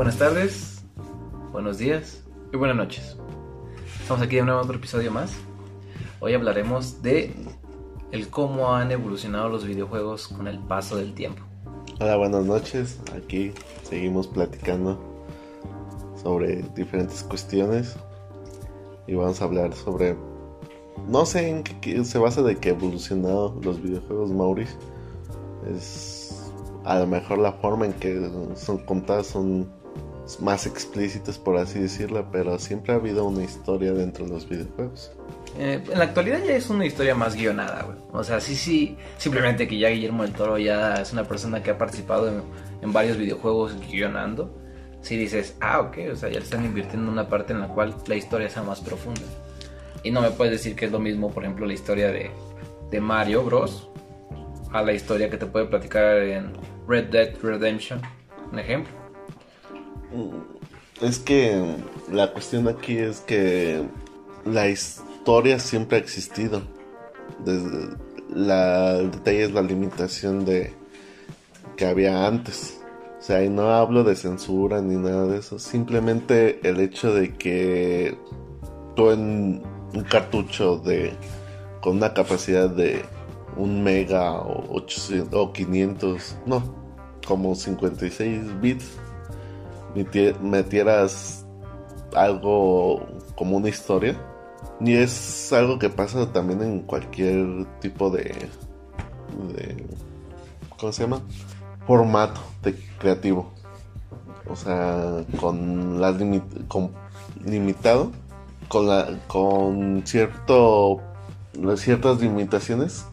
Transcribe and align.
Buenas 0.00 0.16
tardes, 0.16 0.82
buenos 1.52 1.76
días 1.76 2.22
y 2.54 2.56
buenas 2.56 2.74
noches. 2.74 3.18
Estamos 4.00 4.22
aquí 4.22 4.38
en 4.38 4.44
un 4.44 4.52
otro 4.52 4.76
episodio 4.76 5.12
más. 5.12 5.34
Hoy 6.20 6.32
hablaremos 6.32 7.02
de 7.02 7.34
el 8.10 8.30
cómo 8.30 8.74
han 8.74 8.92
evolucionado 8.92 9.50
los 9.50 9.66
videojuegos 9.66 10.28
con 10.28 10.48
el 10.48 10.58
paso 10.58 10.96
del 10.96 11.12
tiempo. 11.12 11.42
Hola, 12.00 12.16
buenas 12.16 12.46
noches. 12.46 12.98
Aquí 13.14 13.52
seguimos 13.82 14.26
platicando 14.26 14.98
sobre 16.16 16.62
diferentes 16.74 17.22
cuestiones 17.22 17.94
y 19.06 19.16
vamos 19.16 19.42
a 19.42 19.44
hablar 19.44 19.74
sobre 19.74 20.16
no 21.08 21.26
sé 21.26 21.46
en 21.50 21.62
qué 21.62 22.02
se 22.06 22.18
basa 22.18 22.40
de 22.40 22.56
que 22.56 22.70
evolucionado 22.70 23.54
los 23.62 23.82
videojuegos 23.82 24.30
Maurice. 24.30 24.78
Es 25.70 26.50
a 26.86 27.00
lo 27.00 27.06
mejor 27.06 27.36
la 27.36 27.52
forma 27.52 27.84
en 27.84 27.92
que 27.92 28.30
son 28.56 28.78
contadas 28.78 29.26
son 29.26 29.78
más 30.38 30.66
explícitas 30.66 31.38
por 31.38 31.56
así 31.56 31.80
decirlo, 31.80 32.28
pero 32.30 32.58
siempre 32.58 32.92
ha 32.92 32.96
habido 32.96 33.24
una 33.24 33.42
historia 33.42 33.92
dentro 33.92 34.26
de 34.26 34.30
los 34.30 34.48
videojuegos. 34.48 35.10
Eh, 35.58 35.82
en 35.90 35.98
la 35.98 36.04
actualidad 36.04 36.44
ya 36.44 36.54
es 36.54 36.70
una 36.70 36.86
historia 36.86 37.14
más 37.14 37.34
guionada, 37.34 37.82
güey. 37.82 37.96
O 38.12 38.22
sea, 38.22 38.40
sí, 38.40 38.54
sí, 38.54 38.96
simplemente 39.18 39.66
que 39.66 39.78
ya 39.78 39.88
Guillermo 39.88 40.22
del 40.22 40.32
Toro 40.32 40.58
ya 40.58 41.00
es 41.00 41.12
una 41.12 41.24
persona 41.24 41.62
que 41.62 41.70
ha 41.70 41.78
participado 41.78 42.28
en, 42.28 42.42
en 42.82 42.92
varios 42.92 43.16
videojuegos 43.16 43.74
guionando. 43.90 44.54
Si 45.00 45.16
dices, 45.16 45.56
ah, 45.60 45.80
ok, 45.80 45.96
o 46.12 46.16
sea, 46.16 46.28
ya 46.28 46.38
están 46.38 46.64
invirtiendo 46.64 47.06
en 47.06 47.12
una 47.14 47.28
parte 47.28 47.52
en 47.52 47.60
la 47.60 47.68
cual 47.68 47.96
la 48.06 48.14
historia 48.14 48.48
sea 48.48 48.62
más 48.62 48.80
profunda. 48.80 49.22
Y 50.02 50.10
no 50.10 50.20
me 50.20 50.30
puedes 50.30 50.52
decir 50.52 50.76
que 50.76 50.86
es 50.86 50.92
lo 50.92 50.98
mismo, 50.98 51.30
por 51.30 51.42
ejemplo, 51.42 51.66
la 51.66 51.72
historia 51.72 52.12
de, 52.12 52.30
de 52.90 53.00
Mario 53.00 53.42
Bros. 53.42 53.88
a 54.72 54.82
la 54.82 54.92
historia 54.92 55.28
que 55.28 55.36
te 55.36 55.46
puede 55.46 55.66
platicar 55.66 56.18
en 56.18 56.52
Red 56.86 57.06
Dead 57.06 57.34
Redemption. 57.42 58.00
Un 58.52 58.58
ejemplo. 58.58 58.99
Es 61.00 61.18
que 61.18 61.76
la 62.10 62.32
cuestión 62.32 62.68
aquí 62.68 62.98
es 62.98 63.20
que 63.20 63.82
la 64.44 64.68
historia 64.68 65.58
siempre 65.58 65.98
ha 65.98 66.00
existido. 66.00 66.62
Desde 67.44 67.96
la, 68.28 68.98
el 68.98 69.10
detalle 69.10 69.44
es 69.44 69.52
la 69.52 69.62
limitación 69.62 70.44
de 70.44 70.72
que 71.76 71.86
había 71.86 72.26
antes. 72.26 72.80
O 73.18 73.22
sea, 73.22 73.44
y 73.44 73.48
no 73.48 73.70
hablo 73.70 74.04
de 74.04 74.16
censura 74.16 74.80
ni 74.80 74.96
nada 74.96 75.26
de 75.26 75.38
eso. 75.38 75.58
Simplemente 75.58 76.60
el 76.68 76.80
hecho 76.80 77.14
de 77.14 77.34
que 77.34 78.16
tú 78.96 79.10
en 79.10 79.62
un 79.94 80.02
cartucho 80.02 80.78
de 80.78 81.12
con 81.80 81.96
una 81.96 82.12
capacidad 82.12 82.68
de 82.68 83.02
un 83.56 83.82
mega 83.82 84.32
o 84.32 84.76
800 84.76 85.34
o 85.34 85.52
500, 85.52 86.36
no, 86.46 86.62
como 87.26 87.54
56 87.54 88.60
bits 88.60 88.99
metieras 90.42 91.46
algo 92.14 93.06
como 93.36 93.56
una 93.56 93.68
historia. 93.68 94.16
Y 94.80 94.94
es 94.94 95.52
algo 95.52 95.78
que 95.78 95.90
pasa 95.90 96.32
también 96.32 96.62
en 96.62 96.80
cualquier 96.80 97.66
tipo 97.80 98.10
de, 98.10 98.34
¿cómo 100.78 100.92
se 100.92 101.02
llama? 101.02 101.20
Formato 101.86 102.40
creativo. 102.98 103.52
O 104.48 104.56
sea, 104.56 105.24
con 105.40 106.00
las 106.00 106.16
con 106.68 106.90
limitado, 107.44 108.10
con 108.68 108.88
la 108.88 109.18
con 109.28 110.02
cierto 110.04 111.00
ciertas 111.76 112.20
limitaciones, 112.20 113.04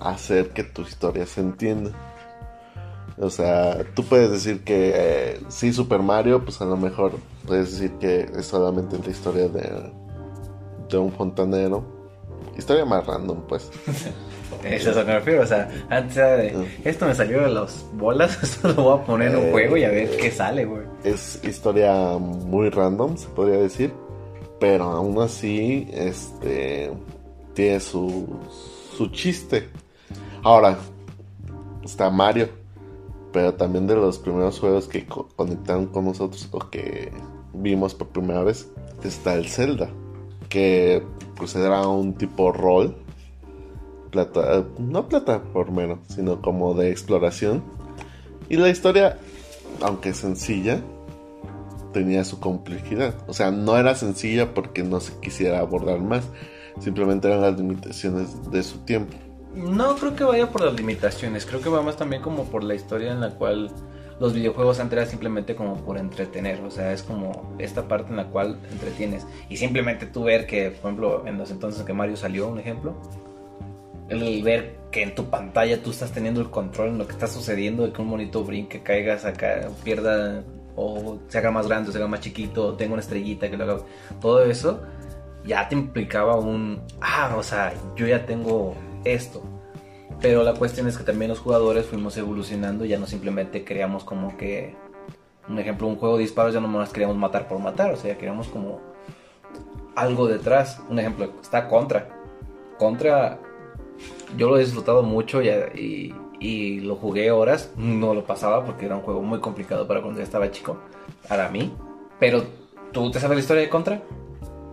hacer 0.00 0.50
que 0.50 0.64
tu 0.64 0.82
historia 0.82 1.26
se 1.26 1.40
entienda. 1.40 1.90
O 3.18 3.30
sea, 3.30 3.82
tú 3.94 4.04
puedes 4.04 4.30
decir 4.30 4.62
que 4.62 4.92
eh, 4.94 5.40
sí, 5.48 5.72
Super 5.72 6.00
Mario, 6.00 6.44
pues 6.44 6.60
a 6.60 6.66
lo 6.66 6.76
mejor 6.76 7.12
puedes 7.46 7.72
decir 7.72 7.92
que 7.92 8.30
es 8.36 8.46
solamente 8.46 8.98
la 9.02 9.10
historia 9.10 9.48
de, 9.48 9.90
de 10.90 10.98
un 10.98 11.10
fontanero. 11.12 11.84
Historia 12.58 12.84
más 12.84 13.06
random, 13.06 13.42
pues. 13.48 13.70
Eso 14.64 14.90
es 14.90 14.96
a 14.96 15.00
lo 15.00 15.06
que 15.06 15.12
me 15.12 15.18
refiero, 15.18 15.42
o 15.42 15.46
sea, 15.46 15.68
antes 15.90 16.16
era 16.16 16.36
de, 16.36 16.68
esto 16.84 17.06
me 17.06 17.14
salió 17.14 17.42
de 17.42 17.50
las 17.50 17.84
bolas, 17.94 18.38
esto 18.42 18.68
lo 18.68 18.74
voy 18.74 18.98
a 18.98 19.04
poner 19.04 19.32
en 19.32 19.36
un 19.36 19.50
juego 19.50 19.76
y 19.76 19.84
a 19.84 19.90
ver 19.90 20.16
qué 20.16 20.30
sale, 20.30 20.64
güey. 20.64 20.82
Es 21.04 21.40
historia 21.44 22.16
muy 22.18 22.70
random, 22.70 23.16
se 23.16 23.28
podría 23.28 23.58
decir, 23.58 23.92
pero 24.58 24.84
aún 24.84 25.20
así, 25.20 25.88
este, 25.92 26.92
tiene 27.54 27.80
su, 27.80 28.26
su 28.96 29.08
chiste. 29.08 29.68
Ahora, 30.42 30.78
está 31.84 32.08
Mario 32.08 32.48
pero 33.36 33.52
también 33.52 33.86
de 33.86 33.94
los 33.94 34.18
primeros 34.18 34.58
juegos 34.58 34.88
que 34.88 35.04
conectaron 35.04 35.88
con 35.88 36.06
nosotros 36.06 36.48
o 36.52 36.58
que 36.70 37.12
vimos 37.52 37.94
por 37.94 38.08
primera 38.08 38.42
vez 38.42 38.66
está 39.04 39.34
el 39.34 39.46
Zelda, 39.46 39.90
que 40.48 41.02
pues 41.36 41.54
era 41.54 41.86
un 41.86 42.14
tipo 42.14 42.50
rol, 42.50 42.96
plata, 44.10 44.64
no 44.78 45.06
plataformero, 45.06 45.98
sino 46.08 46.40
como 46.40 46.72
de 46.72 46.90
exploración. 46.90 47.62
Y 48.48 48.56
la 48.56 48.70
historia, 48.70 49.18
aunque 49.82 50.14
sencilla, 50.14 50.80
tenía 51.92 52.24
su 52.24 52.40
complejidad. 52.40 53.16
O 53.26 53.34
sea, 53.34 53.50
no 53.50 53.76
era 53.76 53.96
sencilla 53.96 54.54
porque 54.54 54.82
no 54.82 54.98
se 54.98 55.12
quisiera 55.20 55.58
abordar 55.58 56.00
más, 56.00 56.24
simplemente 56.80 57.28
eran 57.28 57.42
las 57.42 57.58
limitaciones 57.58 58.50
de 58.50 58.62
su 58.62 58.78
tiempo. 58.78 59.14
No 59.56 59.96
creo 59.96 60.14
que 60.14 60.22
vaya 60.22 60.50
por 60.50 60.62
las 60.62 60.74
limitaciones, 60.74 61.46
creo 61.46 61.62
que 61.62 61.70
va 61.70 61.80
más 61.80 61.96
también 61.96 62.20
como 62.20 62.44
por 62.44 62.62
la 62.62 62.74
historia 62.74 63.10
en 63.12 63.22
la 63.22 63.30
cual 63.30 63.70
los 64.20 64.34
videojuegos 64.34 64.80
antes 64.80 65.08
simplemente 65.08 65.56
como 65.56 65.76
por 65.76 65.96
entretener, 65.96 66.60
o 66.60 66.70
sea, 66.70 66.92
es 66.92 67.02
como 67.02 67.54
esta 67.58 67.88
parte 67.88 68.10
en 68.10 68.16
la 68.16 68.26
cual 68.26 68.58
entretienes. 68.70 69.26
Y 69.48 69.56
simplemente 69.56 70.04
tú 70.04 70.24
ver 70.24 70.46
que, 70.46 70.70
por 70.70 70.90
ejemplo, 70.90 71.26
en 71.26 71.38
los 71.38 71.50
entonces 71.50 71.82
que 71.84 71.94
Mario 71.94 72.16
salió, 72.18 72.48
un 72.48 72.58
ejemplo, 72.58 72.94
el 74.10 74.42
ver 74.42 74.76
que 74.90 75.02
en 75.02 75.14
tu 75.14 75.24
pantalla 75.30 75.82
tú 75.82 75.90
estás 75.90 76.12
teniendo 76.12 76.42
el 76.42 76.50
control 76.50 76.90
en 76.90 76.98
lo 76.98 77.06
que 77.06 77.12
está 77.12 77.26
sucediendo, 77.26 77.86
de 77.86 77.92
que 77.92 78.02
un 78.02 78.08
monito 78.08 78.44
brinque, 78.44 78.82
caiga, 78.82 79.18
saca, 79.18 79.68
pierda, 79.82 80.42
o 80.76 81.18
se 81.28 81.38
haga 81.38 81.50
más 81.50 81.66
grande, 81.66 81.88
o 81.88 81.92
se 81.92 81.98
haga 81.98 82.08
más 82.08 82.20
chiquito, 82.20 82.74
tenga 82.74 82.92
una 82.92 83.02
estrellita 83.02 83.50
que 83.50 83.56
lo 83.56 83.64
haga, 83.64 83.78
todo 84.20 84.44
eso 84.44 84.82
ya 85.46 85.68
te 85.68 85.74
implicaba 85.76 86.36
un, 86.36 86.82
ah, 87.00 87.34
o 87.38 87.42
sea, 87.42 87.72
yo 87.96 88.06
ya 88.06 88.26
tengo 88.26 88.74
esto. 89.04 89.42
Pero 90.20 90.42
la 90.42 90.54
cuestión 90.54 90.88
es 90.88 90.96
que 90.96 91.04
también 91.04 91.30
los 91.30 91.40
jugadores 91.40 91.86
fuimos 91.86 92.16
evolucionando, 92.16 92.84
ya 92.84 92.98
no 92.98 93.06
simplemente 93.06 93.64
queríamos 93.64 94.04
como 94.04 94.36
que, 94.36 94.74
un 95.48 95.58
ejemplo, 95.58 95.86
un 95.86 95.96
juego 95.96 96.16
de 96.16 96.22
disparos 96.22 96.54
ya 96.54 96.60
no 96.60 96.68
más 96.68 96.90
queríamos 96.90 97.16
matar 97.16 97.48
por 97.48 97.58
matar, 97.58 97.92
o 97.92 97.96
sea, 97.96 98.12
ya 98.12 98.18
queríamos 98.18 98.48
como 98.48 98.80
algo 99.94 100.26
detrás. 100.26 100.80
Un 100.88 100.98
ejemplo, 100.98 101.32
está 101.42 101.68
Contra. 101.68 102.08
Contra, 102.78 103.38
yo 104.36 104.48
lo 104.48 104.56
he 104.56 104.60
disfrutado 104.60 105.02
mucho 105.02 105.42
y, 105.42 106.14
y, 106.40 106.80
lo 106.80 106.96
jugué 106.96 107.30
horas, 107.30 107.72
no 107.76 108.14
lo 108.14 108.24
pasaba 108.24 108.64
porque 108.64 108.86
era 108.86 108.96
un 108.96 109.02
juego 109.02 109.22
muy 109.22 109.40
complicado 109.40 109.86
para 109.86 110.00
cuando 110.00 110.18
ya 110.18 110.24
estaba 110.24 110.50
chico, 110.50 110.78
para 111.28 111.48
mí. 111.48 111.72
Pero, 112.18 112.44
¿tú 112.92 113.10
te 113.10 113.20
sabes 113.20 113.36
la 113.36 113.40
historia 113.40 113.62
de 113.62 113.68
Contra? 113.68 114.02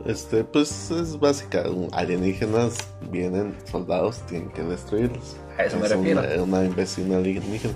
Este, 0.05 0.43
pues 0.43 0.91
es 0.91 1.19
básica. 1.19 1.63
Alienígenas 1.91 2.77
vienen, 3.09 3.55
soldados 3.69 4.19
tienen 4.27 4.49
que 4.51 4.61
destruirlos. 4.63 5.37
A 5.57 5.63
eso 5.63 5.77
me 5.79 5.87
refiero. 5.87 6.21
Una, 6.43 6.59
una 6.59 7.17
alienígena. 7.17 7.73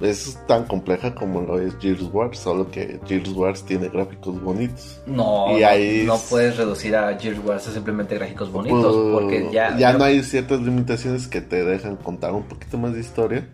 Es 0.00 0.38
tan 0.46 0.64
compleja 0.64 1.12
como 1.12 1.40
lo 1.40 1.58
es 1.58 1.76
Gears 1.80 2.04
Wars, 2.12 2.38
solo 2.38 2.70
que 2.70 3.00
Gears 3.06 3.30
Wars 3.30 3.64
tiene 3.64 3.88
gráficos 3.88 4.40
bonitos. 4.40 5.02
No, 5.06 5.58
no, 5.58 6.18
puedes 6.30 6.56
reducir 6.56 6.94
a 6.94 7.18
Gears 7.18 7.44
Wars 7.44 7.66
a 7.66 7.72
simplemente 7.72 8.14
gráficos 8.14 8.52
bonitos, 8.52 8.94
pues, 8.94 9.12
porque 9.12 9.48
ya, 9.52 9.76
ya, 9.76 9.92
no 9.94 10.04
hay 10.04 10.22
ciertas 10.22 10.60
limitaciones 10.60 11.26
que 11.26 11.40
te 11.40 11.64
dejan 11.64 11.96
contar 11.96 12.32
un 12.32 12.44
poquito 12.44 12.78
más 12.78 12.94
de 12.94 13.00
historia. 13.00 13.48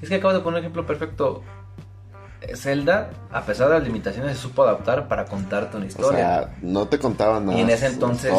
Es 0.00 0.08
que 0.08 0.14
acabo 0.14 0.32
de 0.32 0.40
poner 0.40 0.60
un 0.60 0.64
ejemplo 0.64 0.86
perfecto. 0.86 1.42
Zelda, 2.54 3.10
a 3.30 3.44
pesar 3.44 3.68
de 3.68 3.78
las 3.78 3.84
limitaciones, 3.84 4.36
se 4.36 4.42
supo 4.42 4.62
adaptar 4.62 5.08
para 5.08 5.24
contarte 5.24 5.76
una 5.76 5.86
historia. 5.86 6.10
O 6.10 6.12
sea, 6.12 6.56
no 6.62 6.88
te 6.88 6.98
contaban 6.98 7.46
nada. 7.46 7.58
Y 7.58 7.62
en 7.62 7.70
ese 7.70 7.86
entonces 7.86 8.32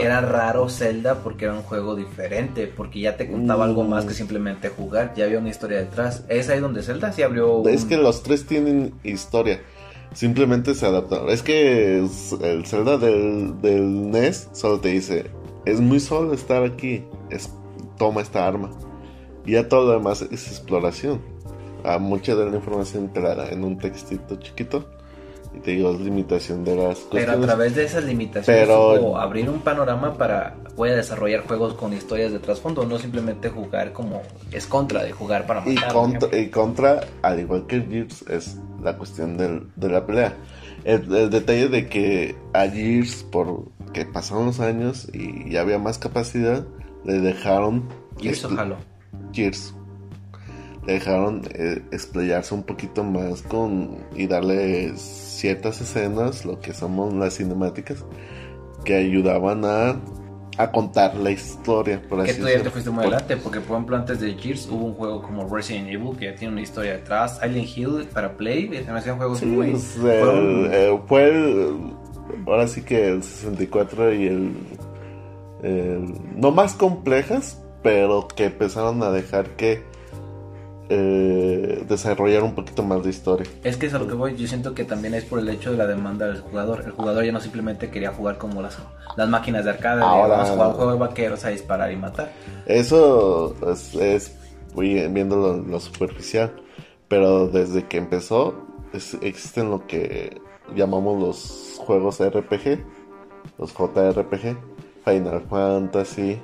era 0.00 0.20
raro 0.20 0.68
Zelda 0.68 1.16
porque 1.22 1.44
era 1.44 1.54
un 1.54 1.62
juego 1.62 1.94
diferente, 1.94 2.66
porque 2.66 3.00
ya 3.00 3.16
te 3.16 3.30
contaba 3.30 3.64
algo 3.64 3.84
más 3.84 4.04
que 4.04 4.12
mm. 4.12 4.16
simplemente 4.16 4.68
jugar, 4.68 5.14
ya 5.14 5.24
había 5.26 5.38
una 5.38 5.50
historia 5.50 5.78
detrás. 5.78 6.24
Es 6.28 6.48
ahí 6.48 6.60
donde 6.60 6.82
Zelda 6.82 7.12
sí 7.12 7.22
abrió. 7.22 7.66
Es 7.68 7.84
que 7.84 7.96
los 7.96 8.22
tres 8.22 8.46
tienen 8.46 8.94
historia. 9.04 9.60
Simplemente 10.12 10.74
se 10.74 10.86
adaptaron. 10.86 11.28
Es 11.30 11.42
que 11.42 11.98
el 11.98 12.66
Zelda 12.66 12.96
del, 12.96 13.60
del 13.60 14.10
NES 14.10 14.48
solo 14.52 14.80
te 14.80 14.88
dice: 14.88 15.30
Es 15.66 15.80
muy 15.80 16.00
solo 16.00 16.32
estar 16.32 16.64
aquí. 16.64 17.04
Es, 17.30 17.52
toma 17.98 18.22
esta 18.22 18.46
arma. 18.46 18.70
Y 19.44 19.52
ya 19.52 19.68
todo 19.68 19.86
lo 19.86 19.92
demás 19.92 20.22
es 20.22 20.48
exploración 20.48 21.35
mucha 21.98 22.34
de 22.34 22.50
la 22.50 22.56
información 22.56 23.08
clara 23.08 23.48
en 23.50 23.64
un 23.64 23.78
textito 23.78 24.36
chiquito 24.36 24.88
Y 25.56 25.60
te 25.60 25.70
digo, 25.72 25.90
es 25.92 26.00
limitación 26.00 26.64
de 26.64 26.76
las 26.76 26.98
Pero 27.10 27.32
a 27.32 27.40
través 27.40 27.74
de 27.74 27.84
esas 27.84 28.04
limitaciones 28.04 28.62
Pero- 28.66 29.16
abrir 29.16 29.48
un 29.48 29.60
panorama 29.60 30.14
para 30.18 30.56
voy 30.76 30.90
a 30.90 30.96
desarrollar 30.96 31.40
juegos 31.46 31.72
con 31.74 31.94
historias 31.94 32.32
de 32.32 32.38
trasfondo, 32.38 32.84
no 32.84 32.98
simplemente 32.98 33.48
jugar 33.48 33.92
como 33.94 34.20
es 34.52 34.66
contra 34.66 35.02
de 35.02 35.12
jugar 35.12 35.46
para 35.46 35.62
Y 35.66 35.74
matar. 35.74 35.92
por 35.92 36.02
contra, 36.02 36.38
y 36.38 36.50
contra, 36.50 37.00
al 37.22 37.40
igual 37.40 37.66
que 37.66 37.80
Gears, 37.80 38.22
es 38.28 38.58
la 38.82 38.98
cuestión 38.98 39.38
del- 39.38 39.68
de 39.76 39.88
la 39.88 40.04
pelea. 40.04 40.34
El, 40.84 41.10
el 41.16 41.30
detalle 41.30 41.68
de 41.68 41.88
que 41.88 42.36
a 42.52 42.66
Gears, 42.68 43.22
por 43.32 43.64
que 43.94 44.04
pasaron 44.04 44.44
los 44.46 44.60
años 44.60 45.08
y 45.14 45.50
ya 45.50 45.62
había 45.62 45.78
más 45.78 45.96
capacidad, 45.98 46.66
le 47.06 47.20
dejaron... 47.20 47.88
Gears 48.20 48.44
o 48.44 48.60
Halo. 48.60 48.76
Gears. 49.32 49.74
Dejaron 50.86 51.42
eh, 51.54 51.82
explayarse 51.90 52.54
un 52.54 52.62
poquito 52.62 53.02
más 53.02 53.42
con 53.42 53.98
y 54.14 54.26
darle 54.28 54.92
ciertas 54.96 55.80
escenas, 55.80 56.44
lo 56.44 56.60
que 56.60 56.72
somos 56.72 57.12
las 57.12 57.36
cinemáticas, 57.36 58.04
que 58.84 58.94
ayudaban 58.94 59.64
a, 59.64 60.00
a 60.58 60.70
contar 60.70 61.16
la 61.16 61.32
historia, 61.32 62.00
por 62.08 62.22
Que 62.24 62.30
así 62.30 62.40
tú 62.40 62.46
ya 62.48 62.62
te 62.62 62.70
fuiste 62.70 62.90
muy 62.90 63.02
adelante, 63.02 63.36
porque 63.36 63.60
por 63.60 63.72
ejemplo 63.76 63.96
antes 63.96 64.20
de 64.20 64.34
Gears 64.34 64.68
hubo 64.70 64.84
un 64.86 64.94
juego 64.94 65.22
como 65.22 65.48
Resident 65.52 65.88
Evil 65.88 66.16
que 66.16 66.26
ya 66.26 66.34
tiene 66.36 66.52
una 66.52 66.62
historia 66.62 66.92
detrás, 66.92 67.40
Silent 67.40 67.76
Hill 67.76 68.08
para 68.14 68.36
Play, 68.36 68.70
se 68.84 68.92
me 68.92 68.98
hacían 69.00 69.16
juegos 69.16 69.38
Sí, 69.38 69.46
muy... 69.46 69.72
pues, 69.72 69.94
el- 70.04 70.68
eh, 70.72 71.00
fue 71.08 71.28
el, 71.28 71.76
ahora 72.46 72.68
sí 72.68 72.82
que 72.82 73.08
el 73.08 73.22
64 73.24 74.14
y 74.14 74.26
el, 74.28 74.52
el- 75.64 76.14
no 76.40 76.52
más 76.52 76.74
complejas, 76.74 77.60
pero 77.82 78.28
que 78.28 78.44
empezaron 78.44 79.02
a 79.02 79.10
dejar 79.10 79.50
que 79.56 79.82
eh, 80.88 81.84
desarrollar 81.88 82.42
un 82.42 82.54
poquito 82.54 82.82
más 82.82 83.02
de 83.02 83.10
historia. 83.10 83.46
Es 83.64 83.76
que 83.76 83.86
es 83.86 83.94
a 83.94 83.98
lo 83.98 84.06
que 84.06 84.14
voy, 84.14 84.36
yo 84.36 84.46
siento 84.46 84.74
que 84.74 84.84
también 84.84 85.14
es 85.14 85.24
por 85.24 85.38
el 85.40 85.48
hecho 85.48 85.72
de 85.72 85.76
la 85.78 85.86
demanda 85.86 86.26
del 86.26 86.40
jugador. 86.40 86.82
El 86.84 86.92
jugador 86.92 87.24
ya 87.24 87.32
no 87.32 87.40
simplemente 87.40 87.90
quería 87.90 88.12
jugar 88.12 88.38
como 88.38 88.62
las, 88.62 88.78
las 89.16 89.28
máquinas 89.28 89.64
de 89.64 89.70
arcade, 89.70 89.98
de 89.98 90.02
Ahora- 90.04 90.28
vamos 90.36 90.48
a 90.50 90.52
jugar 90.52 90.68
un 90.68 90.74
juego 90.74 90.92
de 90.92 90.98
vaqueros 90.98 91.44
a 91.44 91.48
disparar 91.48 91.92
y 91.92 91.96
matar. 91.96 92.32
Eso 92.66 93.54
es, 93.72 93.94
es 93.94 94.36
lo, 95.36 95.56
lo 95.58 95.80
superficial, 95.80 96.52
pero 97.08 97.48
desde 97.48 97.84
que 97.86 97.96
empezó 97.98 98.54
es- 98.92 99.16
existen 99.22 99.70
lo 99.70 99.86
que 99.86 100.40
llamamos 100.74 101.20
los 101.20 101.80
juegos 101.84 102.20
RPG, 102.20 102.84
los 103.58 103.72
JRPG, 103.72 104.56
Final 105.04 105.40
Fantasy, 105.48 106.40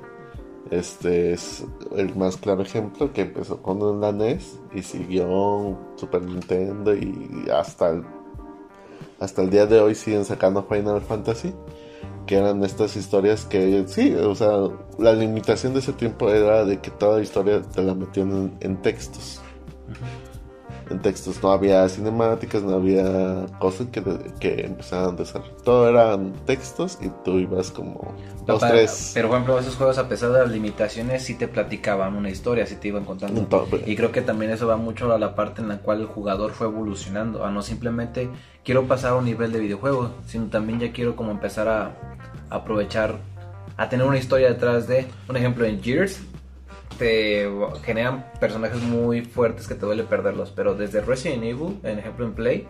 este 0.73 1.35
es 1.35 1.65
el 1.97 2.15
más 2.17 2.39
claro 2.39 2.63
ejemplo 2.63 3.13
que 3.13 3.23
empezó 3.23 3.61
con 3.61 4.01
la 4.01 4.11
NES 4.11 4.59
y 4.75 4.83
siguió 4.83 5.79
Super 5.97 6.23
Nintendo 6.23 6.95
y 6.95 7.47
hasta 7.53 7.91
el, 7.91 8.05
hasta 9.21 9.43
el 9.43 9.51
día 9.51 9.67
de 9.67 9.81
hoy 9.81 9.95
siguen 9.95 10.25
sacando 10.25 10.63
Final 10.65 11.03
Fantasy 11.03 11.53
que 12.27 12.37
eran 12.37 12.65
estas 12.65 12.97
historias 12.97 13.45
que 13.45 13.85
sí, 13.87 14.15
o 14.15 14.35
sea, 14.35 14.69
la 14.99 15.13
limitación 15.13 15.75
de 15.75 15.81
ese 15.81 15.93
tiempo 15.93 16.31
era 16.31 16.65
de 16.65 16.81
que 16.81 16.91
toda 16.91 17.19
la 17.19 17.23
historia 17.23 17.61
te 17.61 17.83
la 17.83 17.95
metían 17.95 18.31
en, 18.31 18.57
en 18.61 18.81
textos. 18.81 19.42
En 20.93 21.01
textos 21.01 21.43
no 21.43 21.53
había 21.53 21.89
cinemáticas, 21.89 22.63
no 22.63 22.75
había 22.75 23.47
cosas 23.59 23.87
que, 23.89 24.03
que 24.39 24.67
empezaban 24.67 25.15
a 25.15 25.19
desarrollar. 25.19 25.57
Todo 25.65 25.89
eran 25.89 26.35
textos 26.45 26.99
y 27.01 27.09
tú 27.25 27.39
ibas 27.39 27.71
como 27.71 28.15
dos, 28.47 28.61
Papá, 28.61 28.73
tres. 28.73 29.13
Pero 29.15 29.29
por 29.29 29.39
ejemplo, 29.39 29.59
esos 29.59 29.75
juegos 29.77 29.97
a 29.97 30.07
pesar 30.07 30.33
de 30.33 30.41
las 30.41 30.51
limitaciones 30.51 31.25
sí 31.25 31.35
te 31.35 31.49
platicaban 31.49 32.15
una 32.15 32.29
historia, 32.29 32.67
sí 32.67 32.77
te 32.77 32.89
iban 32.89 33.07
contando. 33.07 33.47
Y 33.87 33.97
creo 33.97 34.13
que 34.13 34.21
también 34.21 34.51
eso 34.51 34.67
va 34.67 34.77
mucho 34.77 35.11
a 35.11 35.19
la 35.19 35.35
parte 35.35 35.63
en 35.63 35.69
la 35.69 35.79
cual 35.79 36.01
el 36.01 36.07
jugador 36.07 36.53
fue 36.53 36.67
evolucionando, 36.67 37.45
a 37.45 37.51
no 37.51 37.63
simplemente 37.63 38.29
quiero 38.63 38.87
pasar 38.87 39.13
a 39.13 39.15
un 39.15 39.25
nivel 39.25 39.51
de 39.51 39.61
videojuego, 39.61 40.11
sino 40.27 40.47
también 40.47 40.79
ya 40.79 40.93
quiero 40.93 41.17
como 41.17 41.31
empezar 41.31 41.69
a, 41.69 41.97
a 42.51 42.57
aprovechar, 42.57 43.17
a 43.79 43.89
tener 43.89 44.07
una 44.07 44.19
historia 44.19 44.49
detrás 44.49 44.87
de, 44.87 45.07
un 45.29 45.37
ejemplo 45.37 45.65
en 45.65 45.83
Gears, 45.83 46.21
te 46.99 47.49
generan 47.83 48.27
personajes 48.41 48.81
muy 48.83 49.23
fuertes 49.23 49.67
que 49.67 49.75
te 49.75 49.87
duele 49.87 50.05
perderlos, 50.05 50.53
pero 50.55 50.75
desde 50.75 51.01
Resident 51.01 51.45
Evil, 51.45 51.81
en 51.83 51.99
ejemplo 51.99 52.27
en 52.27 52.35
Play, 52.35 52.69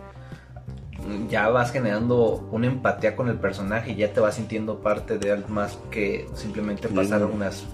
ya 1.29 1.49
vas 1.49 1.71
generando 1.71 2.47
una 2.51 2.67
empatía 2.67 3.15
con 3.15 3.27
el 3.27 3.37
personaje 3.37 3.91
y 3.91 3.95
ya 3.95 4.13
te 4.13 4.19
vas 4.19 4.35
sintiendo 4.35 4.79
parte 4.79 5.17
de 5.17 5.31
algo 5.31 5.49
más 5.49 5.77
que 5.91 6.27
simplemente 6.33 6.87
pasar 6.87 7.25
unas, 7.25 7.65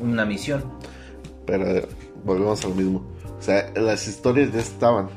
una 0.00 0.24
misión. 0.24 0.62
Pero 1.46 1.66
eh, 1.66 1.88
volvemos 2.24 2.64
al 2.64 2.74
mismo. 2.74 3.04
O 3.38 3.42
sea, 3.42 3.72
las 3.74 4.06
historias 4.06 4.52
ya 4.52 4.60
estaban. 4.60 5.08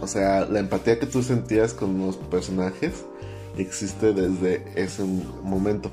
O 0.00 0.06
sea, 0.06 0.44
la 0.46 0.58
empatía 0.58 0.98
que 0.98 1.06
tú 1.06 1.22
sentías 1.22 1.72
con 1.72 1.98
los 1.98 2.16
personajes 2.16 3.04
existe 3.56 4.12
desde 4.12 4.64
ese 4.74 5.04
momento. 5.04 5.90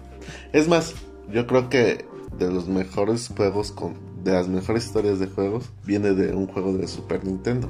Es 0.51 0.68
más, 0.68 0.94
yo 1.31 1.45
creo 1.48 1.69
que 1.69 2.06
de 2.38 2.51
los 2.51 2.68
mejores 2.68 3.30
juegos 3.36 3.71
con 3.71 4.09
de 4.24 4.33
las 4.33 4.48
mejores 4.48 4.86
historias 4.86 5.19
de 5.19 5.27
juegos 5.27 5.69
viene 5.86 6.13
de 6.13 6.33
un 6.36 6.48
juego 6.48 6.74
de 6.74 6.88
Super 6.88 7.24
Nintendo. 7.24 7.69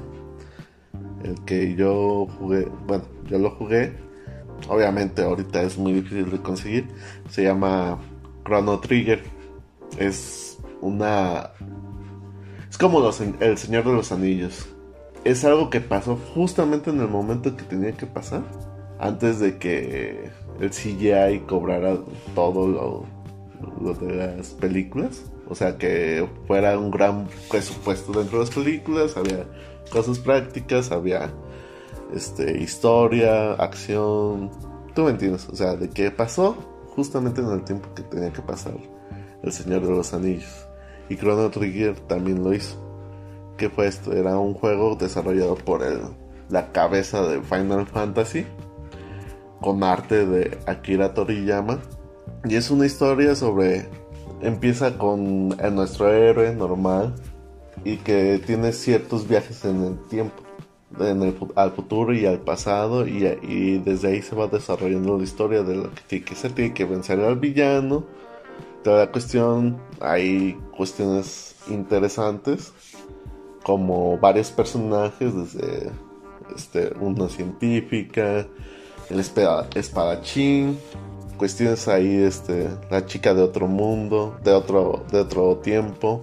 El 1.22 1.34
que 1.44 1.74
yo 1.74 2.26
jugué, 2.38 2.66
bueno, 2.86 3.04
yo 3.28 3.38
lo 3.38 3.50
jugué. 3.50 3.92
Obviamente 4.68 5.22
ahorita 5.22 5.62
es 5.62 5.78
muy 5.78 5.92
difícil 5.92 6.30
de 6.30 6.38
conseguir. 6.38 6.88
Se 7.28 7.42
llama 7.44 7.98
Chrono 8.44 8.78
Trigger. 8.80 9.22
Es 9.98 10.58
una 10.80 11.50
es 12.68 12.78
como 12.78 13.00
los- 13.00 13.20
El 13.20 13.58
Señor 13.58 13.84
de 13.84 13.92
los 13.92 14.12
Anillos. 14.12 14.66
Es 15.24 15.44
algo 15.44 15.68
que 15.70 15.80
pasó 15.80 16.16
justamente 16.34 16.90
en 16.90 17.00
el 17.00 17.08
momento 17.08 17.56
que 17.56 17.64
tenía 17.64 17.92
que 17.92 18.06
pasar. 18.06 18.42
Antes 18.98 19.40
de 19.40 19.58
que 19.58 20.30
el 20.60 20.70
CGI 20.70 21.40
cobrara 21.46 21.98
todo 22.34 22.66
lo, 22.68 23.04
lo 23.82 23.94
de 23.94 24.36
las 24.36 24.50
películas. 24.50 25.30
O 25.50 25.54
sea, 25.56 25.76
que 25.76 26.26
fuera 26.46 26.78
un 26.78 26.92
gran 26.92 27.28
presupuesto 27.50 28.12
dentro 28.12 28.38
de 28.38 28.44
las 28.44 28.54
películas. 28.54 29.16
Había 29.16 29.46
cosas 29.90 30.20
prácticas, 30.20 30.92
había 30.92 31.30
este, 32.14 32.62
historia, 32.62 33.54
acción. 33.54 34.50
Tú 34.94 35.02
me 35.02 35.10
entiendes. 35.10 35.48
O 35.48 35.56
sea, 35.56 35.74
de 35.74 35.90
que 35.90 36.12
pasó 36.12 36.54
justamente 36.94 37.40
en 37.40 37.50
el 37.50 37.64
tiempo 37.64 37.88
que 37.94 38.02
tenía 38.02 38.32
que 38.32 38.42
pasar 38.42 38.74
El 39.42 39.52
Señor 39.52 39.82
de 39.82 39.90
los 39.90 40.14
Anillos. 40.14 40.68
Y 41.08 41.16
Chrono 41.16 41.50
Trigger 41.50 41.98
también 42.00 42.44
lo 42.44 42.54
hizo. 42.54 42.76
¿Qué 43.56 43.68
fue 43.68 43.88
esto? 43.88 44.12
Era 44.12 44.38
un 44.38 44.54
juego 44.54 44.94
desarrollado 44.94 45.56
por 45.56 45.82
el, 45.82 46.00
la 46.48 46.70
cabeza 46.70 47.26
de 47.26 47.42
Final 47.42 47.86
Fantasy. 47.86 48.46
Con 49.60 49.82
arte 49.82 50.26
de 50.26 50.58
Akira 50.66 51.12
Toriyama. 51.12 51.80
Y 52.44 52.54
es 52.54 52.70
una 52.70 52.86
historia 52.86 53.34
sobre... 53.34 53.88
Empieza 54.42 54.96
con 54.98 55.48
nuestro 55.48 56.08
héroe 56.08 56.54
normal. 56.54 57.14
Y 57.84 57.96
que 57.98 58.40
tiene 58.44 58.72
ciertos 58.72 59.26
viajes 59.26 59.64
en 59.64 59.82
el 59.84 59.98
tiempo. 60.08 60.42
En 60.98 61.22
el 61.22 61.36
al 61.54 61.72
futuro 61.72 62.12
y 62.12 62.26
al 62.26 62.40
pasado. 62.40 63.06
Y, 63.06 63.78
desde 63.78 64.08
ahí 64.08 64.22
se 64.22 64.34
va 64.34 64.46
desarrollando 64.48 65.16
la 65.16 65.24
historia 65.24 65.62
de 65.62 65.76
lo 65.76 65.90
que 65.94 66.00
tiene 66.06 66.24
que 66.24 66.34
ser. 66.34 66.52
Tiene 66.52 66.74
que 66.74 66.84
vencer 66.84 67.20
al 67.20 67.38
villano 67.38 68.04
toda 68.82 69.06
la 69.06 69.12
cuestión. 69.12 69.78
Hay 70.00 70.58
cuestiones 70.76 71.56
interesantes, 71.68 72.72
como 73.62 74.18
varios 74.18 74.50
personajes, 74.50 75.34
desde 75.34 75.90
este, 76.56 76.92
una 77.00 77.28
científica, 77.28 78.46
el 79.10 79.20
espada- 79.20 79.68
espadachín, 79.74 80.78
cuestiones 81.40 81.88
ahí, 81.88 82.16
este, 82.22 82.68
la 82.90 83.06
chica 83.06 83.32
de 83.32 83.40
otro 83.40 83.66
mundo, 83.66 84.38
de 84.44 84.52
otro, 84.52 85.06
de 85.10 85.20
otro 85.20 85.56
tiempo, 85.56 86.22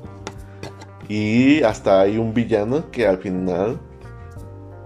y 1.10 1.64
hasta 1.64 2.02
hay 2.02 2.20
un 2.20 2.36
villano 2.36 2.92
que 2.92 3.08
al 3.08 3.18
final 3.18 3.80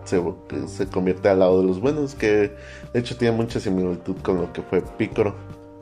se, 0.05 0.23
se 0.67 0.87
convierte 0.87 1.27
al 1.27 1.39
lado 1.39 1.59
de 1.59 1.67
los 1.67 1.81
buenos, 1.81 2.15
que 2.15 2.55
de 2.93 2.99
hecho 2.99 3.17
tiene 3.17 3.35
mucha 3.35 3.59
similitud 3.59 4.15
con 4.23 4.37
lo 4.37 4.53
que 4.53 4.61
fue 4.61 4.81
Piccolo 4.97 5.35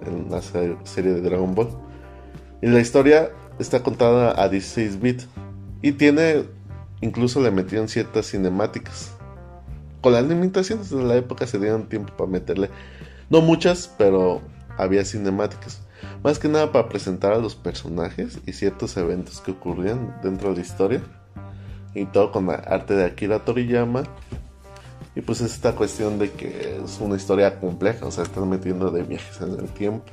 en 0.03 0.31
la 0.31 0.41
se- 0.41 0.77
serie 0.83 1.13
de 1.13 1.21
Dragon 1.21 1.53
Ball. 1.53 1.69
Y 2.63 2.67
la 2.69 2.79
historia 2.79 3.29
está 3.59 3.83
contada 3.83 4.41
a 4.41 4.49
16 4.49 4.99
bits. 4.99 5.27
Y 5.83 5.91
tiene, 5.91 6.45
incluso 7.01 7.39
le 7.39 7.51
metieron 7.51 7.87
ciertas 7.87 8.25
cinemáticas. 8.31 9.11
Con 10.01 10.13
las 10.13 10.23
limitaciones 10.23 10.89
de 10.89 11.03
la 11.03 11.17
época 11.17 11.45
se 11.45 11.59
dieron 11.59 11.87
tiempo 11.87 12.13
para 12.17 12.31
meterle. 12.31 12.71
No 13.29 13.41
muchas, 13.41 13.93
pero 13.97 14.41
había 14.77 15.05
cinemáticas. 15.05 15.81
Más 16.23 16.39
que 16.39 16.47
nada 16.47 16.71
para 16.71 16.89
presentar 16.89 17.33
a 17.33 17.37
los 17.37 17.55
personajes 17.55 18.39
y 18.45 18.53
ciertos 18.53 18.97
eventos 18.97 19.41
que 19.41 19.51
ocurrían 19.51 20.19
dentro 20.23 20.49
de 20.49 20.55
la 20.55 20.61
historia. 20.61 21.03
Y 21.93 22.05
todo 22.05 22.31
con 22.31 22.47
la 22.47 22.55
arte 22.55 22.95
de 22.95 23.05
Akira 23.05 23.45
Toriyama. 23.45 24.03
Y 25.15 25.21
pues 25.21 25.41
es 25.41 25.53
esta 25.53 25.75
cuestión 25.75 26.19
de 26.19 26.31
que 26.31 26.79
es 26.83 26.99
una 26.99 27.15
historia 27.15 27.59
compleja. 27.59 28.05
O 28.05 28.11
sea, 28.11 28.23
están 28.23 28.49
metiendo 28.49 28.91
de 28.91 29.03
viajes 29.03 29.41
en 29.41 29.59
el 29.59 29.69
tiempo 29.69 30.05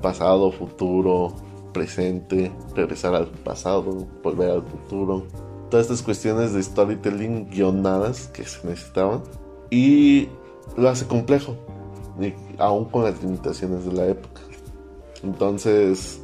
pasado, 0.00 0.52
futuro, 0.52 1.34
presente, 1.72 2.52
regresar 2.74 3.14
al 3.14 3.26
pasado, 3.26 4.06
volver 4.22 4.50
al 4.50 4.62
futuro. 4.62 5.26
Todas 5.70 5.86
estas 5.86 6.02
cuestiones 6.02 6.52
de 6.52 6.62
storytelling 6.62 7.50
guionadas 7.50 8.28
que 8.28 8.44
se 8.44 8.66
necesitaban. 8.66 9.22
Y 9.70 10.28
lo 10.76 10.88
hace 10.88 11.06
complejo, 11.06 11.56
y 12.20 12.34
aún 12.58 12.86
con 12.86 13.04
las 13.04 13.22
limitaciones 13.22 13.84
de 13.84 13.92
la 13.92 14.06
época. 14.06 14.40
Entonces, 15.22 16.20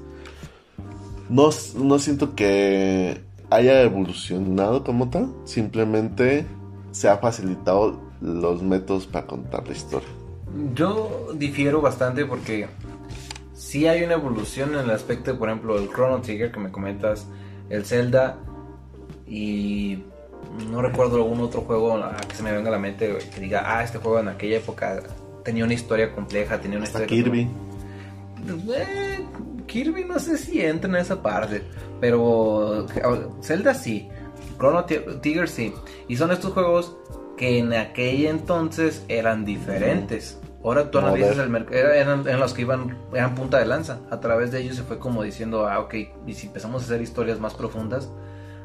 no, 1.28 1.50
no 1.76 1.98
siento 1.98 2.34
que 2.34 3.20
haya 3.50 3.82
evolucionado 3.82 4.84
como 4.84 5.10
tal, 5.10 5.32
simplemente 5.44 6.46
se 6.92 7.08
ha 7.08 7.18
facilitado 7.18 8.00
los 8.20 8.62
métodos 8.62 9.06
para 9.06 9.26
contar 9.26 9.66
la 9.66 9.72
historia. 9.72 10.08
Yo 10.74 11.28
difiero 11.34 11.80
bastante 11.80 12.24
porque 12.24 12.68
sí 13.54 13.86
hay 13.86 14.04
una 14.04 14.14
evolución 14.14 14.74
en 14.74 14.80
el 14.80 14.90
aspecto, 14.90 15.36
por 15.38 15.48
ejemplo, 15.48 15.78
el 15.78 15.90
Chrono 15.90 16.20
Trigger 16.20 16.52
que 16.52 16.60
me 16.60 16.70
comentas, 16.70 17.26
el 17.70 17.84
Zelda 17.84 18.38
y 19.26 20.04
no 20.70 20.82
recuerdo 20.82 21.16
algún 21.16 21.40
otro 21.40 21.62
juego 21.62 22.00
que 22.28 22.36
se 22.36 22.42
me 22.42 22.52
venga 22.52 22.68
a 22.68 22.72
la 22.72 22.78
mente 22.78 23.18
que 23.34 23.40
diga, 23.40 23.64
ah, 23.66 23.82
este 23.82 23.98
juego 23.98 24.20
en 24.20 24.28
aquella 24.28 24.58
época 24.58 25.02
tenía 25.44 25.64
una 25.64 25.74
historia 25.74 26.12
compleja, 26.12 26.60
tenía 26.60 26.78
una 26.78 26.86
historia... 26.86 27.06
Kirby. 27.06 27.48
Eh, 28.74 29.24
Kirby 29.66 30.04
no 30.04 30.18
sé 30.18 30.36
si 30.36 30.60
entra 30.60 30.90
en 30.90 30.96
esa 30.96 31.22
parte, 31.22 31.62
pero 32.00 32.86
Zelda 33.42 33.74
sí, 33.74 34.08
Chrono 34.58 34.84
Trigger 34.84 35.48
sí, 35.48 35.72
y 36.08 36.16
son 36.16 36.30
estos 36.32 36.52
juegos 36.52 36.96
que 37.36 37.58
en 37.58 37.72
aquel 37.72 38.26
entonces 38.26 39.04
eran 39.08 39.44
diferentes. 39.44 40.38
Ahora 40.62 40.90
tú 40.90 40.98
analizas 40.98 41.36
el 41.38 41.50
mercado, 41.50 41.76
eran, 41.76 42.26
eran, 42.26 42.40
los 42.40 42.54
que 42.54 42.62
iban, 42.62 42.96
eran 43.12 43.34
punta 43.34 43.58
de 43.58 43.66
lanza. 43.66 44.00
A 44.10 44.20
través 44.20 44.50
de 44.50 44.60
ellos 44.60 44.76
se 44.76 44.82
fue 44.82 44.98
como 44.98 45.22
diciendo, 45.22 45.66
ah, 45.68 45.80
ok, 45.80 45.94
y 46.26 46.32
si 46.32 46.46
empezamos 46.46 46.82
a 46.82 46.84
hacer 46.86 47.02
historias 47.02 47.38
más 47.38 47.52
profundas, 47.52 48.10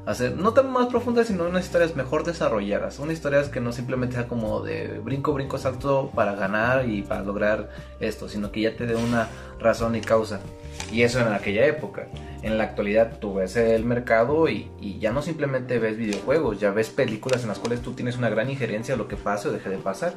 hacer, 0.06 0.36
no 0.36 0.54
tan 0.54 0.72
más 0.72 0.88
profundas, 0.88 1.28
sino 1.28 1.48
unas 1.48 1.66
historias 1.66 1.96
mejor 1.96 2.24
desarrolladas. 2.24 3.00
Unas 3.00 3.16
historias 3.16 3.50
que 3.50 3.60
no 3.60 3.72
simplemente 3.72 4.16
sea 4.16 4.28
como 4.28 4.62
de 4.62 5.00
brinco, 5.00 5.34
brinco, 5.34 5.58
salto 5.58 6.12
para 6.14 6.36
ganar 6.36 6.88
y 6.88 7.04
para 7.04 7.24
lograr 7.24 7.70
esto, 8.00 8.28
sino 8.30 8.52
que 8.52 8.62
ya 8.62 8.76
te 8.76 8.86
dé 8.86 8.96
una 8.96 9.30
razón 9.60 9.96
y 9.96 10.02
causa. 10.02 10.40
Y 10.92 11.04
eso 11.04 11.20
en 11.20 11.34
aquella 11.34 11.66
época. 11.66 12.08
En 12.42 12.58
la 12.58 12.64
actualidad 12.64 13.20
tú 13.20 13.36
ves 13.36 13.56
el 13.58 13.84
mercado 13.84 14.48
y, 14.48 14.72
y, 14.80 14.98
ya 15.00 15.12
no 15.12 15.22
simplemente 15.22 15.78
ves 15.78 15.98
videojuegos, 15.98 16.60
ya 16.60 16.72
ves 16.72 16.90
películas 16.90 17.44
en 17.44 17.50
las 17.50 17.60
cuales 17.60 17.82
tú 17.82 17.94
tienes 17.94 18.18
una 18.18 18.30
gran 18.30 18.50
injerencia 18.50 18.96
a 18.96 18.98
lo 18.98 19.08
que 19.08 19.18
pasa 19.18 19.50
o 19.50 19.52
deje 19.52 19.70
de 19.70 19.78
pasar 19.78 20.14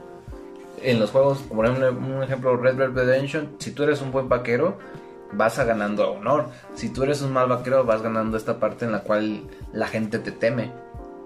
en 0.83 0.99
los 0.99 1.11
juegos, 1.11 1.39
por 1.39 1.65
ejemplo, 1.65 1.91
un 1.91 2.23
ejemplo, 2.23 2.57
Red 2.57 2.75
Dead 2.75 2.91
Redemption, 2.91 3.57
si 3.59 3.71
tú 3.73 3.85
eres 3.85 4.03
un 4.03 4.11
buen 4.11 4.29
vaquero, 4.29 4.79
vas 5.33 5.59
a 5.59 5.65
ganando 5.65 6.13
honor. 6.13 6.49
Si 6.75 6.89
tú 6.89 7.03
eres 7.03 7.23
un 7.23 7.33
mal 7.33 7.49
vaquero, 7.49 7.85
vas 7.85 8.03
ganando 8.03 8.37
esta 8.37 8.59
parte 8.59 8.85
en 8.85 8.93
la 8.93 9.01
cual 9.01 9.43
la 9.73 9.87
gente 9.87 10.19
te 10.19 10.33
teme. 10.33 10.73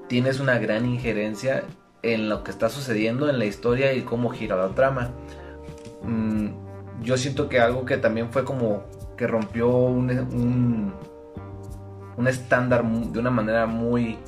Tienes 0.09 0.41
una 0.41 0.59
gran 0.59 0.87
injerencia 0.87 1.65
en 2.03 2.29
lo 2.29 2.45
que 2.45 2.51
está 2.51 2.69
sucediendo 2.69 3.29
en 3.29 3.39
la 3.39 3.45
historia 3.45 3.93
y 3.93 4.03
cómo 4.03 4.31
gira 4.31 4.57
la 4.57 4.75
trama. 4.75 5.11
Mm, 6.03 6.49
yo 7.03 7.17
siento 7.17 7.49
que 7.49 7.61
algo 7.61 7.85
que 7.85 7.97
también 7.97 8.31
fue 8.31 8.45
como 8.45 8.85
que 9.17 9.27
rompió 9.27 9.69
un, 9.69 10.11
un, 10.11 10.95
un 12.17 12.29
estándar 12.29 12.85
de 12.85 13.19
una 13.19 13.31
manera 13.31 13.67
muy, 13.67 14.19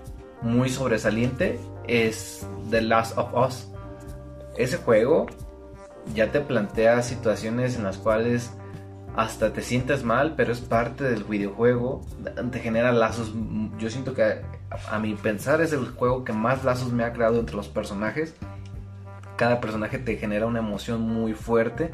muy 0.42 0.68
sobresaliente 0.68 1.60
es 1.86 2.46
The 2.70 2.82
Last 2.82 3.16
of 3.16 3.34
Us 3.34 3.68
ese 4.58 4.76
juego 4.76 5.26
ya 6.14 6.32
te 6.32 6.40
plantea 6.40 7.02
situaciones 7.02 7.76
en 7.76 7.84
las 7.84 7.96
cuales 7.96 8.52
hasta 9.18 9.52
te 9.52 9.62
sientes 9.62 10.04
mal, 10.04 10.34
pero 10.36 10.52
es 10.52 10.60
parte 10.60 11.02
del 11.02 11.24
videojuego, 11.24 12.02
te 12.52 12.60
genera 12.60 12.92
lazos. 12.92 13.34
Yo 13.76 13.90
siento 13.90 14.14
que 14.14 14.42
a, 14.70 14.98
mi 15.00 15.14
pensar 15.14 15.60
es 15.60 15.72
el 15.72 15.88
juego 15.88 16.22
que 16.22 16.32
más 16.32 16.62
lazos 16.62 16.92
me 16.92 17.02
ha 17.02 17.12
creado 17.12 17.40
entre 17.40 17.56
los 17.56 17.66
personajes. 17.66 18.36
Cada 19.34 19.60
personaje 19.60 19.98
te 19.98 20.16
genera 20.18 20.46
una 20.46 20.60
emoción 20.60 21.00
muy 21.00 21.34
fuerte 21.34 21.90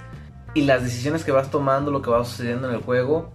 y 0.53 0.65
las 0.65 0.83
decisiones 0.83 1.25
que 1.25 1.33
vas 1.33 1.51
tomando, 1.51 1.91
lo 1.91 2.03
que 2.03 2.11
va 2.11 2.23
sucediendo 2.27 2.69
en 2.69 2.75
el 2.75 2.83
juego, 2.83 3.33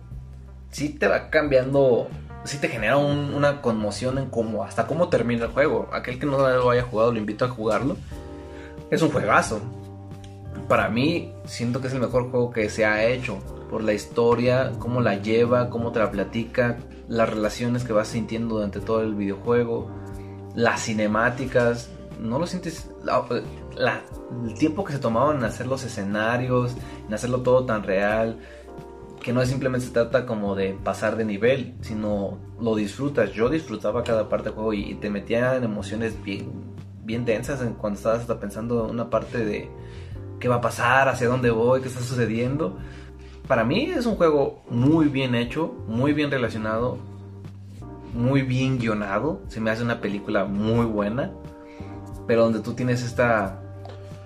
sí 0.70 0.90
te 0.90 1.08
va 1.08 1.32
cambiando, 1.32 2.10
sí 2.44 2.60
te 2.60 2.68
genera 2.68 2.98
una 2.98 3.60
conmoción 3.60 4.20
en 4.20 4.30
cómo, 4.30 4.64
hasta 4.64 4.86
cómo 4.86 5.10
termina 5.10 5.46
el 5.46 5.52
juego. 5.52 5.90
Aquel 5.92 6.20
que 6.20 6.28
no 6.28 6.38
lo 6.38 6.70
haya 6.70 6.84
jugado, 6.84 7.12
lo 7.12 7.18
invito 7.18 7.44
a 7.44 7.50
jugarlo 7.50 7.98
es 8.92 9.02
un 9.02 9.10
juegazo. 9.10 9.60
Para 10.68 10.90
mí, 10.90 11.34
siento 11.46 11.82
que 11.82 11.88
es 11.88 11.94
el 11.94 12.02
mejor 12.02 12.30
juego 12.30 12.52
que 12.52 12.70
se 12.70 12.86
ha 12.86 13.04
hecho. 13.04 13.40
Por 13.70 13.84
la 13.84 13.94
historia, 13.94 14.72
cómo 14.80 15.02
la 15.02 15.16
lleva, 15.22 15.70
cómo 15.70 15.92
te 15.92 16.00
la 16.00 16.12
platica, 16.12 16.78
las 17.08 17.30
relaciones 17.30 17.84
que 17.84 17.94
vas 17.94 18.08
sintiendo 18.08 18.56
durante 18.56 18.80
todo 18.80 19.02
el 19.02 19.16
videojuego, 19.16 19.90
las 20.56 20.84
cinemáticas. 20.84 21.92
No 22.20 22.40
lo 22.40 22.48
sientes. 22.48 22.90
el 23.78 24.54
tiempo 24.56 24.84
que 24.84 24.94
se 24.94 25.00
tomaban 25.00 25.38
en 25.38 25.44
hacer 25.44 25.68
los 25.68 25.84
escenarios, 25.84 26.76
en 27.08 27.14
hacerlo 27.14 27.42
todo 27.42 27.66
tan 27.66 27.84
real, 27.84 28.40
que 29.22 29.34
no 29.34 29.46
simplemente 29.46 29.88
se 29.88 29.94
trata 29.94 30.26
como 30.26 30.56
de 30.56 30.78
pasar 30.84 31.16
de 31.16 31.26
nivel, 31.26 31.76
sino 31.82 32.38
lo 32.60 32.76
disfrutas. 32.76 33.32
Yo 33.32 33.50
disfrutaba 33.50 34.04
cada 34.04 34.30
parte 34.30 34.46
del 34.46 34.54
juego 34.56 34.74
y, 34.74 34.92
y 34.92 34.96
te 34.96 35.10
metía 35.10 35.56
en 35.56 35.64
emociones 35.64 36.22
bien, 36.24 36.52
bien 37.04 37.26
densas 37.26 37.62
en 37.62 37.74
cuando 37.74 37.98
estabas 37.98 38.22
hasta 38.22 38.40
pensando 38.40 38.86
una 38.86 39.10
parte 39.10 39.44
de 39.44 39.70
qué 40.40 40.48
va 40.48 40.56
a 40.56 40.62
pasar, 40.62 41.10
hacia 41.10 41.28
dónde 41.28 41.52
voy, 41.52 41.82
qué 41.82 41.88
está 41.88 42.02
sucediendo. 42.02 42.78
Para 43.50 43.64
mí 43.64 43.86
es 43.86 44.06
un 44.06 44.16
juego 44.16 44.62
muy 44.70 45.08
bien 45.08 45.34
hecho, 45.34 45.74
muy 45.88 46.14
bien 46.14 46.30
relacionado, 46.30 47.00
muy 48.14 48.44
bien 48.44 48.78
guionado. 48.78 49.42
Se 49.48 49.60
me 49.60 49.72
hace 49.72 49.82
una 49.82 50.02
película 50.02 50.46
muy 50.46 50.86
buena, 50.86 51.32
pero 52.28 52.44
donde 52.44 52.60
tú 52.60 52.74
tienes 52.74 53.02
esta 53.02 53.60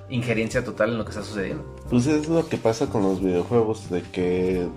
injerencia 0.09 0.65
total 0.65 0.91
en 0.91 0.97
lo 0.97 1.05
que 1.05 1.11
está 1.11 1.23
sucediendo. 1.23 1.63
Pues 1.89 2.05
es 2.05 2.27
lo 2.27 2.49
que 2.49 2.57
pasa 2.57 2.87
con 2.87 3.03
los 3.03 3.23
videojuegos, 3.23 3.89
de 3.89 4.01
que 4.01 4.67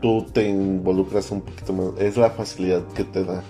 tú 0.00 0.24
te 0.32 0.48
involucras 0.48 1.32
un 1.32 1.40
poquito 1.40 1.72
más. 1.72 1.86
Es 1.98 2.16
la 2.16 2.30
facilidad 2.30 2.86
que 2.94 3.02
te 3.02 3.24
da 3.24 3.42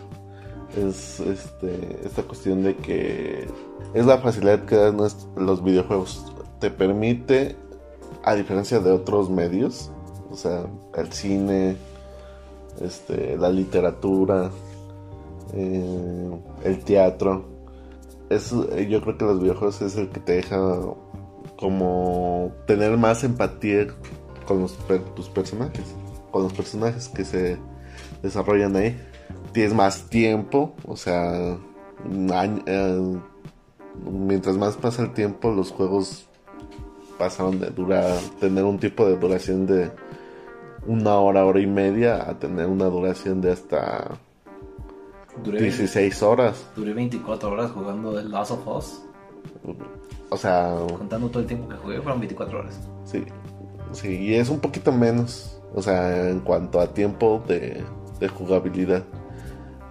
es 0.79 1.21
este, 1.21 2.01
esta 2.07 2.23
cuestión 2.23 2.63
de 2.63 2.75
que 2.75 3.47
es 3.93 4.07
la 4.07 4.17
facilidad 4.17 4.65
que 4.65 4.77
dan 4.77 4.97
los 4.97 5.63
videojuegos. 5.63 6.25
Te 6.59 6.71
permite, 6.71 7.55
a 8.25 8.35
diferencia 8.35 8.81
de 8.81 8.93
otros 8.93 9.29
medios, 9.29 9.91
o 10.37 10.38
sea, 10.38 10.66
el 10.99 11.12
cine, 11.14 11.76
este, 12.83 13.38
la 13.38 13.49
literatura, 13.49 14.50
eh, 15.55 16.31
el 16.62 16.85
teatro, 16.85 17.47
es, 18.28 18.50
yo 18.50 19.00
creo 19.00 19.16
que 19.16 19.25
los 19.25 19.40
videojuegos 19.40 19.81
es 19.81 19.97
el 19.97 20.11
que 20.11 20.21
te 20.21 20.33
deja 20.33 20.59
como 21.59 22.52
tener 22.66 22.99
más 22.99 23.25
empatía 23.25 23.87
con 24.47 24.66
tus 25.14 25.31
personajes, 25.31 25.95
con 26.31 26.43
los 26.43 26.52
personajes 26.52 27.09
que 27.09 27.25
se 27.25 27.57
desarrollan 28.23 28.76
ahí. 28.76 29.00
Tienes 29.52 29.73
más 29.73 30.11
tiempo, 30.11 30.75
o 30.87 30.99
sea, 30.99 31.57
eh, 32.66 33.19
mientras 34.12 34.59
más 34.59 34.76
pasa 34.76 35.02
el 35.02 35.14
tiempo, 35.14 35.50
los 35.50 35.73
juegos 35.73 36.26
pasaron 37.16 37.59
de 37.59 37.71
durar, 37.71 38.19
tener 38.38 38.64
un 38.64 38.78
tipo 38.78 39.07
de 39.07 39.16
duración 39.16 39.66
de 39.66 39.90
una 40.87 41.16
hora, 41.16 41.45
hora 41.45 41.61
y 41.61 41.66
media, 41.66 42.28
a 42.28 42.38
tener 42.38 42.66
una 42.66 42.87
duración 42.87 43.40
de 43.40 43.52
hasta 43.52 44.19
16 45.45 46.23
horas. 46.23 46.66
Duré 46.75 46.93
24 46.93 47.50
horas 47.50 47.71
jugando 47.71 48.14
The 48.14 48.25
Last 48.25 48.52
of 48.52 48.66
Us. 48.66 49.02
O 50.31 50.37
sea... 50.37 50.76
Contando 50.97 51.28
todo 51.28 51.40
el 51.40 51.47
tiempo 51.47 51.69
que 51.69 51.76
jugué, 51.76 52.00
fueron 52.00 52.21
24 52.21 52.59
horas. 52.59 52.81
Sí, 53.05 53.25
sí, 53.93 54.16
y 54.16 54.35
es 54.35 54.49
un 54.49 54.61
poquito 54.61 54.93
menos, 54.93 55.61
o 55.75 55.83
sea, 55.83 56.28
en 56.31 56.40
cuanto 56.40 56.81
a 56.81 56.88
tiempo 56.88 57.43
de, 57.47 57.85
de 58.21 58.28
jugabilidad. 58.28 59.05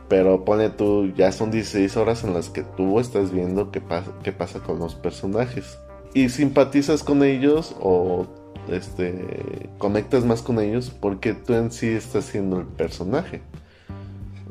Pero 0.07 0.45
pone 0.45 0.69
tú, 0.69 1.11
ya 1.15 1.31
son 1.31 1.51
16 1.51 1.97
horas 1.97 2.23
en 2.23 2.33
las 2.33 2.49
que 2.49 2.61
tú 2.61 2.99
estás 2.99 3.31
viendo 3.31 3.71
qué, 3.71 3.81
pasa 3.81 4.11
qué 4.23 4.31
pasa 4.31 4.59
con 4.59 4.79
los 4.79 4.95
personajes. 4.95 5.79
Y 6.13 6.29
simpatizas 6.29 7.03
con 7.03 7.23
ellos 7.23 7.75
o 7.81 8.27
este, 8.69 9.69
conectas 9.77 10.25
más 10.25 10.41
con 10.41 10.59
ellos 10.59 10.89
porque 10.89 11.33
tú 11.33 11.53
en 11.53 11.71
sí 11.71 11.87
estás 11.87 12.25
siendo 12.25 12.59
el 12.59 12.65
personaje. 12.65 13.41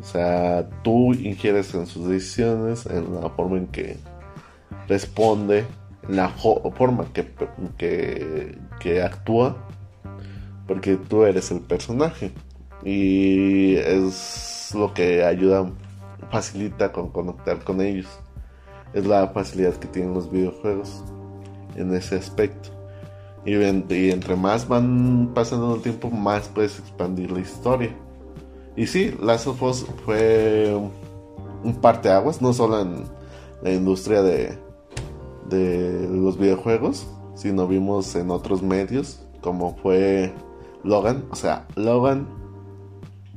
O 0.01 0.05
sea, 0.05 0.69
tú 0.83 1.15
ingieres 1.15 1.75
en 1.75 1.87
sus 1.87 2.09
decisiones, 2.09 2.87
en 2.87 3.15
la 3.15 3.31
forma 3.31 3.57
en 3.57 3.67
que 3.69 3.97
responde, 4.87 5.65
en 6.09 6.17
la 6.17 6.29
forma 6.29 7.07
que, 7.13 7.33
que, 8.81 9.03
actúa, 9.03 9.57
porque 10.67 10.97
tú 10.97 11.25
eres 11.25 11.51
el 11.51 11.61
personaje. 11.61 12.33
Y 12.85 13.77
es 13.77 14.73
lo 14.75 14.93
que 14.93 15.25
ayuda, 15.25 15.73
facilita 16.31 16.93
con 16.93 17.11
conectar 17.11 17.65
con 17.65 17.81
ellos. 17.81 18.09
Es 18.93 19.07
la 19.07 19.29
facilidad 19.29 19.75
que 19.75 19.89
tienen 19.89 20.13
los 20.13 20.31
videojuegos 20.31 21.03
en 21.77 21.95
ese 21.95 22.17
aspecto. 22.17 22.71
Y, 23.47 23.55
entre 23.55 24.37
más 24.37 24.67
van 24.67 25.33
pasando 25.35 25.75
el 25.75 25.83
tiempo, 25.83 26.11
más 26.11 26.49
puedes 26.49 26.79
expandir 26.79 27.31
la 27.31 27.41
historia. 27.41 27.95
Y 28.77 28.87
sí, 28.87 29.15
Last 29.21 29.47
of 29.47 29.63
Us 29.63 29.87
fue 30.05 30.75
un 31.63 31.75
parteaguas, 31.75 32.41
no 32.41 32.53
solo 32.53 32.81
en 32.81 33.05
la 33.63 33.73
industria 33.73 34.23
de, 34.23 34.59
de 35.49 36.09
los 36.11 36.39
videojuegos, 36.39 37.07
sino 37.35 37.69
vimos 37.69 38.15
en 38.17 38.31
otros 38.31 38.63
medios, 38.63 39.21
como 39.41 39.77
fue 39.77 40.33
Logan. 40.83 41.25
O 41.31 41.37
sea, 41.37 41.67
Logan 41.77 42.27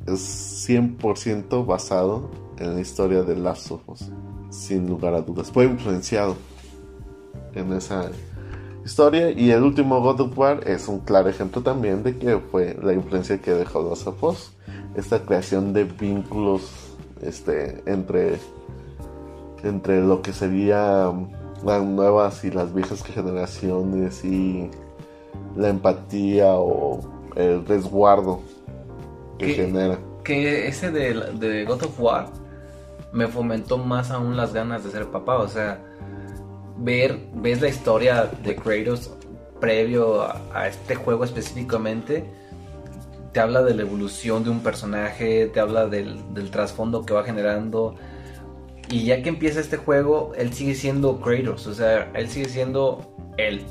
es 0.05 0.67
100% 0.67 1.65
basado 1.65 2.29
en 2.59 2.75
la 2.75 2.81
historia 2.81 3.23
de 3.23 3.35
Last 3.35 3.71
of 3.71 3.87
Us, 3.87 4.09
sin 4.49 4.87
lugar 4.87 5.13
a 5.13 5.21
dudas. 5.21 5.51
Fue 5.51 5.65
influenciado 5.65 6.35
en 7.53 7.73
esa 7.73 8.09
historia 8.87 9.31
y 9.31 9.51
el 9.51 9.63
último 9.63 9.99
God 9.99 10.21
of 10.21 10.37
War 10.37 10.61
es 10.65 10.87
un 10.87 11.01
claro 11.01 11.27
ejemplo 11.27 11.61
también 11.61 12.03
de 12.03 12.17
que 12.17 12.37
fue 12.37 12.77
la 12.81 12.93
influencia 12.93 13.37
que 13.37 13.51
dejó 13.51 13.83
Last 13.83 14.07
of 14.07 14.23
Us, 14.23 14.53
esta 14.95 15.19
creación 15.23 15.73
de 15.73 15.83
vínculos 15.83 16.95
este, 17.21 17.83
entre, 17.85 18.39
entre 19.61 19.99
lo 19.99 20.21
que 20.21 20.31
sería 20.31 21.11
las 21.65 21.83
nuevas 21.83 22.45
y 22.45 22.51
las 22.51 22.73
viejas 22.73 23.03
generaciones 23.03 24.23
y 24.23 24.71
la 25.57 25.67
empatía 25.67 26.53
o 26.53 27.01
el 27.35 27.65
resguardo 27.65 28.39
que, 29.37 29.49
genera. 29.49 29.99
Que 30.23 30.69
ese 30.69 30.91
de, 30.91 31.13
de 31.33 31.65
God 31.65 31.83
of 31.83 31.99
War 31.99 32.27
me 33.11 33.27
fomentó 33.27 33.77
más 33.77 34.11
aún 34.11 34.37
las 34.37 34.53
ganas 34.53 34.85
de 34.85 34.91
ser 34.91 35.07
papá, 35.07 35.39
o 35.39 35.47
sea, 35.49 35.81
ver, 36.77 37.19
ves 37.33 37.61
la 37.61 37.69
historia 37.69 38.31
de 38.43 38.55
Kratos 38.55 39.11
previo 39.59 40.21
a, 40.21 40.67
este 40.67 40.95
juego 40.95 41.23
específicamente, 41.23 42.25
te 43.33 43.39
habla 43.39 43.63
de 43.63 43.73
la 43.73 43.81
evolución 43.81 44.43
de 44.43 44.49
un 44.49 44.61
personaje, 44.61 45.47
te 45.47 45.59
habla 45.59 45.87
del, 45.87 46.33
del 46.33 46.51
trasfondo 46.51 47.05
que 47.05 47.13
va 47.13 47.23
generando. 47.23 47.95
Y 48.89 49.03
ya 49.05 49.21
que 49.21 49.29
empieza 49.29 49.59
este 49.59 49.77
juego, 49.77 50.31
él 50.37 50.53
sigue 50.53 50.75
siendo 50.75 51.19
Kratos, 51.19 51.67
o 51.67 51.73
sea, 51.73 52.11
él 52.13 52.29
sigue 52.29 52.49
siendo 52.49 53.13
él. 53.37 53.65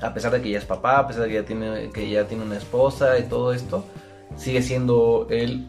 A 0.00 0.14
pesar 0.14 0.32
de 0.32 0.40
que 0.40 0.50
ya 0.50 0.58
es 0.58 0.64
papá, 0.64 0.98
a 0.98 1.06
pesar 1.06 1.24
de 1.24 1.28
que 1.28 1.34
ya 1.34 1.44
tiene, 1.44 1.90
que 1.90 2.10
ya 2.10 2.26
tiene 2.26 2.44
una 2.44 2.56
esposa 2.56 3.18
y 3.18 3.24
todo 3.24 3.52
esto, 3.52 3.84
sigue 4.36 4.62
siendo 4.62 5.26
él 5.30 5.68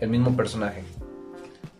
el 0.00 0.08
mismo 0.08 0.34
personaje. 0.36 0.82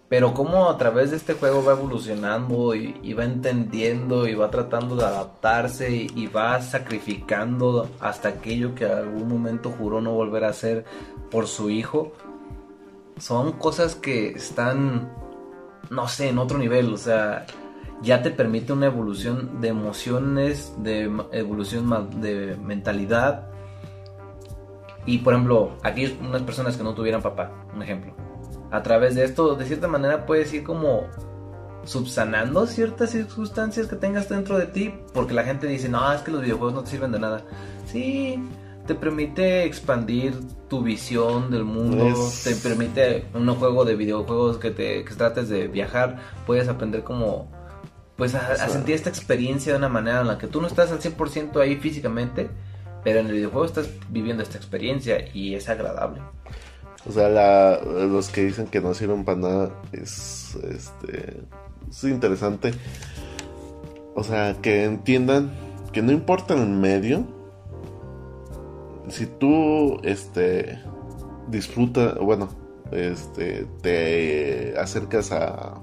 Pero 0.08 0.32
como 0.32 0.70
a 0.70 0.78
través 0.78 1.10
de 1.10 1.16
este 1.16 1.34
juego 1.34 1.62
va 1.62 1.72
evolucionando 1.72 2.74
y, 2.74 3.12
va 3.12 3.24
entendiendo 3.24 4.26
y 4.26 4.34
va 4.34 4.50
tratando 4.50 4.96
de 4.96 5.04
adaptarse 5.04 5.92
y, 5.92 6.26
va 6.28 6.62
sacrificando 6.62 7.90
hasta 8.00 8.30
aquello 8.30 8.74
que 8.74 8.86
algún 8.86 9.28
momento 9.28 9.70
juró 9.70 10.00
no 10.00 10.12
volver 10.12 10.44
a 10.44 10.48
hacer 10.48 10.86
por 11.30 11.46
su 11.46 11.68
hijo. 11.68 12.12
Son 13.18 13.52
cosas 13.52 13.96
que 13.96 14.30
están, 14.30 15.12
no 15.90 16.08
sé, 16.08 16.30
en 16.30 16.38
otro 16.38 16.56
nivel. 16.56 16.94
O 16.94 16.96
sea, 16.96 17.44
ya 18.00 18.22
te 18.22 18.30
permite 18.30 18.72
una 18.72 18.86
evolución 18.86 19.60
de 19.60 19.68
emociones, 19.68 20.72
de 20.78 21.12
evolución 21.32 22.20
de 22.22 22.56
mentalidad. 22.56 23.50
Y 25.04 25.18
por 25.18 25.34
ejemplo, 25.34 25.76
aquí 25.82 26.16
unas 26.22 26.42
personas 26.42 26.78
que 26.78 26.82
no 26.82 26.94
tuvieran 26.94 27.20
papá, 27.20 27.50
un 27.74 27.82
ejemplo 27.82 28.27
a 28.70 28.82
través 28.82 29.14
de 29.14 29.24
esto, 29.24 29.54
de 29.54 29.64
cierta 29.64 29.88
manera 29.88 30.26
puedes 30.26 30.52
ir 30.52 30.64
como 30.64 31.06
subsanando 31.84 32.66
ciertas 32.66 33.10
circunstancias 33.10 33.86
que 33.86 33.96
tengas 33.96 34.28
dentro 34.28 34.58
de 34.58 34.66
ti, 34.66 34.94
porque 35.14 35.34
la 35.34 35.44
gente 35.44 35.66
dice, 35.66 35.88
no, 35.88 36.12
es 36.12 36.20
que 36.20 36.30
los 36.30 36.42
videojuegos 36.42 36.74
no 36.74 36.82
te 36.82 36.90
sirven 36.90 37.12
de 37.12 37.18
nada. 37.18 37.42
Sí, 37.86 38.38
te 38.86 38.94
permite 38.94 39.64
expandir 39.64 40.34
tu 40.68 40.82
visión 40.82 41.50
del 41.50 41.64
mundo, 41.64 42.14
te 42.44 42.54
permite 42.56 43.26
un 43.34 43.48
juego 43.54 43.84
de 43.84 43.96
videojuegos 43.96 44.58
que 44.58 44.70
te 44.70 45.04
que 45.04 45.14
trates 45.14 45.48
de 45.48 45.68
viajar, 45.68 46.18
puedes 46.46 46.68
aprender 46.68 47.04
como 47.04 47.50
pues 48.16 48.34
a, 48.34 48.52
a, 48.52 48.68
sentir 48.68 48.94
esta 48.94 49.10
experiencia 49.10 49.72
de 49.72 49.78
una 49.78 49.88
manera 49.88 50.22
en 50.22 50.26
la 50.26 50.38
que 50.38 50.48
tú 50.48 50.60
no 50.60 50.66
estás 50.66 50.90
al 50.90 51.00
100% 51.00 51.60
ahí 51.60 51.76
físicamente, 51.76 52.50
pero 53.04 53.20
en 53.20 53.26
el 53.26 53.32
videojuego 53.32 53.64
estás 53.64 53.88
viviendo 54.10 54.42
esta 54.42 54.58
experiencia 54.58 55.24
y 55.32 55.54
es 55.54 55.68
agradable. 55.68 56.20
O 57.08 57.12
sea, 57.12 57.28
la, 57.28 57.80
los 57.80 58.28
que 58.28 58.44
dicen 58.44 58.66
que 58.66 58.80
no 58.80 58.92
sirven 58.92 59.24
para 59.24 59.38
nada 59.38 59.70
es, 59.92 60.56
este, 60.70 61.40
es 61.90 62.04
interesante. 62.04 62.72
O 64.14 64.22
sea, 64.22 64.56
que 64.60 64.84
entiendan 64.84 65.52
que 65.92 66.02
no 66.02 66.12
importa 66.12 66.54
el 66.54 66.68
medio. 66.68 67.24
Si 69.08 69.24
tú, 69.24 69.98
este, 70.02 70.80
disfruta, 71.48 72.14
bueno, 72.20 72.48
este, 72.92 73.66
te 73.80 74.78
acercas 74.78 75.32
a 75.32 75.80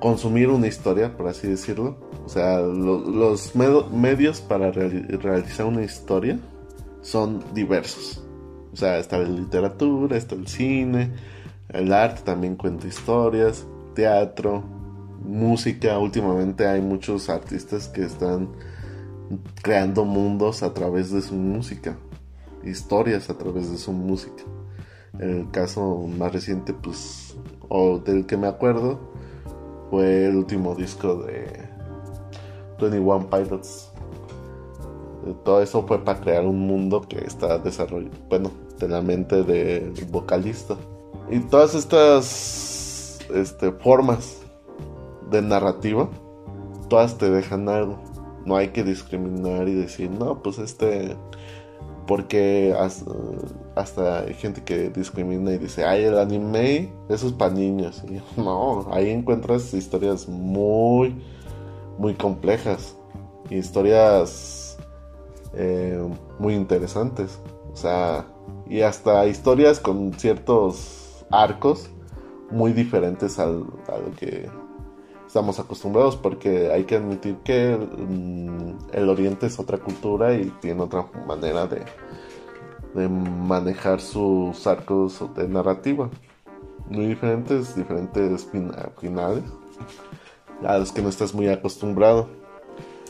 consumir 0.00 0.48
una 0.48 0.68
historia, 0.68 1.16
por 1.16 1.26
así 1.26 1.48
decirlo. 1.48 1.98
O 2.24 2.28
sea, 2.28 2.60
los 2.60 3.56
medios 3.56 4.40
para 4.40 4.70
realizar 4.70 5.66
una 5.66 5.82
historia 5.82 6.38
son 7.02 7.42
diversos. 7.54 8.22
O 8.72 8.76
sea, 8.76 8.98
está 8.98 9.18
la 9.18 9.28
literatura, 9.28 10.16
está 10.16 10.34
el 10.34 10.46
cine, 10.46 11.12
el 11.68 11.92
arte 11.92 12.22
también 12.22 12.56
cuenta 12.56 12.86
historias, 12.86 13.66
teatro, 13.94 14.62
música. 15.24 15.98
Últimamente 15.98 16.66
hay 16.66 16.80
muchos 16.80 17.28
artistas 17.28 17.88
que 17.88 18.02
están 18.02 18.48
creando 19.62 20.04
mundos 20.04 20.62
a 20.62 20.74
través 20.74 21.10
de 21.10 21.22
su 21.22 21.34
música, 21.34 21.96
historias 22.64 23.30
a 23.30 23.38
través 23.38 23.70
de 23.70 23.78
su 23.78 23.92
música. 23.92 24.42
El 25.18 25.50
caso 25.50 26.06
más 26.06 26.32
reciente, 26.32 26.72
pues, 26.72 27.36
o 27.68 27.98
del 27.98 28.26
que 28.26 28.36
me 28.36 28.46
acuerdo, 28.46 29.12
fue 29.90 30.26
el 30.26 30.36
último 30.36 30.74
disco 30.74 31.22
de 31.24 31.68
21 32.80 33.28
Pilots 33.28 33.89
todo 35.44 35.62
eso 35.62 35.86
fue 35.86 36.04
para 36.04 36.20
crear 36.20 36.46
un 36.46 36.60
mundo 36.60 37.02
que 37.02 37.18
está 37.18 37.58
desarrollado, 37.58 38.16
bueno, 38.28 38.50
de 38.78 38.88
la 38.88 39.02
mente 39.02 39.42
del 39.42 39.92
vocalista. 40.10 40.76
Y 41.30 41.40
todas 41.40 41.74
estas 41.74 43.20
este, 43.34 43.72
formas 43.72 44.40
de 45.30 45.42
narrativa, 45.42 46.08
todas 46.88 47.16
te 47.18 47.30
dejan 47.30 47.68
algo. 47.68 47.98
No 48.44 48.56
hay 48.56 48.68
que 48.68 48.82
discriminar 48.82 49.68
y 49.68 49.74
decir, 49.74 50.10
no, 50.10 50.42
pues 50.42 50.58
este, 50.58 51.16
porque 52.10 52.74
hasta, 53.76 54.20
hay 54.22 54.34
gente 54.34 54.64
que 54.64 54.90
discrimina 54.90 55.52
y 55.52 55.58
dice, 55.58 55.84
ay, 55.84 56.04
el 56.04 56.18
anime, 56.18 56.92
eso 57.08 57.28
es 57.28 57.32
para 57.32 57.54
niños. 57.54 58.02
No, 58.36 58.88
ahí 58.90 59.10
encuentras 59.10 59.72
historias 59.74 60.28
muy, 60.28 61.22
muy 61.98 62.14
complejas. 62.14 62.96
Historias 63.48 64.69
eh, 65.54 65.98
muy 66.38 66.54
interesantes. 66.54 67.38
O 67.72 67.76
sea, 67.76 68.26
y 68.68 68.82
hasta 68.82 69.26
historias 69.26 69.80
con 69.80 70.12
ciertos 70.14 71.24
arcos 71.30 71.90
muy 72.50 72.72
diferentes 72.72 73.38
al, 73.38 73.64
a 73.88 73.98
lo 73.98 74.10
que 74.16 74.48
estamos 75.26 75.60
acostumbrados, 75.60 76.16
porque 76.16 76.72
hay 76.72 76.84
que 76.84 76.96
admitir 76.96 77.36
que 77.44 77.76
mm, 77.76 78.90
el, 78.92 79.08
Oriente 79.08 79.46
es 79.46 79.58
otra 79.60 79.78
cultura 79.78 80.34
y 80.34 80.46
tiene 80.60 80.82
otra 80.82 81.06
manera 81.26 81.66
de, 81.66 81.84
de 82.94 83.08
manejar 83.08 84.00
sus 84.00 84.66
arcos 84.66 85.22
de 85.36 85.46
narrativa. 85.46 86.10
Muy 86.88 87.06
diferentes, 87.06 87.76
diferentes 87.76 88.48
finales 88.98 89.44
a 90.64 90.78
los 90.78 90.92
que 90.92 91.00
no 91.00 91.08
estás 91.08 91.32
muy 91.32 91.48
acostumbrado 91.48 92.39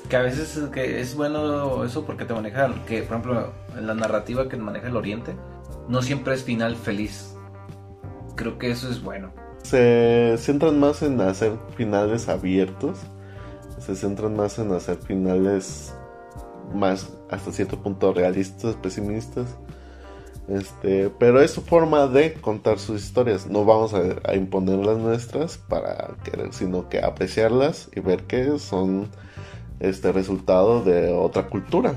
que 0.09 0.17
a 0.17 0.23
veces 0.23 0.57
es, 0.57 0.69
que 0.71 1.01
es 1.01 1.15
bueno 1.15 1.85
eso 1.85 2.05
porque 2.05 2.25
te 2.25 2.35
maneja, 2.35 2.73
que 2.87 3.03
por 3.03 3.19
ejemplo 3.19 3.53
en 3.77 3.87
la 3.87 3.95
narrativa 3.95 4.49
que 4.49 4.57
maneja 4.57 4.89
el 4.89 4.97
Oriente, 4.97 5.35
no 5.89 6.03
siempre 6.03 6.35
es 6.35 6.43
final 6.43 6.77
feliz. 6.77 7.37
Creo 8.37 8.59
que 8.59 8.71
eso 8.71 8.89
es 8.89 9.03
bueno. 9.03 9.33
Se 9.63 10.37
centran 10.39 10.81
más 10.81 11.03
en 11.03 11.21
hacer 11.21 11.53
finales 11.77 12.29
abiertos, 12.29 12.99
se 13.79 13.95
centran 13.95 14.35
más 14.37 14.59
en 14.59 14.73
hacer 14.73 14.97
finales 14.97 15.95
más 16.75 17.13
hasta 17.31 17.53
cierto 17.53 17.83
punto 17.83 18.13
realistas, 18.13 18.77
pesimistas. 18.77 19.57
Este, 20.49 21.11
pero 21.11 21.41
es 21.41 21.53
su 21.53 21.63
forma 21.63 22.09
de 22.09 22.35
contar 22.35 22.79
sus 22.79 23.03
historias. 23.03 23.47
No 23.47 23.65
vamos 23.65 23.95
a, 23.95 24.01
a 24.25 24.35
imponer 24.35 24.79
las 24.79 24.99
nuestras 24.99 25.59
para 25.59 26.17
querer, 26.25 26.53
sino 26.53 26.89
que 26.89 26.99
apreciarlas 26.99 27.89
y 27.95 28.01
ver 28.01 28.25
que 28.25 28.59
son 28.59 29.09
este 29.81 30.13
resultado 30.13 30.83
de 30.83 31.13
otra 31.13 31.49
cultura. 31.49 31.95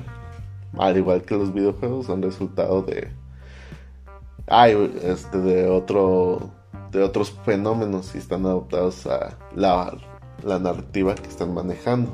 Al 0.77 0.97
igual 0.97 1.21
que 1.21 1.35
los 1.35 1.53
videojuegos 1.53 2.07
son 2.07 2.21
resultado 2.21 2.81
de 2.81 3.11
hay 4.47 4.73
este 5.03 5.37
de 5.37 5.69
otro 5.69 6.51
de 6.91 7.03
otros 7.03 7.31
fenómenos 7.45 8.13
y 8.15 8.17
están 8.17 8.45
adaptados 8.45 9.07
a 9.07 9.37
la, 9.55 9.95
la 10.43 10.59
narrativa 10.59 11.15
que 11.15 11.27
están 11.27 11.53
manejando. 11.53 12.11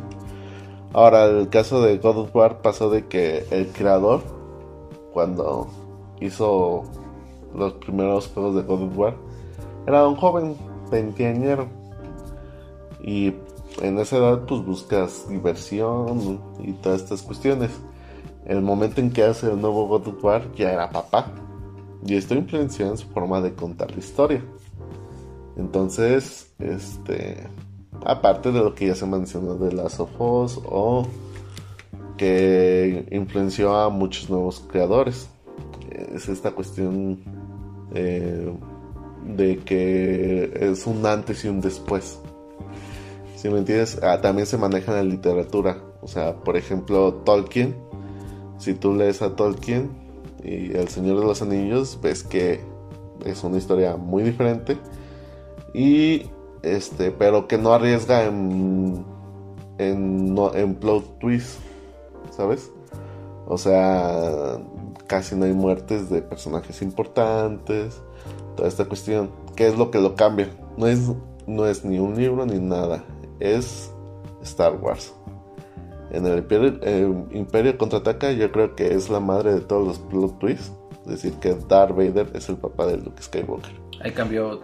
Ahora, 0.93 1.25
el 1.25 1.49
caso 1.49 1.81
de 1.81 1.97
God 1.97 2.17
of 2.17 2.35
War 2.35 2.61
pasó 2.61 2.89
de 2.89 3.05
que 3.05 3.45
el 3.51 3.67
creador, 3.67 4.21
cuando 5.13 5.67
hizo 6.19 6.83
los 7.53 7.73
primeros 7.73 8.27
juegos 8.29 8.55
de 8.55 8.61
God 8.63 8.83
of 8.83 8.97
War, 8.97 9.15
era 9.85 10.07
un 10.07 10.15
joven 10.15 10.55
veinteañero. 10.89 11.67
Y 13.01 13.33
en 13.81 13.97
esa 13.99 14.17
edad 14.17 14.45
pues 14.45 14.63
buscas 14.65 15.27
diversión 15.29 16.41
y 16.63 16.73
todas 16.73 17.01
estas 17.01 17.21
cuestiones. 17.21 17.71
El 18.45 18.61
momento 18.61 19.01
en 19.01 19.11
que 19.11 19.23
hace 19.23 19.51
el 19.51 19.61
nuevo 19.61 19.87
God 19.87 20.07
of 20.07 20.23
War 20.23 20.51
ya 20.55 20.71
era 20.71 20.89
papá. 20.89 21.31
Y 22.05 22.15
esto 22.15 22.35
influenció 22.35 22.87
en 22.87 22.97
su 22.97 23.07
forma 23.07 23.41
de 23.41 23.53
contar 23.53 23.91
la 23.91 23.99
historia. 23.99 24.43
Entonces, 25.57 26.53
este, 26.59 27.47
aparte 28.05 28.51
de 28.51 28.59
lo 28.59 28.73
que 28.73 28.87
ya 28.87 28.95
se 28.95 29.05
mencionó 29.05 29.55
de 29.55 29.73
las 29.73 29.99
of 29.99 30.09
o 30.17 31.05
que 32.17 33.07
influenció 33.11 33.75
a 33.75 33.89
muchos 33.89 34.29
nuevos 34.29 34.59
creadores. 34.71 35.29
Es 36.13 36.27
esta 36.29 36.51
cuestión 36.51 37.19
eh, 37.93 38.51
de 39.25 39.57
que 39.57 40.51
es 40.59 40.85
un 40.85 41.05
antes 41.05 41.45
y 41.45 41.47
un 41.47 41.61
después. 41.61 42.19
Si 43.39 43.47
me 43.47 43.59
entiendes, 43.59 43.97
ah, 44.03 44.19
también 44.19 44.45
se 44.45 44.57
maneja 44.57 44.91
en 44.91 44.97
la 44.97 45.15
literatura. 45.15 45.77
O 46.01 46.09
sea, 46.09 46.35
por 46.35 46.57
ejemplo, 46.57 47.13
Tolkien. 47.23 47.73
Si 48.57 48.73
tú 48.73 48.93
lees 48.93 49.21
a 49.21 49.37
Tolkien 49.37 49.91
y 50.43 50.75
El 50.75 50.89
Señor 50.89 51.21
de 51.21 51.25
los 51.25 51.41
Anillos, 51.41 51.97
ves 52.01 52.23
que 52.23 52.59
es 53.23 53.41
una 53.45 53.57
historia 53.57 53.95
muy 53.95 54.23
diferente. 54.23 54.77
Y 55.73 56.23
este, 56.63 57.11
pero 57.11 57.47
que 57.47 57.57
no 57.57 57.71
arriesga 57.71 58.25
en, 58.25 59.05
en, 59.77 60.35
en 60.53 60.75
plot 60.75 61.19
twist, 61.19 61.59
¿sabes? 62.31 62.73
O 63.47 63.57
sea, 63.57 64.57
casi 65.07 65.37
no 65.37 65.45
hay 65.45 65.53
muertes 65.53 66.09
de 66.09 66.21
personajes 66.21 66.81
importantes, 66.81 68.01
toda 68.57 68.67
esta 68.67 68.83
cuestión. 68.83 69.31
¿Qué 69.55 69.69
es 69.69 69.77
lo 69.77 69.91
que 69.91 70.01
lo 70.01 70.17
cambia? 70.17 70.49
No 70.75 70.87
es, 70.87 71.09
no 71.47 71.65
es 71.67 71.85
ni 71.85 71.99
un 71.99 72.17
libro 72.17 72.45
ni 72.45 72.59
nada, 72.59 73.05
es 73.39 73.93
Star 74.43 74.75
Wars. 74.75 75.13
En 76.11 76.25
el 76.25 76.39
Imperio, 76.39 76.79
eh, 76.81 77.07
Imperio 77.31 77.77
contraataca, 77.77 78.31
yo 78.31 78.51
creo 78.51 78.75
que 78.75 78.93
es 78.93 79.09
la 79.09 79.19
madre 79.19 79.53
de 79.53 79.61
todos 79.61 79.87
los 79.87 79.99
plot 79.99 80.39
twists. 80.39 80.71
Es 81.05 81.23
decir, 81.23 81.33
que 81.39 81.55
Darth 81.67 81.95
Vader 81.95 82.29
es 82.33 82.49
el 82.49 82.57
papá 82.57 82.85
de 82.85 82.97
Luke 82.97 83.21
Skywalker. 83.21 83.71
Ahí 84.01 84.11
cambió 84.11 84.59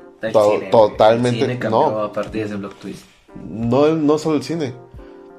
totalmente. 0.71 1.69
no. 1.69 1.99
a 1.99 2.11
partir 2.11 2.41
de 2.41 2.47
ese 2.47 2.55
block 2.55 2.75
twist. 2.75 3.05
No, 3.47 3.87
no 3.95 4.17
solo 4.17 4.37
el 4.37 4.43
cine. 4.43 4.73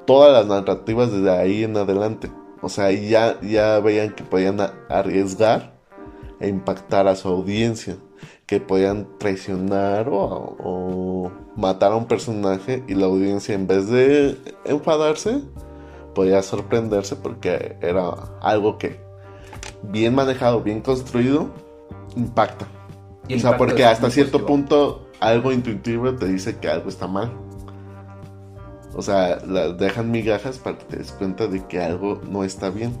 Todas 0.05 0.31
las 0.31 0.47
narrativas 0.47 1.11
desde 1.11 1.29
ahí 1.29 1.63
en 1.63 1.75
adelante. 1.75 2.31
O 2.61 2.69
sea, 2.69 2.91
ya, 2.91 3.39
ya 3.41 3.79
veían 3.79 4.13
que 4.13 4.23
podían 4.23 4.59
arriesgar 4.89 5.77
e 6.39 6.47
impactar 6.47 7.07
a 7.07 7.15
su 7.15 7.27
audiencia. 7.27 7.97
Que 8.47 8.59
podían 8.59 9.07
traicionar 9.19 10.07
o, 10.11 11.31
matar 11.55 11.91
a 11.91 11.95
un 11.95 12.07
personaje 12.07 12.83
y 12.87 12.95
la 12.95 13.05
audiencia 13.05 13.53
en 13.53 13.67
vez 13.67 13.87
de 13.89 14.37
enfadarse, 14.65 15.41
podía 16.15 16.41
sorprenderse 16.41 17.15
porque 17.15 17.77
era 17.81 18.09
algo 18.41 18.79
que 18.79 18.99
bien 19.83 20.15
manejado, 20.15 20.63
bien 20.63 20.81
construido, 20.81 21.49
impacta 22.15 22.67
o 23.35 23.39
sea, 23.39 23.57
porque 23.57 23.85
hasta 23.85 24.09
cierto 24.09 24.45
punto 24.45 25.07
algo 25.19 25.51
intuitivo 25.51 26.13
te 26.15 26.27
dice 26.27 26.57
que 26.57 26.69
algo 26.69 26.89
está 26.89 27.07
mal. 27.07 27.31
O 28.93 29.01
sea, 29.01 29.37
dejan 29.37 30.11
migajas 30.11 30.57
para 30.57 30.77
que 30.77 30.85
te 30.85 30.97
des 30.97 31.11
cuenta 31.11 31.47
de 31.47 31.65
que 31.65 31.81
algo 31.81 32.21
no 32.29 32.43
está 32.43 32.69
bien. 32.69 32.93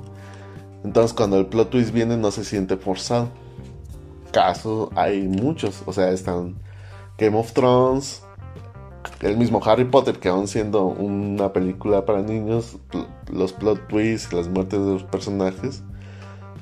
Entonces 0.83 1.13
cuando 1.13 1.39
el 1.39 1.47
plot 1.47 1.69
twist 1.69 1.91
viene 1.91 2.17
no 2.17 2.31
se 2.31 2.43
siente 2.43 2.77
forzado. 2.77 3.29
Casos 4.31 4.89
hay 4.95 5.21
muchos. 5.23 5.83
O 5.85 5.93
sea, 5.93 6.09
están 6.11 6.55
Game 7.17 7.37
of 7.37 7.53
Thrones, 7.53 8.23
el 9.21 9.37
mismo 9.37 9.61
Harry 9.65 9.85
Potter, 9.85 10.19
que 10.19 10.29
aún 10.29 10.47
siendo 10.47 10.85
una 10.85 11.53
película 11.53 12.05
para 12.05 12.21
niños, 12.21 12.77
los 13.31 13.53
plot 13.53 13.87
twists 13.87 14.33
las 14.33 14.47
muertes 14.47 14.79
de 14.79 14.93
los 14.93 15.03
personajes 15.03 15.83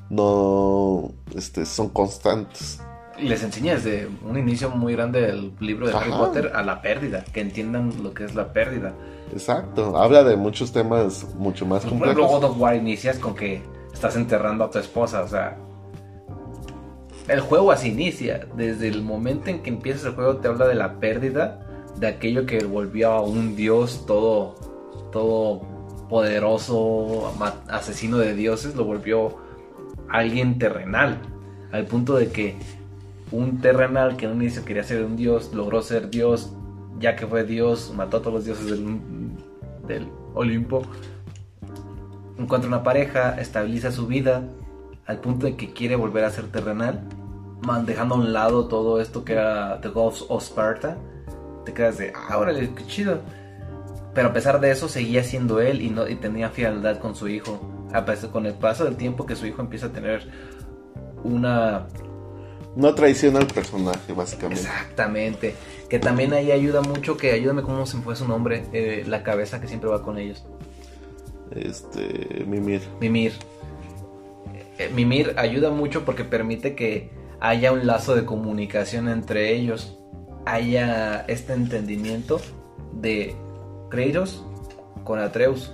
no 0.09 1.11
este, 1.35 1.65
son 1.65 1.89
constantes 1.89 2.79
les 3.19 3.43
enseña 3.43 3.75
desde 3.75 4.07
un 4.27 4.37
inicio 4.37 4.69
muy 4.69 4.93
grande 4.93 5.21
del 5.21 5.53
libro 5.59 5.87
de 5.87 5.93
Harry 5.93 6.11
Potter 6.11 6.51
a 6.53 6.63
la 6.63 6.81
pérdida, 6.81 7.23
que 7.23 7.41
entiendan 7.41 7.91
lo 8.03 8.13
que 8.13 8.25
es 8.25 8.35
la 8.35 8.51
pérdida. 8.51 8.93
Exacto, 9.31 9.97
habla 9.97 10.23
de 10.23 10.35
muchos 10.35 10.71
temas 10.71 11.25
mucho 11.35 11.65
más 11.65 11.85
complejos. 11.85 12.15
Por 12.15 12.23
ejemplo, 12.25 12.39
God 12.39 12.51
of 12.51 12.59
War 12.59 12.75
inicias 12.75 13.17
con 13.17 13.35
que 13.35 13.61
estás 13.93 14.15
enterrando 14.15 14.65
a 14.65 14.69
tu 14.69 14.79
esposa, 14.79 15.21
o 15.21 15.27
sea, 15.27 15.57
el 17.27 17.39
juego 17.39 17.71
así 17.71 17.89
inicia, 17.89 18.47
desde 18.55 18.87
el 18.87 19.01
momento 19.01 19.49
en 19.49 19.61
que 19.61 19.69
empiezas 19.69 20.05
el 20.05 20.11
juego 20.13 20.37
te 20.37 20.47
habla 20.47 20.67
de 20.67 20.75
la 20.75 20.99
pérdida 20.99 21.59
de 21.99 22.07
aquello 22.07 22.45
que 22.45 22.63
volvió 22.65 23.11
a 23.11 23.21
un 23.21 23.55
dios 23.55 24.05
todo 24.05 24.55
todo 25.11 25.61
poderoso, 26.09 27.33
asesino 27.67 28.17
de 28.17 28.35
dioses, 28.35 28.75
lo 28.75 28.83
volvió 28.83 29.37
alguien 30.09 30.59
terrenal, 30.59 31.21
al 31.71 31.85
punto 31.85 32.15
de 32.15 32.29
que 32.29 32.55
un 33.31 33.59
terrenal 33.59 34.17
que 34.17 34.25
en 34.25 34.31
un 34.33 34.41
inicio 34.41 34.63
quería 34.65 34.83
ser 34.83 35.03
un 35.03 35.15
dios, 35.15 35.53
logró 35.53 35.81
ser 35.81 36.09
dios, 36.09 36.53
ya 36.99 37.15
que 37.15 37.25
fue 37.25 37.43
dios, 37.43 37.93
mató 37.95 38.17
a 38.17 38.21
todos 38.21 38.33
los 38.33 38.45
dioses 38.45 38.65
del, 38.67 38.99
del 39.87 40.07
Olimpo, 40.33 40.83
encuentra 42.37 42.67
una 42.67 42.83
pareja, 42.83 43.39
estabiliza 43.39 43.91
su 43.91 44.05
vida, 44.05 44.43
al 45.05 45.19
punto 45.19 45.45
de 45.45 45.55
que 45.55 45.73
quiere 45.73 45.95
volver 45.95 46.23
a 46.23 46.31
ser 46.31 46.51
terrenal, 46.51 47.07
dejando 47.85 48.15
a 48.15 48.17
un 48.17 48.33
lado 48.33 48.67
todo 48.67 49.01
esto 49.01 49.23
que 49.23 49.33
era 49.33 49.79
The 49.81 49.89
Gods 49.89 50.25
of 50.29 50.43
Sparta, 50.43 50.97
te 51.65 51.73
quedas 51.73 51.97
de, 51.97 52.13
ah, 52.15 52.37
órale, 52.37 52.73
qué 52.75 52.85
chido. 52.85 53.21
Pero 54.13 54.29
a 54.29 54.33
pesar 54.33 54.59
de 54.59 54.71
eso, 54.71 54.87
seguía 54.87 55.23
siendo 55.23 55.59
él 55.59 55.81
y, 55.81 55.89
no, 55.89 56.07
y 56.07 56.15
tenía 56.15 56.49
fidelidad 56.49 56.99
con 56.99 57.15
su 57.15 57.27
hijo. 57.27 57.59
A 57.91 58.05
pesar, 58.05 58.29
con 58.29 58.45
el 58.45 58.53
paso 58.53 58.85
del 58.85 58.95
tiempo 58.95 59.25
que 59.25 59.35
su 59.35 59.45
hijo 59.45 59.61
empieza 59.61 59.87
a 59.87 59.91
tener 59.91 60.29
una 61.23 61.87
no 62.75 62.93
traiciona 62.93 63.39
al 63.39 63.47
personaje, 63.47 64.11
básicamente. 64.13 64.63
Exactamente. 64.63 65.55
Que 65.89 65.97
también 65.97 66.33
ahí 66.33 66.51
ayuda 66.51 66.81
mucho, 66.81 67.15
que 67.15 67.31
ayúdame 67.31 67.61
cómo 67.61 67.85
se 67.85 67.97
fue 67.97 68.15
su 68.15 68.27
nombre, 68.27 68.65
eh, 68.73 69.05
la 69.07 69.23
cabeza 69.23 69.61
que 69.61 69.67
siempre 69.67 69.89
va 69.89 70.03
con 70.03 70.17
ellos. 70.17 70.45
Este, 71.51 72.43
Mimir. 72.45 72.81
Mimir. 72.99 73.33
Eh, 74.77 74.89
Mimir 74.93 75.33
ayuda 75.37 75.71
mucho 75.71 76.05
porque 76.05 76.23
permite 76.23 76.75
que 76.75 77.11
haya 77.39 77.71
un 77.71 77.85
lazo 77.85 78.15
de 78.15 78.25
comunicación 78.25 79.07
entre 79.07 79.53
ellos. 79.53 79.97
Haya 80.45 81.25
este 81.27 81.53
entendimiento 81.53 82.39
de 82.93 83.35
Kratos 83.89 84.45
con 85.03 85.19
Atreus. 85.19 85.73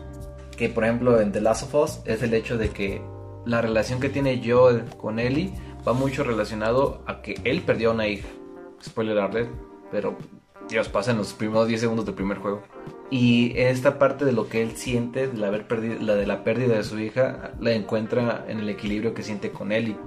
Que 0.55 0.69
por 0.69 0.83
ejemplo 0.83 1.19
en 1.19 1.31
The 1.31 1.41
Last 1.41 1.63
of 1.63 1.75
Us 1.75 1.99
es 2.05 2.21
el 2.21 2.33
hecho 2.33 2.57
de 2.57 2.69
que 2.69 3.01
la 3.45 3.61
relación 3.61 3.99
que 3.99 4.09
tiene 4.09 4.41
Joel 4.45 4.83
con 4.97 5.17
Ellie 5.19 5.53
va 5.87 5.93
mucho 5.93 6.23
relacionado 6.23 7.03
a 7.07 7.21
que 7.21 7.35
él 7.43 7.61
perdió 7.61 7.89
a 7.89 7.93
una 7.93 8.07
hija. 8.07 8.27
Spoiler 8.83 9.17
alert, 9.17 9.49
pero 9.91 10.15
Dios 10.69 10.89
pasa 10.89 11.11
en 11.11 11.17
los 11.17 11.33
primeros 11.33 11.67
10 11.67 11.81
segundos 11.81 12.05
del 12.05 12.15
primer 12.15 12.37
juego. 12.37 12.61
Y 13.11 13.51
esta 13.57 13.99
parte 13.99 14.23
de 14.23 14.31
lo 14.31 14.47
que 14.47 14.61
él 14.61 14.77
siente, 14.77 15.27
de 15.27 15.37
la, 15.37 15.47
haber 15.47 15.67
perdido, 15.67 16.01
la 16.01 16.15
de 16.15 16.25
la 16.25 16.45
pérdida 16.45 16.77
de 16.77 16.83
su 16.83 16.97
hija, 16.97 17.51
la 17.59 17.73
encuentra 17.73 18.45
en 18.47 18.59
el 18.59 18.69
equilibrio 18.69 19.13
que 19.13 19.21
siente 19.21 19.51
con 19.51 19.73
Ellie. 19.73 19.97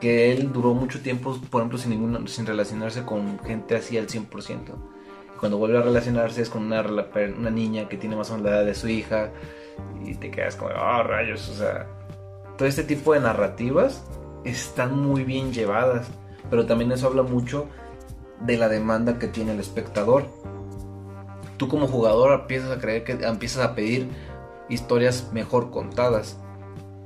Que 0.00 0.32
él 0.32 0.52
duró 0.52 0.74
mucho 0.74 1.00
tiempo, 1.00 1.38
por 1.48 1.62
ejemplo, 1.62 1.78
sin, 1.78 1.92
ninguna, 1.92 2.26
sin 2.26 2.44
relacionarse 2.44 3.04
con 3.04 3.38
gente 3.38 3.76
así 3.76 3.96
al 3.96 4.08
100%. 4.08 4.74
Cuando 5.38 5.58
vuelve 5.58 5.78
a 5.78 5.82
relacionarse 5.82 6.42
es 6.42 6.50
con 6.50 6.64
una, 6.64 6.82
una 6.82 7.50
niña 7.50 7.88
que 7.88 7.96
tiene 7.96 8.16
más 8.16 8.30
o 8.30 8.32
menos 8.32 8.50
la 8.50 8.56
edad 8.56 8.66
de 8.66 8.74
su 8.74 8.88
hija. 8.88 9.30
Y 10.04 10.16
te 10.16 10.32
quedas 10.32 10.56
como, 10.56 10.70
ah, 10.74 11.04
rayos, 11.04 11.48
o 11.48 11.54
sea. 11.54 11.86
Todo 12.58 12.66
este 12.66 12.82
tipo 12.82 13.14
de 13.14 13.20
narrativas 13.20 14.04
están 14.44 14.98
muy 14.98 15.22
bien 15.22 15.52
llevadas, 15.52 16.08
pero 16.50 16.66
también 16.66 16.90
eso 16.90 17.06
habla 17.06 17.22
mucho 17.22 17.68
de 18.40 18.56
la 18.56 18.68
demanda 18.68 19.20
que 19.20 19.28
tiene 19.28 19.52
el 19.52 19.60
espectador. 19.60 20.26
Tú 21.56 21.68
como 21.68 21.86
jugador 21.86 22.40
empiezas 22.40 22.70
a 22.70 22.80
creer 22.80 23.04
que 23.04 23.12
empiezas 23.12 23.64
a 23.64 23.74
pedir 23.74 24.08
historias 24.68 25.30
mejor 25.32 25.70
contadas. 25.70 26.38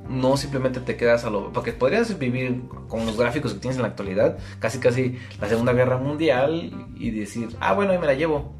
No 0.08 0.36
simplemente 0.36 0.80
te 0.80 0.96
quedas 0.96 1.24
a 1.24 1.30
lo... 1.30 1.52
Porque 1.52 1.72
podrías 1.72 2.18
vivir 2.18 2.62
con 2.88 3.04
los 3.04 3.18
gráficos 3.18 3.52
que 3.52 3.60
tienes 3.60 3.76
en 3.76 3.82
la 3.82 3.88
actualidad, 3.88 4.38
casi 4.58 4.78
casi 4.78 5.18
la 5.40 5.48
Segunda 5.48 5.72
Guerra 5.72 5.98
Mundial 5.98 6.72
y 6.96 7.10
decir, 7.10 7.50
ah, 7.60 7.74
bueno, 7.74 7.92
ahí 7.92 7.98
me 7.98 8.06
la 8.06 8.14
llevo. 8.14 8.54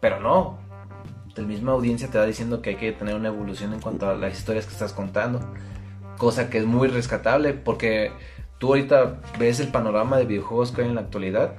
Pero 0.00 0.20
no. 0.20 0.58
La 1.34 1.44
misma 1.44 1.72
audiencia 1.72 2.10
te 2.10 2.18
va 2.18 2.26
diciendo 2.26 2.60
que 2.60 2.70
hay 2.70 2.76
que 2.76 2.92
tener 2.92 3.14
una 3.14 3.28
evolución 3.28 3.72
en 3.72 3.80
cuanto 3.80 4.08
a 4.08 4.14
las 4.14 4.36
historias 4.36 4.66
que 4.66 4.72
estás 4.72 4.92
contando 4.92 5.40
cosa 6.16 6.50
que 6.50 6.58
es 6.58 6.66
muy 6.66 6.88
rescatable 6.88 7.54
porque 7.54 8.12
tú 8.58 8.68
ahorita 8.68 9.20
ves 9.38 9.60
el 9.60 9.68
panorama 9.68 10.16
de 10.18 10.24
videojuegos 10.24 10.72
que 10.72 10.82
hay 10.82 10.88
en 10.88 10.94
la 10.94 11.02
actualidad, 11.02 11.54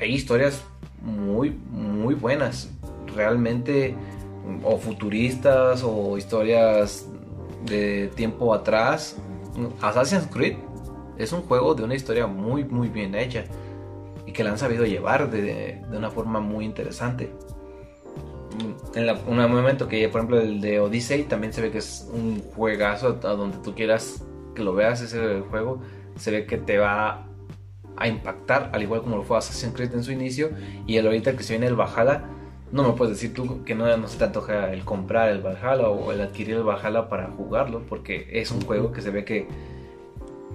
hay 0.00 0.12
historias 0.12 0.64
muy, 1.00 1.50
muy 1.50 2.14
buenas, 2.14 2.70
realmente, 3.14 3.94
o 4.62 4.78
futuristas, 4.78 5.82
o 5.84 6.18
historias 6.18 7.08
de 7.64 8.08
tiempo 8.14 8.52
atrás. 8.52 9.16
Assassin's 9.80 10.26
Creed 10.32 10.56
es 11.16 11.32
un 11.32 11.42
juego 11.42 11.74
de 11.74 11.84
una 11.84 11.94
historia 11.94 12.26
muy, 12.26 12.64
muy 12.64 12.88
bien 12.88 13.14
hecha 13.14 13.44
y 14.26 14.32
que 14.32 14.42
la 14.42 14.50
han 14.50 14.58
sabido 14.58 14.84
llevar 14.84 15.30
de, 15.30 15.80
de 15.88 15.96
una 15.96 16.10
forma 16.10 16.40
muy 16.40 16.64
interesante. 16.64 17.30
en 18.94 19.08
un 19.26 19.52
momento 19.52 19.88
que, 19.88 20.08
por 20.08 20.20
ejemplo, 20.20 20.40
el 20.40 20.60
de 20.60 20.80
Odyssey 20.80 21.24
también 21.24 21.52
se 21.52 21.60
ve 21.60 21.70
que 21.70 21.78
es 21.78 22.08
un 22.12 22.40
juegazo 22.40 23.18
a 23.22 23.28
donde 23.28 23.58
tú 23.58 23.74
quieras 23.74 24.24
que 24.54 24.62
lo 24.62 24.74
veas 24.74 25.00
ese 25.00 25.40
juego, 25.50 25.80
se 26.16 26.30
ve 26.30 26.46
que 26.46 26.58
te 26.58 26.78
va 26.78 27.26
a 27.96 28.08
impactar, 28.08 28.70
al 28.72 28.82
igual 28.82 29.02
como 29.02 29.16
lo 29.16 29.22
fue 29.22 29.38
Assassin's 29.38 29.74
Creed 29.74 29.94
en 29.94 30.02
su 30.02 30.12
inicio, 30.12 30.50
y 30.86 30.96
el 30.96 31.06
ahorita 31.06 31.36
que 31.36 31.42
se 31.42 31.54
viene 31.54 31.66
el 31.66 31.76
Valhalla, 31.76 32.24
no 32.74 32.82
me 32.82 32.92
puedes 32.94 33.14
decir 33.14 33.32
tú 33.32 33.62
que 33.64 33.74
no, 33.74 33.96
no 33.96 34.08
se 34.08 34.18
te 34.18 34.24
antoja 34.24 34.72
el 34.72 34.84
comprar 34.84 35.28
el 35.28 35.40
Valhalla 35.40 35.88
o 35.88 36.10
el 36.10 36.20
adquirir 36.20 36.56
el 36.56 36.64
Valhalla 36.64 37.08
para 37.08 37.30
jugarlo, 37.30 37.82
porque 37.88 38.26
es 38.32 38.50
un 38.50 38.60
juego 38.62 38.90
que 38.90 39.00
se 39.00 39.10
ve 39.10 39.24
que 39.24 39.46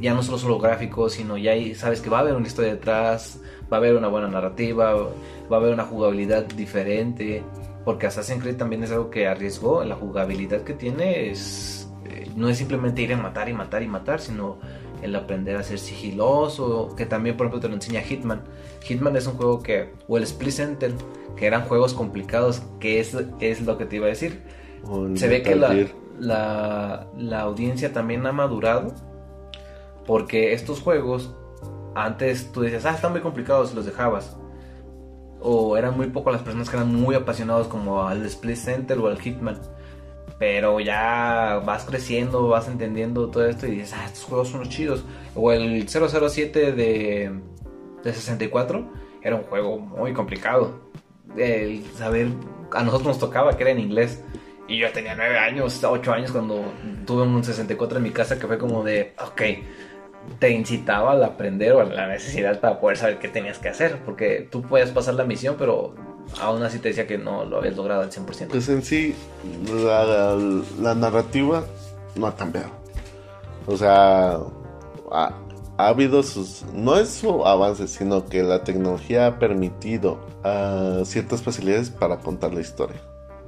ya 0.01 0.13
no 0.13 0.21
solo 0.21 0.37
son 0.37 0.51
los 0.51 0.61
gráficos, 0.61 1.13
sino 1.13 1.37
ya 1.37 1.53
sabes 1.75 2.01
que 2.01 2.09
va 2.09 2.17
a 2.17 2.21
haber 2.21 2.35
una 2.35 2.45
historia 2.45 2.73
detrás, 2.73 3.41
va 3.71 3.77
a 3.77 3.79
haber 3.79 3.95
una 3.95 4.09
buena 4.09 4.27
narrativa, 4.27 4.93
va 4.93 5.55
a 5.55 5.59
haber 5.59 5.73
una 5.73 5.85
jugabilidad 5.85 6.43
diferente, 6.45 7.41
porque 7.85 8.07
Assassin's 8.07 8.41
Creed 8.41 8.57
también 8.57 8.83
es 8.83 8.91
algo 8.91 9.09
que 9.09 9.25
arriesgó, 9.25 9.85
la 9.85 9.95
jugabilidad 9.95 10.63
que 10.63 10.73
tiene 10.73 11.29
es 11.29 11.89
eh, 12.09 12.29
no 12.35 12.49
es 12.49 12.57
simplemente 12.57 13.01
ir 13.01 13.13
a 13.13 13.17
matar 13.17 13.47
y 13.47 13.53
matar 13.53 13.81
y 13.81 13.87
matar, 13.87 14.19
sino 14.19 14.57
el 15.01 15.15
aprender 15.15 15.55
a 15.55 15.63
ser 15.63 15.79
sigiloso, 15.79 16.93
que 16.97 17.05
también 17.05 17.37
por 17.37 17.47
ejemplo 17.47 17.61
te 17.61 17.69
lo 17.69 17.75
enseña 17.75 18.01
Hitman. 18.01 18.41
Hitman 18.83 19.15
es 19.15 19.25
un 19.25 19.35
juego 19.35 19.63
que, 19.63 19.93
o 20.09 20.17
el 20.17 20.23
Split 20.23 20.51
Sentinel, 20.51 20.97
que 21.39 21.47
eran 21.47 21.63
juegos 21.63 21.93
complicados, 21.93 22.61
que 22.81 22.99
es, 22.99 23.15
es 23.39 23.61
lo 23.61 23.77
que 23.77 23.85
te 23.85 23.95
iba 23.95 24.07
a 24.07 24.09
decir. 24.09 24.41
O 24.83 25.05
el 25.05 25.17
Se 25.17 25.29
ve 25.29 25.41
que 25.41 25.55
la, 25.55 25.73
la, 26.19 27.07
la 27.17 27.39
audiencia 27.41 27.93
también 27.93 28.25
ha 28.27 28.33
madurado. 28.33 28.93
Porque 30.05 30.53
estos 30.53 30.81
juegos, 30.81 31.33
antes 31.95 32.51
tú 32.51 32.61
decías, 32.61 32.85
ah, 32.85 32.91
están 32.91 33.13
muy 33.13 33.21
complicados 33.21 33.73
los 33.73 33.85
dejabas. 33.85 34.37
O 35.39 35.77
eran 35.77 35.95
muy 35.95 36.07
pocas 36.07 36.33
las 36.33 36.41
personas 36.41 36.69
que 36.69 36.75
eran 36.75 36.93
muy 36.93 37.15
apasionados 37.15 37.67
como 37.67 38.05
al 38.05 38.25
Split 38.25 38.57
Center 38.57 38.97
o 38.97 39.07
al 39.07 39.21
Hitman. 39.21 39.61
Pero 40.39 40.81
ya 40.81 41.61
vas 41.65 41.85
creciendo, 41.85 42.49
vas 42.49 42.67
entendiendo 42.67 43.29
todo 43.29 43.47
esto 43.47 43.65
y 43.65 43.71
dices, 43.71 43.93
ah, 43.97 44.05
estos 44.05 44.25
juegos 44.25 44.49
son 44.49 44.59
los 44.59 44.69
chidos. 44.69 45.05
O 45.35 45.53
el 45.53 45.87
007 45.87 46.73
de, 46.73 47.31
de 48.03 48.13
64 48.13 48.91
era 49.21 49.37
un 49.37 49.43
juego 49.43 49.79
muy 49.79 50.13
complicado. 50.13 50.89
El 51.37 51.85
saber, 51.95 52.29
a 52.71 52.83
nosotros 52.83 53.07
nos 53.07 53.19
tocaba 53.19 53.55
que 53.55 53.63
era 53.63 53.71
en 53.71 53.79
inglés. 53.79 54.23
Y 54.67 54.77
yo 54.77 54.91
tenía 54.91 55.15
9 55.15 55.37
años, 55.37 55.83
8 55.83 56.13
años 56.13 56.31
cuando 56.31 56.63
tuve 57.05 57.23
un 57.23 57.43
64 57.43 57.97
en 57.97 58.03
mi 58.03 58.11
casa 58.11 58.37
que 58.37 58.45
fue 58.45 58.59
como 58.59 58.83
de, 58.83 59.13
ok, 59.19 59.41
te 60.37 60.51
incitaba 60.51 61.13
al 61.13 61.23
aprender 61.23 61.73
o 61.73 61.81
a 61.81 61.85
la 61.85 62.07
necesidad 62.07 62.59
para 62.59 62.79
poder 62.79 62.97
saber 62.97 63.17
qué 63.17 63.29
tenías 63.29 63.57
que 63.57 63.69
hacer. 63.69 63.99
Porque 64.05 64.47
tú 64.51 64.61
puedes 64.61 64.91
pasar 64.91 65.15
la 65.15 65.23
misión, 65.23 65.55
pero 65.57 65.95
aún 66.39 66.61
así 66.63 66.79
te 66.79 66.89
decía 66.89 67.07
que 67.07 67.17
no 67.17 67.45
lo 67.45 67.57
habías 67.57 67.75
logrado 67.75 68.01
al 68.01 68.11
100%. 68.11 68.47
Pues 68.49 68.69
en 68.69 68.83
sí, 68.83 69.15
la, 69.67 70.95
narrativa 70.95 71.63
no 72.15 72.27
ha 72.27 72.35
cambiado. 72.35 72.69
O 73.65 73.77
sea, 73.77 74.37
ha 75.79 75.87
habido 75.87 76.23
sus... 76.23 76.65
No 76.73 76.97
es 76.97 77.07
su 77.09 77.45
avance, 77.45 77.87
sino 77.87 78.25
que 78.25 78.43
la 78.43 78.65
tecnología 78.65 79.27
ha 79.27 79.39
permitido 79.39 80.19
ah, 80.43 81.03
ciertas 81.05 81.41
facilidades 81.41 81.89
para 81.89 82.19
contar 82.19 82.53
la 82.53 82.59
historia. 82.59 83.01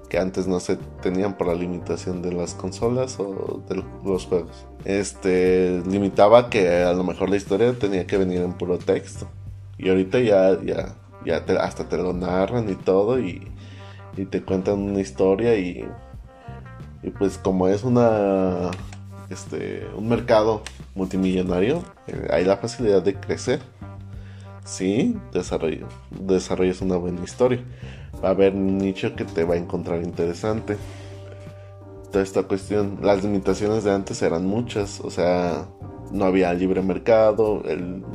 Que 0.07 0.17
antes 0.17 0.47
no 0.47 0.61
se 0.61 0.77
tenían 1.01 1.37
por 1.37 1.47
la 1.47 1.55
limitación 1.55 2.21
de 2.21 2.31
las 2.31 2.53
consolas 2.53 3.17
o 3.19 3.61
de 3.67 3.83
los 4.05 4.25
juegos. 4.25 4.65
Este 4.85 5.81
limitaba 5.85 6.49
que 6.49 6.83
a 6.83 6.93
lo 6.93 7.03
mejor 7.03 7.29
la 7.29 7.35
historia 7.35 7.73
tenía 7.73 8.07
que 8.07 8.17
venir 8.17 8.41
en 8.41 8.53
puro 8.53 8.77
texto. 8.77 9.27
Y 9.77 9.89
ahorita 9.89 10.19
ya, 10.19 10.57
ya, 10.63 10.95
ya 11.25 11.45
te- 11.45 11.57
hasta 11.57 11.89
te 11.89 11.97
lo 11.97 12.13
narran 12.13 12.69
y 12.69 12.75
todo. 12.75 13.19
Y, 13.19 13.45
y 14.15 14.25
te 14.25 14.41
cuentan 14.41 14.79
una 14.79 15.01
historia 15.01 15.57
y, 15.57 15.85
y 17.03 17.09
pues 17.09 17.37
como 17.37 17.67
es 17.67 17.83
una 17.83 18.71
este 19.29 19.87
un 19.95 20.09
mercado 20.09 20.61
multimillonario 20.95 21.83
eh, 22.07 22.27
hay 22.31 22.45
la 22.45 22.57
facilidad 22.57 23.01
de 23.03 23.15
crecer. 23.15 23.59
Sí 24.63 25.17
desarrollo 25.33 25.87
desarrollas 26.11 26.81
una 26.81 26.97
buena 26.97 27.23
historia. 27.23 27.63
Va 28.23 28.29
a 28.29 28.31
haber 28.31 28.53
un 28.53 28.77
nicho 28.77 29.15
que 29.15 29.25
te 29.25 29.43
va 29.43 29.55
a 29.55 29.57
encontrar 29.57 30.03
interesante. 30.03 30.77
Toda 32.11 32.23
esta 32.23 32.43
cuestión 32.43 32.99
las 33.01 33.23
limitaciones 33.23 33.83
de 33.83 33.91
antes 33.91 34.21
eran 34.21 34.45
muchas 34.45 34.99
o 34.99 35.09
sea 35.09 35.65
no 36.11 36.25
había 36.25 36.53
libre 36.53 36.81
mercado 36.81 37.63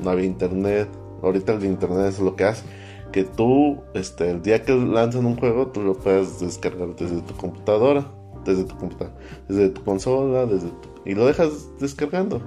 no 0.02 0.10
había 0.10 0.26
internet. 0.26 0.88
Ahorita 1.22 1.54
el 1.54 1.64
internet 1.64 2.06
es 2.08 2.20
lo 2.20 2.36
que 2.36 2.44
hace 2.44 2.64
que 3.12 3.24
tú, 3.24 3.82
este, 3.94 4.30
el 4.30 4.42
día 4.42 4.62
que 4.62 4.74
lanzan 4.74 5.24
un 5.24 5.36
juego, 5.36 5.68
tú 5.68 5.80
lo 5.80 5.94
puedes 5.94 6.40
descargar 6.40 6.94
desde 6.96 7.22
tu 7.22 7.34
computadora, 7.34 8.04
desde 8.44 8.64
tu 8.64 8.76
computadora, 8.76 9.16
desde 9.48 9.70
tu 9.70 9.82
consola, 9.84 10.44
desde 10.44 10.68
tu- 10.68 10.90
y 11.06 11.14
lo 11.14 11.24
dejas 11.24 11.50
descargando. 11.80 12.42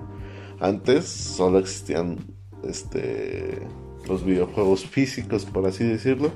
Antes 0.59 1.05
solo 1.05 1.59
existían, 1.59 2.17
este, 2.63 3.59
los 4.07 4.25
videojuegos 4.25 4.85
físicos, 4.85 5.45
por 5.45 5.65
así 5.65 5.85
decirlo, 5.85 6.31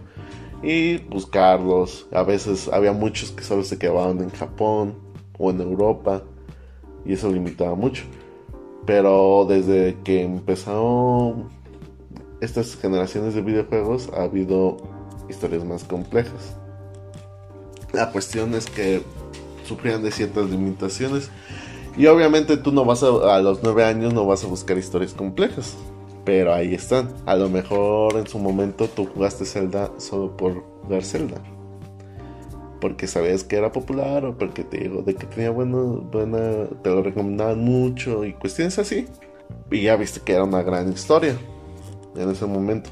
y 0.61 0.97
buscarlos. 0.97 2.07
A 2.11 2.23
veces 2.23 2.69
había 2.71 2.93
muchos 2.93 3.31
que 3.31 3.43
solo 3.43 3.63
se 3.63 3.77
quedaban 3.77 4.21
en 4.21 4.29
Japón 4.29 4.95
o 5.37 5.51
en 5.51 5.59
Europa, 5.59 6.23
y 7.05 7.13
eso 7.13 7.31
limitaba 7.31 7.75
mucho. 7.75 8.03
Pero 8.85 9.45
desde 9.47 9.97
que 10.03 10.23
empezaron 10.23 11.49
estas 12.41 12.75
generaciones 12.75 13.33
de 13.33 13.41
videojuegos 13.41 14.09
ha 14.13 14.23
habido 14.23 14.77
historias 15.29 15.63
más 15.63 15.83
complejas. 15.83 16.57
La 17.93 18.11
cuestión 18.11 18.53
es 18.53 18.65
que 18.65 19.01
sufrían 19.65 20.03
de 20.03 20.11
ciertas 20.11 20.49
limitaciones 20.49 21.29
y 21.95 22.07
obviamente 22.07 22.57
tú 22.57 22.71
no 22.71 22.85
vas 22.85 23.03
a, 23.03 23.35
a 23.35 23.41
los 23.41 23.61
nueve 23.63 23.83
años 23.83 24.13
no 24.13 24.25
vas 24.25 24.43
a 24.43 24.47
buscar 24.47 24.77
historias 24.77 25.13
complejas, 25.13 25.75
pero 26.25 26.53
ahí 26.53 26.73
están. 26.73 27.09
A 27.25 27.35
lo 27.35 27.49
mejor 27.49 28.17
en 28.17 28.27
su 28.27 28.39
momento 28.39 28.87
tú 28.87 29.05
jugaste 29.05 29.45
Zelda 29.45 29.91
solo 29.97 30.35
por 30.35 30.63
jugar 30.83 31.03
Zelda. 31.03 31.41
Porque 32.81 33.07
sabías 33.07 33.43
que 33.43 33.55
era 33.55 33.71
popular 33.71 34.25
o 34.25 34.37
porque 34.37 34.63
te 34.63 34.77
digo 34.77 35.03
de 35.03 35.15
que 35.15 35.25
tenía 35.25 35.51
bueno, 35.51 36.01
buena, 36.11 36.67
te 36.81 36.89
lo 36.89 37.01
recomendaban 37.01 37.59
mucho 37.59 38.25
y 38.25 38.33
cuestiones 38.33 38.77
así. 38.79 39.07
Y 39.71 39.83
ya 39.83 39.95
viste 39.95 40.19
que 40.19 40.33
era 40.33 40.43
una 40.43 40.63
gran 40.63 40.91
historia 40.91 41.37
en 42.15 42.29
ese 42.29 42.45
momento. 42.45 42.89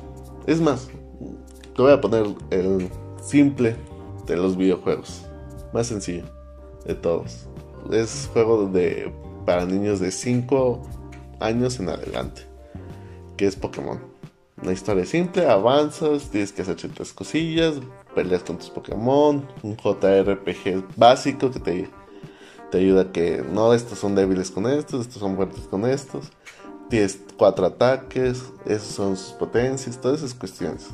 Es 0.48 0.62
más, 0.62 0.90
te 1.76 1.82
voy 1.82 1.92
a 1.92 2.02
poner 2.02 2.26
el 2.52 2.90
simple 3.22 3.76
de 4.28 4.38
los 4.38 4.56
videojuegos. 4.56 5.26
Más 5.74 5.88
sencillo 5.88 6.24
de 6.86 6.96
todos. 6.96 7.48
Es 7.92 8.30
juego 8.32 8.68
de 8.68 9.12
para 9.46 9.66
niños 9.66 10.00
de 10.00 10.12
5 10.12 10.82
años 11.40 11.80
en 11.80 11.90
adelante. 11.90 12.44
Que 13.38 13.48
es 13.48 13.56
Pokémon. 13.56 14.00
Una 14.62 14.74
historia 14.74 15.06
simple, 15.06 15.48
avanzas, 15.48 16.30
tienes 16.30 16.52
que 16.52 16.62
hacer 16.62 16.80
ciertas 16.80 17.14
cosillas, 17.14 17.76
peleas 18.14 18.44
con 18.44 18.58
tus 18.58 18.70
Pokémon, 18.70 19.48
un 19.64 19.76
JRPG 19.76 20.96
básico 20.96 21.50
que 21.50 21.60
te, 21.60 21.90
te 22.70 22.78
ayuda 22.78 23.12
que 23.12 23.44
no, 23.52 23.74
estos 23.74 23.98
son 23.98 24.14
débiles 24.14 24.52
con 24.52 24.68
estos, 24.68 25.02
estos 25.02 25.20
son 25.20 25.36
fuertes 25.36 25.62
con 25.62 25.86
estos 25.86 26.32
tienes 26.92 27.18
cuatro 27.38 27.66
ataques, 27.66 28.44
esas 28.66 28.90
son 28.90 29.18
sus 29.18 29.32
potencias, 29.32 30.00
todas 30.00 30.20
esas 30.20 30.36
cuestiones. 30.36 30.90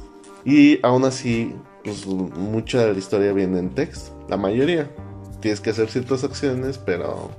Y 0.45 0.80
aún 0.84 1.04
así, 1.04 1.54
pues 1.84 2.06
mucha 2.06 2.86
de 2.86 2.93
la 2.93 3.00
historia 3.00 3.34
viene 3.34 3.60
en 3.60 3.71
texto, 3.71 4.15
la 4.30 4.38
mayoría. 4.38 4.89
Tienes 5.41 5.60
que 5.62 5.69
hacer 5.69 5.89
ciertas 5.89 6.23
acciones, 6.23 6.78
pero 6.78 7.30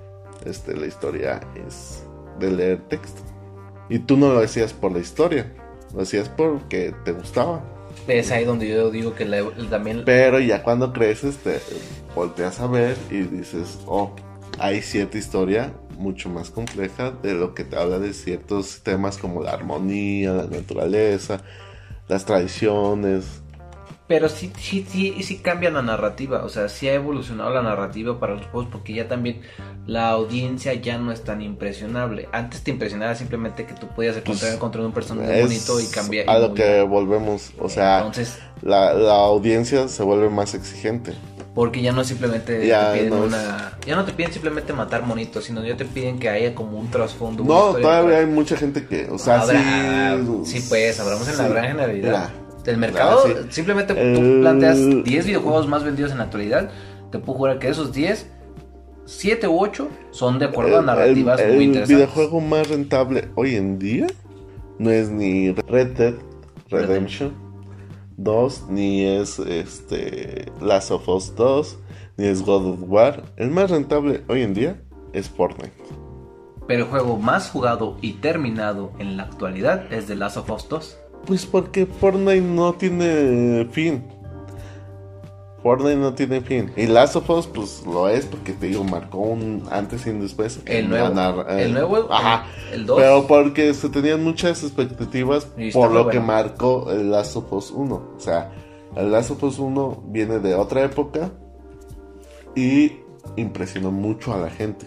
este, 0.45 0.77
la 0.77 0.87
historia 0.87 1.41
es 1.67 2.05
de 2.39 2.51
leer 2.51 2.81
texto. 2.89 3.21
Y 3.89 3.99
tú 4.01 4.17
no 4.17 4.33
lo 4.33 4.41
hacías 4.41 4.73
por 4.73 4.93
la 4.93 4.99
historia, 5.01 5.53
lo 5.95 6.03
hacías 6.03 6.29
porque 6.29 6.95
te 7.05 7.13
gustaba. 7.13 7.63
Es 8.07 8.31
ahí 8.31 8.45
donde 8.45 8.69
yo 8.69 8.91
digo 8.91 9.15
que 9.15 9.25
la- 9.25 9.45
también 9.69 10.03
Pero 10.05 10.39
ya 10.41 10.63
cuando 10.63 10.93
creces 10.93 11.37
te 11.39 11.59
volteas 12.15 12.61
a 12.61 12.67
ver 12.67 12.97
y 13.11 13.19
dices, 13.23 13.79
oh, 13.87 14.13
hay 14.59 14.83
cierta 14.83 15.19
historia 15.19 15.73
mucho 15.97 16.29
más 16.29 16.51
compleja 16.51 17.11
de 17.11 17.35
lo 17.35 17.55
que 17.55 17.65
te 17.65 17.77
habla 17.77 17.99
de 17.99 18.13
ciertos 18.13 18.83
temas 18.83 19.19
como 19.19 19.43
la 19.43 19.51
armonía, 19.53 20.33
la 20.33 20.47
naturaleza, 20.47 21.43
las 22.09 22.25
tradiciones. 22.25 23.43
Pero 24.09 24.31
sí, 24.31 24.51
sí, 24.59 24.87
sí, 24.91 25.23
sí 25.23 25.37
cambia 25.37 25.71
la 25.71 25.83
narrativa, 25.83 26.43
o 26.43 26.49
sea, 26.49 26.71
sí 26.71 26.89
ha 26.89 26.95
evolucionado 26.95 27.51
la 27.53 27.61
narrativa 27.63 28.19
para 28.19 28.35
los 28.37 28.47
juegos 28.47 28.71
porque 28.73 28.95
ya 28.95 29.07
también 29.07 29.43
la 29.87 30.09
audiencia 30.09 30.73
ya 30.73 30.97
no 30.97 31.13
es 31.13 31.23
tan 31.25 31.43
impresionable. 31.43 32.27
Antes 32.33 32.63
te 32.63 32.71
impresionaba 32.71 33.15
simplemente 33.15 33.67
que 33.67 33.75
tú 33.75 33.87
podías 33.89 34.17
encontrar 34.17 34.53
Pues, 34.53 34.61
contra 34.61 34.81
un 34.81 34.93
personaje 34.93 35.43
bonito 35.43 35.79
y 35.79 35.87
cambiar. 35.89 36.29
a 36.31 36.39
y 36.39 36.41
lo 36.41 36.55
que 36.55 36.81
volvemos, 36.83 37.53
o 37.59 37.69
sea, 37.69 37.99
Entonces, 37.99 38.39
la, 38.63 38.95
la 38.95 39.13
audiencia 39.15 39.89
se 39.89 40.03
vuelve 40.03 40.31
más 40.31 40.55
exigente. 40.55 41.13
porque 41.55 41.83
ya 41.83 41.93
no 41.93 42.03
simplemente 42.03 42.67
Ya 42.67 42.93
te 42.93 42.99
piden 43.01 43.11
no 43.11 43.25
es- 43.27 43.35
una... 43.35 43.79
Ya 43.87 43.95
no 43.97 44.05
te 44.07 44.13
piden 44.15 44.33
simplemente 44.33 44.73
matar 44.73 45.03
monitos, 45.05 45.45
sino 45.45 45.63
ya 45.67 45.77
te 45.77 45.85
piden 45.85 46.19
que 46.19 46.31
haya 46.31 46.55
como 46.55 46.79
un 46.79 46.91
trasfondo. 46.91 47.45
No, 47.45 47.75
todavía 47.75 48.19
hay 48.21 48.27
mucha 48.27 48.57
gente 48.57 48.87
que, 48.87 49.07
o 49.11 49.19
sea, 49.19 49.43
Habrá- 49.43 50.17
sí. 50.45 50.61
sí, 50.61 50.67
pues, 50.69 50.99
hablamos 50.99 51.29
en 51.29 51.37
la 51.37 51.49
gran 51.49 51.65
generalidad. 51.67 52.07
Mira, 52.09 52.31
del 52.69 52.77
mercado, 52.79 53.21
Ah, 53.25 53.29
sí. 53.29 53.47
simplemente 53.51 53.95
tú 53.95 54.01
El- 54.01 54.41
planteas 54.41 54.77
10 55.05 55.27
videojuegos 55.27 55.67
más 55.67 55.85
vendidos 55.85 56.13
en 56.13 56.19
la 56.19 56.25
actualidad, 56.25 56.71
te 57.11 57.19
puedo 57.19 57.39
jurar 57.39 57.59
que 57.59 57.69
esos 57.69 57.93
10, 57.93 58.31
7 59.07 59.49
u 59.49 59.59
8 59.59 59.89
son 60.11 60.39
de 60.39 60.45
acuerdo 60.47 60.77
a 60.77 60.81
El- 60.81 60.87
narrativas 60.87 61.41
el, 61.41 61.49
muy 61.49 61.57
el 61.57 61.63
interesantes. 61.63 61.97
videojuego 61.97 62.41
más 62.41 62.69
rentable 62.69 63.29
hoy 63.37 63.57
en 63.57 63.79
día 63.79 64.07
no 64.79 64.91
es 64.91 65.09
ni 65.11 65.53
Red 65.53 65.97
Dead 65.97 66.15
Redemption 66.71 67.33
2, 68.19 68.65
ni 68.69 69.05
es 69.07 69.39
este 69.39 70.53
Last 70.61 70.91
of 70.91 71.09
Us 71.09 71.35
2, 71.37 71.79
ni 72.17 72.27
es 72.27 72.43
God 72.43 72.67
of 72.75 72.79
War. 72.87 73.23
El 73.37 73.51
más 73.51 73.71
rentable 73.71 74.23
hoy 74.29 74.43
en 74.43 74.53
día 74.55 74.81
es 75.13 75.29
Fortnite. 75.31 75.73
Pero 76.67 76.85
el 76.85 76.91
juego 76.91 77.17
más 77.17 77.49
jugado 77.51 77.97
y 78.03 78.15
terminado 78.15 78.93
en 78.99 79.17
la 79.17 79.23
actualidad 79.23 79.91
es 79.91 80.05
The 80.07 80.17
Last 80.17 80.37
of 80.37 80.51
Us 80.51 80.69
2. 80.69 80.99
Pues 81.27 81.45
porque 81.47 81.87
Fortnite 81.87 82.41
no 82.41 82.73
tiene 82.75 83.67
fin. 83.71 84.05
Fortnite 85.63 85.97
no 85.97 86.15
tiene 86.15 86.41
fin. 86.41 86.71
Y 86.77 86.87
Last 86.87 87.17
of 87.17 87.29
Us, 87.31 87.47
pues 87.47 87.85
lo 87.85 88.09
es 88.09 88.25
porque 88.27 88.53
te 88.53 88.67
digo, 88.69 88.85
marcó 88.85 89.19
un 89.19 89.65
antes 89.71 90.07
y 90.07 90.11
un 90.11 90.21
después. 90.21 90.61
El 90.67 90.85
en 90.85 90.89
nuevo. 90.91 91.09
El 91.49 91.73
nuevo, 91.75 92.07
Ajá. 92.13 92.47
el- 92.73 92.81
el 92.81 92.87
dos. 92.87 92.99
Pero 93.01 93.27
porque 93.27 93.75
se 93.75 93.89
tenían 93.89 94.23
muchas 94.23 94.63
expectativas 94.63 95.49
por 95.73 95.91
lo 95.91 96.09
que 96.09 96.21
marcó 96.21 96.91
el 96.93 97.11
Last 97.11 97.37
of 97.37 97.53
Us 97.53 97.71
1. 97.73 97.95
O 98.17 98.21
sea, 98.21 98.53
el 98.97 99.11
Last 99.11 99.33
of 99.33 99.43
Us 99.43 99.59
1 99.59 100.05
viene 100.07 100.39
de 100.39 100.55
otra 100.55 100.85
época 100.85 101.31
y 102.55 102.93
impresionó 103.37 103.91
mucho 103.91 104.33
a 104.33 104.39
la 104.39 104.51
gente. 104.51 104.87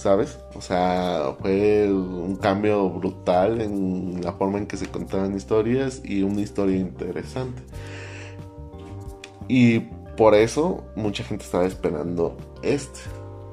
¿Sabes? 0.00 0.38
O 0.54 0.62
sea, 0.62 1.34
fue 1.42 1.86
un 1.92 2.34
cambio 2.36 2.88
brutal 2.88 3.60
en 3.60 4.22
la 4.24 4.32
forma 4.32 4.56
en 4.56 4.66
que 4.66 4.78
se 4.78 4.86
contaban 4.86 5.36
historias 5.36 6.00
y 6.02 6.22
una 6.22 6.40
historia 6.40 6.78
interesante. 6.78 7.62
Y 9.46 9.80
por 10.16 10.34
eso 10.34 10.84
mucha 10.96 11.22
gente 11.22 11.44
estaba 11.44 11.66
esperando 11.66 12.34
este. 12.62 12.98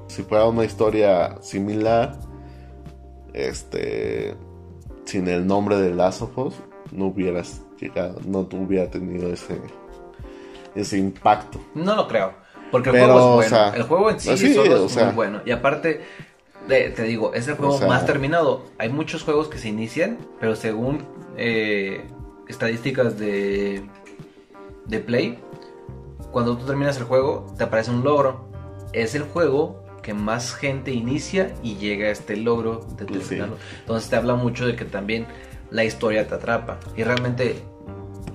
Si 0.08 0.24
fuera 0.24 0.46
una 0.46 0.64
historia 0.64 1.36
similar, 1.42 2.18
este, 3.34 4.34
sin 5.04 5.28
el 5.28 5.46
nombre 5.46 5.76
de 5.82 5.94
Last 5.94 6.22
of 6.22 6.38
Us, 6.38 6.56
no 6.94 7.08
hubieras 7.08 7.62
llegado, 7.78 8.22
no 8.26 8.48
hubiera 8.54 8.90
tenido 8.90 9.34
ese, 9.34 9.60
ese 10.76 10.98
impacto. 10.98 11.60
No 11.76 11.94
lo 11.94 12.08
creo. 12.08 12.48
Porque 12.72 12.90
el 12.90 12.96
Pero, 12.96 13.14
juego 13.14 13.20
es 13.20 13.24
o 13.32 13.36
bueno. 13.36 13.50
sea, 13.50 13.76
el 13.76 13.84
juego 13.84 14.10
en 14.12 14.20
sí, 14.20 14.38
sí, 14.38 14.54
solo 14.54 14.84
o 14.84 14.86
es 14.88 14.92
sea. 14.92 15.06
muy 15.06 15.16
bueno. 15.16 15.42
Y 15.46 15.52
aparte, 15.52 16.02
de- 16.68 16.90
te 16.92 17.04
digo, 17.04 17.34
es 17.34 17.48
el 17.48 17.56
juego 17.56 17.76
O 17.76 17.78
sea. 17.80 17.88
más 17.88 18.06
terminado. 18.06 18.64
Hay 18.78 18.90
muchos 18.90 19.24
juegos 19.24 19.48
que 19.48 19.58
se 19.58 19.70
inician, 19.70 20.18
pero 20.40 20.56
según 20.56 21.00
eh, 21.38 22.06
estadísticas 22.48 23.18
de, 23.20 23.84
de 24.86 25.00
Play, 25.00 25.40
cuando 26.32 26.58
tú 26.58 26.66
terminas 26.66 26.98
el 26.98 27.04
juego, 27.04 27.54
te 27.58 27.64
aparece 27.64 27.92
un 27.92 28.04
logro. 28.04 28.48
Es 28.94 29.16
el 29.16 29.24
juego 29.24 29.84
que 30.02 30.14
más 30.14 30.54
gente 30.56 30.92
inicia 30.92 31.54
y 31.64 31.76
llega 31.76 32.08
a 32.08 32.12
este 32.12 32.38
logro 32.38 32.86
de 32.98 33.06
sí. 33.08 33.20
terminarlo. 33.20 33.58
Entonces 33.80 34.10
te 34.10 34.16
habla 34.16 34.36
mucho 34.36 34.66
de 34.66 34.76
que 34.76 34.86
también 34.86 35.26
la 35.70 35.84
historia 35.84 36.28
te 36.28 36.36
atrapa. 36.36 36.80
Y 36.96 37.04
realmente 37.04 37.62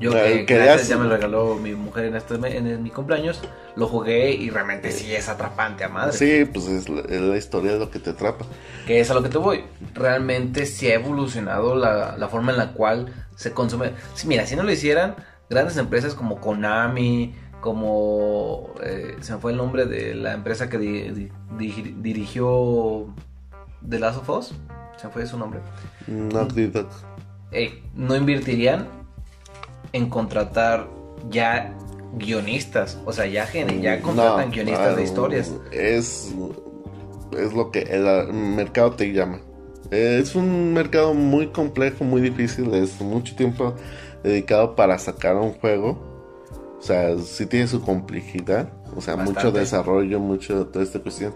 yo 0.02 0.10
que 0.12 0.44
gracias 0.46 0.88
ya 0.88 0.96
me 0.98 1.04
lo 1.04 1.10
regaló 1.10 1.54
mi 1.56 1.74
mujer 1.74 2.06
en, 2.06 2.16
este, 2.16 2.36
me- 2.38 2.56
en 2.56 2.82
mi 2.82 2.90
cumpleaños, 2.90 3.40
lo 3.76 3.86
jugué 3.88 4.32
y 4.32 4.50
realmente 4.50 4.90
sí 4.92 5.14
es 5.14 5.28
atrapante 5.28 5.84
a 5.84 5.88
madre. 5.88 6.12
Sí, 6.12 6.44
pues 6.44 6.66
es 6.68 6.88
la, 6.88 7.00
es 7.02 7.20
la 7.20 7.36
historia 7.36 7.72
lo 7.76 7.90
que 7.90 7.98
te 7.98 8.10
atrapa. 8.10 8.44
Que 8.86 9.00
es 9.00 9.10
a 9.10 9.14
lo 9.14 9.22
que 9.22 9.28
te 9.28 9.38
voy. 9.38 9.64
Realmente 9.94 10.66
sí 10.66 10.88
ha 10.90 10.94
evolucionado 10.94 11.74
la, 11.76 12.16
la 12.18 12.28
forma 12.28 12.52
en 12.52 12.58
la 12.58 12.72
cual 12.72 13.12
se 13.36 13.52
consume. 13.52 13.92
Sí, 14.14 14.26
mira, 14.26 14.44
si 14.46 14.56
no 14.56 14.62
lo 14.62 14.72
hicieran, 14.72 15.14
grandes 15.48 15.76
empresas 15.76 16.14
como 16.14 16.40
Konami, 16.40 17.34
como... 17.60 18.70
eh, 18.82 19.16
se 19.20 19.32
me 19.34 19.38
fue 19.38 19.52
el 19.52 19.56
nombre 19.58 19.86
de 19.86 20.14
la 20.14 20.32
empresa 20.34 20.68
que 20.68 20.78
di- 20.78 21.10
di- 21.10 21.30
digi- 21.56 21.94
dirigió 22.02 23.06
The 23.88 23.98
Last 23.98 24.18
of 24.18 24.28
Us. 24.30 24.54
Se 24.96 25.06
me 25.06 25.12
fue 25.12 25.26
su 25.26 25.38
nombre. 25.38 25.60
Naughty 26.06 26.66
Dog. 26.66 26.88
eh, 27.52 27.82
no 27.94 28.14
invertirían 28.16 28.86
en 29.92 30.08
contratar 30.08 30.88
ya 31.30 31.76
guionistas. 32.14 32.98
O 33.04 33.12
sea, 33.12 33.26
ya, 33.26 33.50
ya 33.52 34.00
contratan 34.00 34.48
No, 34.48 34.54
guionistas 34.54 34.96
de 34.96 35.02
historias. 35.02 35.52
Es, 35.70 36.34
es 37.38 37.52
lo 37.52 37.70
que 37.70 37.80
el 37.80 38.32
mercado 38.32 38.92
te 38.92 39.12
llama. 39.12 39.40
Es 39.90 40.34
un 40.34 40.72
mercado 40.72 41.12
muy 41.12 41.48
complejo, 41.48 42.04
muy 42.04 42.22
difícil. 42.22 42.72
Es 42.74 43.00
mucho 43.00 43.36
tiempo 43.36 43.74
dedicado 44.22 44.74
para 44.74 44.98
sacar 44.98 45.36
un 45.36 45.52
juego. 45.52 46.12
O 46.78 46.82
sea, 46.82 47.16
sí 47.18 47.46
tiene 47.46 47.68
su 47.68 47.82
complejidad. 47.82 48.72
O 48.96 49.00
sea, 49.00 49.16
mucho 49.16 49.52
desarrollo, 49.52 50.18
mucho 50.18 50.66
toda 50.66 50.84
esta 50.84 51.00
cuestión. 51.00 51.34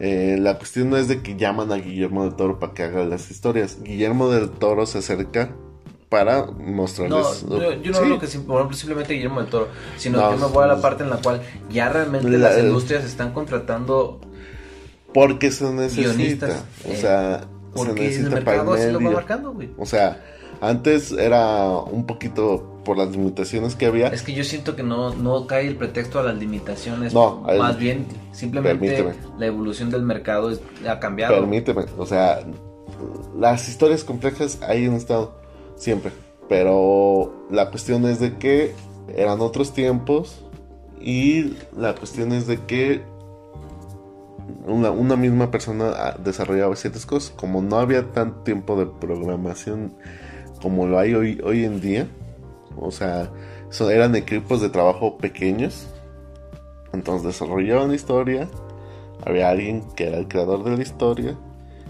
Eh, 0.00 0.36
la 0.40 0.58
cuestión 0.58 0.90
no 0.90 0.96
es 0.96 1.08
de 1.08 1.22
que 1.22 1.36
llaman 1.36 1.70
a 1.72 1.76
Guillermo 1.76 2.24
del 2.24 2.34
Toro 2.34 2.58
para 2.58 2.74
que 2.74 2.82
haga 2.82 3.04
las 3.04 3.30
historias. 3.30 3.82
Guillermo 3.82 4.28
del 4.28 4.50
Toro 4.50 4.86
se 4.86 4.98
acerca 4.98 5.54
para 6.14 6.46
No, 6.46 6.52
mostrarles. 6.52 7.44
yo, 7.48 7.72
yo 7.72 7.90
no 7.90 7.96
Sí. 7.98 8.02
hablo 8.04 8.18
que 8.20 8.26
sim- 8.28 8.44
por 8.46 8.56
ejemplo, 8.56 8.76
simplemente 8.76 9.14
Guillermo 9.14 9.40
del 9.40 9.50
Toro, 9.50 9.68
sino 9.96 10.20
No, 10.20 10.30
que 10.30 10.36
me 10.36 10.46
voy 10.46 10.64
a 10.64 10.66
la 10.68 10.80
parte 10.80 11.02
en 11.02 11.10
la 11.10 11.16
cual 11.16 11.40
ya 11.70 11.88
realmente 11.88 12.28
La- 12.30 12.50
las 12.50 12.58
el- 12.58 12.66
industrias 12.66 13.04
están 13.04 13.32
contratando 13.32 14.20
Porque 15.12 15.50
se 15.50 15.64
necesita. 15.72 16.08
Guionistas, 16.14 16.64
o 16.86 16.92
eh, 16.92 16.96
sea, 16.96 17.40
se 17.40 17.46
porque 17.74 18.00
el 18.02 18.06
necesita 18.10 18.30
para 18.30 18.40
mercado 18.44 18.74
el 18.76 18.80
así 18.82 18.88
lo 18.92 18.98
va 18.98 19.00
medio. 19.04 19.16
marcando, 19.16 19.52
güey. 19.52 19.70
O 19.78 19.86
sea, 19.86 20.22
antes 20.60 21.12
era 21.12 21.66
un 21.68 22.06
poquito 22.06 22.70
por 22.84 22.98
las 22.98 23.10
limitaciones 23.10 23.74
que 23.76 23.86
había. 23.86 24.08
Es 24.08 24.22
que 24.22 24.34
yo 24.34 24.44
siento 24.44 24.76
que 24.76 24.82
no, 24.82 25.14
no 25.14 25.46
cae 25.46 25.66
el 25.66 25.76
pretexto 25.76 26.18
a 26.18 26.22
las 26.22 26.36
limitaciones. 26.36 27.14
No, 27.14 27.44
el- 27.48 27.58
más 27.58 27.78
bien, 27.78 28.06
simplemente 28.32 28.78
permíteme. 28.86 29.14
la 29.38 29.46
evolución 29.46 29.90
del 29.90 30.02
mercado 30.02 30.50
es- 30.50 30.60
ha 30.88 30.98
cambiado. 31.00 31.34
Permíteme, 31.34 31.86
o 31.98 32.06
sea, 32.06 32.40
las 33.38 33.68
historias 33.68 34.04
complejas 34.04 34.58
ahí 34.62 34.84
han 34.86 34.94
estado 34.94 35.36
siempre. 35.76 36.12
Pero 36.48 37.46
la 37.50 37.70
cuestión 37.70 38.04
es 38.06 38.20
de 38.20 38.36
que 38.36 38.74
eran 39.14 39.40
otros 39.40 39.72
tiempos. 39.72 40.44
Y 41.00 41.56
la 41.76 41.94
cuestión 41.94 42.32
es 42.32 42.46
de 42.46 42.58
que 42.64 43.02
una, 44.66 45.16
misma 45.16 45.50
persona 45.50 45.92
ah, 45.96 46.16
desarrollaba 46.22 46.76
ciertas 46.76 47.06
cosas. 47.06 47.30
Como 47.36 47.62
no 47.62 47.76
había 47.76 48.10
tanto 48.12 48.40
tiempo 48.40 48.76
de 48.76 48.86
programación 48.86 49.94
como 50.62 50.86
lo 50.86 50.98
hay 50.98 51.14
hoy, 51.14 51.40
hoy 51.44 51.64
en 51.64 51.80
día. 51.80 52.08
O 52.76 52.90
sea, 52.90 53.30
eran 53.80 54.14
equipos 54.16 54.60
de 54.60 54.70
trabajo 54.70 55.18
pequeños. 55.18 55.88
Entonces 56.92 57.26
desarrollaban 57.26 57.88
la 57.88 57.96
historia. 57.96 58.48
Había 59.26 59.50
alguien 59.50 59.82
que 59.94 60.06
era 60.06 60.18
el 60.18 60.28
creador 60.28 60.64
de 60.64 60.76
la 60.76 60.82
historia. 60.82 61.36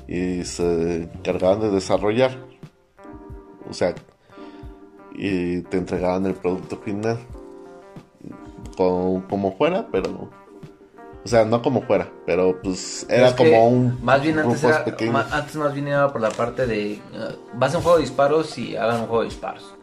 Y 0.09 0.45
se 0.45 1.03
encargaban 1.03 1.61
de 1.61 1.71
desarrollar. 1.71 2.33
O 3.69 3.75
sea, 3.75 3.95
y 5.13 5.61
te 5.63 5.77
entregaban 5.79 6.27
el 6.27 6.35
producto 6.35 6.77
final. 6.79 7.19
Como, 8.77 9.27
como 9.29 9.57
fuera, 9.57 9.87
pero. 9.91 10.29
O 11.25 11.29
sea, 11.29 11.45
no 11.47 11.63
como 11.63 11.81
fuera, 11.83 12.11
pero 12.27 12.61
pues 12.63 13.07
era 13.09 13.29
Es 13.29 13.35
que 13.35 13.51
como 13.51 13.69
un. 13.69 14.05
Más 14.05 14.21
bien 14.21 14.39
antes 14.39 14.63
era, 14.63 14.85
ma- 15.11 15.27
antes 15.33 15.57
más 15.57 15.73
bien 15.73 15.89
era 15.89 16.13
por 16.13 16.21
la 16.21 16.31
parte 16.31 16.67
de. 16.67 17.01
uh, 17.15 17.59
vas 17.59 17.75
a 17.75 17.79
un 17.79 17.83
juego 17.83 17.97
de 17.99 18.03
disparos 18.05 18.59
y 18.59 18.77
hagan 18.77 19.01
un 19.03 19.07
juego 19.07 19.23
de 19.23 19.29
disparos. 19.31 19.75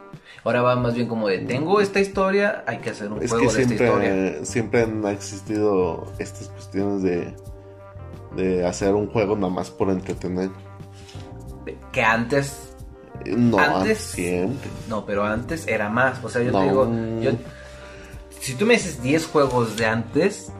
Ahora 0.43 0.61
va 0.63 0.75
más 0.75 0.95
bien 0.95 1.07
como 1.07 1.27
de 1.27 1.39
tengo 1.39 1.81
esta 1.81 1.99
historia, 1.99 2.63
hay 2.67 2.77
que 2.79 2.89
hacer 2.89 3.11
un 3.11 3.21
Es 3.21 3.29
juego 3.31 3.47
que 3.47 3.53
de 3.57 3.61
esta 3.61 3.73
historia. 3.75 4.09
siempre, 4.11 4.45
siempre 4.45 4.81
han 4.83 5.05
existido 5.07 6.03
estas 6.17 6.47
cuestiones 6.49 7.03
de, 7.03 7.35
de 8.35 8.65
hacer 8.65 8.93
un 8.95 9.07
juego 9.07 9.35
nada 9.35 9.53
más 9.53 9.69
por 9.69 9.89
entretener. 9.91 10.49
Que 11.91 12.01
antes 12.03 12.70
No, 13.25 13.57
Antes- 13.59 13.99
siempre. 13.99 14.69
No, 14.89 15.05
pero 15.05 15.23
antes 15.23 15.67
era 15.67 15.89
más. 15.89 16.23
O 16.23 16.29
sea, 16.29 16.41
yo 16.41 16.51
No. 16.51 16.59
te 16.59 16.65
digo, 16.65 16.91
yo- 17.21 17.31
si 18.39 18.53
tú 18.55 18.65
me 18.65 18.73
dices 18.75 19.01
10 19.03 19.25
juegos 19.27 19.77
de 19.77 19.85
antes, 19.85 20.51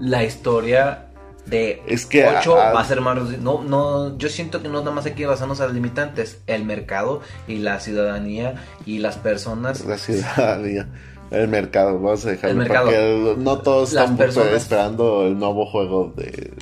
la 0.00 0.24
historia 0.24 1.06
de 1.46 1.82
Es 1.86 2.06
que 2.06 2.24
8 2.26 2.56
a- 2.56 2.70
a- 2.70 2.72
va 2.72 2.80
a 2.80 2.84
ser 2.84 3.00
más. 3.00 3.18
No, 3.38 3.62
no, 3.62 4.16
yo 4.18 4.28
siento 4.28 4.62
que 4.62 4.68
no 4.68 4.80
nada 4.80 4.92
más 4.92 5.06
hay 5.06 5.12
que 5.12 5.26
basarnos 5.26 5.60
a 5.60 5.64
las 5.66 5.74
limitantes. 5.74 6.40
El 6.46 6.64
mercado 6.64 7.20
y 7.48 7.58
la 7.58 7.80
ciudadanía 7.80 8.54
y 8.86 8.98
las 8.98 9.16
personas. 9.16 9.84
La 9.84 9.98
ciudadanía. 9.98 10.88
El 11.30 11.48
mercado, 11.48 11.94
vamos 11.98 12.26
a 12.26 12.30
dejarlo 12.30 12.50
El 12.50 12.56
mercado. 12.68 12.88
que 12.90 13.32
el- 13.32 13.42
no 13.42 13.58
todos 13.58 13.88
están 13.90 14.16
personas- 14.16 14.52
esperando 14.52 15.26
el 15.26 15.38
nuevo 15.38 15.64
juego 15.66 16.12
de. 16.16 16.52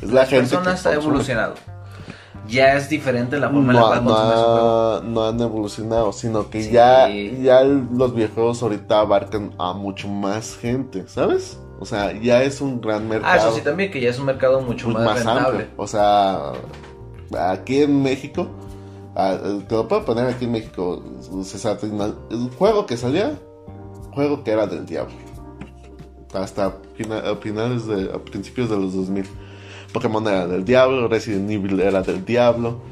Es 0.00 0.08
la 0.08 0.20
las 0.22 0.28
gente 0.30 0.48
personas 0.48 0.82
que 0.82 0.88
ha 0.88 0.92
evolucionado. 0.94 1.54
Ya 2.48 2.74
es 2.76 2.88
diferente 2.90 3.38
la 3.38 3.48
forma 3.48 3.72
en 3.72 3.76
la 3.80 3.86
cual 3.86 4.04
no 4.04 4.14
ha- 4.16 5.00
no 5.02 5.24
han 5.26 5.40
evolucionado, 5.40 6.12
sino 6.12 6.50
que 6.50 6.62
Sí. 6.62 6.70
ya, 6.72 7.08
ya 7.08 7.62
los 7.62 8.14
videojuegos 8.14 8.62
ahorita 8.62 9.00
abarcan 9.00 9.52
a 9.58 9.72
mucho 9.72 10.08
más 10.08 10.56
gente, 10.56 11.04
¿sabes? 11.08 11.58
O 11.80 11.86
sea, 11.86 12.12
ya 12.12 12.42
es 12.42 12.60
un 12.60 12.80
gran 12.80 13.02
Ah, 13.04 13.08
mercado. 13.08 13.48
eso 13.48 13.56
sí 13.56 13.62
también, 13.62 13.90
que 13.90 14.00
ya 14.00 14.10
es 14.10 14.18
un 14.18 14.26
mercado 14.26 14.60
mucho 14.60 14.92
pues, 14.92 15.04
más, 15.04 15.26
amplio. 15.26 15.66
O 15.76 15.86
sea, 15.86 16.52
aquí 17.50 17.82
en 17.82 18.02
México 18.02 18.46
Ah, 19.16 19.38
te 19.68 19.72
lo 19.76 19.86
puedo 19.86 20.04
poner 20.04 20.26
aquí 20.26 20.44
en 20.44 20.50
México. 20.50 21.00
El 22.30 22.50
juego 22.58 22.84
que 22.84 22.96
salía, 22.96 23.38
juego 24.12 24.42
que 24.42 24.50
era 24.50 24.66
del 24.66 24.84
diablo. 24.86 25.14
Hasta 26.32 26.74
finales 27.40 27.86
de, 27.86 28.10
a 28.12 28.18
principios 28.18 28.68
de 28.70 28.76
los 28.76 28.92
2000. 28.92 29.24
Pokémon 29.94 30.26
era 30.26 30.46
del 30.48 30.64
diablo, 30.64 31.08
Resident 31.08 31.48
Evil 31.48 31.80
era 31.80 32.02
del 32.02 32.24
diablo. 32.24 32.82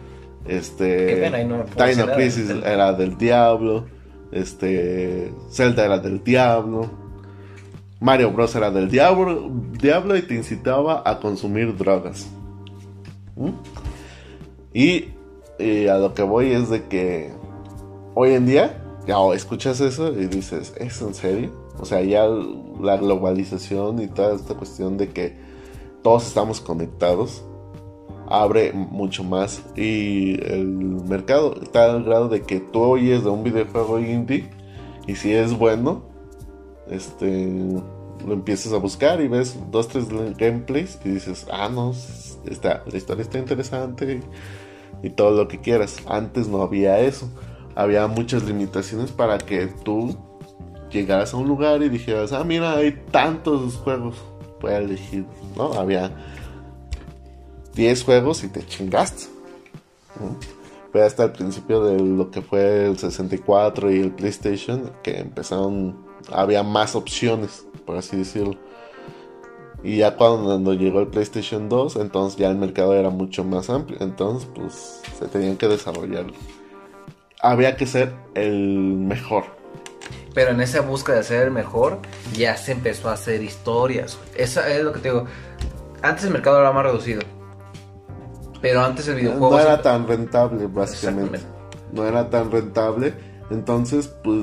Este. 0.47 1.31
Dino 1.31 2.07
Crisis 2.15 2.49
era 2.65 2.93
del 2.93 3.19
diablo. 3.19 3.87
Este. 4.31 5.35
Zelda 5.51 5.85
era 5.85 5.99
del 5.99 6.23
diablo. 6.23 6.89
Mario 8.01 8.33
Bros. 8.33 8.55
era 8.57 8.71
del 8.71 8.91
diablo, 8.91 9.51
diablo 9.81 10.17
y 10.17 10.23
te 10.23 10.35
incitaba 10.35 11.03
a 11.05 11.21
consumir 11.21 11.77
drogas. 11.77 12.29
¿Mm? 13.37 13.51
Y, 14.75 15.09
a 15.89 15.99
lo 15.99 16.13
que 16.13 16.23
voy 16.23 16.53
es 16.53 16.69
de 16.69 16.85
que 16.85 17.31
hoy 18.15 18.33
en 18.33 18.47
día, 18.47 18.83
ya 19.07 19.17
escuchas 19.35 19.81
eso 19.81 20.13
y 20.13 20.27
dices, 20.27 20.75
¿es 20.79 21.01
en 21.01 21.15
serio? 21.15 21.53
O 21.79 21.85
sea, 21.85 22.01
ya 22.03 22.27
la 22.81 22.97
globalización 22.97 24.01
y 24.03 24.09
toda 24.09 24.35
esta 24.35 24.55
cuestión 24.55 24.97
de 24.99 25.11
que 25.11 25.52
todos 26.03 26.27
estamos 26.27 26.61
conectados 26.61 27.45
abre 28.29 28.73
mucho 28.73 29.25
más 29.25 29.63
y 29.77 30.43
el 30.45 30.67
mercado 30.67 31.55
está 31.63 31.93
al 31.93 32.05
grado 32.05 32.29
de 32.29 32.43
que 32.43 32.61
tú 32.61 32.81
oyes 32.81 33.25
de 33.25 33.31
un 33.31 33.43
videojuego 33.45 33.99
indie 33.99 34.49
y 35.07 35.17
si 35.17 35.33
es 35.33 35.57
bueno 35.57 36.03
este 36.89 37.53
lo 38.27 38.35
empiezas 38.35 38.73
a 38.73 38.77
buscar 38.77 39.21
y 39.21 39.29
ves 39.29 39.59
dos 39.71 39.89
tres 39.89 40.07
gameplays 40.37 40.99
y 41.05 41.11
dices 41.11 41.47
ah 41.51 41.69
no 41.69 41.93
está 42.47 42.85
la 42.91 42.97
historia 42.97 43.23
está 43.23 43.39
interesante 43.39 44.21
y, 45.03 45.07
y 45.07 45.11
todo 45.11 45.33
lo 45.33 45.49
que 45.49 45.61
quieras 45.61 45.99
antes 46.07 46.49
no 46.49 46.63
había 46.63 47.01
eso. 47.01 47.29
Había 47.75 48.07
muchas 48.07 48.45
limitaciones 48.45 49.11
para 49.11 49.39
que 49.39 49.67
tú 49.67 50.17
llegaras 50.91 51.33
a 51.33 51.39
un 51.39 51.49
lugar 51.49 51.83
y 51.83 51.89
dijeras 51.89 52.33
ah 52.33 52.45
mira 52.45 52.77
hay 52.77 52.93
tantos 53.11 53.77
juegos 53.77 54.17
puedes 54.63 54.79
elegir 54.79 55.27
no 55.57 55.75
había 55.75 56.13
10 57.75 58.05
juegos 58.05 58.45
y 58.45 58.49
te 58.49 58.65
chingaste. 58.65 59.25
Fue 60.93 61.03
hasta 61.03 61.25
el 61.25 61.33
principio 61.33 61.85
de 61.85 61.99
lo 61.99 62.31
que 62.31 62.43
fue 62.43 62.87
el 62.87 62.99
64 62.99 63.91
y 63.91 64.01
el 64.01 64.13
PlayStation 64.13 64.93
que 65.03 65.19
empezaron, 65.19 65.97
había 66.31 66.63
más 66.63 66.95
opciones, 66.95 67.67
por 67.85 67.97
así 67.97 68.17
decirlo. 68.17 68.57
Y 69.83 69.97
ya 69.97 70.17
cuando 70.17 70.75
llegó 70.75 71.01
el 71.01 71.09
PlayStation 71.09 71.69
2, 71.69 71.97
entonces 71.97 72.39
ya 72.39 72.51
el 72.51 72.57
mercado 72.57 72.95
era 72.95 73.11
mucho 73.11 73.43
más 73.43 73.69
amplio. 73.69 73.99
Entonces, 74.01 74.49
pues 74.55 75.01
se 75.19 75.27
tenían 75.27 75.57
que 75.57 75.67
desarrollar. 75.67 76.27
Había 77.41 77.77
que 77.77 77.87
ser 77.87 78.15
el 78.35 78.79
mejor. 78.79 79.62
Pero 80.35 80.51
en 80.51 80.61
esa 80.61 80.81
búsqueda 80.81 81.17
de 81.17 81.23
ser 81.25 81.43
el 81.43 81.51
mejor, 81.51 81.99
ya 82.33 82.57
se 82.57 82.73
empezó 82.73 83.11
a 83.11 83.15
hacer 83.15 83.43
historias. 83.43 84.19
Eso 84.35 84.65
es 84.65 84.83
lo 84.83 84.93
que 84.93 85.01
te 85.01 85.09
digo. 85.11 85.27
Antes 86.01 86.25
el 86.25 86.33
mercado 86.33 86.61
era 86.61 86.73
más 86.73 86.85
reducido. 86.85 87.21
Pero 88.61 88.83
antes 88.83 89.09
el 89.09 89.17
videojuego... 89.17 89.51
No 89.51 89.61
era 89.61 89.83
tan 89.83 90.07
rentable, 90.07 90.67
básicamente. 90.67 91.41
No 91.93 92.07
era 92.07 92.31
tan 92.31 92.51
rentable. 92.51 93.13
Entonces, 93.51 94.09
pues 94.23 94.39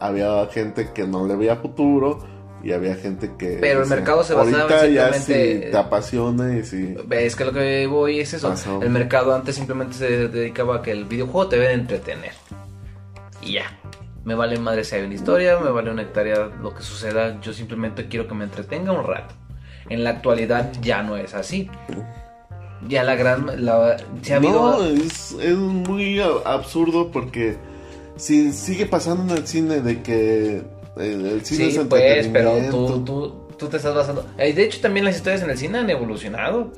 había 0.00 0.46
gente 0.48 0.90
que 0.92 1.06
no 1.06 1.26
le 1.26 1.36
veía 1.36 1.56
futuro 1.56 2.26
y 2.62 2.72
había 2.72 2.96
gente 2.96 3.32
que... 3.38 3.58
Pero 3.60 3.82
el 3.82 3.88
mercado 3.88 4.24
se 4.24 4.34
basaba 4.34 4.62
ahorita 4.62 4.86
ya 4.86 5.12
si 5.12 5.32
te 5.32 5.76
apasiona 5.76 6.56
y 6.56 6.64
si... 6.64 6.96
Es 7.10 7.36
que 7.36 7.44
lo 7.44 7.52
que 7.52 7.86
voy 7.86 8.20
es 8.20 8.34
eso. 8.34 8.52
El 8.80 8.90
mercado 8.90 9.34
antes 9.34 9.54
simplemente 9.54 9.94
se 9.94 10.28
dedicaba 10.28 10.76
a 10.76 10.82
que 10.82 10.90
el 10.90 11.04
videojuego 11.04 11.48
te 11.48 11.58
debe 11.58 11.74
entretener. 11.74 12.32
Y 13.42 13.52
ya. 13.52 13.78
Me 14.24 14.34
vale 14.34 14.58
madre 14.58 14.84
si 14.84 14.94
hay 14.96 15.02
una 15.02 15.14
historia, 15.14 15.58
me 15.58 15.70
vale 15.70 15.90
una 15.90 16.02
hectárea 16.02 16.46
lo 16.60 16.74
que 16.74 16.82
suceda. 16.82 17.40
Yo 17.40 17.52
simplemente 17.52 18.08
quiero 18.08 18.26
que 18.26 18.34
me 18.34 18.44
entretenga 18.44 18.92
un 18.92 19.04
rato. 19.06 19.34
En 19.88 20.02
la 20.02 20.10
actualidad 20.10 20.72
ya 20.80 21.02
no 21.02 21.16
es 21.16 21.34
así 21.34 21.70
ya 22.88 23.02
la 23.02 23.16
gran... 23.16 23.64
La, 23.64 23.96
ha 23.96 24.36
habido... 24.36 24.78
No, 24.78 24.84
es, 24.84 25.32
es 25.40 25.56
muy 25.56 26.20
absurdo 26.20 27.10
porque 27.10 27.56
si 28.16 28.52
sigue 28.52 28.86
pasando 28.86 29.32
en 29.32 29.38
el 29.38 29.46
cine 29.46 29.80
de 29.80 30.02
que 30.02 30.62
el, 30.96 31.44
cine 31.44 31.70
sí, 31.70 31.80
pues, 31.88 32.28
pero 32.28 32.56
tú, 32.70 33.04
tú, 33.04 33.34
tú, 33.56 33.68
te 33.68 33.76
estás 33.76 33.94
basando... 33.94 34.26
Eh, 34.38 34.52
de 34.52 34.64
hecho, 34.64 34.80
también 34.80 35.04
las 35.04 35.16
historias 35.16 35.42
en 35.42 35.50
el 35.50 35.58
cine 35.58 35.78
han 35.78 35.90
evolucionado. 35.90 36.72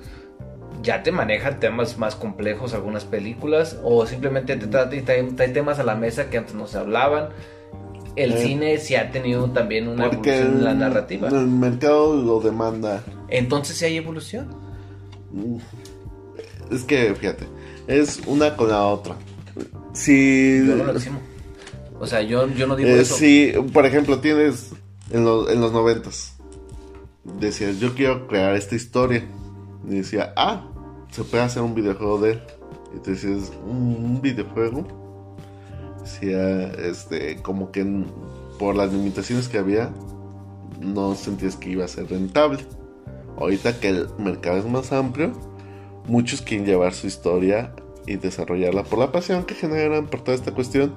Ya 0.86 1.02
te 1.02 1.10
manejan 1.10 1.58
temas 1.58 1.98
más 1.98 2.14
complejos 2.14 2.72
algunas 2.72 3.04
películas 3.04 3.78
o 3.82 4.06
simplemente 4.06 4.56
te 4.56 4.66
trae, 4.66 5.02
temas 5.48 5.78
a 5.78 5.84
la 5.84 5.96
mesa 5.96 6.30
que 6.30 6.38
antes 6.38 6.54
no 6.54 6.66
se 6.66 6.78
hablaban. 6.78 7.30
El 8.14 8.32
eh, 8.32 8.38
cine 8.38 8.78
sí 8.78 8.94
ha 8.94 9.10
tenido 9.10 9.50
también 9.50 9.88
una 9.88 10.06
evolución 10.06 10.58
en 10.58 10.64
la 10.64 10.74
narrativa. 10.74 11.28
El 11.28 11.48
mercado 11.48 12.16
lo 12.16 12.40
demanda. 12.40 13.02
Entonces 13.28 13.76
sí 13.76 13.84
hay 13.84 13.96
evolución. 13.96 14.48
Mm 15.32 15.58
es 16.70 16.84
que, 16.84 17.14
fíjate, 17.14 17.46
es 17.86 18.20
una 18.26 18.56
con 18.56 18.68
la 18.68 18.84
otra. 18.86 19.16
Si... 19.92 20.64
Yo 20.66 20.76
no 20.76 20.84
lo 20.84 20.94
decimos. 20.94 21.22
O 21.98 22.06
sea, 22.06 22.22
yo, 22.22 22.46
yo 22.48 22.66
no 22.66 22.76
digo 22.76 22.90
eh, 22.90 23.00
eso. 23.00 23.16
Si, 23.16 23.52
por 23.72 23.86
ejemplo, 23.86 24.18
tienes 24.18 24.72
en, 25.10 25.20
en 25.20 25.60
los 25.60 25.72
noventas, 25.72 26.36
decías, 27.24 27.78
yo 27.78 27.94
quiero 27.94 28.26
crear 28.26 28.54
esta 28.54 28.74
historia. 28.74 29.24
Y 29.88 29.96
decía, 29.96 30.32
ah, 30.36 30.68
se 31.10 31.24
puede 31.24 31.42
hacer 31.42 31.62
un 31.62 31.74
videojuego 31.74 32.18
de 32.20 32.32
él. 32.32 32.42
Te 33.02 33.12
decías, 33.12 33.52
¿un, 33.66 34.20
videojuego? 34.22 34.86
Decía, 36.00 36.68
este, 36.72 37.42
como 37.42 37.70
que 37.72 38.04
por 38.58 38.74
las 38.74 38.92
limitaciones 38.92 39.48
que 39.48 39.58
había, 39.58 39.92
no 40.80 41.14
sentías 41.14 41.56
que 41.56 41.70
iba 41.70 41.84
a 41.84 41.88
ser 41.88 42.08
rentable. 42.08 42.64
Ahorita 43.38 43.78
que 43.80 43.88
el 43.88 44.08
mercado 44.18 44.58
es 44.58 44.66
más 44.66 44.92
amplio, 44.92 45.32
muchos 46.06 46.40
quieren 46.42 46.66
llevar 46.66 46.94
su 46.94 47.06
historia 47.06 47.74
y 48.06 48.16
desarrollarla 48.16 48.84
por 48.84 48.98
la 48.98 49.12
pasión 49.12 49.44
que 49.44 49.54
generan 49.54 50.06
por 50.06 50.22
toda 50.22 50.36
esta 50.36 50.52
cuestión. 50.52 50.94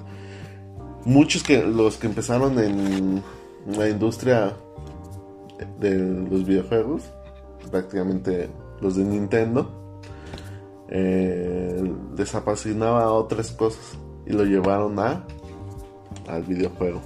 Muchos 1.04 1.42
que 1.42 1.62
los 1.62 1.96
que 1.96 2.06
empezaron 2.06 2.58
en 2.58 3.22
la 3.76 3.88
industria 3.88 4.54
de 5.80 5.98
los 5.98 6.46
videojuegos, 6.46 7.02
prácticamente 7.70 8.48
los 8.80 8.96
de 8.96 9.04
Nintendo, 9.04 9.79
eh, 10.90 11.92
les 12.16 12.34
otras 12.34 13.52
cosas 13.52 13.98
y 14.26 14.32
lo 14.32 14.44
llevaron 14.44 14.98
a 14.98 15.24
al 16.28 16.42
videojuego. 16.42 17.00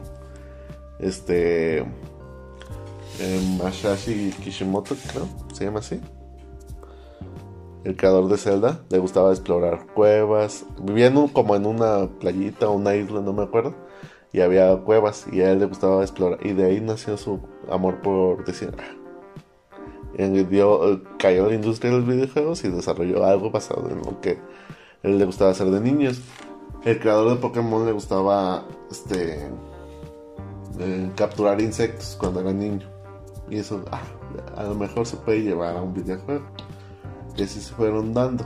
Este 0.98 1.78
eh, 1.78 3.56
Masashi 3.58 4.30
Kishimoto, 4.42 4.94
creo, 5.12 5.28
se 5.52 5.64
llama 5.64 5.80
así 5.80 6.00
el 7.84 7.96
creador 7.96 8.28
de 8.28 8.38
Zelda, 8.38 8.80
le 8.88 8.98
gustaba 8.98 9.30
explorar 9.30 9.86
cuevas. 9.94 10.64
Viviendo 10.82 11.28
como 11.32 11.54
en 11.54 11.66
una 11.66 12.08
playita 12.18 12.68
o 12.68 12.72
una 12.72 12.96
isla, 12.96 13.20
no 13.20 13.32
me 13.32 13.42
acuerdo. 13.42 13.74
Y 14.32 14.40
había 14.40 14.76
cuevas 14.78 15.26
y 15.30 15.42
a 15.42 15.52
él 15.52 15.60
le 15.60 15.66
gustaba 15.66 16.02
explorar. 16.02 16.44
Y 16.44 16.54
de 16.54 16.64
ahí 16.64 16.80
nació 16.80 17.16
su 17.16 17.40
amor 17.70 18.00
por 18.00 18.44
decir. 18.44 18.74
Dio, 20.16 21.02
cayó 21.18 21.44
en 21.44 21.48
la 21.48 21.54
industria 21.54 21.90
de 21.90 21.98
los 21.98 22.06
videojuegos 22.06 22.64
y 22.64 22.68
desarrolló 22.68 23.24
algo 23.24 23.50
basado 23.50 23.88
en 23.90 23.98
lo 23.98 24.20
que 24.20 24.38
él 25.02 25.18
le 25.18 25.24
gustaba 25.24 25.50
hacer 25.50 25.70
de 25.70 25.80
niños. 25.80 26.20
El 26.84 26.98
creador 26.98 27.30
de 27.30 27.36
Pokémon 27.36 27.84
le 27.86 27.92
gustaba 27.92 28.64
este 28.90 29.50
eh, 30.78 31.10
capturar 31.16 31.60
insectos 31.60 32.16
cuando 32.18 32.40
era 32.40 32.52
niño. 32.52 32.86
Y 33.50 33.58
eso 33.58 33.84
ah, 33.90 34.02
a 34.56 34.64
lo 34.64 34.74
mejor 34.74 35.06
se 35.06 35.16
puede 35.16 35.42
llevar 35.42 35.76
a 35.76 35.82
un 35.82 35.92
videojuego 35.92 36.44
y 37.36 37.42
así 37.42 37.60
se 37.60 37.72
fueron 37.74 38.14
dando. 38.14 38.44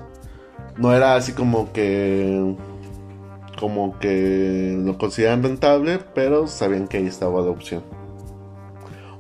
No 0.76 0.92
era 0.92 1.16
así 1.16 1.32
como 1.32 1.72
que 1.72 2.56
como 3.58 3.98
que 3.98 4.78
lo 4.84 4.96
consideran 4.98 5.42
rentable, 5.42 5.98
pero 6.14 6.46
sabían 6.46 6.86
que 6.86 6.98
ahí 6.98 7.06
estaba 7.06 7.40
la 7.42 7.50
opción. 7.50 7.82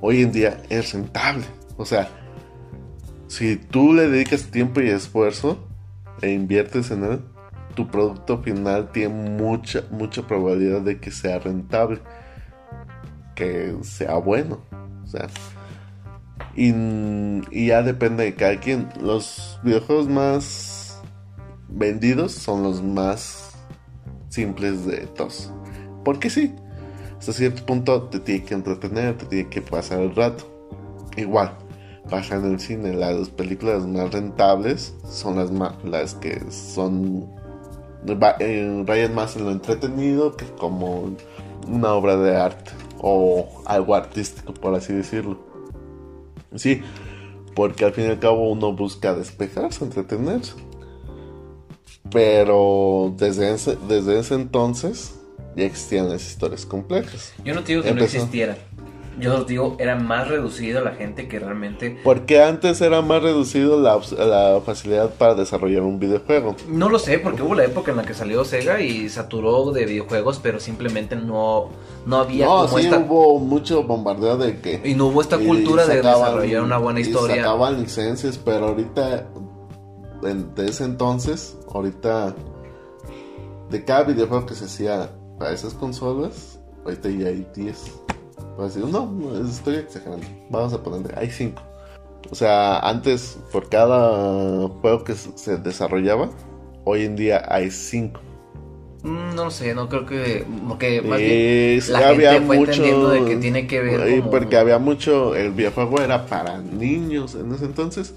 Hoy 0.00 0.22
en 0.22 0.32
día 0.32 0.62
es 0.68 0.92
rentable. 0.92 1.44
O 1.76 1.84
sea, 1.84 2.08
si 3.28 3.56
tú 3.56 3.92
le 3.92 4.08
dedicas 4.08 4.50
tiempo 4.50 4.80
y 4.80 4.88
esfuerzo 4.88 5.68
e 6.22 6.32
inviertes 6.32 6.90
en 6.90 7.04
él, 7.04 7.20
tu 7.74 7.86
producto 7.86 8.38
final 8.42 8.90
tiene 8.90 9.14
mucha, 9.14 9.84
mucha 9.90 10.26
probabilidad 10.26 10.80
de 10.80 10.98
que 10.98 11.10
sea 11.10 11.38
rentable. 11.38 12.00
Que 13.36 13.76
sea 13.82 14.16
bueno. 14.16 14.64
O 15.04 15.06
sea, 15.06 15.28
y, 16.56 17.66
ya 17.66 17.82
depende 17.82 18.24
de 18.24 18.34
cada 18.34 18.58
quien. 18.58 18.88
Los 19.00 19.60
videojuegos 19.62 20.08
más 20.08 21.00
vendidos 21.68 22.32
son 22.32 22.62
los 22.62 22.82
más 22.82 23.52
simples 24.28 24.86
de 24.86 25.06
todos. 25.06 25.52
Porque 26.04 26.30
sí, 26.30 26.54
hasta 27.18 27.32
cierto 27.32 27.64
punto 27.64 28.04
te 28.04 28.18
tiene 28.20 28.44
que 28.44 28.54
entretener, 28.54 29.16
te 29.18 29.26
tiene 29.26 29.48
que 29.50 29.62
pasar 29.62 30.00
el 30.00 30.16
rato. 30.16 30.50
Igual, 31.16 31.56
pasa 32.08 32.36
en 32.36 32.44
el 32.46 32.60
cine. 32.60 32.94
Las 32.94 33.28
películas 33.30 33.86
más 33.86 34.12
rentables 34.12 34.94
son 35.08 35.36
las, 35.36 35.50
más, 35.50 35.74
las 35.84 36.14
que 36.14 36.40
son 36.50 37.26
eh, 38.40 38.84
rayan 38.86 39.14
más 39.14 39.36
en 39.36 39.44
lo 39.44 39.50
entretenido 39.50 40.36
que 40.36 40.46
como 40.46 41.16
una 41.66 41.92
obra 41.94 42.16
de 42.16 42.36
arte 42.36 42.70
o 43.00 43.62
algo 43.66 43.94
artístico, 43.94 44.54
por 44.54 44.74
así 44.74 44.92
decirlo. 44.92 45.38
Sí, 46.54 46.82
porque 47.54 47.84
al 47.84 47.92
fin 47.92 48.04
y 48.04 48.08
al 48.08 48.18
cabo 48.18 48.50
uno 48.50 48.72
busca 48.72 49.14
despejarse, 49.14 49.84
entretenerse. 49.84 50.54
Pero 52.10 53.14
desde 53.18 53.52
ese, 53.52 53.76
desde 53.88 54.18
ese 54.18 54.34
entonces 54.34 55.14
ya 55.56 55.64
existían 55.64 56.08
las 56.08 56.26
historias 56.26 56.64
complejas. 56.64 57.34
Yo 57.44 57.54
no 57.54 57.62
te 57.62 57.72
digo 57.72 57.82
que 57.82 57.90
Empezó. 57.90 58.16
no 58.16 58.22
existiera. 58.22 58.56
Yo 59.20 59.36
os 59.36 59.46
digo, 59.46 59.76
era 59.78 59.96
más 59.96 60.28
reducido 60.28 60.80
la 60.82 60.92
gente 60.92 61.26
que 61.28 61.38
realmente... 61.38 61.98
Porque 62.04 62.42
antes 62.42 62.80
era 62.80 63.02
más 63.02 63.22
reducido 63.22 63.80
la, 63.80 64.00
facilidad 64.64 65.10
para 65.14 65.34
desarrollar 65.34 65.82
un 65.82 65.98
videojuego. 65.98 66.54
No 66.68 66.88
lo 66.88 66.98
sé, 66.98 67.18
porque 67.18 67.42
hubo 67.42 67.54
la 67.54 67.64
época 67.64 67.90
en 67.90 67.96
la 67.96 68.04
que 68.04 68.14
salió 68.14 68.44
Sega 68.44 68.80
y 68.80 69.08
saturó 69.08 69.72
de 69.72 69.86
videojuegos, 69.86 70.38
pero 70.42 70.60
simplemente 70.60 71.16
no, 71.16 71.68
no 72.06 72.16
había 72.18 72.46
No, 72.46 72.66
como 72.66 72.78
sí 72.78 72.84
esta... 72.84 72.98
hubo 72.98 73.38
mucho 73.38 73.82
bombardeo 73.82 74.36
de 74.36 74.60
que... 74.60 74.80
Y 74.84 74.94
no 74.94 75.06
hubo 75.06 75.20
esta 75.20 75.40
y 75.40 75.46
cultura 75.46 75.86
de 75.86 75.96
sacaban- 76.02 76.24
desarrollar 76.26 76.62
una 76.62 76.78
buena 76.78 77.00
y 77.00 77.02
historia. 77.02 77.36
sacaban 77.36 77.80
licencias, 77.80 78.38
pero 78.38 78.66
ahorita, 78.68 79.26
en- 80.24 80.54
de 80.54 80.66
ese 80.66 80.84
entonces, 80.84 81.56
ahorita, 81.74 82.34
de 83.70 83.84
cada 83.84 84.04
videojuego 84.04 84.46
que 84.46 84.54
se 84.54 84.64
hacía 84.66 85.10
para 85.38 85.52
esas 85.52 85.74
consolas, 85.74 86.60
ahorita 86.84 87.08
ya 87.10 87.28
hay 87.28 87.46
10. 87.54 88.00
A 88.58 88.62
decir, 88.64 88.84
no, 88.84 89.14
estoy 89.48 89.76
exagerando. 89.76 90.26
Vamos 90.50 90.72
a 90.72 90.82
ponerle, 90.82 91.14
hay 91.16 91.30
5. 91.30 91.62
O 92.30 92.34
sea, 92.34 92.78
antes, 92.80 93.38
por 93.52 93.68
cada 93.68 94.68
juego 94.68 95.04
que 95.04 95.14
se 95.14 95.56
desarrollaba, 95.58 96.28
hoy 96.84 97.04
en 97.04 97.14
día 97.16 97.42
hay 97.48 97.70
5. 97.70 98.20
Mm, 99.04 99.34
No 99.36 99.44
lo 99.44 99.50
sé, 99.52 99.74
no 99.74 99.88
creo 99.88 100.04
que... 100.04 100.44
Porque 100.68 101.00
más 101.02 101.18
bien 101.20 101.80
sí, 101.80 101.92
la 101.92 102.08
había 102.08 102.32
gente 102.32 102.46
fue 102.48 102.56
mucho- 102.58 102.72
entendiendo 102.72 103.10
de 103.10 103.24
que 103.24 103.36
tiene 103.36 103.66
que 103.68 103.80
ver 103.80 104.18
como- 104.20 104.30
Porque 104.32 104.56
había 104.56 104.78
mucho, 104.80 105.36
el 105.36 105.52
videojuego 105.52 106.00
era 106.00 106.26
para 106.26 106.58
niños 106.58 107.36
en 107.36 107.52
ese 107.54 107.64
entonces, 107.66 108.12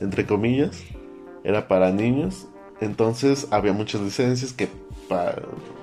entre 0.00 0.26
comillas, 0.26 0.76
era 1.44 1.68
para 1.68 1.92
niños. 1.92 2.48
Entonces 2.80 3.46
había 3.52 3.72
muchas 3.72 4.00
licencias 4.00 4.52
que 4.52 4.68
para 5.08 5.36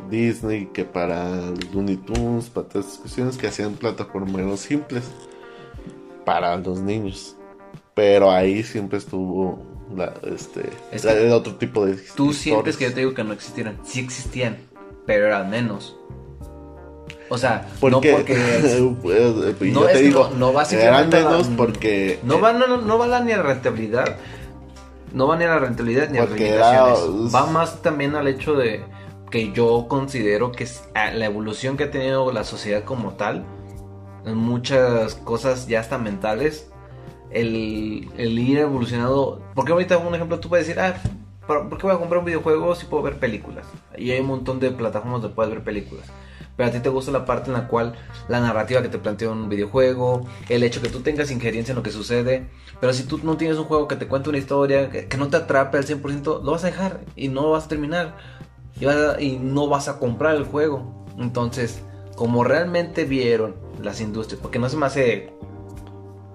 Disney, 0.10 0.68
que 0.68 0.86
para 0.86 1.30
Looney 1.74 1.98
Tunes, 1.98 2.50
para 2.50 2.68
todas 2.68 2.86
estas 2.88 3.00
cuestiones 3.02 3.38
que 3.38 3.48
hacían 3.48 3.74
plataformeros 3.74 4.60
simples 4.62 5.04
para 6.26 6.56
los 6.58 6.80
niños. 6.80 7.36
Pero 7.94 8.32
ahí 8.32 8.64
siempre 8.64 8.98
estuvo 8.98 9.60
la, 9.96 10.14
este, 10.24 10.70
Es 10.92 11.04
la- 11.06 11.14
que 11.14 11.26
el 11.28 11.32
otro 11.32 11.56
tipo 11.56 11.86
de 11.86 11.94
Tú 11.94 12.02
historias. 12.32 12.36
sientes 12.38 12.78
que 12.78 12.84
yo 12.86 12.94
te 12.94 13.00
digo 13.02 13.14
que 13.14 13.24
no 13.24 13.34
existieran. 13.34 13.78
Sí 13.84 14.00
existían, 14.00 14.58
pero 15.06 15.28
eran 15.28 15.50
menos. 15.50 15.96
O 17.30 17.38
sea, 17.40 17.68
Porque, 17.80 18.12
no 18.12 18.18
porque... 18.18 18.36
No, 19.72 19.82
te 19.86 19.98
digo, 20.02 20.30
no- 20.32 20.38
no 20.38 20.54
va 20.54 20.64
eran 20.64 21.10
la- 21.10 21.18
menos 21.18 21.48
porque 21.58 22.20
No 22.24 22.40
va, 22.40 22.54
no, 22.54 22.78
no, 22.78 22.98
va 23.00 23.08
la- 23.08 23.22
ni 23.22 23.32
a 23.32 23.38
la 23.38 23.44
rentabilidad. 23.44 24.18
No 25.14 25.28
va 25.28 25.38
ni 25.38 25.46
a 25.46 25.48
la 25.48 25.60
rentabilidad 25.60 26.10
ni 26.10 26.18
a 26.18 26.22
las 26.22 26.30
Porque 26.30 26.50
era- 26.50 26.84
limitaciones. 26.86 27.34
Va 27.34 27.46
más 27.48 27.82
también 27.82 28.16
al 28.16 28.28
hecho 28.28 28.54
de 28.54 28.84
que 29.36 29.52
yo 29.52 29.88
considero 29.90 30.54
que 30.54 30.66
la 30.94 31.26
evolución 31.26 31.76
que 31.76 31.84
ha 31.84 31.92
tenido 31.92 32.32
la 32.32 32.46
sociedad 32.46 32.86
como 32.86 33.16
tal, 33.16 33.46
en 34.24 34.38
muchas 34.38 35.16
cosas 35.16 35.68
ya 35.68 35.82
hasta 35.82 35.98
mentales, 35.98 36.72
el, 37.32 38.08
el 38.16 38.40
ir 38.40 38.60
evolucionando. 38.60 39.44
Porque 39.54 39.74
ahorita, 39.74 39.98
un 39.98 40.16
ejemplo, 40.16 40.40
tú 40.40 40.48
puedes 40.48 40.68
decir, 40.68 40.82
ah, 40.82 40.96
¿por 41.46 41.68
por 41.68 41.78
qué 41.78 41.86
voy 41.86 41.98
a 41.98 42.00
comprar 42.00 42.20
un 42.20 42.26
videojuego 42.26 42.76
si 42.76 42.86
puedo 42.86 43.04
ver 43.04 43.20
películas? 43.20 43.66
Y 43.98 44.12
hay 44.12 44.22
un 44.22 44.28
montón 44.28 44.62
de 44.62 44.72
plataformas 44.72 45.22
donde 45.22 45.36
puedes 45.36 45.52
ver 45.52 45.66
películas. 45.66 46.08
Pero 46.56 46.70
a 46.70 46.72
ti 46.72 46.80
te 46.80 46.88
gusta 46.88 47.12
la 47.12 47.26
parte 47.26 47.48
en 47.48 47.58
la 47.58 47.68
cual 47.68 47.94
la 48.30 48.40
narrativa 48.40 48.82
que 48.82 48.88
te 48.88 49.00
plantea 49.00 49.32
un 49.32 49.50
videojuego, 49.50 50.26
el 50.48 50.64
hecho 50.64 50.82
que 50.82 50.88
tú 50.88 51.02
tengas 51.02 51.30
injerencia 51.30 51.74
en 51.74 51.76
lo 51.76 51.84
que 51.84 51.92
sucede. 51.92 52.48
Pero 52.80 52.94
si 52.94 53.04
tú 53.04 53.20
no 53.22 53.36
tienes 53.36 53.58
un 53.58 53.66
juego 53.66 53.90
que 53.90 53.98
te 53.98 54.08
cuente 54.08 54.30
una 54.30 54.38
historia, 54.38 54.90
que, 54.90 55.10
que 55.10 55.18
no 55.18 55.28
te 55.28 55.36
atrape 55.36 55.78
al 55.78 55.86
100%, 55.86 56.42
lo 56.42 56.52
vas 56.52 56.64
a 56.64 56.68
dejar 56.68 57.02
y 57.18 57.28
no 57.28 57.42
lo 57.42 57.52
vas 57.52 57.66
a 57.66 57.68
terminar. 57.68 58.16
Y, 58.80 58.86
vas 58.86 58.96
a- 58.96 59.22
y 59.22 59.38
no 59.38 59.68
vas 59.68 59.88
a 59.88 60.00
comprar 60.00 60.36
el 60.36 60.44
juego. 60.46 61.06
Entonces, 61.18 61.82
como 62.16 62.44
realmente 62.44 63.06
vieron 63.06 63.56
las 63.82 64.02
industrias, 64.02 64.42
porque 64.42 64.60
no 64.60 64.70
se 64.70 64.78
me 64.78 64.86
hace 64.86 65.34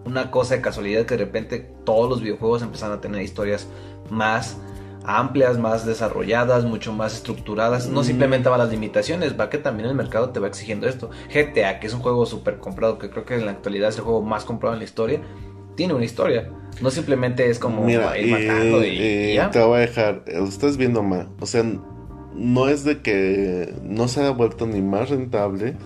una 0.04 0.30
cosa 0.30 0.56
de 0.56 0.62
casualidad 0.62 1.04
que 1.04 1.16
de 1.16 1.24
repente 1.24 1.70
todos 1.84 2.08
los 2.08 2.20
videojuegos 2.22 2.62
empezaron 2.62 2.98
a 2.98 3.00
tener 3.00 3.22
historias 3.22 3.66
más 4.10 4.56
amplias, 5.04 5.58
más 5.58 5.86
desarrolladas, 5.86 6.64
mucho 6.64 6.92
más 6.92 7.14
estructuradas. 7.14 7.88
No 7.88 8.00
Mm. 8.00 8.04
simplemente 8.04 8.48
va 8.48 8.58
las 8.58 8.70
limitaciones, 8.70 9.38
va 9.38 9.48
que 9.50 9.58
también 9.58 9.88
el 9.88 9.94
mercado 9.94 10.30
te 10.30 10.40
va 10.40 10.48
exigiendo 10.48 10.86
esto. 10.88 11.10
GTA, 11.32 11.80
que 11.80 11.86
es 11.86 11.94
un 11.94 12.00
juego 12.00 12.26
súper 12.26 12.58
comprado, 12.58 12.98
que 12.98 13.10
creo 13.10 13.24
que 13.24 13.34
en 13.34 13.46
la 13.46 13.52
actualidad 13.52 13.88
es 13.90 13.96
el 13.96 14.04
juego 14.04 14.22
más 14.22 14.44
comprado 14.44 14.74
en 14.74 14.80
la 14.80 14.84
historia, 14.84 15.20
tiene 15.74 15.94
una 15.94 16.04
historia. 16.04 16.50
No 16.82 16.90
simplemente 16.90 17.48
es 17.48 17.58
como 17.58 17.82
Mira, 17.84 18.16
ir 18.18 18.30
matando 18.30 18.84
y, 18.84 18.88
y 18.88 19.30
y 19.30 19.34
ya. 19.34 19.50
te 19.50 19.60
voy 19.62 19.78
a 19.78 19.80
dejar, 19.80 20.24
lo 20.26 20.44
estás 20.44 20.76
viendo 20.76 21.02
mal. 21.02 21.28
O 21.40 21.46
sea, 21.46 21.64
no 22.34 22.68
es 22.68 22.84
de 22.84 23.00
que 23.02 23.74
no 23.82 24.08
se 24.08 24.20
haya 24.20 24.30
vuelto 24.30 24.66
ni 24.66 24.80
más 24.82 25.10
rentable, 25.10 25.76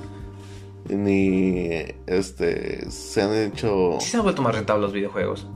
ni 0.89 1.71
este 2.07 2.91
se 2.91 3.23
han 3.23 3.35
hecho, 3.35 3.99
Sí 4.01 4.11
se 4.11 4.17
han 4.19 4.23
vuelto 4.23 4.43
más 4.43 4.55
rentables 4.55 4.83
los 4.83 4.93
videojuegos. 4.93 5.47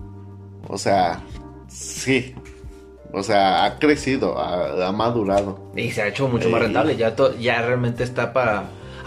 o 0.68 0.78
sea, 0.78 1.22
sí. 1.68 2.34
O 3.11 3.22
sea, 3.22 3.64
ha 3.64 3.78
crecido, 3.78 4.39
ha, 4.39 4.86
ha 4.86 4.93
madurado. 4.93 5.70
Y 5.74 5.91
se 5.93 6.03
ha 6.03 6.09
hecho 6.09 6.28
mucho 6.28 6.51
más 6.51 6.61
rentable. 6.61 6.95
Ya, 6.95 7.16
to- 7.16 7.34
ya 7.39 7.62
realmente 7.62 8.05
está 8.05 8.34
para 8.34 8.64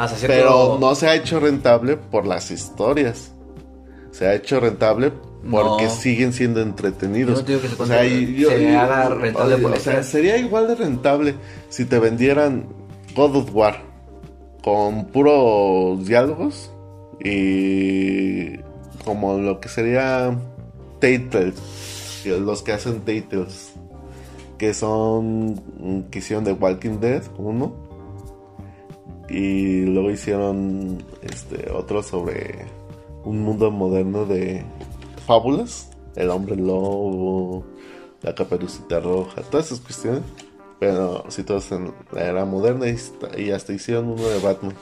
cierto 0.07 0.25
Pero 0.27 0.77
no 0.79 0.95
se 0.95 1.07
ha 1.07 1.13
hecho 1.15 1.39
rentable 1.39 1.97
por 1.97 2.25
las 2.25 2.49
historias. 2.49 3.31
Se 4.09 4.25
ha 4.25 4.33
hecho 4.33 4.59
rentable 4.59 5.11
porque 5.49 5.85
No. 5.85 5.89
siguen 5.89 6.33
siendo 6.33 6.61
entretenidos. 6.61 7.35
Yo 7.35 7.41
no 7.41 7.47
digo 7.47 7.61
que 7.61 7.67
se 7.69 7.81
o 7.81 7.85
sea, 7.85 7.97
cuente- 7.99 8.15
y 8.31 8.35
yo- 8.35 8.49
se 8.49 8.61
y- 8.63 8.67
haga 8.67 9.09
rentable 9.09 9.57
por 9.57 9.71
o 9.71 9.75
sea, 9.79 10.03
sería 10.03 10.37
igual 10.37 10.67
de 10.67 10.75
rentable 10.75 11.35
si 11.69 11.85
te 11.85 11.97
vendieran 11.99 12.65
God 13.15 13.35
of 13.37 13.55
War 13.55 13.81
con 14.63 15.05
puros 15.07 16.05
diálogos 16.05 16.71
y 17.23 18.57
como 19.05 19.37
lo 19.39 19.59
que 19.59 19.69
sería 19.69 20.37
Tales, 20.99 22.23
los 22.25 22.61
que 22.61 22.73
hacen 22.73 23.01
Tales, 23.01 23.73
que 24.59 24.73
son 24.75 26.05
que 26.11 26.19
hicieron 26.19 26.43
de 26.43 26.53
Walking 26.53 26.99
Dead 26.99 27.23
uno 27.39 27.73
y 29.29 29.85
luego 29.85 30.11
hicieron 30.11 31.03
este 31.23 31.71
otro 31.71 32.03
sobre 32.03 32.65
un 33.23 33.41
mundo 33.41 33.71
moderno 33.71 34.25
de 34.25 34.63
fábulas, 35.31 35.89
el 36.17 36.29
hombre 36.29 36.57
lobo, 36.57 37.63
la 38.21 38.35
caperucita 38.35 38.99
roja, 38.99 39.41
todas 39.43 39.67
esas 39.67 39.79
cuestiones. 39.79 40.23
Pero 40.77 41.23
situados 41.29 41.71
en 41.71 41.93
la 42.11 42.23
era 42.23 42.43
moderna 42.43 42.87
y, 42.89 42.97
y 43.37 43.51
hasta 43.51 43.71
hicieron 43.71 44.09
uno 44.09 44.27
de 44.27 44.39
Batman. 44.39 44.73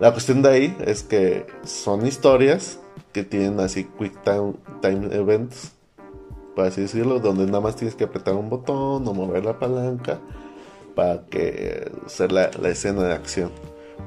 La 0.00 0.10
cuestión 0.12 0.42
de 0.42 0.48
ahí 0.48 0.76
es 0.84 1.04
que 1.04 1.46
son 1.62 2.04
historias 2.04 2.80
que 3.12 3.22
tienen 3.22 3.60
así 3.60 3.84
quick 3.84 4.20
time, 4.24 4.54
time 4.80 5.14
events, 5.14 5.72
por 6.56 6.64
así 6.64 6.80
decirlo, 6.80 7.20
donde 7.20 7.46
nada 7.46 7.60
más 7.60 7.76
tienes 7.76 7.94
que 7.94 8.04
apretar 8.04 8.34
un 8.34 8.48
botón 8.48 9.06
o 9.06 9.14
mover 9.14 9.44
la 9.44 9.58
palanca 9.58 10.18
para 10.96 11.26
que 11.26 11.92
hacer 12.04 12.32
la, 12.32 12.50
la 12.60 12.70
escena 12.70 13.04
de 13.04 13.14
acción, 13.14 13.52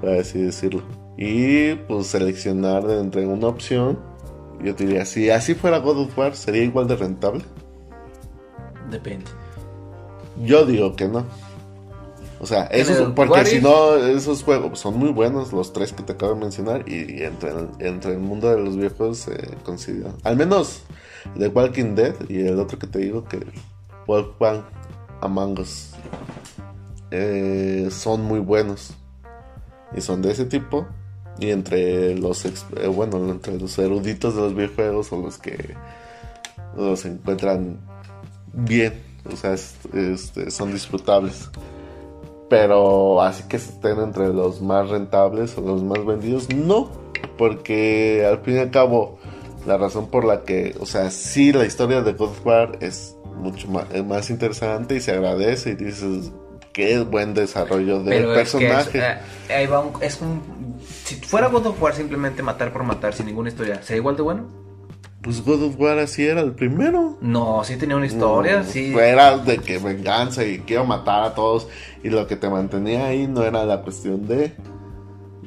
por 0.02 0.10
así 0.10 0.42
decirlo. 0.42 0.82
Y 1.16 1.76
pues 1.76 2.08
seleccionar 2.08 2.90
entre 2.90 3.26
una 3.26 3.48
opción. 3.48 4.11
Yo 4.64 4.76
te 4.76 4.86
diría, 4.86 5.06
si 5.06 5.30
así 5.30 5.54
fuera 5.56 5.80
God 5.80 6.00
of 6.00 6.18
War, 6.18 6.36
¿sería 6.36 6.64
igual 6.64 6.88
de 6.88 6.96
rentable? 6.96 7.44
Depende. 8.90 9.26
Yo 10.44 10.66
digo 10.66 10.96
que 10.96 11.08
no. 11.08 11.26
O 12.40 12.48
sea, 12.48 12.64
esos, 12.66 13.14
porque 13.14 13.46
si 13.46 13.62
no, 13.62 13.96
esos 13.98 14.44
juegos 14.44 14.80
son 14.80 14.98
muy 14.98 15.10
buenos, 15.10 15.54
los 15.54 15.74
tres 15.74 15.94
que 15.94 16.02
te 16.02 16.14
acabo 16.14 16.34
de 16.34 16.40
mencionar, 16.40 16.90
y, 16.90 17.22
entre, 17.24 17.52
el, 17.52 17.70
entre 17.78 18.14
el 18.14 18.20
mundo 18.20 18.50
de 18.50 18.60
los 18.60 18.76
viejos 18.76 19.20
se 19.20 19.38
consideran. 19.64 20.16
Al 20.24 20.38
menos 20.38 20.82
The 21.38 21.50
Walking 21.50 21.94
Dead 21.94 22.16
y 22.30 22.48
el 22.48 22.60
otro 22.60 22.80
que 22.80 22.88
te 22.88 22.98
digo 22.98 23.26
que 23.26 23.46
Wolfgang 24.08 24.64
Among 25.22 25.60
Us 25.60 25.92
eh, 27.12 27.90
son 27.92 28.24
muy 28.24 28.40
buenos. 28.40 28.96
Y 29.96 30.02
son 30.02 30.22
de 30.22 30.32
ese 30.32 30.46
tipo. 30.46 30.88
Y 31.40 31.50
entre 31.50 32.16
los 32.16 32.46
eh, 32.46 32.88
bueno, 32.88 33.18
entre 33.32 33.58
los 33.60 33.78
eruditos 33.80 34.36
de 34.36 34.42
los 34.42 34.56
videojuegos 34.56 35.12
o 35.12 35.22
los 35.22 35.38
que 35.38 35.76
los 36.76 37.06
encuentran 37.06 37.78
bien. 38.54 38.94
O 39.32 39.36
sea, 39.36 39.54
es- 39.54 39.76
este, 39.94 40.52
son 40.52 40.72
disfrutables. 40.74 41.50
Pero 42.50 43.22
así 43.22 43.44
que 43.48 43.58
estén 43.58 44.00
entre 44.00 44.28
los 44.28 44.62
más 44.62 44.90
rentables 44.90 45.58
o 45.58 45.62
los 45.62 45.84
más 45.84 46.06
vendidos, 46.06 46.54
no. 46.54 46.90
Porque 47.38 48.26
al 48.30 48.40
fin 48.40 48.56
y 48.56 48.60
al 48.60 48.72
cabo, 48.72 49.20
la 49.66 49.78
razón 49.78 50.08
por 50.10 50.26
la 50.26 50.44
que, 50.44 50.76
o 50.80 50.86
sea, 50.86 51.10
sí, 51.12 51.54
la 51.54 51.66
historia 51.66 52.02
de 52.02 52.14
God 52.14 52.30
of 52.30 52.46
War 52.46 52.78
es 52.82 53.16
mucho 53.38 53.68
es 53.94 54.06
más 54.06 54.30
interesante 54.30 54.96
y 54.96 55.02
se 55.02 55.12
agradece 55.12 55.72
y 55.72 55.76
dices, 55.76 56.32
qué 56.74 57.00
buen 57.00 57.34
desarrollo 57.34 58.04
de 58.04 58.12
Pero 58.12 58.36
es 58.36 58.52
que 58.52 58.58
personaje. 58.68 58.98
es, 59.00 59.04
eh, 59.50 59.54
ahí 59.54 59.68
va 59.68 59.80
un- 59.82 60.02
es 60.04 60.20
un... 60.22 60.42
Si 61.04 61.16
fuera 61.16 61.48
God 61.48 61.68
of 61.68 61.82
War 61.82 61.94
simplemente 61.94 62.42
matar 62.44 62.72
por 62.74 62.84
matar 62.84 63.14
sin 63.14 63.26
ninguna 63.28 63.50
historia, 63.50 63.82
¿sería 63.84 63.98
igual 63.98 64.16
de 64.16 64.22
bueno? 64.24 64.62
Pues 65.22 65.44
God 65.46 65.64
of 65.64 65.80
War 65.80 66.00
así 66.00 66.26
era 66.26 66.42
el 66.42 66.54
primero. 66.54 67.18
No, 67.22 67.64
sí 67.64 67.78
tenía 67.78 67.96
una 67.96 68.08
historia, 68.08 68.60
No, 68.60 68.64
sí. 68.64 68.92
Era 68.98 69.38
de 69.38 69.60
que 69.60 69.78
venganza 69.78 70.44
y 70.44 70.60
quiero 70.60 70.84
matar 70.86 71.22
a 71.24 71.36
todos. 71.36 71.68
Y 72.04 72.10
lo 72.10 72.26
que 72.26 72.36
te 72.36 72.50
mantenía 72.50 73.06
ahí 73.06 73.28
no 73.28 73.44
era 73.44 73.64
la 73.66 73.82
cuestión 73.84 74.28
de, 74.28 74.54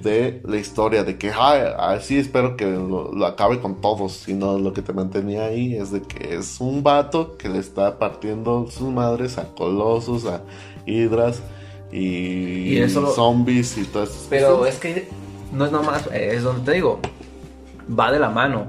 de 0.03 0.43
la 0.45 0.57
historia, 0.57 1.05
de 1.05 1.17
que 1.17 1.31
"Ay, 1.35 1.63
así 1.79 2.19
espero 2.19 2.57
que 2.57 2.67
lo, 2.67 3.13
lo 3.13 3.27
acabe 3.27 3.61
con 3.61 3.81
todos. 3.81 4.13
Sino 4.13 4.59
lo 4.59 4.73
que 4.73 4.83
te 4.83 4.93
mantenía 4.93 5.45
ahí 5.47 5.77
es 5.77 5.91
de 5.93 6.03
que 6.03 6.35
es 6.37 6.61
un 6.61 6.83
vato 6.83 7.37
que 7.39 7.49
le 7.49 7.59
está 7.59 7.99
partiendo 7.99 8.67
sus 8.71 8.89
madres 8.93 9.39
a 9.39 9.55
colosos, 9.55 10.27
a 10.27 10.43
hidras 10.87 11.41
y, 11.93 12.75
Y 12.75 12.79
eso 12.79 13.01
lo- 13.01 13.11
zombies 13.13 13.79
y 13.79 13.85
todas 13.85 14.11
esas 14.11 14.27
Pero 14.29 14.59
cosas. 14.59 14.75
es 14.75 14.81
que 14.81 15.09
no 15.53 15.65
es 15.67 15.73
nomás, 15.73 16.09
es 16.13 16.43
donde 16.43 16.65
te 16.65 16.73
digo, 16.73 16.99
va 17.89 18.11
de 18.11 18.19
la 18.19 18.31
mano. 18.31 18.67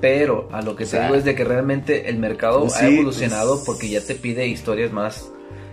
Pero 0.00 0.48
a 0.52 0.60
lo 0.60 0.76
que 0.76 0.84
O 0.84 0.86
te 0.86 0.90
sea, 0.92 1.04
digo 1.04 1.14
es 1.14 1.24
de 1.24 1.34
que 1.34 1.44
realmente 1.44 2.10
el 2.10 2.18
mercado 2.18 2.66
ha 2.66 2.70
sí, 2.70 2.86
evolucionado 2.86 3.54
es- 3.54 3.60
porque 3.64 3.88
ya 3.88 4.04
te 4.04 4.14
pide 4.14 4.46
historias 4.48 4.92
más, 4.92 5.30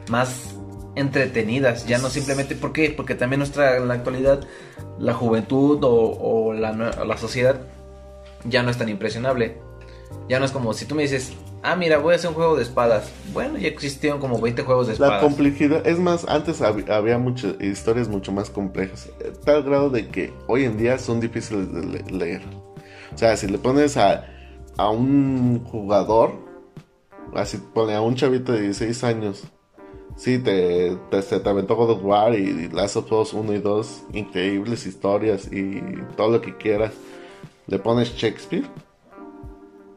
más 0.09 0.51
entretenidas. 0.96 1.86
Ya 1.88 1.98
no 1.98 2.10
simplemente, 2.10 2.56
¿por 2.56 2.74
qué? 2.74 2.94
Porque 2.96 3.16
también 3.16 3.39
nuestra, 3.39 3.78
en 3.78 3.88
la 3.88 3.96
actualidad, 3.96 4.42
la 5.00 5.14
juventud 5.14 5.84
o, 5.84 5.89
o 6.50 6.54
la, 6.54 6.72
la 6.74 7.18
sociedad 7.18 7.62
ya 8.46 8.64
no 8.64 8.70
es 8.72 8.78
tan 8.78 8.89
impresionable. 8.89 9.58
Ya 10.28 10.39
no 10.39 10.46
es 10.46 10.52
como 10.52 10.74
si 10.74 10.86
tú 10.86 10.96
me 10.96 11.04
dices, 11.04 11.32
ah, 11.64 11.76
mira, 11.76 11.98
voy 11.98 12.14
a 12.14 12.16
hacer 12.18 12.30
un 12.30 12.36
juego 12.36 12.56
de 12.56 12.64
espadas. 12.64 13.10
Bueno, 13.34 13.58
ya 13.58 13.68
existieron 13.70 14.20
como 14.20 14.39
20 14.42 14.64
juegos 14.64 14.88
de 14.88 14.94
La 14.94 15.06
espadas. 15.06 15.24
complejidad, 15.24 15.88
es 15.88 16.00
más, 16.00 16.26
antes 16.28 16.62
hab- 16.62 16.89
había 16.92 17.18
muchas 17.18 17.56
historias 17.62 18.08
mucho 18.10 18.32
más 18.32 18.50
complejas, 18.50 19.10
eh, 19.22 19.32
tal 19.46 19.64
grado 19.64 19.89
de 19.89 20.08
que 20.08 20.34
hoy 20.48 20.66
en 20.66 20.78
día 20.78 20.98
son 20.98 21.20
difíciles 21.22 21.72
de 21.74 21.86
le- 21.86 22.04
leer. 22.18 22.42
O 23.14 23.18
sea, 23.18 23.36
si 23.38 23.48
le 23.48 23.58
pones 23.58 23.96
a, 23.98 24.26
a 24.78 24.89
un 24.89 25.64
jugador, 25.66 26.34
así 27.34 27.58
pone 27.74 27.94
a 27.96 28.02
un 28.02 28.16
chavito 28.16 28.52
de 28.52 28.62
16 28.62 29.04
años, 29.04 29.44
sí, 30.22 30.38
te, 30.39 30.95
te, 31.09 31.22
te, 31.22 31.39
te 31.39 31.49
aventó 31.49 31.76
God 31.76 31.91
of 31.91 32.03
War 32.03 32.34
y 32.36 32.69
Last 32.69 32.95
of 32.97 33.11
Us 33.11 33.34
1 33.34 33.53
y 33.53 33.57
2, 33.59 34.03
increíbles 34.13 34.86
historias 34.86 35.47
y 35.51 35.82
todo 36.15 36.30
lo 36.30 36.41
que 36.41 36.55
quieras, 36.57 36.93
le 37.67 37.80
pones 37.80 38.13
Shakespeare, 38.15 38.65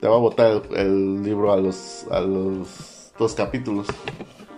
te 0.01 0.09
va 0.09 0.17
a 0.17 0.19
botar 0.19 0.63
el, 0.71 0.77
el 0.79 1.23
libro 1.23 1.53
a 1.53 1.57
los, 1.59 2.05
a 2.11 2.21
los 2.21 3.13
dos 3.19 3.35
capítulos. 3.35 3.87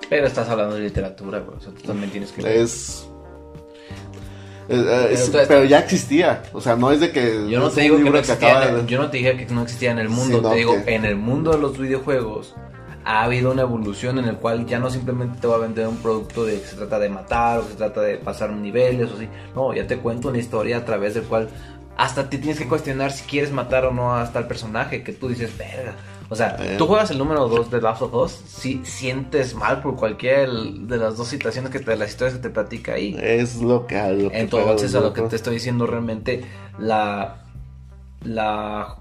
Pero 0.08 0.26
estás 0.26 0.48
hablando 0.48 0.76
de 0.76 0.82
literatura, 0.82 1.40
güey. 1.40 1.56
O 1.58 1.60
sea, 1.60 1.72
tú 1.72 1.82
también 1.82 2.10
tienes 2.10 2.30
que... 2.30 2.62
Es. 2.62 3.08
es- 4.68 5.30
Pero 5.48 5.64
ya 5.64 5.80
existía. 5.80 6.42
O 6.52 6.60
sea, 6.60 6.76
no 6.76 6.90
es 6.92 7.00
de 7.00 7.10
que. 7.12 7.48
Yo 7.48 7.58
no 7.60 7.68
es 7.68 7.74
te 7.74 7.80
digo 7.82 7.96
que 7.98 8.10
no 8.10 8.18
existía, 8.18 8.48
acaba 8.50 8.68
en 8.68 8.74
el- 8.76 8.86
de- 8.86 8.92
yo 8.92 9.02
no 9.02 9.10
te 9.10 9.16
dije 9.18 9.36
que 9.36 9.52
no 9.54 9.62
existía 9.62 9.90
en 9.92 9.98
el 9.98 10.08
mundo, 10.08 10.38
Sino 10.38 10.50
te 10.50 10.56
digo, 10.56 10.74
que- 10.84 10.94
en 10.94 11.04
el 11.04 11.16
mundo 11.16 11.50
de 11.52 11.58
los 11.58 11.76
videojuegos 11.78 12.54
ha 13.08 13.22
habido 13.22 13.52
una 13.52 13.62
evolución 13.62 14.18
en 14.18 14.24
el 14.24 14.36
cual 14.36 14.66
ya 14.66 14.80
no 14.80 14.90
simplemente 14.90 15.38
te 15.40 15.46
va 15.46 15.54
a 15.54 15.58
vender 15.58 15.86
un 15.86 15.96
producto 15.98 16.44
de 16.44 16.60
que 16.60 16.66
se 16.66 16.74
trata 16.76 16.98
de 16.98 17.08
matar 17.08 17.60
o 17.60 17.62
que 17.62 17.70
se 17.70 17.76
trata 17.76 18.00
de 18.00 18.16
pasar 18.16 18.50
niveles 18.50 19.10
o 19.12 19.14
así. 19.14 19.28
No, 19.54 19.72
ya 19.72 19.86
te 19.86 19.96
cuento 19.98 20.28
una 20.28 20.38
historia 20.38 20.78
a 20.78 20.84
través 20.84 21.14
del 21.14 21.22
cual 21.22 21.48
hasta 21.96 22.28
te 22.28 22.36
tienes 22.38 22.58
que 22.58 22.66
cuestionar 22.68 23.12
si 23.12 23.22
quieres 23.24 23.52
matar 23.52 23.84
o 23.86 23.92
no 23.92 24.14
hasta 24.14 24.40
el 24.40 24.46
personaje 24.46 25.02
que 25.04 25.12
tú 25.12 25.28
dices, 25.28 25.56
verga. 25.56 25.94
O 26.28 26.34
sea, 26.34 26.56
Eh. 26.58 26.74
tú 26.76 26.86
juegas 26.88 27.12
el 27.12 27.18
número 27.18 27.48
2 27.48 27.70
de 27.70 27.80
Last 27.80 28.02
of 28.02 28.12
Us, 28.12 28.32
si 28.32 28.84
sientes 28.84 29.54
mal 29.54 29.80
por 29.80 29.94
cualquiera 29.94 30.42
de 30.50 30.96
las 30.96 31.16
dos 31.16 31.28
situaciones 31.28 31.70
que 31.70 31.78
te, 31.78 31.96
las 31.96 32.08
historias 32.10 32.34
que 32.38 32.42
te 32.42 32.50
platica 32.50 32.94
ahí. 32.94 33.16
Es 33.22 33.62
lo 33.62 33.86
que. 33.86 33.96
a 33.96 34.10
lo 34.10 34.28
que 34.30 34.40
Entonces, 34.40 34.92
a 34.96 35.00
lo 35.00 35.12
que 35.12 35.22
te 35.22 35.36
estoy 35.36 35.54
diciendo 35.54 35.86
realmente, 35.86 36.44
la, 36.80 37.36
la 38.24 38.96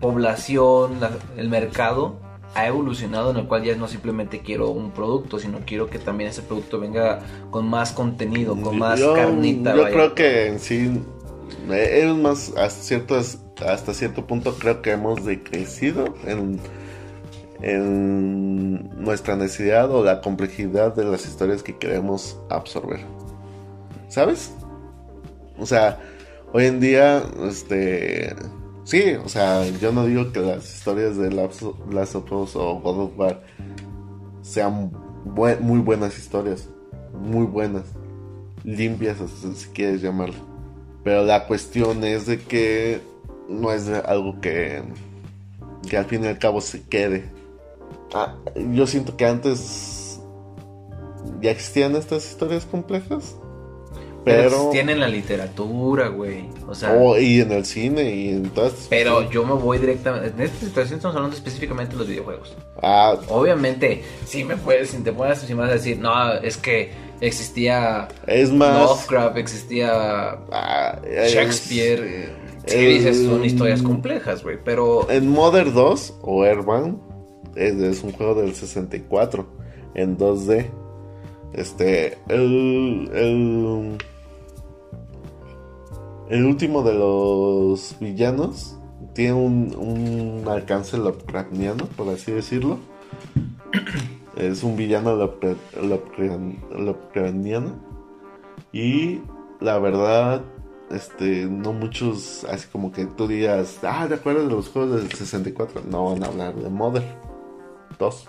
población, 0.00 1.00
la- 1.00 1.10
el 1.36 1.48
mercado 1.48 2.16
ha 2.54 2.66
evolucionado 2.66 3.30
en 3.30 3.38
el 3.38 3.46
cual 3.46 3.64
ya 3.64 3.74
no 3.76 3.88
simplemente 3.88 4.40
quiero 4.40 4.70
un 4.70 4.90
producto, 4.90 5.38
sino 5.38 5.60
quiero 5.64 5.88
que 5.88 5.98
también 5.98 6.30
ese 6.30 6.42
producto 6.42 6.78
venga 6.78 7.20
con 7.50 7.68
más 7.68 7.92
contenido, 7.92 8.60
con 8.60 8.78
más 8.78 9.00
yo, 9.00 9.14
carnita. 9.14 9.74
Yo 9.74 9.82
vaya. 9.82 9.94
creo 9.94 10.14
que 10.14 10.46
en 10.48 10.58
sí. 10.58 11.00
Es 11.70 12.14
más, 12.14 12.52
hasta 12.56 12.82
cierto, 12.82 13.16
hasta 13.66 13.94
cierto 13.94 14.26
punto 14.26 14.54
creo 14.58 14.82
que 14.82 14.92
hemos 14.92 15.24
decrecido 15.24 16.14
en, 16.26 16.58
en 17.60 19.02
nuestra 19.02 19.36
necesidad 19.36 19.90
o 19.90 20.04
la 20.04 20.20
complejidad 20.20 20.94
de 20.94 21.04
las 21.04 21.26
historias 21.26 21.62
que 21.62 21.76
queremos 21.76 22.38
absorber. 22.50 23.00
¿Sabes? 24.08 24.52
O 25.58 25.64
sea, 25.64 26.00
hoy 26.52 26.66
en 26.66 26.80
día, 26.80 27.22
este... 27.48 28.34
Sí, 28.84 29.14
o 29.24 29.28
sea, 29.28 29.68
yo 29.68 29.92
no 29.92 30.06
digo 30.06 30.32
que 30.32 30.40
las 30.40 30.74
historias 30.74 31.16
de 31.16 31.30
Last 31.30 31.62
of 31.62 32.32
Us 32.32 32.56
o 32.56 32.80
God 32.80 32.98
of 32.98 33.10
War 33.16 33.42
sean 34.42 34.92
muy 35.60 35.78
buenas 35.78 36.18
historias. 36.18 36.68
Muy 37.12 37.46
buenas. 37.46 37.84
Limpias, 38.64 39.18
si 39.54 39.68
quieres 39.68 40.02
llamarlo. 40.02 40.34
Pero 41.04 41.24
la 41.24 41.46
cuestión 41.46 42.04
es 42.04 42.26
de 42.26 42.40
que 42.40 43.00
no 43.48 43.72
es 43.72 43.88
algo 43.88 44.40
que, 44.40 44.82
que 45.88 45.96
al 45.96 46.04
fin 46.04 46.24
y 46.24 46.28
al 46.28 46.38
cabo 46.38 46.60
se 46.60 46.82
quede. 46.82 47.30
Ah, 48.14 48.36
yo 48.72 48.86
siento 48.86 49.16
que 49.16 49.26
antes 49.26 50.20
ya 51.40 51.50
existían 51.50 51.96
estas 51.96 52.28
historias 52.28 52.64
complejas. 52.66 53.36
Pero, 54.24 54.42
Pero... 54.50 54.68
tienen 54.70 55.00
la 55.00 55.08
literatura, 55.08 56.08
güey. 56.08 56.44
O 56.68 56.74
sea, 56.74 56.92
Oh, 56.94 57.18
y 57.18 57.40
en 57.40 57.50
el 57.52 57.64
cine 57.64 58.14
y 58.14 58.28
en 58.30 58.50
todas 58.50 58.72
estas 58.72 58.86
pero 58.88 59.28
yo 59.30 59.44
me 59.44 59.54
voy 59.54 59.78
directamente. 59.78 60.28
En 60.28 60.40
esta 60.40 60.64
situación 60.66 60.96
estamos 60.98 61.16
hablando 61.16 61.36
específicamente 61.36 61.92
de 61.92 61.98
los 61.98 62.08
videojuegos. 62.08 62.56
Ah, 62.82 63.16
Obviamente, 63.28 64.02
si 64.24 64.44
me 64.44 64.56
puedes, 64.56 64.90
si 64.90 64.98
te 64.98 65.12
pones 65.12 65.40
encima 65.42 65.66
de 65.66 65.74
decir, 65.74 65.98
no, 65.98 66.32
es 66.34 66.56
que 66.56 66.92
existía 67.20 68.08
es 68.26 68.50
más... 68.52 68.80
Lovecraft, 68.88 69.36
existía 69.38 69.90
ah, 70.52 70.98
es- 71.04 71.32
Shakespeare. 71.32 72.32
sí, 72.66 72.76
dices, 72.78 73.24
son 73.26 73.44
historias 73.44 73.82
complejas, 73.82 74.42
güey. 74.42 74.58
Pero 74.64 75.10
En 75.10 75.28
Mother 75.28 75.72
2 75.72 76.18
o 76.22 76.44
Airbound 76.44 76.98
es, 77.56 77.74
es 77.74 78.02
un 78.02 78.12
juego 78.12 78.34
del 78.40 78.54
64 78.54 79.46
en 79.94 80.16
2D. 80.16 80.66
Este, 81.54 82.16
el, 82.28 83.10
el, 83.12 83.98
el 86.32 86.44
último 86.46 86.82
de 86.82 86.94
los 86.94 87.96
villanos 88.00 88.76
tiene 89.14 89.34
un, 89.34 89.74
un 89.76 90.48
alcance 90.48 90.96
Lovecraftiano, 90.96 91.84
por 91.96 92.08
así 92.08 92.32
decirlo. 92.32 92.78
Es 94.36 94.62
un 94.64 94.76
villano 94.76 95.14
Lovecra- 95.14 95.56
Lovecra- 95.76 96.38
Lovecraftiano. 96.78 97.74
Y 98.72 99.20
la 99.60 99.78
verdad, 99.78 100.40
este, 100.90 101.44
no 101.46 101.74
muchos, 101.74 102.44
así 102.44 102.66
como 102.72 102.92
que 102.92 103.04
tú 103.04 103.28
digas, 103.28 103.78
ah, 103.82 104.06
¿te 104.08 104.14
acuerdas 104.14 104.44
de 104.48 104.50
los 104.54 104.70
juegos 104.70 105.02
del 105.02 105.12
64? 105.12 105.82
No 105.90 106.06
van 106.12 106.24
a 106.24 106.28
hablar 106.28 106.54
de 106.54 106.70
Mother 106.70 107.04
2. 107.98 108.28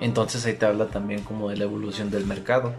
entonces 0.00 0.44
ahí 0.44 0.52
te 0.54 0.66
habla 0.66 0.88
también 0.88 1.22
como 1.22 1.48
de 1.48 1.56
la 1.56 1.64
evolución 1.64 2.10
del 2.10 2.26
mercado. 2.26 2.74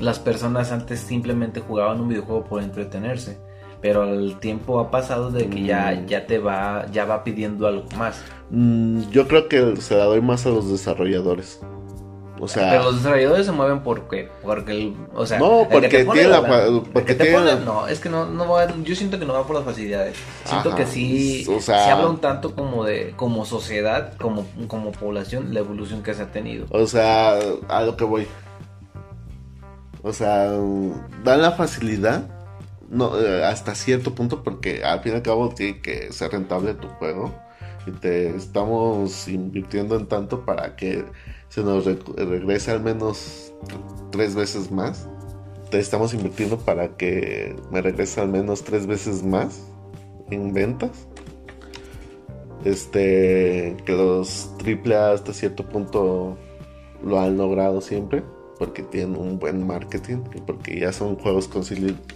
Las 0.00 0.18
personas 0.18 0.72
antes 0.72 1.00
simplemente 1.00 1.60
jugaban 1.60 2.00
un 2.00 2.08
videojuego 2.08 2.44
por 2.44 2.62
entretenerse. 2.62 3.38
Pero 3.80 4.04
el 4.04 4.38
tiempo 4.40 4.80
ha 4.80 4.90
pasado 4.90 5.30
de 5.30 5.48
que 5.48 5.62
ya, 5.64 5.92
Mm. 6.02 6.06
ya 6.06 6.26
te 6.26 6.38
va, 6.38 6.86
ya 6.90 7.04
va 7.04 7.22
pidiendo 7.22 7.66
algo 7.68 7.84
más. 7.96 8.20
Mm, 8.50 9.02
yo 9.10 9.28
creo 9.28 9.48
que 9.48 9.76
se 9.76 9.96
la 9.96 10.04
doy 10.04 10.20
más 10.20 10.44
a 10.46 10.48
los 10.50 10.70
desarrolladores. 10.70 11.60
O 12.40 12.46
sea, 12.46 12.70
Pero 12.70 12.84
los 12.84 12.96
desarrolladores 12.98 13.46
se 13.46 13.52
mueven 13.52 13.80
porque, 13.80 14.28
porque 14.44 14.70
el, 14.72 14.96
o 15.12 15.26
sea, 15.26 15.40
No, 15.40 15.66
porque 15.70 15.88
tiene 15.88 16.28
la 16.28 16.40
la- 16.40 16.82
porque 16.92 17.06
que 17.08 17.14
te 17.16 17.24
tiene 17.24 17.38
pone- 17.38 17.52
la- 17.54 17.60
no, 17.64 17.88
es 17.88 17.98
que 17.98 18.08
no, 18.08 18.26
no 18.26 18.48
va, 18.48 18.66
yo 18.84 18.94
siento 18.94 19.18
que 19.18 19.24
no 19.26 19.32
va 19.32 19.44
por 19.44 19.56
las 19.56 19.64
facilidades. 19.64 20.16
Siento 20.44 20.68
Ajá, 20.68 20.78
que 20.78 20.86
sí, 20.86 21.44
o 21.48 21.60
sea- 21.60 21.84
se 21.84 21.90
habla 21.90 22.06
un 22.08 22.18
tanto 22.18 22.54
como 22.54 22.84
de, 22.84 23.12
como 23.16 23.44
sociedad, 23.44 24.12
como, 24.18 24.44
como 24.68 24.92
población, 24.92 25.52
la 25.52 25.60
evolución 25.60 26.02
que 26.04 26.14
se 26.14 26.22
ha 26.22 26.30
tenido. 26.30 26.66
o 26.70 26.86
sea, 26.86 27.38
a 27.68 27.82
lo 27.82 27.96
que 27.96 28.04
voy. 28.04 28.26
O 30.02 30.12
sea, 30.12 30.52
dan 31.24 31.42
la 31.42 31.50
facilidad 31.52 32.22
no, 32.90 33.20
eh, 33.20 33.44
hasta 33.44 33.74
cierto 33.74 34.14
punto 34.14 34.42
porque 34.42 34.84
al 34.84 35.00
fin 35.00 35.12
y 35.12 35.16
al 35.16 35.22
cabo 35.22 35.50
tiene 35.50 35.80
que 35.80 36.12
ser 36.12 36.32
rentable 36.32 36.74
tu 36.74 36.88
juego. 36.88 37.34
Y 37.86 37.90
te 37.92 38.34
estamos 38.36 39.28
invirtiendo 39.28 39.96
en 39.96 40.06
tanto 40.06 40.44
para 40.44 40.76
que 40.76 41.04
se 41.48 41.62
nos 41.62 41.84
regrese 41.84 42.70
al 42.70 42.82
menos 42.82 43.52
tres 44.10 44.34
veces 44.34 44.70
más. 44.70 45.08
Te 45.70 45.78
estamos 45.78 46.14
invirtiendo 46.14 46.58
para 46.58 46.96
que 46.96 47.56
me 47.70 47.80
regrese 47.82 48.20
al 48.20 48.28
menos 48.28 48.62
tres 48.64 48.86
veces 48.86 49.22
más 49.22 49.62
en 50.30 50.52
ventas. 50.52 51.06
Este, 52.64 53.76
que 53.86 53.92
los 53.92 54.50
AAA 54.62 55.12
hasta 55.12 55.32
cierto 55.32 55.64
punto 55.64 56.36
lo 57.02 57.20
han 57.20 57.36
logrado 57.36 57.80
siempre. 57.80 58.22
Porque 58.58 58.82
tienen 58.82 59.16
un 59.16 59.38
buen 59.38 59.66
marketing, 59.66 60.18
porque 60.46 60.80
ya 60.80 60.92
son 60.92 61.16
juegos 61.16 61.48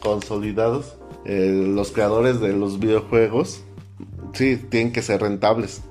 consolidados. 0.00 0.96
Eh, 1.24 1.68
los 1.68 1.92
creadores 1.92 2.40
de 2.40 2.52
los 2.52 2.80
videojuegos, 2.80 3.64
sí, 4.32 4.56
tienen 4.56 4.92
que 4.92 5.02
ser 5.02 5.20
rentables. 5.20 5.82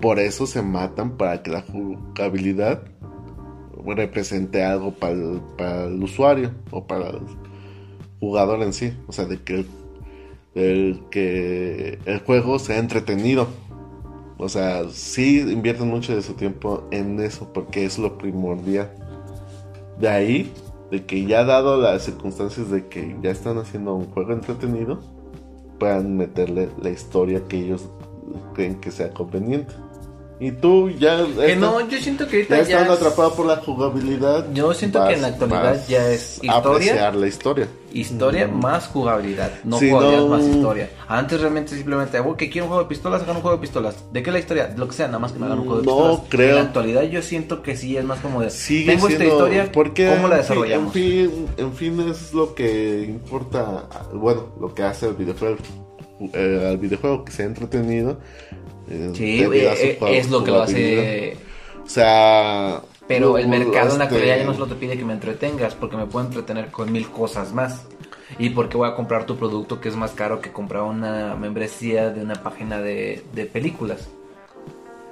Por 0.00 0.20
eso 0.20 0.46
se 0.46 0.62
matan 0.62 1.16
para 1.16 1.42
que 1.42 1.50
la 1.50 1.62
jugabilidad 1.62 2.82
represente 3.84 4.64
algo 4.64 4.92
para 4.92 5.84
el, 5.84 6.02
usuario 6.02 6.52
o 6.70 6.86
para 6.86 7.10
el 7.10 7.20
jugador 8.20 8.62
en 8.62 8.72
sí. 8.72 8.92
O 9.06 9.12
sea, 9.12 9.24
de 9.24 9.42
que 9.42 9.64
el, 10.54 11.00
que 11.10 11.98
el 12.04 12.18
juego 12.20 12.58
sea 12.58 12.78
entretenido. 12.78 13.48
O 14.36 14.48
sea, 14.48 14.88
sí 14.90 15.40
invierten 15.40 15.88
mucho 15.88 16.14
de 16.14 16.22
su 16.22 16.34
tiempo 16.34 16.86
en 16.92 17.18
eso 17.18 17.52
porque 17.52 17.84
es 17.84 17.98
lo 17.98 18.18
primordial. 18.18 18.92
De 19.98 20.08
ahí, 20.08 20.52
de 20.90 21.04
que 21.04 21.26
ya 21.26 21.44
dado 21.44 21.80
las 21.80 22.02
circunstancias 22.04 22.70
de 22.70 22.86
que 22.86 23.16
ya 23.22 23.30
están 23.30 23.58
haciendo 23.58 23.94
un 23.94 24.06
juego 24.10 24.32
entretenido, 24.32 25.00
puedan 25.78 26.16
meterle 26.16 26.68
la 26.80 26.90
historia 26.90 27.42
que 27.48 27.58
ellos 27.58 27.88
creen 28.54 28.80
que 28.80 28.90
sea 28.90 29.10
conveniente. 29.10 29.74
Y 30.40 30.52
tú 30.52 30.90
ya. 30.90 31.24
Que 31.36 31.56
no, 31.56 31.88
yo 31.88 31.98
siento 31.98 32.28
que 32.28 32.36
ahorita 32.36 32.56
ya. 32.62 32.62
están 32.62 32.90
atrapados 32.90 33.32
por 33.32 33.46
la 33.46 33.56
jugabilidad. 33.56 34.46
Yo 34.52 34.72
siento 34.72 35.04
que 35.06 35.14
en 35.14 35.22
la 35.22 35.28
actualidad 35.28 35.84
ya 35.88 36.10
es 36.10 36.34
historia. 36.34 36.56
Apreciar 36.58 37.14
la 37.16 37.26
historia. 37.26 37.68
Historia 37.92 38.46
más 38.46 38.86
jugabilidad. 38.86 39.50
No 39.64 39.78
jugabilidad 39.78 40.26
más 40.26 40.44
historia. 40.44 40.90
Antes 41.08 41.40
realmente 41.40 41.74
simplemente, 41.74 42.20
oh, 42.20 42.36
que 42.36 42.48
quiero 42.50 42.66
un 42.66 42.68
juego 42.68 42.84
de 42.84 42.88
pistolas, 42.88 43.22
hagan 43.22 43.36
un 43.36 43.42
juego 43.42 43.56
de 43.56 43.60
pistolas. 43.62 44.04
¿De 44.12 44.22
qué 44.22 44.30
la 44.30 44.38
historia? 44.38 44.72
Lo 44.76 44.86
que 44.86 44.94
sea, 44.94 45.06
nada 45.06 45.18
más 45.18 45.32
que 45.32 45.40
me 45.40 45.46
hagan 45.46 45.58
un 45.58 45.66
juego 45.66 45.80
de 45.80 45.86
pistolas. 45.86 46.18
No 46.18 46.24
creo. 46.28 46.48
En 46.50 46.54
la 46.54 46.62
actualidad 46.62 47.02
yo 47.02 47.22
siento 47.22 47.62
que 47.62 47.76
sí 47.76 47.96
es 47.96 48.04
más 48.04 48.20
como 48.20 48.40
de. 48.40 48.50
Sigue 48.50 48.92
tengo 48.92 49.08
esta 49.08 49.24
historia, 49.24 49.72
porque 49.72 50.08
¿cómo 50.08 50.28
la 50.28 50.36
desarrollamos? 50.36 50.94
En 50.94 51.02
fin, 51.02 51.46
en 51.56 51.72
fin, 51.72 52.00
es 52.08 52.32
lo 52.32 52.54
que 52.54 53.04
importa. 53.08 53.88
Bueno, 54.12 54.52
lo 54.60 54.72
que 54.72 54.84
hace 54.84 55.08
el 55.08 55.14
videojuego. 55.14 55.56
Eh, 56.32 56.66
al 56.68 56.78
videojuego 56.78 57.24
que 57.24 57.30
sea 57.30 57.46
entretenido 57.46 58.18
sí, 59.14 59.42
eh, 59.42 59.98
es 60.08 60.30
lo 60.30 60.44
que 60.44 60.50
lo 60.50 60.62
hace. 60.62 61.36
O 61.84 61.88
sea. 61.88 62.82
Pero 63.06 63.38
el 63.38 63.48
mercado 63.48 63.92
en 63.92 63.98
la 63.98 64.04
actualidad 64.04 64.36
ya 64.36 64.44
no 64.44 64.52
solo 64.52 64.66
te 64.66 64.74
pide 64.74 64.98
que 64.98 65.04
me 65.04 65.14
entretengas, 65.14 65.74
porque 65.74 65.96
me 65.96 66.06
puedo 66.06 66.26
entretener 66.26 66.70
con 66.70 66.92
mil 66.92 67.08
cosas 67.08 67.52
más. 67.52 67.86
Y 68.38 68.50
porque 68.50 68.76
voy 68.76 68.88
a 68.88 68.94
comprar 68.94 69.24
tu 69.24 69.36
producto 69.36 69.80
que 69.80 69.88
es 69.88 69.96
más 69.96 70.12
caro 70.12 70.40
que 70.40 70.52
comprar 70.52 70.82
una 70.82 71.34
membresía 71.34 72.10
de 72.10 72.22
una 72.22 72.34
página 72.34 72.80
de, 72.80 73.24
de 73.32 73.46
películas. 73.46 74.08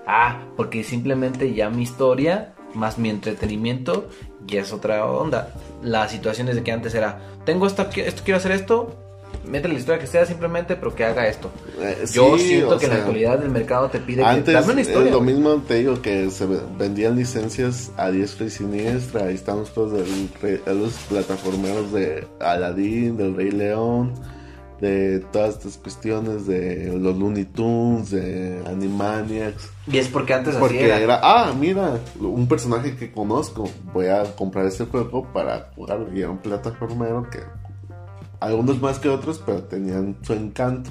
Ah, 0.07 0.43
porque 0.57 0.85
simplemente 0.85 1.55
ya 1.55 1.71
mi 1.71 1.83
historia 1.83 2.55
más 2.77 2.99
mi 2.99 3.11
entretenimiento 3.11 4.09
ya 4.47 4.61
es 4.61 4.73
otra 4.73 5.05
onda. 5.07 5.53
La 5.83 6.09
situación 6.09 6.49
es 6.49 6.57
de 6.57 6.63
que 6.63 6.73
antes 6.73 6.95
era, 6.95 7.19
tengo 7.45 7.67
esto, 7.67 7.89
esto 7.95 8.23
quiero 8.25 8.39
hacer 8.39 8.53
esto, 8.53 8.95
mete 9.47 9.69
la 9.69 9.75
historia 9.75 10.01
que 10.01 10.07
sea 10.07 10.27
simplemente, 10.27 10.77
pero 10.77 10.95
que 10.95 11.05
haga 11.05 11.27
esto. 11.29 11.51
Eh, 11.81 12.05
Yo 12.13 12.39
siento 12.39 12.79
que 12.79 12.87
en 12.87 12.93
la 12.93 12.99
actualidad 12.99 13.43
el 13.43 13.51
mercado 13.51 13.89
te 13.89 13.99
pide 14.01 14.25
antes, 14.25 14.45
que 14.45 14.53
dame 14.53 14.73
una 14.73 14.81
historia. 14.81 15.13
lo 15.13 15.21
mismo 15.21 15.63
te 15.67 15.75
digo 15.77 16.03
que 16.03 16.31
se 16.31 16.47
vendían 16.79 17.17
licencias 17.17 17.91
a 17.97 18.11
diestra 18.11 18.47
y 18.47 18.51
siniestra. 18.51 19.27
Ahí 19.27 19.35
estamos 19.35 19.73
todos 19.73 19.93
de 19.93 20.75
los 20.75 20.93
plataformeros 21.09 21.93
de 21.93 22.27
Aladdin, 22.41 23.17
del 23.17 23.37
Rey 23.37 23.51
León, 23.51 24.13
de 24.81 25.21
todas 25.33 25.57
estas 25.57 25.79
cuestiones 25.79 26.47
de 26.47 26.93
los 26.99 27.17
Looney 27.17 27.45
Tunes, 27.45 28.11
de 28.11 28.63
Animaniacs. 28.67 29.71
Y 29.87 29.99
es 29.99 30.09
porque 30.09 30.35
antes 30.35 30.57
porque 30.57 30.85
era. 30.85 30.99
era. 30.99 31.21
ah, 31.23 31.55
mira, 31.59 31.99
un 32.21 32.47
personaje 32.49 32.97
que 32.97 33.13
conozco, 33.13 33.71
voy 33.93 34.07
a 34.07 34.25
comprar 34.35 34.67
este 34.67 34.85
juego 34.85 35.27
para 35.33 35.71
jugar. 35.75 36.07
Y 36.15 36.21
era 36.21 36.31
un 36.31 36.39
plataformero 36.39 37.29
que 37.31 37.39
algunos 38.41 38.81
más 38.81 38.99
que 38.99 39.09
otros, 39.09 39.43
pero 39.45 39.63
tenían 39.65 40.17
su 40.23 40.33
encanto. 40.33 40.91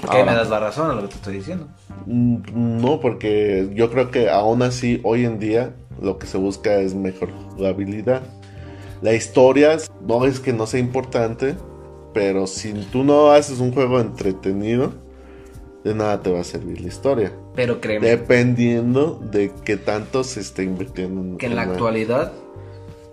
¿Por 0.00 0.10
qué 0.10 0.24
me 0.24 0.34
das 0.34 0.50
la 0.50 0.60
razón 0.60 0.90
a 0.90 0.94
lo 0.94 1.02
que 1.02 1.08
te 1.08 1.14
estoy 1.14 1.34
diciendo? 1.34 1.68
Mm, 2.06 2.80
no, 2.82 3.00
porque 3.00 3.70
yo 3.74 3.90
creo 3.90 4.10
que 4.10 4.28
aún 4.28 4.62
así, 4.62 5.00
hoy 5.04 5.24
en 5.24 5.38
día, 5.38 5.74
lo 6.00 6.18
que 6.18 6.26
se 6.26 6.38
busca 6.38 6.76
es 6.76 6.94
mejor 6.94 7.30
jugabilidad. 7.50 8.22
La 9.02 9.14
historia 9.14 9.78
no 10.06 10.24
es 10.26 10.40
que 10.40 10.52
no 10.52 10.66
sea 10.66 10.80
importante, 10.80 11.54
pero 12.12 12.46
si 12.46 12.72
tú 12.72 13.04
no 13.04 13.30
haces 13.30 13.60
un 13.60 13.72
juego 13.72 14.00
entretenido, 14.00 14.92
de 15.84 15.94
nada 15.94 16.22
te 16.22 16.30
va 16.30 16.40
a 16.40 16.44
servir 16.44 16.80
la 16.80 16.88
historia. 16.88 17.32
Pero 17.54 17.80
créeme. 17.80 18.06
Dependiendo 18.06 19.20
de 19.30 19.52
qué 19.64 19.76
tanto 19.76 20.24
se 20.24 20.40
esté 20.40 20.64
invirtiendo 20.64 21.20
en 21.20 21.38
Que 21.38 21.46
en 21.46 21.56
la 21.56 21.62
actualidad, 21.62 22.32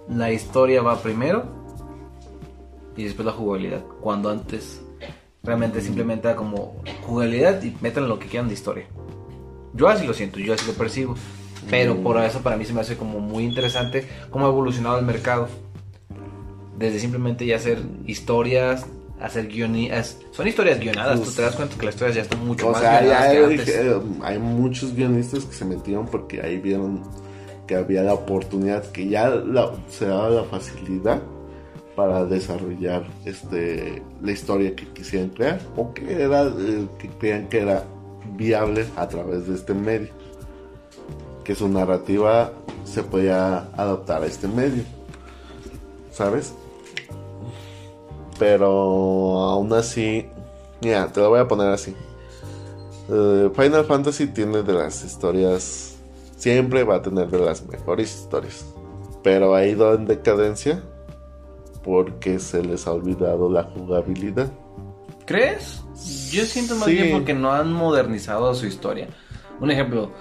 la 0.09 0.31
historia 0.31 0.81
va 0.81 1.01
primero 1.01 1.62
y 2.95 3.03
después 3.03 3.25
la 3.25 3.31
jugabilidad. 3.31 3.83
Cuando 4.01 4.29
antes 4.29 4.81
realmente 5.43 5.81
simplemente 5.81 6.27
era 6.27 6.37
como 6.37 6.81
jugabilidad 7.05 7.61
y 7.63 7.75
metan 7.81 8.07
lo 8.07 8.19
que 8.19 8.27
quieran 8.27 8.47
de 8.47 8.53
historia. 8.53 8.85
Yo 9.73 9.87
así 9.87 10.05
lo 10.05 10.13
siento, 10.13 10.39
yo 10.39 10.53
así 10.53 10.65
lo 10.65 10.73
percibo. 10.73 11.15
Pero 11.69 11.97
por 12.01 12.21
eso 12.21 12.41
para 12.41 12.57
mí 12.57 12.65
se 12.65 12.73
me 12.73 12.81
hace 12.81 12.97
como 12.97 13.19
muy 13.19 13.43
interesante 13.43 14.07
cómo 14.29 14.45
ha 14.45 14.49
evolucionado 14.49 14.99
el 14.99 15.05
mercado. 15.05 15.47
Desde 16.77 16.99
simplemente 16.99 17.45
ya 17.45 17.55
hacer 17.55 17.81
historias, 18.05 18.85
hacer 19.21 19.47
guionistas. 19.47 20.17
Son 20.31 20.47
historias 20.47 20.79
guionadas, 20.79 21.21
tú 21.21 21.31
te 21.31 21.41
das 21.41 21.55
cuenta 21.55 21.77
que 21.77 21.85
las 21.85 21.95
historias 21.95 22.15
ya 22.17 22.21
están 22.23 22.45
mucho 22.45 22.69
más 22.69 22.81
guionadas 22.81 23.31
que 23.31 23.37
antes. 23.37 23.69
Eh, 23.69 24.01
hay 24.21 24.39
muchos 24.39 24.93
guionistas 24.93 25.45
que 25.45 25.53
se 25.53 25.65
metieron 25.65 26.05
porque 26.07 26.41
ahí 26.41 26.57
vieron 26.57 27.01
que 27.65 27.75
había 27.75 28.03
la 28.03 28.13
oportunidad, 28.13 28.83
que 28.91 29.07
ya 29.07 29.31
se 29.89 30.05
daba 30.05 30.29
la 30.29 30.43
facilidad 30.43 31.21
para 31.95 32.25
desarrollar 32.25 33.03
este 33.25 34.01
la 34.21 34.31
historia 34.31 34.75
que 34.75 34.87
quisieran 34.87 35.29
crear 35.29 35.61
o 35.75 35.93
que 35.93 36.23
era 36.23 36.43
eh, 36.43 36.87
que 36.97 37.09
creían 37.09 37.47
que 37.47 37.59
era 37.59 37.83
viable 38.35 38.85
a 38.95 39.07
través 39.07 39.47
de 39.47 39.55
este 39.55 39.73
medio 39.73 40.09
que 41.43 41.55
su 41.55 41.67
narrativa 41.67 42.51
se 42.83 43.03
podía 43.03 43.69
adaptar 43.77 44.23
a 44.23 44.25
este 44.25 44.47
medio 44.47 44.83
sabes 46.11 46.53
pero 48.39 49.39
aún 49.39 49.71
así 49.73 50.25
mira 50.81 51.07
te 51.07 51.19
lo 51.21 51.29
voy 51.29 51.39
a 51.39 51.47
poner 51.47 51.67
así. 51.67 51.95
Eh, 53.09 53.49
Final 53.53 53.85
Fantasy 53.85 54.27
tiene 54.27 54.63
de 54.63 54.73
las 54.73 55.03
historias 55.03 55.95
siempre 56.37 56.83
va 56.83 56.95
a 56.95 57.01
tener 57.01 57.29
de 57.29 57.39
las 57.39 57.65
mejores 57.67 58.15
historias 58.15 58.65
pero 59.21 59.53
ha 59.53 59.65
ido 59.65 59.93
en 59.93 60.05
decadencia 60.05 60.81
porque 61.83 62.39
se 62.39 62.63
les 62.63 62.87
ha 62.87 62.91
olvidado 62.91 63.49
la 63.49 63.63
jugabilidad. 63.63 64.51
¿Crees? 65.25 65.83
Yo 66.31 66.43
siento 66.43 66.75
más 66.75 66.87
bien 66.87 67.11
porque 67.11 67.33
no 67.33 67.51
han 67.51 67.71
modernizado 67.71 68.53
su 68.55 68.65
historia. 68.65 69.07
Un 69.59 69.71
ejemplo, 69.71 70.11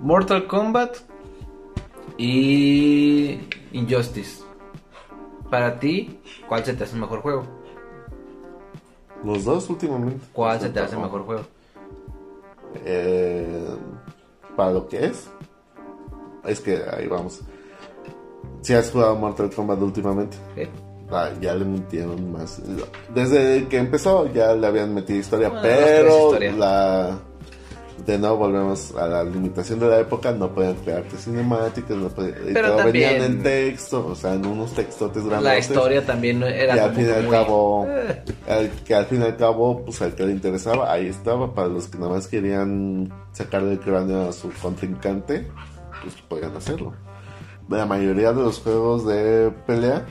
Mortal 0.00 0.46
Kombat 0.46 0.96
y 2.18 3.38
Injustice. 3.72 4.42
Para 5.50 5.78
ti, 5.78 6.20
¿cuál 6.48 6.64
se 6.64 6.74
te 6.74 6.84
hace 6.84 6.94
el 6.94 7.00
mejor 7.00 7.20
juego? 7.20 7.44
Los 9.24 9.44
dos 9.44 9.68
últimamente. 9.70 10.24
¿Cuál 10.32 10.60
se 10.60 10.70
te 10.70 10.80
hace 10.80 10.94
el 10.94 11.02
mejor 11.02 11.24
juego? 11.24 11.42
Eh, 12.84 13.76
para 14.56 14.72
lo 14.72 14.88
que 14.88 15.06
es. 15.06 15.30
Es 16.44 16.60
que 16.60 16.82
ahí 16.90 17.06
vamos. 17.06 17.42
Si 18.62 18.74
has 18.74 18.90
jugado 18.90 19.16
Mortal 19.16 19.50
Kombat 19.50 19.80
últimamente. 19.80 20.36
Ah, 21.10 21.28
ya 21.40 21.54
le 21.54 21.64
metieron 21.64 22.32
más. 22.32 22.62
Desde 23.14 23.66
que 23.68 23.78
empezó 23.78 24.32
ya 24.32 24.54
le 24.54 24.66
habían 24.66 24.94
metido 24.94 25.18
historia, 25.18 25.52
pero 25.60 26.38
la 26.56 27.18
de 28.06 28.18
nuevo 28.18 28.38
volvemos 28.38 28.94
a 28.96 29.06
la 29.06 29.24
limitación 29.24 29.78
de 29.78 29.88
la 29.88 30.00
época, 30.00 30.32
no 30.32 30.52
podían 30.52 30.74
crearte 30.76 31.16
cinemáticas, 31.16 31.96
no 31.96 32.08
podían, 32.08 32.34
pero 32.52 32.76
venían 32.76 33.22
en 33.22 33.42
texto, 33.42 34.06
o 34.06 34.14
sea, 34.14 34.34
en 34.34 34.46
unos 34.46 34.72
textotes 34.72 35.24
grandes. 35.24 35.44
La 35.44 35.58
historia 35.58 36.04
también 36.04 36.42
era 36.42 36.76
y 36.76 36.78
al 36.78 36.94
fin 36.94 37.06
y 37.06 37.10
al 37.10 37.28
cabo, 37.28 37.86
eh. 37.88 38.70
que 38.84 38.94
al 38.94 39.06
fin 39.06 39.20
y 39.20 39.24
al 39.24 39.36
cabo, 39.36 39.84
pues 39.84 40.00
al 40.02 40.14
que 40.14 40.24
le 40.24 40.32
interesaba, 40.32 40.90
ahí 40.92 41.06
estaba, 41.06 41.54
para 41.54 41.68
los 41.68 41.86
que 41.88 41.98
nada 41.98 42.12
más 42.12 42.26
querían 42.26 43.12
sacarle 43.32 43.72
el 43.72 43.80
cráneo 43.80 44.28
a 44.28 44.32
su 44.32 44.50
contrincante, 44.60 45.46
pues 46.02 46.14
podían 46.28 46.56
hacerlo 46.56 46.92
la 47.68 47.86
mayoría 47.86 48.32
de 48.32 48.42
los 48.42 48.60
juegos 48.60 49.06
de 49.06 49.52
pelea 49.66 50.04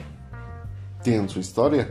tienen 1.02 1.28
su 1.28 1.40
historia. 1.40 1.90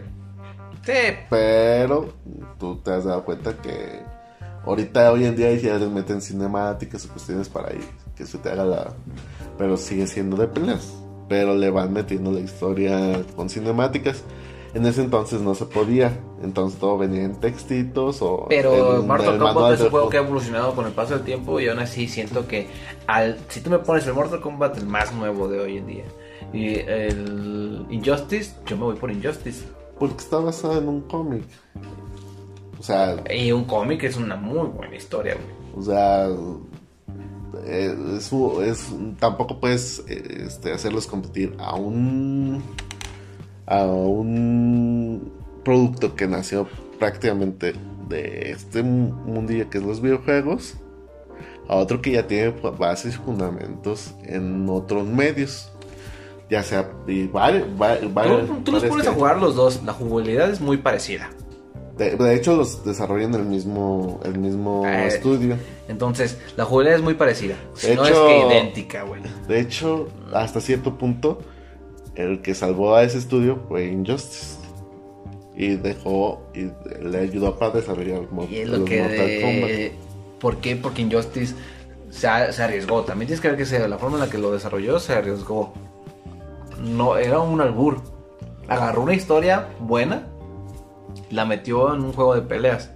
Sí. 0.86 1.16
Pero 1.30 2.14
tú 2.60 2.78
te 2.78 2.92
has 2.92 3.06
dado 3.06 3.24
cuenta 3.24 3.56
que 3.58 4.02
ahorita, 4.66 5.12
hoy 5.12 5.26
en 5.26 5.36
día, 5.36 5.54
ya 5.56 5.78
les 5.78 5.90
meten 5.90 6.22
cinemáticas 6.22 7.06
o 7.06 7.10
cuestiones 7.10 7.50
para 7.50 7.70
ahí, 7.70 7.82
que 8.16 8.26
se 8.26 8.38
te 8.38 8.50
haga 8.50 8.66
la. 8.66 8.94
Pero 9.58 9.78
sigue 9.78 10.08
siendo 10.08 10.38
de 10.38 10.48
peleas. 10.48 10.94
Pero 11.30 11.56
le 11.56 11.70
van 11.70 11.94
metiendo 11.94 12.32
la 12.32 12.40
historia 12.40 13.24
con 13.36 13.50
cinemáticas. 13.50 14.24
En 14.74 14.86
ese 14.86 15.02
entonces 15.04 15.42
no 15.42 15.54
se 15.54 15.66
podía, 15.66 16.18
entonces 16.42 16.80
todo 16.80 16.98
venía 16.98 17.24
en 17.24 17.36
textitos 17.36 18.22
o... 18.22 18.46
Pero 18.48 19.04
Mortal 19.04 19.38
Kombat 19.38 19.74
es 19.74 19.82
un 19.82 19.90
juego 19.90 20.08
que 20.10 20.18
ha 20.18 20.22
evolucionado 20.22 20.74
con 20.74 20.86
el 20.86 20.94
paso 20.94 21.16
del 21.16 21.24
tiempo 21.26 21.60
y 21.60 21.68
aún 21.68 21.80
así 21.80 22.08
siento 22.08 22.48
que 22.48 22.68
al, 23.06 23.38
si 23.50 23.60
tú 23.60 23.70
me 23.70 23.80
pones 23.80 24.08
el 24.08 24.14
Mortal 24.14 24.40
Kombat 24.40 24.78
el 24.78 24.86
más 24.86 25.14
nuevo 25.14 25.50
de 25.50 25.60
hoy 25.60 25.78
en 25.78 25.88
día 25.88 26.06
Y 26.54 26.76
el 26.76 27.86
Injustice, 27.90 28.54
yo 28.66 28.78
me 28.78 28.84
voy 28.84 28.96
por 28.96 29.12
Injustice. 29.12 29.66
Porque 30.00 30.18
está 30.18 30.38
basada 30.38 30.78
en 30.78 30.88
un 30.88 31.02
cómic. 31.02 31.44
O 32.80 32.84
sea, 32.84 33.22
Y 33.30 33.52
un 33.52 33.66
cómic 33.66 34.04
es 34.06 34.16
una 34.16 34.36
muy 34.38 34.68
buena 34.70 34.96
historia, 34.96 35.36
güey. 35.36 35.78
o 35.78 35.82
sea, 35.84 36.28
eh, 37.66 37.96
es, 38.18 38.32
es- 38.64 38.94
tampoco 39.20 39.60
puedes 39.60 40.04
eh, 40.08 40.46
este, 40.48 40.72
hacerlos 40.72 41.06
competir 41.08 41.56
a 41.60 41.76
un 41.76 42.64
a 43.72 43.86
un 43.86 45.32
producto 45.64 46.16
que 46.16 46.28
nació 46.28 46.68
prácticamente 47.00 47.74
de 48.10 48.52
este 48.52 48.84
mu- 48.84 49.14
mundillo 49.26 49.70
que 49.70 49.78
es 49.78 49.84
los 49.84 50.02
videojuegos 50.02 50.76
a 51.70 51.76
otro 51.76 52.02
que 52.02 52.12
ya 52.12 52.28
tiene 52.28 52.50
bases 52.78 53.16
y 53.16 53.18
fundamentos 53.18 54.14
en 54.24 54.68
otros 54.70 55.06
medios 55.08 55.72
ya 56.50 56.64
sea 56.64 56.90
y 57.08 57.28
vari- 57.30 57.64
va- 57.82 57.98
vari- 58.02 58.46
Tú, 58.48 58.56
tú 58.66 58.72
los 58.74 58.84
pones 58.84 59.08
a 59.08 59.14
jugar 59.14 59.40
los 59.40 59.56
dos, 59.56 59.82
la 59.86 59.94
jugabilidad 59.94 60.50
es 60.50 60.60
muy 60.60 60.78
parecida. 60.78 61.30
de, 61.98 62.18
de 62.18 62.36
hecho 62.36 62.58
los 62.58 62.84
desarrollan 62.84 63.34
el 63.36 63.44
mismo 63.46 64.20
el 64.26 64.38
mismo 64.38 64.86
Eh, 64.86 65.08
estudio 65.08 65.56
Entonces, 65.88 66.38
la 66.58 66.66
jugabilidad 66.66 66.98
es 67.00 67.04
muy 67.04 67.14
parecida. 67.14 67.56
De 67.82 67.96
no 67.96 68.06
hecho- 68.06 68.14
es 68.14 68.34
que 68.34 68.48
idéntica, 68.54 69.04
güey. 69.04 69.22
De 69.48 69.60
hecho, 69.62 70.08
hasta 70.34 70.60
cierto 70.62 70.98
punto, 70.98 71.40
el 72.22 72.42
que 72.42 72.54
salvó 72.56 72.96
a 72.96 73.04
ese 73.04 73.18
estudio 73.18 73.60
fue 73.68 73.86
Injustice. 73.86 74.58
Y 75.56 75.76
dejó, 75.76 76.42
y 76.56 76.72
le 77.04 77.20
ayudó 77.20 77.58
para 77.60 77.74
desarrollar 77.74 78.22
Y 78.50 78.56
es 78.58 78.70
lo 78.70 78.86
que 78.86 79.02
Mortal 79.02 79.28
de... 79.28 79.92
¿Por 80.40 80.58
qué? 80.58 80.76
Porque 80.76 81.02
Injustice 81.02 81.56
se, 82.10 82.28
arriesgó. 82.28 83.04
También 83.04 83.28
tienes 83.28 83.42
que 83.42 83.50
ver 83.50 83.58
que 83.58 83.66
se- 83.66 83.88
la 83.88 83.98
forma 83.98 84.18
en 84.18 84.24
la 84.24 84.30
que 84.30 84.38
lo 84.38 84.52
desarrolló 84.52 85.00
se 85.00 85.14
arriesgó. 85.14 85.74
No, 86.82 87.18
era 87.18 87.40
un 87.40 87.62
albur. 87.62 88.02
Agarró 88.68 89.04
una 89.04 89.14
historia 89.14 89.68
buena, 89.80 90.28
la 91.30 91.46
metió 91.46 91.94
en 91.94 92.02
un 92.02 92.14
juego 92.14 92.34
de 92.34 92.42
peleas 92.42 92.92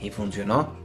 y 0.00 0.10
funcionó. 0.10 0.76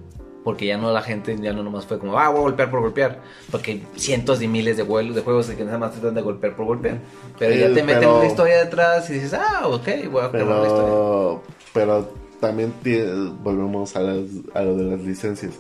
Porque 0.44 0.66
ya 0.66 0.78
no 0.78 0.92
la 0.92 1.02
gente, 1.02 1.38
ya 1.40 1.54
no 1.54 1.64
nomás 1.64 1.86
fue 1.86 2.00
como, 2.00 2.18
ah, 2.20 2.28
voy 2.30 2.40
a 2.40 2.42
golpear 2.42 2.70
por 2.70 2.82
golpear. 2.82 3.22
Porque 3.50 3.72
hay 3.72 3.88
cientos 3.96 4.42
y 4.42 4.48
miles 4.48 4.76
de, 4.76 4.84
vuelos, 4.84 5.16
de 5.16 5.22
juegos 5.22 5.48
que 5.48 5.64
nada 5.64 5.78
más 5.78 5.92
tratan 5.94 6.16
de 6.16 6.22
golpear 6.22 6.56
por 6.56 6.66
golpear. 6.66 7.00
Pero 7.40 7.56
ya 7.56 7.68
Eh, 7.68 7.70
te 7.70 7.82
meten 7.84 8.00
pero- 8.02 8.18
una 8.18 8.26
historia 8.28 8.58
detrás 8.64 9.10
y 9.10 9.14
dices, 9.14 9.34
ah, 9.34 9.68
ok, 9.68 9.88
voy 10.12 10.22
a 10.22 10.26
acabar 10.26 10.34
la 10.48 10.68
historia. 10.68 10.86
Pero, 10.86 11.44
pero 11.74 12.10
también 12.42 12.74
volvemos 13.42 13.96
a, 13.96 14.02
las- 14.02 14.30
a 14.54 14.62
lo 14.64 14.76
de 14.76 14.84
las 14.84 15.02
licencias. 15.02 15.54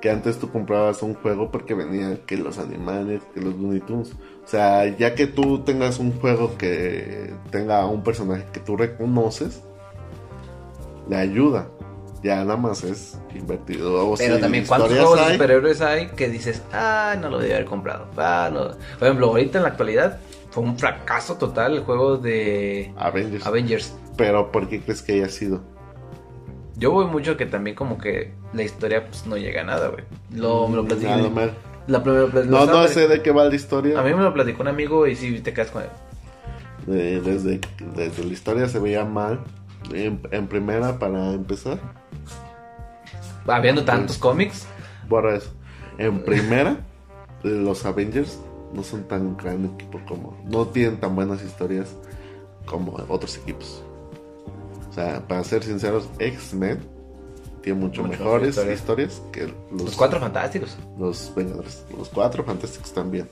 Que 0.00 0.08
antes 0.10 0.38
tú 0.38 0.50
comprabas 0.50 1.02
un 1.02 1.12
juego 1.12 1.50
porque 1.50 1.74
venía 1.74 2.24
que 2.24 2.38
los 2.38 2.56
animales, 2.58 3.20
que 3.34 3.42
los 3.42 3.54
Looney 3.56 3.80
Tunes. 3.80 4.12
O 4.42 4.48
sea, 4.48 4.86
ya 4.96 5.14
que 5.14 5.26
tú 5.26 5.58
tengas 5.64 5.98
un 5.98 6.18
juego 6.18 6.56
que 6.56 7.34
tenga 7.50 7.84
un 7.84 8.02
personaje 8.02 8.46
que 8.50 8.60
tú 8.60 8.78
reconoces, 8.78 9.60
le 11.08 11.16
ayuda. 11.16 11.68
Ya 12.22 12.36
nada 12.44 12.56
más 12.56 12.84
es 12.84 13.18
invertido. 13.34 14.14
Pero 14.18 14.38
también, 14.40 14.66
¿cuántos 14.66 14.90
juegos 14.90 15.18
de 15.26 15.32
superhéroes 15.34 15.80
hay 15.80 16.08
que 16.08 16.28
dices, 16.28 16.62
ah, 16.72 17.16
no 17.18 17.30
lo 17.30 17.38
debí 17.38 17.52
haber 17.52 17.64
comprado? 17.64 18.06
Ah, 18.16 18.50
no. 18.52 18.68
Por 18.98 19.08
ejemplo, 19.08 19.28
ahorita 19.28 19.58
en 19.58 19.62
la 19.64 19.70
actualidad 19.70 20.18
fue 20.50 20.64
un 20.64 20.78
fracaso 20.78 21.36
total 21.36 21.74
el 21.76 21.80
juego 21.80 22.18
de 22.18 22.92
Avengers. 22.98 23.46
Avengers. 23.46 23.94
Pero 24.18 24.52
¿por 24.52 24.68
qué 24.68 24.80
crees 24.82 25.00
que 25.00 25.14
haya 25.14 25.28
sido? 25.30 25.62
Yo 26.76 26.90
voy 26.90 27.06
mucho 27.06 27.36
que 27.36 27.46
también 27.46 27.74
como 27.76 27.96
que 27.98 28.32
la 28.52 28.62
historia 28.64 29.06
pues 29.06 29.26
no 29.26 29.36
llega 29.36 29.62
a 29.62 29.64
nada, 29.64 29.88
güey. 29.88 30.04
Lo, 30.34 30.68
me 30.68 30.76
lo 30.76 30.84
platicó. 30.84 31.10
Nada 31.10 31.28
mal. 31.30 31.54
La, 31.86 31.98
lo- 32.00 32.26
lo- 32.26 32.28
lo 32.28 32.44
No, 32.44 32.66
no 32.66 32.86
sé 32.88 33.08
de 33.08 33.22
qué 33.22 33.32
va 33.32 33.44
la 33.44 33.54
historia. 33.54 33.98
A 33.98 34.02
mí 34.02 34.12
me 34.14 34.22
lo 34.22 34.32
platicó 34.34 34.62
un 34.62 34.68
amigo 34.68 35.06
y 35.06 35.16
sí 35.16 35.40
te 35.40 35.52
quedas 35.54 35.70
con 35.70 35.82
él. 35.82 35.88
Eh, 36.88 37.20
desde, 37.24 37.60
desde 37.96 38.24
la 38.24 38.32
historia 38.32 38.68
se 38.68 38.78
veía 38.78 39.04
mal. 39.04 39.40
En, 39.94 40.20
en 40.30 40.46
primera, 40.46 40.98
para 40.98 41.32
empezar. 41.32 41.78
Habiendo 43.46 43.84
tantos 43.84 44.18
cómics, 44.18 44.66
Borra 45.08 45.36
eso. 45.36 45.50
En 45.98 46.22
primera, 46.24 46.78
los 47.42 47.84
Avengers 47.84 48.38
no 48.72 48.82
son 48.82 49.04
tan 49.04 49.36
gran 49.36 49.64
equipo 49.64 50.00
como. 50.06 50.40
No 50.46 50.66
tienen 50.66 50.98
tan 50.98 51.14
buenas 51.14 51.42
historias 51.42 51.94
como 52.64 52.92
otros 53.08 53.36
equipos. 53.36 53.82
O 54.88 54.92
sea, 54.92 55.26
para 55.26 55.42
ser 55.44 55.62
sinceros, 55.62 56.08
X-Men 56.18 56.78
tiene 57.62 57.78
mucho, 57.78 58.02
Mucho 58.02 58.12
mejores 58.12 58.56
mejor 58.56 58.72
historias 58.72 59.20
que 59.32 59.52
los, 59.70 59.82
los 59.82 59.96
cuatro 59.96 60.18
fantásticos. 60.20 60.76
los 60.98 61.32
Vengadores. 61.34 61.84
Los 61.96 62.08
cuatro 62.08 62.44
fantásticos 62.44 62.92
también. 62.92 63.28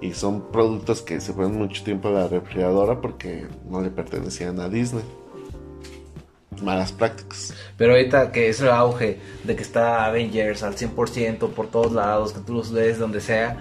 Y 0.00 0.12
son 0.12 0.50
productos 0.50 1.00
que 1.00 1.20
se 1.20 1.32
ponen 1.32 1.56
mucho 1.56 1.82
tiempo 1.82 2.08
a 2.08 2.12
la 2.12 2.28
refrigeradora 2.28 3.00
porque 3.00 3.46
no 3.70 3.80
le 3.80 3.90
pertenecían 3.90 4.60
a 4.60 4.68
Disney. 4.68 5.04
Malas 6.62 6.92
prácticas. 6.92 7.54
Pero 7.76 7.92
ahorita 7.92 8.32
que 8.32 8.48
es 8.48 8.60
el 8.60 8.68
auge 8.68 9.18
de 9.44 9.56
que 9.56 9.62
está 9.62 10.06
Avengers 10.06 10.62
al 10.62 10.74
100% 10.76 11.50
por 11.50 11.68
todos 11.68 11.92
lados, 11.92 12.32
que 12.32 12.40
tú 12.40 12.54
los 12.54 12.72
ves 12.72 12.98
donde 12.98 13.20
sea, 13.20 13.58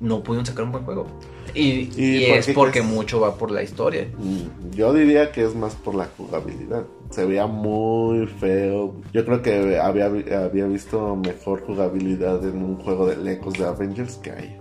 no 0.00 0.22
pudieron 0.22 0.46
sacar 0.46 0.64
un 0.64 0.72
buen 0.72 0.84
juego. 0.84 1.06
Y, 1.54 1.90
¿Y 1.96 2.24
y 2.24 2.28
por 2.28 2.38
es 2.38 2.46
porque 2.54 2.78
crees? 2.80 2.86
mucho 2.94 3.20
va 3.20 3.34
por 3.36 3.50
la 3.50 3.62
historia. 3.62 4.06
Mm, 4.16 4.70
Yo 4.76 4.92
diría 4.92 5.32
que 5.32 5.44
es 5.44 5.54
más 5.54 5.74
por 5.74 5.94
la 5.96 6.08
jugabilidad. 6.16 6.84
Se 7.10 7.24
veía 7.24 7.46
muy 7.46 8.26
feo. 8.28 8.94
Yo 9.12 9.24
creo 9.24 9.42
que 9.42 9.78
había, 9.80 10.06
había 10.06 10.66
visto 10.66 11.16
mejor 11.16 11.64
jugabilidad 11.66 12.44
en 12.44 12.62
un 12.62 12.76
juego 12.76 13.06
de 13.08 13.16
Legos 13.16 13.54
de 13.54 13.64
Avengers 13.64 14.16
que 14.18 14.30
hay. 14.30 14.56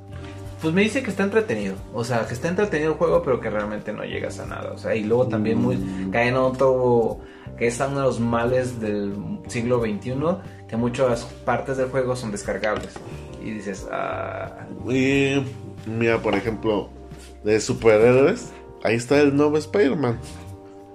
Pues 0.64 0.74
me 0.74 0.82
dice 0.82 1.04
que 1.04 1.12
está 1.12 1.24
entretenido. 1.24 1.76
O 1.94 2.04
sea, 2.04 2.26
que 2.26 2.34
está 2.34 2.48
entretenido 2.50 2.94
el 2.94 2.98
juego, 2.98 3.22
pero 3.22 3.40
que 3.40 3.52
realmente 3.52 3.94
no 3.94 4.04
llegas 4.04 4.40
a 4.40 4.48
nada. 4.48 4.72
O 4.74 4.78
sea, 4.80 4.96
y 4.96 5.04
luego 5.04 5.28
también 5.28 5.62
muy 5.62 5.76
Mm. 5.78 6.10
cae 6.10 6.30
en 6.30 6.36
otro 6.38 7.20
que 7.60 7.68
es 7.68 7.80
uno 7.82 8.00
de 8.00 8.06
los 8.06 8.22
males 8.22 8.80
del 8.80 9.14
siglo 9.48 9.82
XXI, 9.82 10.16
que 10.70 10.78
muchas 10.78 11.26
partes 11.44 11.76
del 11.76 11.90
juego 11.90 12.16
son 12.16 12.32
descargables. 12.32 12.94
Y 13.44 13.52
dices, 13.52 13.86
ah, 13.92 14.66
mira, 15.86 16.22
por 16.22 16.36
ejemplo, 16.36 16.90
de 17.44 17.60
superhéroes, 17.60 18.52
ahí 18.82 18.96
está 18.96 19.20
el 19.20 19.36
nuevo 19.36 19.58
Spider-Man. 19.58 20.18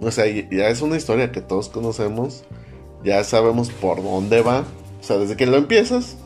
O 0.00 0.10
sea, 0.10 0.26
ya 0.26 0.68
es 0.68 0.80
una 0.80 0.96
historia 0.96 1.32
que 1.32 1.42
todos 1.42 1.68
conocemos. 1.68 2.44
Ya 3.04 3.22
sabemos 3.24 3.70
por 3.70 4.02
dónde 4.02 4.40
va. 4.40 4.60
O 5.00 5.02
sea, 5.02 5.18
desde 5.18 5.36
que 5.36 5.44
lo 5.44 5.58
empiezas, 5.58 6.16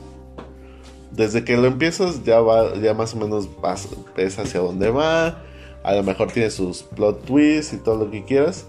desde 1.10 1.44
que 1.44 1.56
lo 1.56 1.66
empiezas, 1.66 2.22
ya 2.22 2.40
va, 2.40 2.76
ya 2.76 2.94
más 2.94 3.12
o 3.14 3.18
menos 3.18 3.48
vas, 3.60 3.88
ves 4.16 4.38
hacia 4.38 4.60
dónde 4.60 4.90
va. 4.90 5.42
A 5.82 5.94
lo 5.94 6.04
mejor 6.04 6.30
tiene 6.30 6.50
sus 6.50 6.84
plot 6.84 7.24
twists 7.24 7.72
y 7.72 7.78
todo 7.78 8.04
lo 8.04 8.10
que 8.12 8.24
quieras. 8.24 8.66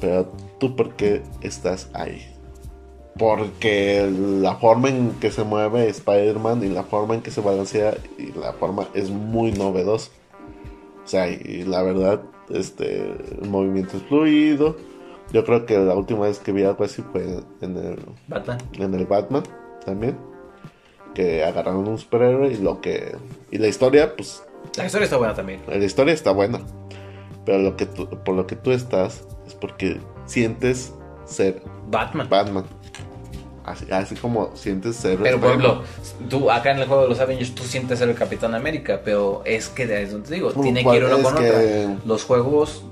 Pero 0.00 0.32
tú, 0.62 0.76
¿por 0.76 0.94
qué 0.94 1.22
estás 1.40 1.90
ahí? 1.92 2.24
Porque 3.18 4.08
la 4.40 4.54
forma 4.56 4.88
en 4.88 5.10
que 5.20 5.30
se 5.30 5.42
mueve 5.44 5.88
Spider-Man 5.88 6.62
y 6.64 6.68
la 6.68 6.84
forma 6.84 7.14
en 7.14 7.20
que 7.20 7.30
se 7.30 7.40
balancea 7.40 7.94
y 8.16 8.32
la 8.38 8.52
forma 8.54 8.88
es 8.94 9.10
muy 9.10 9.50
novedoso. 9.52 10.10
O 11.04 11.08
sea, 11.08 11.28
y 11.28 11.64
la 11.64 11.82
verdad, 11.82 12.22
este, 12.50 13.10
el 13.42 13.48
movimiento 13.50 13.96
es 13.96 14.02
fluido. 14.04 14.76
Yo 15.32 15.44
creo 15.44 15.66
que 15.66 15.76
la 15.78 15.94
última 15.94 16.20
vez 16.26 16.38
que 16.38 16.52
vi 16.52 16.62
algo 16.62 16.84
así 16.84 17.02
fue 17.12 17.40
en 17.60 17.76
el, 17.76 17.98
Batman. 18.28 18.58
en 18.78 18.94
el 18.94 19.06
Batman 19.06 19.42
también. 19.84 20.16
Que 21.14 21.44
agarraron 21.44 21.86
un 21.88 21.98
superhéroe 21.98 22.52
y 22.52 22.56
lo 22.56 22.80
que... 22.80 23.14
Y 23.50 23.58
la 23.58 23.68
historia, 23.68 24.14
pues, 24.16 24.42
La 24.78 24.86
historia 24.86 25.04
está 25.04 25.16
buena 25.18 25.34
también. 25.34 25.60
la 25.66 25.76
historia 25.76 26.14
está 26.14 26.30
buena. 26.30 26.60
Pero 27.44 27.58
lo 27.58 27.76
que 27.76 27.84
tú- 27.86 28.08
por 28.24 28.34
lo 28.36 28.46
que 28.46 28.56
tú 28.56 28.70
estás 28.70 29.26
es 29.46 29.54
porque 29.54 30.00
sientes 30.32 30.92
ser 31.26 31.62
Batman. 31.90 32.28
Batman. 32.28 32.64
Así, 33.64 33.86
así 33.92 34.16
como 34.16 34.56
sientes 34.56 34.96
ser 34.96 35.18
Pero 35.22 35.38
por 35.38 35.48
ejemplo, 35.50 35.82
tú 36.28 36.50
acá 36.50 36.72
en 36.72 36.78
el 36.80 36.86
juego 36.88 37.04
de 37.04 37.08
los 37.10 37.20
Avengers 37.20 37.54
tú 37.54 37.62
sientes 37.62 37.98
ser 38.00 38.08
el 38.08 38.16
Capitán 38.16 38.54
América, 38.56 39.02
pero 39.04 39.42
es 39.44 39.68
que 39.68 39.86
de 39.86 39.96
ahí 39.98 40.04
es 40.04 40.12
donde 40.12 40.28
te 40.28 40.34
digo, 40.34 40.50
tiene 40.52 40.82
que 40.84 40.96
ir 40.96 41.04
uno 41.04 41.22
con 41.22 41.34
que- 41.36 41.50
otra. 41.86 41.96
Los 42.04 42.24
juegos 42.24 42.82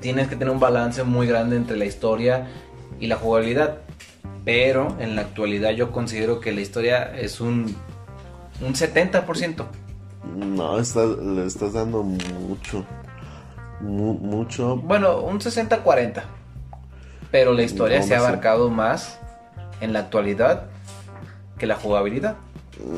tienes 0.00 0.28
que 0.28 0.36
tener 0.36 0.52
un 0.52 0.60
balance 0.60 1.04
muy 1.04 1.26
grande 1.26 1.56
entre 1.56 1.76
la 1.78 1.86
historia 1.86 2.48
y 2.98 3.06
la 3.06 3.16
jugabilidad. 3.16 3.78
Pero 4.44 4.96
en 5.00 5.16
la 5.16 5.22
actualidad 5.22 5.70
yo 5.70 5.90
considero 5.92 6.40
que 6.40 6.52
la 6.52 6.60
historia 6.62 7.14
es 7.16 7.40
un, 7.40 7.74
un 8.60 8.74
70%. 8.74 9.64
No, 10.36 10.78
estás- 10.78 11.16
le 11.18 11.46
estás 11.46 11.72
dando 11.72 12.02
mucho. 12.02 12.84
Mu- 13.80 14.14
mucho. 14.18 14.76
Bueno, 14.76 15.20
un 15.22 15.40
60-40. 15.40 16.22
Pero 17.30 17.54
la 17.54 17.62
historia 17.62 18.00
No, 18.00 18.06
se 18.06 18.14
ha 18.14 18.20
sé. 18.20 18.26
abarcado 18.26 18.70
más 18.70 19.18
en 19.80 19.92
la 19.92 20.00
actualidad 20.00 20.64
que 21.58 21.66
la 21.66 21.76
jugabilidad. 21.76 22.36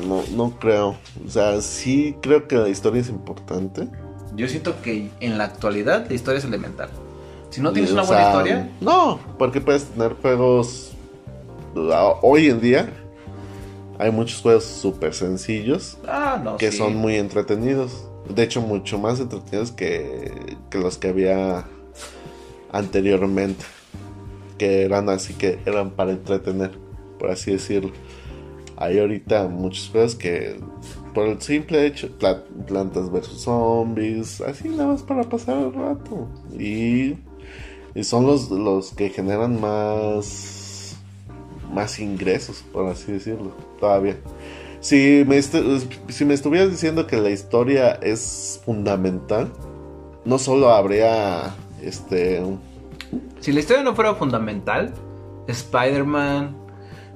No, 0.07 0.23
no 0.35 0.57
creo. 0.59 0.95
O 1.25 1.29
sea, 1.29 1.61
sí 1.61 2.15
creo 2.21 2.47
que 2.47 2.55
la 2.55 2.69
historia 2.69 3.01
es 3.01 3.09
importante. 3.09 3.87
Yo 4.35 4.47
siento 4.47 4.81
que 4.81 5.11
en 5.19 5.37
la 5.37 5.43
actualidad 5.45 6.05
la 6.07 6.13
historia 6.15 6.39
es 6.39 6.45
elemental. 6.45 6.89
Si 7.49 7.61
no 7.61 7.71
tienes 7.71 7.91
O 7.91 7.93
una 7.93 8.03
sea, 8.05 8.15
buena 8.15 8.29
historia, 8.29 8.71
No, 8.81 9.19
porque 9.37 9.61
puedes 9.61 9.85
tener 9.85 10.13
juegos. 10.15 10.93
Hoy 12.21 12.47
en 12.49 12.61
día 12.61 12.89
hay 13.99 14.11
muchos 14.11 14.41
juegos 14.41 14.63
súper 14.63 15.13
sencillos 15.13 15.97
ah, 16.07 16.39
no, 16.43 16.57
que 16.57 16.71
sí. 16.71 16.77
son 16.77 16.95
muy 16.95 17.15
entretenidos. 17.17 18.07
De 18.29 18.43
hecho, 18.43 18.61
mucho 18.61 18.97
más 18.97 19.19
entretenidos 19.19 19.71
que, 19.71 20.57
que 20.69 20.77
los 20.79 20.97
que 20.97 21.09
había 21.09 21.65
anteriormente. 22.71 23.63
Que 24.63 24.83
eran 24.83 25.09
así 25.09 25.33
que 25.33 25.59
eran 25.65 25.91
para 25.91 26.11
entretener, 26.11 26.71
por 27.19 27.29
así 27.29 27.51
decirlo. 27.51 27.91
Hay 28.77 28.97
ahorita 28.97 29.49
muchos 29.49 29.89
juegos 29.89 30.15
que 30.15 30.57
por 31.13 31.27
el 31.27 31.41
simple 31.41 31.85
hecho, 31.85 32.09
plantas 32.17 33.11
versus 33.11 33.41
zombies, 33.41 34.39
así 34.39 34.69
nada 34.69 34.87
más 34.93 35.03
para 35.03 35.23
pasar 35.23 35.57
el 35.57 35.73
rato. 35.73 36.29
Y, 36.57 37.15
y 37.93 38.03
son 38.03 38.25
los, 38.25 38.49
los 38.49 38.93
que 38.93 39.09
generan 39.09 39.59
más, 39.59 40.95
más 41.73 41.99
ingresos, 41.99 42.63
por 42.71 42.87
así 42.87 43.11
decirlo, 43.11 43.51
todavía. 43.81 44.17
Si 44.79 45.25
me, 45.27 45.41
si 45.41 46.23
me 46.23 46.33
estuvieras 46.33 46.71
diciendo 46.71 47.05
que 47.05 47.17
la 47.17 47.31
historia 47.31 47.91
es 48.01 48.61
fundamental, 48.65 49.51
no 50.23 50.39
solo 50.39 50.69
habría 50.69 51.53
este... 51.81 52.41
Si 53.39 53.51
la 53.51 53.59
historia 53.59 53.83
no 53.83 53.95
fuera 53.95 54.15
fundamental, 54.15 54.93
Spider-Man, 55.47 56.63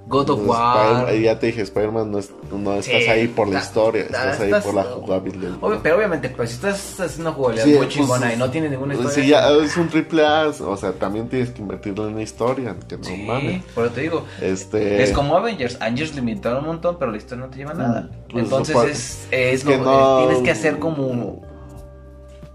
God 0.07 0.29
of 0.29 0.47
War. 0.47 1.13
ya 1.13 1.37
te 1.37 1.47
dije, 1.47 1.61
Spider-Man 1.61 2.11
no, 2.11 2.19
no 2.57 2.73
estás 2.75 3.07
ahí 3.09 3.27
por 3.27 3.47
la 3.49 3.59
historia, 3.59 4.03
estás, 4.03 4.39
ahí 4.39 4.51
por 4.63 4.73
la 4.73 4.83
jugabilidad. 4.83 5.57
pero 5.83 5.97
obviamente, 5.97 6.29
pues 6.29 6.49
si 6.49 6.55
estás 6.55 6.99
haciendo 6.99 7.33
jugabilidad 7.33 7.67
muy 7.67 7.77
pues, 7.77 7.89
chingona 7.89 8.33
y 8.33 8.37
no 8.37 8.49
tiene 8.49 8.69
ninguna 8.69 8.95
pues, 8.95 9.07
historia. 9.09 9.23
Sí, 9.23 9.29
ya 9.31 9.65
es 9.65 9.77
un 9.77 9.89
triple 9.89 10.25
A, 10.25 10.47
o 10.47 10.77
sea, 10.77 10.93
también 10.93 11.27
tienes 11.27 11.49
que 11.51 11.61
invertirlo 11.61 12.07
en 12.07 12.15
la 12.15 12.21
historia, 12.21 12.75
que 12.87 12.97
no 12.97 13.03
sí, 13.03 13.23
mames. 13.27 13.63
Pero 13.75 13.89
te 13.89 14.01
digo, 14.01 14.25
este... 14.41 15.03
es 15.03 15.11
como 15.11 15.35
Avengers. 15.35 15.77
Avengers 15.81 16.15
limitaron 16.15 16.59
un 16.59 16.67
montón, 16.67 16.97
pero 16.97 17.11
la 17.11 17.17
historia 17.17 17.45
no 17.45 17.51
te 17.51 17.57
lleva 17.57 17.73
nada. 17.73 18.09
Pues, 18.31 18.45
Entonces 18.45 18.75
es, 18.85 19.27
es 19.31 19.63
que 19.65 19.77
no... 19.77 20.19
tienes 20.19 20.43
que 20.43 20.51
hacer 20.51 20.79
como 20.79 21.45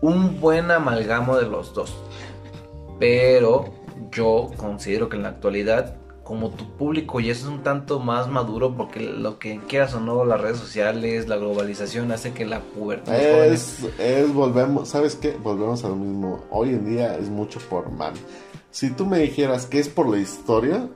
un 0.01 0.41
buen 0.41 0.71
amalgamo 0.71 1.37
de 1.37 1.47
los 1.47 1.75
dos. 1.75 1.95
Pero 2.99 3.73
yo 4.11 4.51
considero 4.57 5.09
que 5.09 5.17
en 5.17 5.23
la 5.23 5.31
actualidad 5.31 5.97
como 6.23 6.51
tu 6.51 6.65
público 6.77 7.21
y 7.21 7.31
eso 7.31 7.47
es 7.47 7.53
un 7.53 7.63
tanto 7.63 7.99
más 7.99 8.29
maduro 8.29 8.77
porque 8.77 9.01
lo 9.01 9.39
que 9.39 9.61
quieras 9.69 9.95
o 9.95 10.01
no, 10.01 10.25
las 10.25 10.41
redes 10.41 10.59
sociales, 10.59 11.29
la 11.29 11.37
globalización 11.37 12.13
hace 12.13 12.33
que 12.33 12.47
la 12.47 12.61
pubertad... 12.61 13.15
Es, 13.47 13.81
es, 13.99 14.33
volvemos, 14.33 14.89
¿sabes 14.89 15.17
qué? 15.17 15.37
Volvemos 15.43 15.85
a 15.85 15.89
lo 15.89 15.97
mismo. 15.97 16.45
Hoy 16.51 16.71
en 16.71 16.87
día 16.87 17.17
es 17.17 17.29
mucho 17.29 17.59
por 17.69 17.91
man. 17.91 18.15
Si 18.71 18.91
tú 18.91 19.05
me 19.05 19.19
dijeras 19.19 19.67
que 19.67 19.81
es 19.81 19.89
por 19.89 20.09
la 20.09 20.19
historia, 20.19 20.89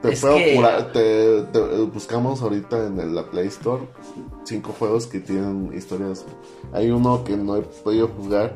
te 0.00 0.16
puedo 0.16 0.38
jurar, 0.54 0.92
te, 0.92 1.42
buscamos 1.92 2.42
ahorita 2.42 2.86
en 2.86 3.14
la 3.14 3.30
Play 3.30 3.48
Store 3.48 3.82
cinco 4.44 4.74
juegos 4.78 5.06
que 5.06 5.20
tienen 5.20 5.72
historias. 5.76 6.24
Hay 6.72 6.90
uno 6.90 7.22
que 7.24 7.36
no 7.36 7.56
he 7.56 7.62
podido 7.62 8.08
jugar, 8.08 8.54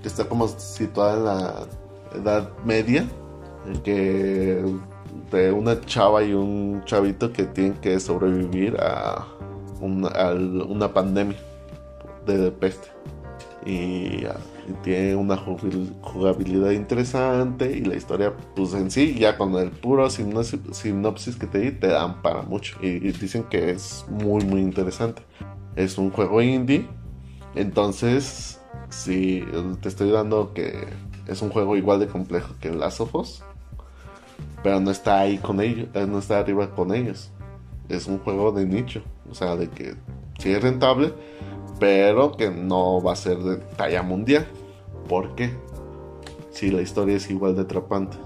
que 0.00 0.08
está 0.08 0.26
como 0.28 0.48
situado 0.48 1.18
en 1.18 1.24
la 1.24 1.66
Edad 2.14 2.50
Media, 2.64 3.06
que 3.84 4.64
de 5.30 5.52
una 5.52 5.80
chava 5.82 6.22
y 6.22 6.32
un 6.32 6.82
chavito 6.84 7.32
que 7.32 7.44
tienen 7.44 7.74
que 7.74 7.98
sobrevivir 8.00 8.76
a 8.80 9.26
una, 9.80 10.92
pandemia 10.92 11.38
de 12.26 12.50
peste. 12.50 12.88
Y, 13.64 14.24
tiene 14.84 15.16
una 15.16 15.36
jugabilidad 15.36 16.70
interesante 16.70 17.76
y 17.76 17.80
la 17.80 17.96
historia, 17.96 18.32
pues 18.54 18.72
en 18.74 18.88
sí, 18.88 19.16
ya 19.18 19.36
con 19.36 19.56
el 19.56 19.70
puro 19.70 20.08
sinopsis, 20.08 21.36
que 21.36 21.46
te 21.48 21.58
di, 21.58 21.70
te 21.72 21.88
dan 21.88 22.22
para 22.22 22.42
mucho. 22.42 22.78
Y, 22.80 22.98
dicen 23.00 23.44
que 23.44 23.70
es 23.70 24.04
muy, 24.08 24.44
muy 24.44 24.60
interesante. 24.60 25.22
Es 25.74 25.98
un 25.98 26.10
juego 26.10 26.40
indie, 26.40 26.86
entonces, 27.54 28.60
si 28.90 29.44
te 29.80 29.88
estoy 29.88 30.10
dando 30.10 30.52
que 30.54 30.86
es 31.26 31.42
un 31.42 31.50
juego 31.50 31.76
igual 31.76 32.00
de 32.00 32.06
complejo 32.06 32.54
que 32.60 32.70
Last 32.70 33.00
of 33.00 33.14
Us, 33.14 33.42
pero 34.62 34.80
no 34.80 34.90
está 34.90 35.20
ahí 35.20 35.38
con 35.38 35.60
ellos, 35.60 35.88
eh, 35.94 36.06
no 36.06 36.18
está 36.18 36.38
arriba 36.38 36.70
con 36.74 36.94
ellos. 36.94 37.30
Es 37.88 38.06
un 38.06 38.18
juego 38.18 38.52
de 38.52 38.66
nicho, 38.66 39.02
o 39.30 39.34
sea, 39.34 39.56
de 39.56 39.68
que 39.68 39.94
sí 40.38 40.52
es 40.52 40.62
rentable, 40.62 41.12
pero 41.78 42.36
que 42.36 42.50
no 42.50 43.02
va 43.02 43.12
a 43.12 43.16
ser 43.16 43.38
de 43.38 43.56
talla 43.56 44.02
mundial. 44.02 44.46
¿Por 45.08 45.34
qué? 45.34 45.50
Si 46.50 46.70
la 46.70 46.82
historia 46.82 47.16
es 47.16 47.30
igual 47.30 47.56
de 47.56 47.62
atrapante. 47.62 48.16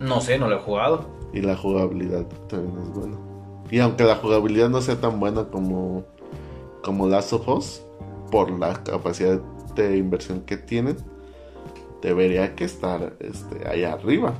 No 0.00 0.20
sé, 0.20 0.38
no 0.38 0.48
lo 0.48 0.56
he 0.56 0.60
jugado. 0.60 1.04
Y 1.32 1.42
la 1.42 1.56
jugabilidad 1.56 2.26
también 2.48 2.78
es 2.82 2.88
buena. 2.90 3.16
Y 3.70 3.78
aunque 3.78 4.04
la 4.04 4.16
jugabilidad 4.16 4.68
no 4.68 4.80
sea 4.80 5.00
tan 5.00 5.20
buena 5.20 5.44
como, 5.44 6.04
como 6.82 7.06
Last 7.06 7.32
of 7.34 7.46
Us, 7.48 7.82
por 8.30 8.50
la 8.50 8.82
capacidad 8.82 9.40
de 9.74 9.96
inversión 9.96 10.40
que 10.40 10.56
tienen, 10.56 10.96
debería 12.02 12.54
que 12.54 12.64
estar 12.64 13.14
este, 13.20 13.68
allá 13.68 13.92
arriba. 13.92 14.34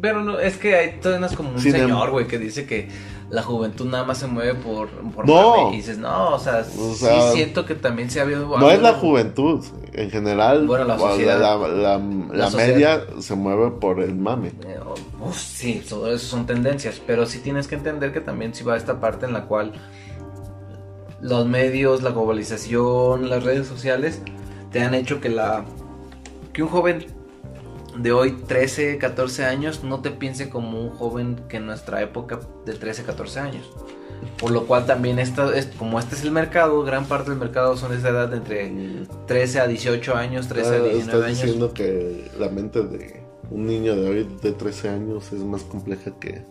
Pero 0.00 0.22
no, 0.22 0.38
es 0.38 0.56
que 0.56 0.76
hay 0.76 1.00
es 1.02 1.36
como 1.36 1.50
un 1.50 1.60
señor, 1.60 2.10
güey, 2.10 2.26
que 2.28 2.38
dice 2.38 2.64
que 2.64 2.88
la 3.28 3.42
juventud 3.42 3.86
nada 3.86 4.04
más 4.04 4.18
se 4.18 4.26
mueve 4.26 4.54
por, 4.54 4.88
por 4.88 5.26
no. 5.26 5.72
y 5.72 5.76
dices, 5.76 5.98
no, 5.98 6.34
o 6.34 6.38
sea, 6.38 6.64
sí 6.64 7.06
siento 7.32 7.64
que 7.64 7.74
también 7.74 8.10
se 8.10 8.20
ha 8.20 8.22
habido 8.22 8.46
No 8.58 8.70
es 8.70 8.82
la 8.82 8.94
juventud, 8.94 9.64
en 9.92 10.10
general. 10.10 10.66
Bueno, 10.66 10.84
la 10.84 10.98
sociedad. 10.98 11.38
La, 11.38 11.98
la, 11.98 12.50
media 12.50 13.04
se 13.20 13.34
mueve 13.34 13.70
por 13.70 14.00
el 14.00 14.14
mame. 14.14 14.48
Eh, 14.66 14.78
sí, 15.32 15.82
todo 15.88 16.12
eso 16.12 16.26
son 16.26 16.46
tendencias, 16.46 17.00
pero 17.04 17.26
sí 17.26 17.38
tienes 17.38 17.66
que 17.66 17.76
entender 17.76 18.12
que 18.12 18.20
también 18.20 18.54
sí 18.54 18.64
va 18.64 18.76
esta 18.76 19.00
parte 19.00 19.26
en 19.26 19.32
la 19.32 19.46
cual 19.46 19.72
los 21.20 21.46
medios, 21.46 22.02
la 22.02 22.10
globalización, 22.10 23.28
las 23.28 23.44
redes 23.44 23.66
sociales 23.66 24.22
te 24.72 24.82
han 24.82 24.94
hecho 24.94 25.20
que 25.20 25.28
la 25.28 25.64
que 26.60 26.64
un 26.64 26.68
joven 26.68 27.06
de 27.96 28.12
hoy, 28.12 28.32
13, 28.32 28.98
14 28.98 29.46
años, 29.46 29.82
no 29.82 30.00
te 30.00 30.10
piense 30.10 30.50
como 30.50 30.78
un 30.78 30.90
joven 30.90 31.40
que 31.48 31.56
en 31.56 31.64
nuestra 31.64 32.02
época 32.02 32.40
de 32.66 32.74
13, 32.74 33.04
14 33.04 33.40
años. 33.40 33.70
Por 34.38 34.50
lo 34.50 34.66
cual 34.66 34.84
también 34.84 35.18
esta, 35.18 35.56
es, 35.56 35.66
como 35.78 35.98
este 35.98 36.14
es 36.16 36.22
el 36.22 36.30
mercado, 36.30 36.82
gran 36.82 37.06
parte 37.06 37.30
del 37.30 37.38
mercado 37.38 37.78
son 37.78 37.92
de 37.92 37.96
esa 37.96 38.10
edad 38.10 38.28
de 38.28 38.36
entre 38.36 39.06
13 39.26 39.60
a 39.60 39.66
18 39.66 40.14
años, 40.14 40.48
13 40.48 40.68
a 40.68 40.72
19 40.82 40.98
estás 40.98 41.14
años. 41.24 41.40
diciendo 41.40 41.72
que 41.72 42.30
la 42.38 42.50
mente 42.50 42.82
de 42.82 43.22
un 43.50 43.66
niño 43.66 43.96
de 43.96 44.08
hoy 44.10 44.28
de 44.42 44.52
13 44.52 44.90
años 44.90 45.32
es 45.32 45.40
más 45.40 45.62
compleja 45.62 46.12
que... 46.20 46.44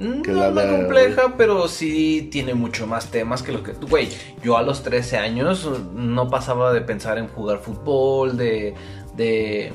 que 0.00 0.32
no 0.32 0.44
es 0.44 0.52
más 0.52 0.66
compleja, 0.66 1.34
pero 1.38 1.68
sí 1.68 2.28
tiene 2.32 2.54
mucho 2.54 2.88
más 2.88 3.12
temas 3.12 3.44
que 3.44 3.52
lo 3.52 3.62
que... 3.62 3.72
Güey, 3.72 4.08
yo 4.42 4.56
a 4.56 4.62
los 4.62 4.82
13 4.82 5.18
años 5.18 5.70
no 5.94 6.28
pasaba 6.28 6.72
de 6.72 6.80
pensar 6.80 7.18
en 7.18 7.28
jugar 7.28 7.60
fútbol, 7.60 8.36
de... 8.36 8.74
de 9.16 9.72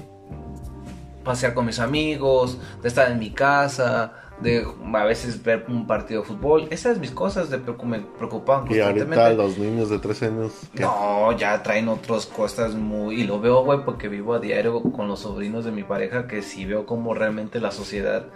pasear 1.24 1.54
con 1.54 1.66
mis 1.66 1.80
amigos, 1.80 2.58
de 2.82 2.88
estar 2.88 3.12
en 3.12 3.20
mi 3.20 3.32
casa, 3.32 4.14
de 4.42 4.66
a 4.94 5.04
veces 5.04 5.42
ver 5.44 5.66
un 5.68 5.88
partido 5.88 6.22
de 6.22 6.28
fútbol. 6.28 6.68
Esas 6.70 7.00
mis 7.00 7.12
cosas 7.12 7.50
de, 7.50 7.58
me 7.58 8.00
preocupaban 8.00 8.72
Y 8.72 8.80
ahorita 8.80 9.34
los 9.34 9.58
niños 9.58 9.90
de 9.90 10.00
13 10.00 10.26
años... 10.28 10.54
No, 10.74 11.36
ya 11.38 11.62
traen 11.64 11.90
otras 11.90 12.26
cosas 12.26 12.76
muy... 12.76 13.22
Y 13.22 13.24
lo 13.26 13.40
veo, 13.40 13.64
güey, 13.64 13.84
porque 13.84 14.08
vivo 14.08 14.36
a 14.36 14.40
diario 14.40 14.82
con 14.82 15.08
los 15.08 15.22
sobrinos 15.22 15.66
de 15.66 15.72
mi 15.72 15.84
pareja, 15.84 16.28
que 16.28 16.42
sí 16.42 16.66
veo 16.66 16.86
como 16.86 17.14
realmente 17.14 17.60
la 17.60 17.72
sociedad, 17.72 18.28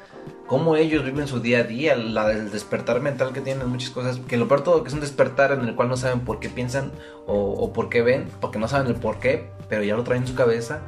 cómo 0.47 0.75
ellos 0.75 1.05
viven 1.05 1.27
su 1.27 1.39
día 1.39 1.59
a 1.59 1.63
día, 1.63 1.95
la, 1.95 2.31
el 2.31 2.51
despertar 2.51 2.99
mental 2.99 3.31
que 3.31 3.41
tienen 3.41 3.69
muchas 3.69 3.91
cosas, 3.91 4.17
que 4.27 4.37
lo 4.37 4.47
peor 4.47 4.63
todo 4.63 4.83
que 4.83 4.89
es 4.89 4.93
un 4.93 5.01
despertar 5.01 5.51
en 5.51 5.61
el 5.61 5.75
cual 5.75 5.89
no 5.89 5.97
saben 5.97 6.21
por 6.21 6.39
qué 6.39 6.49
piensan 6.49 6.91
o, 7.27 7.35
o 7.35 7.73
por 7.73 7.89
qué 7.89 8.01
ven, 8.01 8.27
porque 8.41 8.59
no 8.59 8.67
saben 8.67 8.87
el 8.87 8.95
por 8.95 9.19
qué, 9.19 9.49
pero 9.71 9.85
ya 9.85 9.95
lo 9.95 10.03
traen 10.03 10.23
en 10.23 10.27
su 10.27 10.35
cabeza 10.35 10.81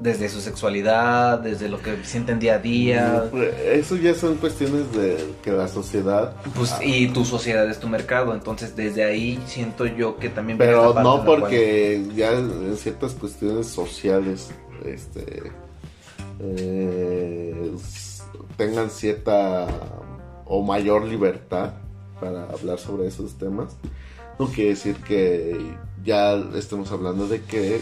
desde 0.00 0.30
su 0.30 0.40
sexualidad, 0.40 1.40
desde 1.40 1.68
lo 1.68 1.78
que 1.82 2.02
sienten 2.02 2.38
día 2.38 2.54
a 2.54 2.58
día. 2.58 3.30
Eso 3.70 3.96
ya 3.96 4.14
son 4.14 4.36
cuestiones 4.36 4.90
de 4.92 5.34
que 5.42 5.52
la 5.52 5.68
sociedad. 5.68 6.34
Pues, 6.54 6.74
y 6.80 7.08
tu 7.08 7.26
sociedad 7.26 7.68
es 7.68 7.78
tu 7.80 7.86
mercado, 7.86 8.32
entonces 8.32 8.74
desde 8.74 9.04
ahí 9.04 9.38
siento 9.46 9.84
yo 9.84 10.16
que 10.16 10.30
también. 10.30 10.56
Pero 10.56 10.94
no 11.02 11.22
porque 11.26 12.02
ya 12.16 12.32
en 12.32 12.74
ciertas 12.78 13.12
cuestiones 13.12 13.66
sociales, 13.66 14.50
este, 14.86 15.52
eh, 16.40 17.72
tengan 18.56 18.88
cierta 18.88 19.66
o 20.46 20.62
mayor 20.62 21.04
libertad 21.04 21.72
para 22.18 22.44
hablar 22.44 22.78
sobre 22.78 23.06
esos 23.06 23.36
temas. 23.36 23.76
No 24.38 24.46
quiere 24.46 24.70
decir 24.70 24.96
que 24.96 25.76
ya 26.04 26.34
estemos 26.54 26.90
hablando 26.92 27.26
de 27.28 27.42
que 27.42 27.80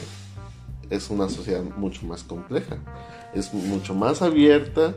es 0.90 1.10
una 1.10 1.28
sociedad 1.28 1.62
mucho 1.76 2.06
más 2.06 2.22
compleja, 2.22 2.78
es 3.34 3.52
mucho 3.52 3.94
más 3.94 4.22
abierta, 4.22 4.94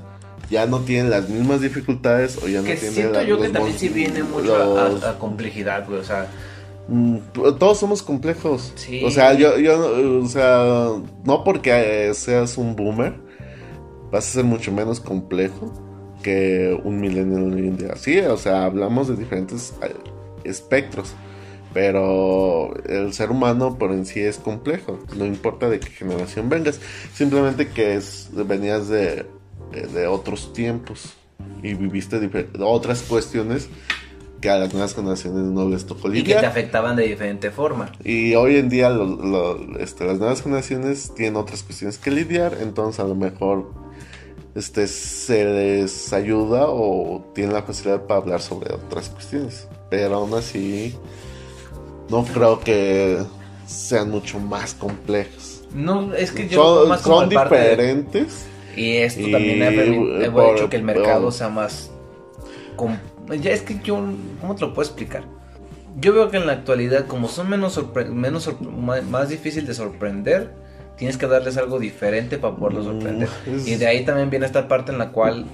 ya 0.50 0.66
no 0.66 0.80
tiene 0.80 1.10
las 1.10 1.30
mismas 1.30 1.62
dificultades 1.62 2.38
o 2.38 2.48
ya 2.48 2.60
no 2.60 2.66
tiene 2.66 2.80
siento 2.80 3.22
yo 3.24 3.40
que 3.40 3.50
también 3.50 3.78
sí 3.78 3.90
viene 3.90 4.24
mucho 4.24 4.56
a, 5.06 5.18
complejidad, 5.18 5.88
güey, 5.88 6.00
o 6.00 6.04
sea... 6.04 6.28
Mm, 6.88 7.18
todos 7.60 7.78
somos 7.78 8.02
complejos. 8.02 8.74
O 9.06 9.12
sea, 9.12 9.34
yo, 9.36 9.60
yo, 9.60 10.22
o 10.24 10.28
sea, 10.28 10.88
no 11.24 11.44
porque 11.44 12.12
seas 12.16 12.58
un 12.58 12.76
boomer, 12.76 13.14
vas 14.12 14.28
a 14.28 14.32
ser 14.32 14.44
mucho 14.44 14.72
menos 14.72 15.00
complejo 15.00 15.72
que 16.24 16.80
un 16.84 17.00
millennial 17.00 17.54
hoy 17.54 17.68
en 17.68 17.78
día. 17.78 17.96
Sí, 17.96 18.20
o 18.20 18.38
sea, 18.38 18.66
hablamos 18.66 19.08
de 19.08 19.16
diferentes 19.16 19.74
eh, 19.82 19.94
espectros. 20.44 21.14
Pero 21.74 22.74
el 22.86 23.14
ser 23.14 23.32
humano 23.32 23.78
por 23.78 23.92
en 23.92 24.06
sí 24.06 24.22
es 24.22 24.38
complejo. 24.38 25.00
No 25.16 25.26
importa 25.26 25.70
de 25.70 25.80
qué 25.80 25.90
generación 25.90 26.50
vengas. 26.50 26.80
Simplemente 27.14 27.68
que 27.68 27.96
es, 27.96 28.30
venías 28.34 28.88
de, 28.88 29.26
de 29.72 30.08
otros 30.08 30.52
tiempos 30.54 31.14
y 31.62 31.74
viviste 31.74 32.30
otras 32.60 33.02
cuestiones 33.04 33.70
que 34.40 34.50
a 34.50 34.58
las 34.58 34.74
nuevas 34.74 34.96
generaciones 34.96 35.44
no 35.44 35.70
les 35.70 35.86
tocó 35.86 36.08
lidiar. 36.08 36.26
Y 36.26 36.34
que 36.34 36.40
te 36.40 36.46
afectaban 36.46 36.96
de 36.96 37.04
diferente 37.08 37.52
forma. 37.52 37.92
Y 38.04 38.36
hoy 38.36 38.58
en 38.58 38.70
día 38.70 38.90
este, 39.80 40.06
las 40.06 40.18
nuevas 40.18 40.42
generaciones 40.42 41.14
tienen 41.16 41.36
otras 41.36 41.64
cuestiones 41.64 41.98
que 41.98 42.12
lidiar, 42.12 42.58
entonces 42.62 43.00
a 43.00 43.04
lo 43.04 43.16
mejor 43.16 43.72
este, 44.56 44.88
se 44.88 45.46
les 45.46 46.14
ayuda 46.14 46.68
o 46.68 47.32
tienen 47.36 47.54
la 47.54 47.64
facilidad 47.64 48.06
para 48.08 48.22
hablar 48.22 48.42
sobre 48.42 48.74
otras 48.74 49.10
cuestiones. 49.10 49.68
Pero 49.90 50.16
aún 50.16 50.34
así, 50.34 50.96
no 52.10 52.24
creo 52.26 52.60
que 52.60 53.20
sean 53.66 54.10
mucho 54.10 54.39
más 54.39 54.74
complejos. 54.74 55.64
No, 55.74 56.14
es 56.14 56.32
que 56.32 56.47
yo 56.47 56.88
son, 56.88 56.99
son 56.99 57.30
diferentes. 57.30 58.47
Y 58.76 58.97
esto 58.97 59.30
también 59.30 59.62
ha, 59.62 59.72
hecho 59.72 60.70
que 60.70 60.78
el 60.78 60.84
mercado 60.84 61.32
sea 61.32 61.49
más... 61.49 61.91
Ya 63.41 63.51
es 63.51 63.62
que 63.62 63.80
yo, 63.84 64.01
¿cómo 64.39 64.55
te 64.55 64.62
lo 64.62 64.74
puedo 64.74 64.88
explicar? 64.88 65.24
Yo 65.97 66.14
veo 66.14 66.32
que 66.32 66.38
en 66.38 66.47
la 66.47 66.53
actualidad, 66.53 67.07
como 67.07 67.28
son 67.28 67.49
menos, 67.49 67.80
menos 68.10 68.49
más 69.10 69.30
difícil 69.30 69.68
de 69.68 69.74
sorprender, 69.74 70.53
tienes 70.97 71.18
que 71.18 71.28
darles 71.28 71.57
algo 71.57 71.78
diferente 71.78 72.38
para 72.38 72.55
poderlos 72.55 72.86
sorprender. 72.86 73.30
Y 73.66 73.76
de 73.76 73.86
ahí 73.86 74.05
también 74.05 74.30
viene 74.30 74.45
esta 74.45 74.68
parte 74.68 74.91
en 74.91 74.97
la 74.97 75.12
cual 75.12 75.45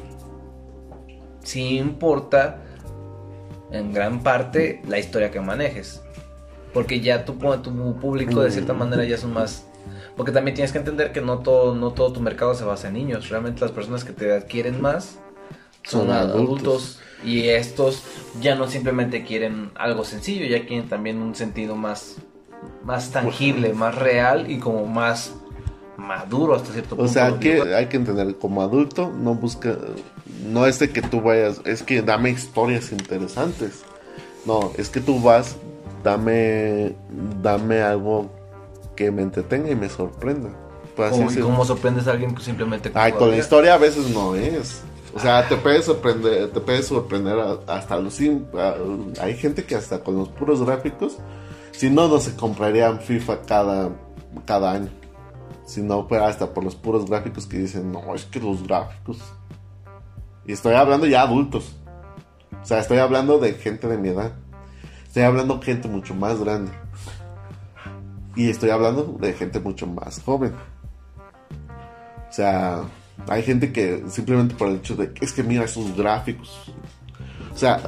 sí 1.43 1.77
importa 1.77 2.61
en 3.71 3.91
gran 3.91 4.21
parte 4.21 4.81
la 4.87 4.99
historia 4.99 5.31
que 5.31 5.41
manejes. 5.41 6.01
Porque 6.76 6.99
ya 6.99 7.26
tu, 7.26 7.34
tu 7.34 7.99
público 7.99 8.41
de 8.41 8.51
cierta 8.51 8.73
manera 8.73 9.03
ya 9.03 9.17
son 9.17 9.34
más 9.34 9.65
porque 10.15 10.32
también 10.32 10.55
tienes 10.55 10.71
que 10.71 10.78
entender 10.78 11.11
que 11.11 11.21
no 11.21 11.39
todo, 11.39 11.76
no 11.76 11.91
todo 11.91 12.13
tu 12.13 12.21
mercado 12.21 12.55
se 12.55 12.63
basa 12.63 12.88
en 12.88 12.93
niños. 12.93 13.30
Realmente 13.30 13.61
las 13.61 13.71
personas 13.71 14.03
que 14.03 14.13
te 14.13 14.32
adquieren 14.34 14.82
más 14.82 15.19
son, 15.84 16.09
adultos. 16.09 16.99
Y 17.23 17.49
estos 17.49 18.03
ya 18.39 18.55
no 18.55 18.67
simplemente 18.67 19.23
quieren 19.23 19.71
algo 19.76 20.05
sencillo, 20.05 20.45
ya 20.45 20.65
quieren 20.65 20.88
también 20.88 21.21
un 21.21 21.36
sentido 21.36 21.76
más, 21.76 22.17
más 22.84 23.11
tangible, 23.11 23.73
más 23.73 23.95
real 23.95 24.49
y 24.49 24.59
como 24.59 24.86
más 24.86 25.34
maduro 25.97 26.55
hasta 26.55 26.71
cierto 26.71 26.95
punto. 26.95 27.09
O 27.09 27.13
sea, 27.13 27.39
que 27.39 27.73
hay 27.73 27.88
que 27.88 27.97
entender, 27.97 28.36
como 28.38 28.61
adulto 28.61 29.11
no 29.11 29.34
busca, 29.34 29.78
no 30.45 30.67
es 30.67 30.80
de 30.80 30.91
que 30.91 31.01
tú 31.01 31.21
vayas, 31.21 31.61
es 31.65 31.84
que 31.84 32.01
dame 32.01 32.30
historias 32.30 32.91
interesantes. 32.91 33.84
No, 34.45 34.71
es 34.78 34.89
que 34.89 35.01
tú 35.01 35.19
vas, 35.19 35.55
dame, 36.05 36.95
dame 37.41 37.81
algo 37.81 38.29
que 38.95 39.11
me 39.11 39.23
entretenga 39.23 39.71
y 39.71 39.75
me 39.75 39.89
sorprenda. 39.89 40.49
Pues 40.95 41.11
¿Cómo 41.41 41.65
sorprendes 41.65 42.07
a 42.07 42.11
alguien 42.11 42.33
que 42.33 42.43
simplemente... 42.43 42.91
Ay, 42.93 43.11
con 43.13 43.31
la 43.31 43.37
historia 43.37 43.73
a 43.73 43.77
veces 43.77 44.11
no 44.11 44.35
es. 44.35 44.83
O 45.13 45.19
sea, 45.19 45.47
te 45.49 45.57
puede 45.57 45.81
sorprender, 45.81 46.51
te 46.51 46.61
puede 46.61 46.83
sorprender 46.83 47.37
hasta 47.67 47.97
los... 47.97 48.17
Hay 49.19 49.35
gente 49.35 49.65
que 49.65 49.75
hasta 49.75 50.03
con 50.03 50.15
los 50.15 50.29
puros 50.29 50.63
gráficos, 50.63 51.17
si 51.71 51.89
no, 51.89 52.07
no 52.07 52.19
se 52.19 52.35
comprarían 52.35 53.01
FIFA 53.01 53.41
cada, 53.41 53.89
cada 54.45 54.73
año. 54.73 54.89
Si 55.65 55.81
no, 55.81 56.07
fuera 56.07 56.27
hasta 56.27 56.53
por 56.53 56.63
los 56.63 56.75
puros 56.75 57.09
gráficos 57.09 57.47
que 57.47 57.57
dicen, 57.57 57.91
no, 57.91 58.13
es 58.13 58.25
que 58.25 58.39
los 58.39 58.65
gráficos... 58.65 59.17
Y 60.45 60.53
estoy 60.53 60.75
hablando 60.75 61.07
ya 61.07 61.23
adultos. 61.23 61.75
O 62.61 62.65
sea, 62.65 62.79
estoy 62.79 62.99
hablando 62.99 63.39
de 63.39 63.53
gente 63.53 63.87
de 63.87 63.97
mi 63.97 64.09
edad. 64.09 64.33
Estoy 65.16 65.28
hablando 65.28 65.61
gente 65.61 65.88
mucho 65.88 66.13
más 66.13 66.41
grande. 66.41 66.74
Y 68.36 68.49
estoy 68.49 68.72
hablando 68.72 69.16
de 69.18 69.32
gente 69.32 69.61
mucho 69.61 69.88
más 69.88 70.22
joven. 70.22 70.51
O 72.30 72.34
sea, 72.34 72.84
hay 73.30 73.41
gente 73.41 73.72
que 73.72 74.03
simplemente 74.09 74.55
por 74.55 74.68
el 74.68 74.76
hecho 74.76 74.97
de 74.97 75.13
es 75.22 75.32
que 75.32 75.41
mira 75.41 75.63
esos 75.63 75.95
gráficos. 75.95 76.70
O 77.53 77.57
sea, 77.57 77.82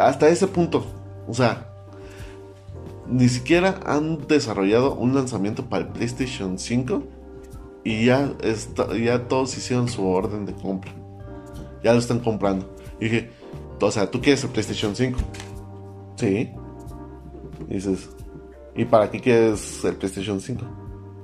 hasta 0.00 0.28
ese 0.28 0.46
punto. 0.46 0.86
O 1.28 1.34
sea, 1.34 1.70
ni 3.06 3.28
siquiera 3.28 3.78
han 3.84 4.26
desarrollado 4.26 4.94
un 4.94 5.14
lanzamiento 5.14 5.66
para 5.66 5.84
el 5.84 5.90
PlayStation 5.90 6.58
5 6.58 7.02
y 7.84 8.06
ya, 8.06 8.32
está, 8.42 8.96
ya 8.96 9.28
todos 9.28 9.54
hicieron 9.58 9.90
su 9.90 10.08
orden 10.08 10.46
de 10.46 10.54
compra. 10.54 10.90
Ya 11.82 11.92
lo 11.92 11.98
están 11.98 12.20
comprando. 12.20 12.74
Y 12.98 13.04
dije, 13.04 13.30
o 13.78 13.90
sea, 13.90 14.10
¿tú 14.10 14.22
quieres 14.22 14.42
el 14.44 14.48
PlayStation 14.48 14.96
5? 14.96 15.18
Sí. 16.16 16.50
Dices, 17.68 18.08
¿Y 18.76 18.84
para 18.84 19.10
qué 19.10 19.20
quieres 19.20 19.84
el 19.84 19.94
PlayStation 19.96 20.40
5? 20.40 20.64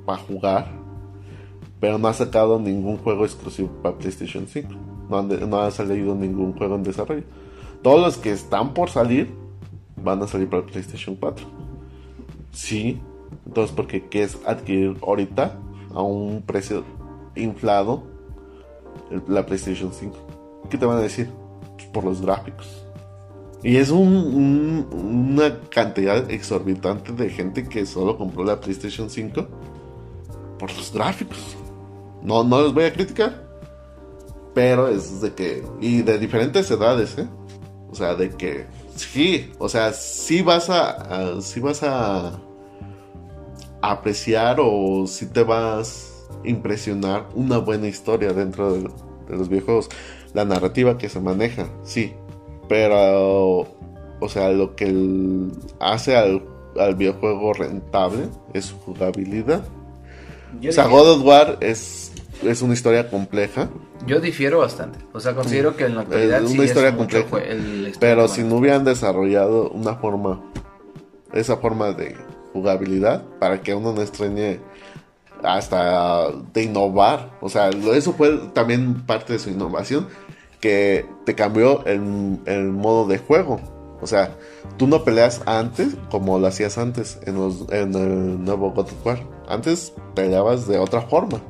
Para 0.06 0.18
jugar. 0.22 0.72
Pero 1.80 1.98
no 1.98 2.08
ha 2.08 2.12
sacado 2.12 2.60
ningún 2.60 2.98
juego 2.98 3.24
exclusivo 3.24 3.68
para 3.82 3.96
PlayStation 3.96 4.46
5. 4.46 4.68
No, 5.08 5.60
ha 5.60 5.70
salido 5.70 6.14
ningún 6.14 6.52
juego 6.52 6.76
en 6.76 6.84
desarrollo. 6.84 7.24
Todos 7.82 8.00
los 8.00 8.16
que 8.18 8.30
están 8.30 8.74
por 8.74 8.90
salir 8.90 9.34
van 9.96 10.22
a 10.22 10.28
salir 10.28 10.48
para 10.48 10.64
PlayStation 10.64 11.16
4. 11.16 11.46
Sí. 12.52 13.00
Entonces, 13.46 13.74
¿por 13.74 13.86
qué 13.86 14.08
quieres 14.08 14.38
adquirir 14.46 14.96
ahorita 15.02 15.58
a 15.92 16.02
un 16.02 16.42
precio 16.42 16.84
inflado 17.34 18.04
la 19.26 19.44
PlayStation 19.44 19.92
5? 19.92 20.16
¿Qué 20.68 20.78
te 20.78 20.86
van 20.86 20.98
a 20.98 21.00
decir? 21.00 21.28
Pues 21.76 21.88
por 21.88 22.04
los 22.04 22.20
gráficos. 22.20 22.86
Y 23.62 23.76
es 23.76 23.90
un, 23.90 24.86
una 24.90 25.60
cantidad 25.68 26.30
exorbitante 26.30 27.12
de 27.12 27.28
gente 27.28 27.68
que 27.68 27.84
solo 27.84 28.16
compró 28.16 28.42
la 28.44 28.58
PlayStation 28.58 29.10
5 29.10 29.46
por 30.58 30.72
los 30.74 30.92
gráficos. 30.92 31.56
No, 32.22 32.42
no 32.42 32.62
los 32.62 32.74
voy 32.74 32.84
a 32.84 32.92
criticar. 32.92 33.48
Pero 34.54 34.88
es 34.88 35.20
de 35.20 35.32
que. 35.34 35.62
Y 35.80 36.02
de 36.02 36.18
diferentes 36.18 36.70
edades, 36.70 37.18
¿eh? 37.18 37.28
O 37.90 37.94
sea, 37.94 38.14
de 38.14 38.30
que. 38.30 38.66
Sí, 38.96 39.52
o 39.58 39.68
sea, 39.68 39.92
sí 39.92 40.42
vas 40.42 40.70
a. 40.70 41.40
sí 41.40 41.60
vas 41.60 41.82
a. 41.82 42.40
apreciar 43.82 44.58
o 44.60 45.06
si 45.06 45.26
te 45.26 45.42
vas 45.42 46.26
a 46.42 46.48
impresionar 46.48 47.28
una 47.34 47.58
buena 47.58 47.88
historia 47.88 48.32
dentro 48.32 48.72
de, 48.72 48.80
de 49.28 49.36
los 49.36 49.48
videojuegos. 49.48 49.88
La 50.32 50.44
narrativa 50.44 50.96
que 50.96 51.08
se 51.08 51.20
maneja, 51.20 51.68
sí. 51.82 52.14
Pero, 52.70 53.66
o 54.20 54.28
sea, 54.28 54.50
lo 54.50 54.76
que 54.76 54.94
hace 55.80 56.16
al, 56.16 56.40
videojuego 56.94 57.52
rentable 57.52 58.28
es 58.54 58.66
su 58.66 58.78
jugabilidad. 58.78 59.64
o 60.66 60.70
sea, 60.70 60.86
God 60.86 61.16
of 61.16 61.24
War 61.24 61.58
es, 61.58 62.12
es 62.44 62.62
una 62.62 62.74
historia 62.74 63.10
compleja. 63.10 63.68
Yo 64.06 64.20
difiero 64.20 64.60
bastante. 64.60 65.00
O 65.12 65.18
sea, 65.18 65.34
considero 65.34 65.74
que 65.74 65.86
en 65.86 65.96
la 65.96 66.02
actualidad 66.02 66.44
es 66.44 66.52
una 66.52 66.64
historia 66.64 66.96
compleja. 66.96 67.26
pero 67.98 68.28
si 68.28 68.44
no 68.44 68.58
hubieran 68.58 68.84
desarrollado 68.84 69.68
una 69.70 69.96
forma, 69.96 70.40
esa 71.32 71.56
forma 71.56 71.90
de 71.90 72.14
jugabilidad, 72.52 73.24
para 73.40 73.60
que 73.62 73.74
uno 73.74 73.92
no 73.92 74.00
extrañe 74.00 74.60
hasta 75.42 76.28
de 76.52 76.62
innovar. 76.62 77.32
O 77.40 77.48
sea, 77.48 77.70
eso 77.70 78.12
fue 78.12 78.38
también 78.54 79.02
parte 79.06 79.32
de 79.32 79.40
su 79.40 79.50
innovación 79.50 80.06
que 80.60 81.06
te 81.24 81.34
cambió 81.34 81.84
el, 81.86 82.38
el, 82.46 82.68
modo 82.68 83.06
de 83.06 83.18
juego. 83.18 83.60
O 84.00 84.06
sea, 84.06 84.36
tú 84.76 84.86
no 84.86 85.04
peleas 85.04 85.42
antes 85.46 85.96
como 86.10 86.38
lo 86.38 86.46
hacías 86.46 86.78
antes 86.78 87.18
en, 87.26 87.34
los, 87.34 87.66
en 87.70 87.94
el 87.94 88.44
nuevo 88.44 88.70
God 88.70 88.86
of 88.86 89.06
War. 89.06 89.18
Antes 89.48 89.92
peleabas 90.14 90.66
de 90.68 90.78
otra 90.78 91.02
forma. 91.02 91.40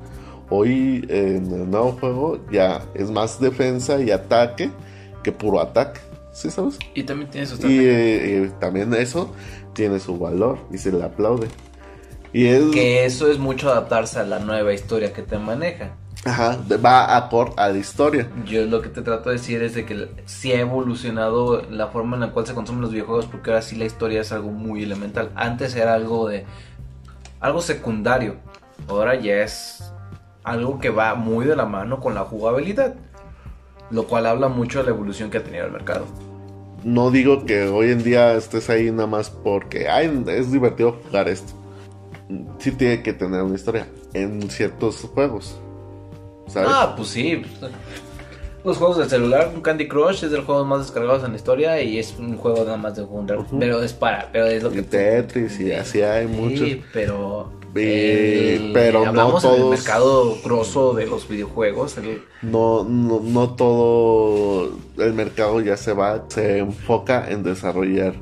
Hoy 0.48 1.04
en 1.08 1.52
el 1.52 1.70
nuevo 1.70 1.92
juego 1.92 2.38
ya 2.50 2.82
es 2.94 3.10
más 3.10 3.40
defensa 3.40 4.00
y 4.00 4.10
ataque 4.10 4.70
que 5.22 5.32
puro 5.32 5.60
ataque. 5.60 6.00
¿Sí 6.32 6.50
sabes? 6.50 6.78
Y 6.94 7.02
también 7.02 7.30
tiene 7.30 7.46
su 7.46 7.66
y, 7.66 7.86
y, 7.86 8.52
también 8.60 8.94
eso 8.94 9.32
tiene 9.74 9.98
su 9.98 10.18
valor 10.18 10.58
y 10.72 10.78
se 10.78 10.92
le 10.92 11.02
aplaude. 11.02 11.48
Y 12.32 12.46
es... 12.46 12.64
Que 12.72 13.04
eso 13.04 13.30
es 13.30 13.38
mucho 13.38 13.70
adaptarse 13.70 14.20
a 14.20 14.24
la 14.24 14.38
nueva 14.38 14.72
historia 14.72 15.12
que 15.12 15.22
te 15.22 15.38
maneja. 15.38 15.96
Ajá, 16.24 16.58
va 16.84 17.16
a 17.16 17.30
por 17.30 17.54
a 17.56 17.70
la 17.70 17.78
historia. 17.78 18.28
Yo 18.44 18.66
lo 18.66 18.82
que 18.82 18.90
te 18.90 19.00
trato 19.00 19.30
de 19.30 19.36
decir 19.36 19.62
es 19.62 19.74
de 19.74 19.86
que 19.86 20.08
sí 20.26 20.52
ha 20.52 20.60
evolucionado 20.60 21.62
la 21.70 21.86
forma 21.86 22.16
en 22.16 22.20
la 22.20 22.30
cual 22.32 22.46
se 22.46 22.54
consumen 22.54 22.82
los 22.82 22.92
videojuegos 22.92 23.24
porque 23.24 23.50
ahora 23.50 23.62
sí 23.62 23.74
la 23.76 23.86
historia 23.86 24.20
es 24.20 24.30
algo 24.30 24.50
muy 24.50 24.82
elemental. 24.82 25.30
Antes 25.34 25.74
era 25.74 25.94
algo 25.94 26.28
de 26.28 26.44
algo 27.40 27.62
secundario. 27.62 28.36
Ahora 28.86 29.14
ya 29.14 29.36
es 29.36 29.82
algo 30.44 30.78
que 30.78 30.90
va 30.90 31.14
muy 31.14 31.46
de 31.46 31.56
la 31.56 31.64
mano 31.64 32.00
con 32.00 32.14
la 32.14 32.24
jugabilidad. 32.24 32.96
Lo 33.90 34.06
cual 34.06 34.26
habla 34.26 34.48
mucho 34.48 34.80
de 34.80 34.84
la 34.84 34.90
evolución 34.90 35.30
que 35.30 35.38
ha 35.38 35.44
tenido 35.44 35.64
el 35.64 35.72
mercado. 35.72 36.04
No 36.84 37.10
digo 37.10 37.46
que 37.46 37.66
hoy 37.66 37.92
en 37.92 38.02
día 38.02 38.34
estés 38.34 38.68
ahí 38.68 38.90
nada 38.90 39.06
más 39.06 39.30
porque 39.30 39.88
Ay, 39.88 40.22
es 40.28 40.52
divertido 40.52 41.00
jugar 41.02 41.30
esto. 41.30 41.54
Sí 42.58 42.72
tiene 42.72 43.02
que 43.02 43.14
tener 43.14 43.42
una 43.42 43.54
historia 43.54 43.86
en 44.12 44.50
ciertos 44.50 45.00
juegos 45.14 45.58
Ah, 46.56 46.94
pues 46.96 47.08
sí. 47.08 47.42
los 48.64 48.76
juegos 48.76 48.98
del 48.98 49.08
celular, 49.08 49.50
Candy 49.62 49.88
Crush 49.88 50.24
es 50.24 50.30
de 50.30 50.36
los 50.36 50.46
juegos 50.46 50.66
más 50.66 50.80
descargados 50.80 51.24
en 51.24 51.30
la 51.30 51.36
historia 51.36 51.80
y 51.80 51.98
es 51.98 52.14
un 52.18 52.36
juego 52.36 52.64
nada 52.64 52.76
más 52.76 52.96
de 52.96 53.04
jugar, 53.04 53.38
pero 53.58 53.82
es 53.82 53.92
para, 53.92 54.30
pero 54.32 54.46
es 54.46 54.62
lo 54.62 54.70
que 54.70 54.82
Tetris 54.82 55.58
y 55.60 55.72
así 55.72 56.02
hay 56.02 56.26
sí, 56.26 56.32
muchos. 56.34 56.68
pero 56.92 57.50
Eh, 57.74 58.70
pero 58.74 59.00
no 59.04 59.08
hablamos 59.10 59.44
en 59.44 59.54
el 59.54 59.64
mercado 59.66 60.36
grosso 60.44 60.92
de 60.94 61.06
los 61.06 61.26
videojuegos, 61.28 61.96
el- 61.98 62.22
No, 62.42 62.84
no, 62.84 63.20
no 63.20 63.54
todo 63.54 64.72
el 64.98 65.14
mercado 65.14 65.60
ya 65.60 65.76
se 65.76 65.92
va, 65.92 66.24
se 66.28 66.58
enfoca 66.58 67.30
en 67.30 67.42
desarrollar 67.42 68.14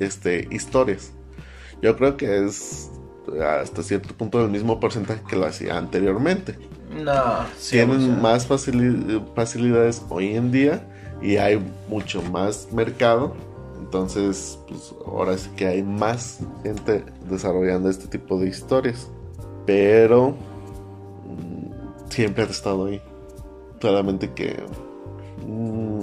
este 0.00 0.48
historias. 0.50 1.12
Yo 1.82 1.96
creo 1.96 2.16
que 2.16 2.44
es 2.46 2.90
hasta 3.42 3.82
cierto 3.82 4.14
punto 4.14 4.42
el 4.44 4.50
mismo 4.50 4.78
porcentaje 4.80 5.20
que 5.28 5.36
lo 5.36 5.46
hacía 5.46 5.76
anteriormente. 5.76 6.58
no, 7.02 7.12
sí, 7.58 7.72
Tienen 7.76 8.20
más 8.22 8.48
facili- 8.48 9.22
facilidades 9.34 10.02
hoy 10.08 10.34
en 10.36 10.50
día 10.52 10.86
y 11.20 11.36
hay 11.36 11.60
mucho 11.88 12.22
más 12.22 12.68
mercado. 12.72 13.34
Entonces, 13.80 14.58
pues 14.68 14.92
ahora 15.06 15.36
sí 15.38 15.48
que 15.56 15.66
hay 15.66 15.82
más 15.82 16.40
gente 16.62 17.04
desarrollando 17.28 17.88
este 17.88 18.08
tipo 18.08 18.38
de 18.38 18.48
historias. 18.48 19.08
Pero 19.64 20.30
mm, 21.26 22.10
siempre 22.10 22.44
han 22.44 22.50
estado 22.50 22.86
ahí. 22.86 23.00
Solamente 23.80 24.32
que 24.32 24.62
mm, 25.46 26.00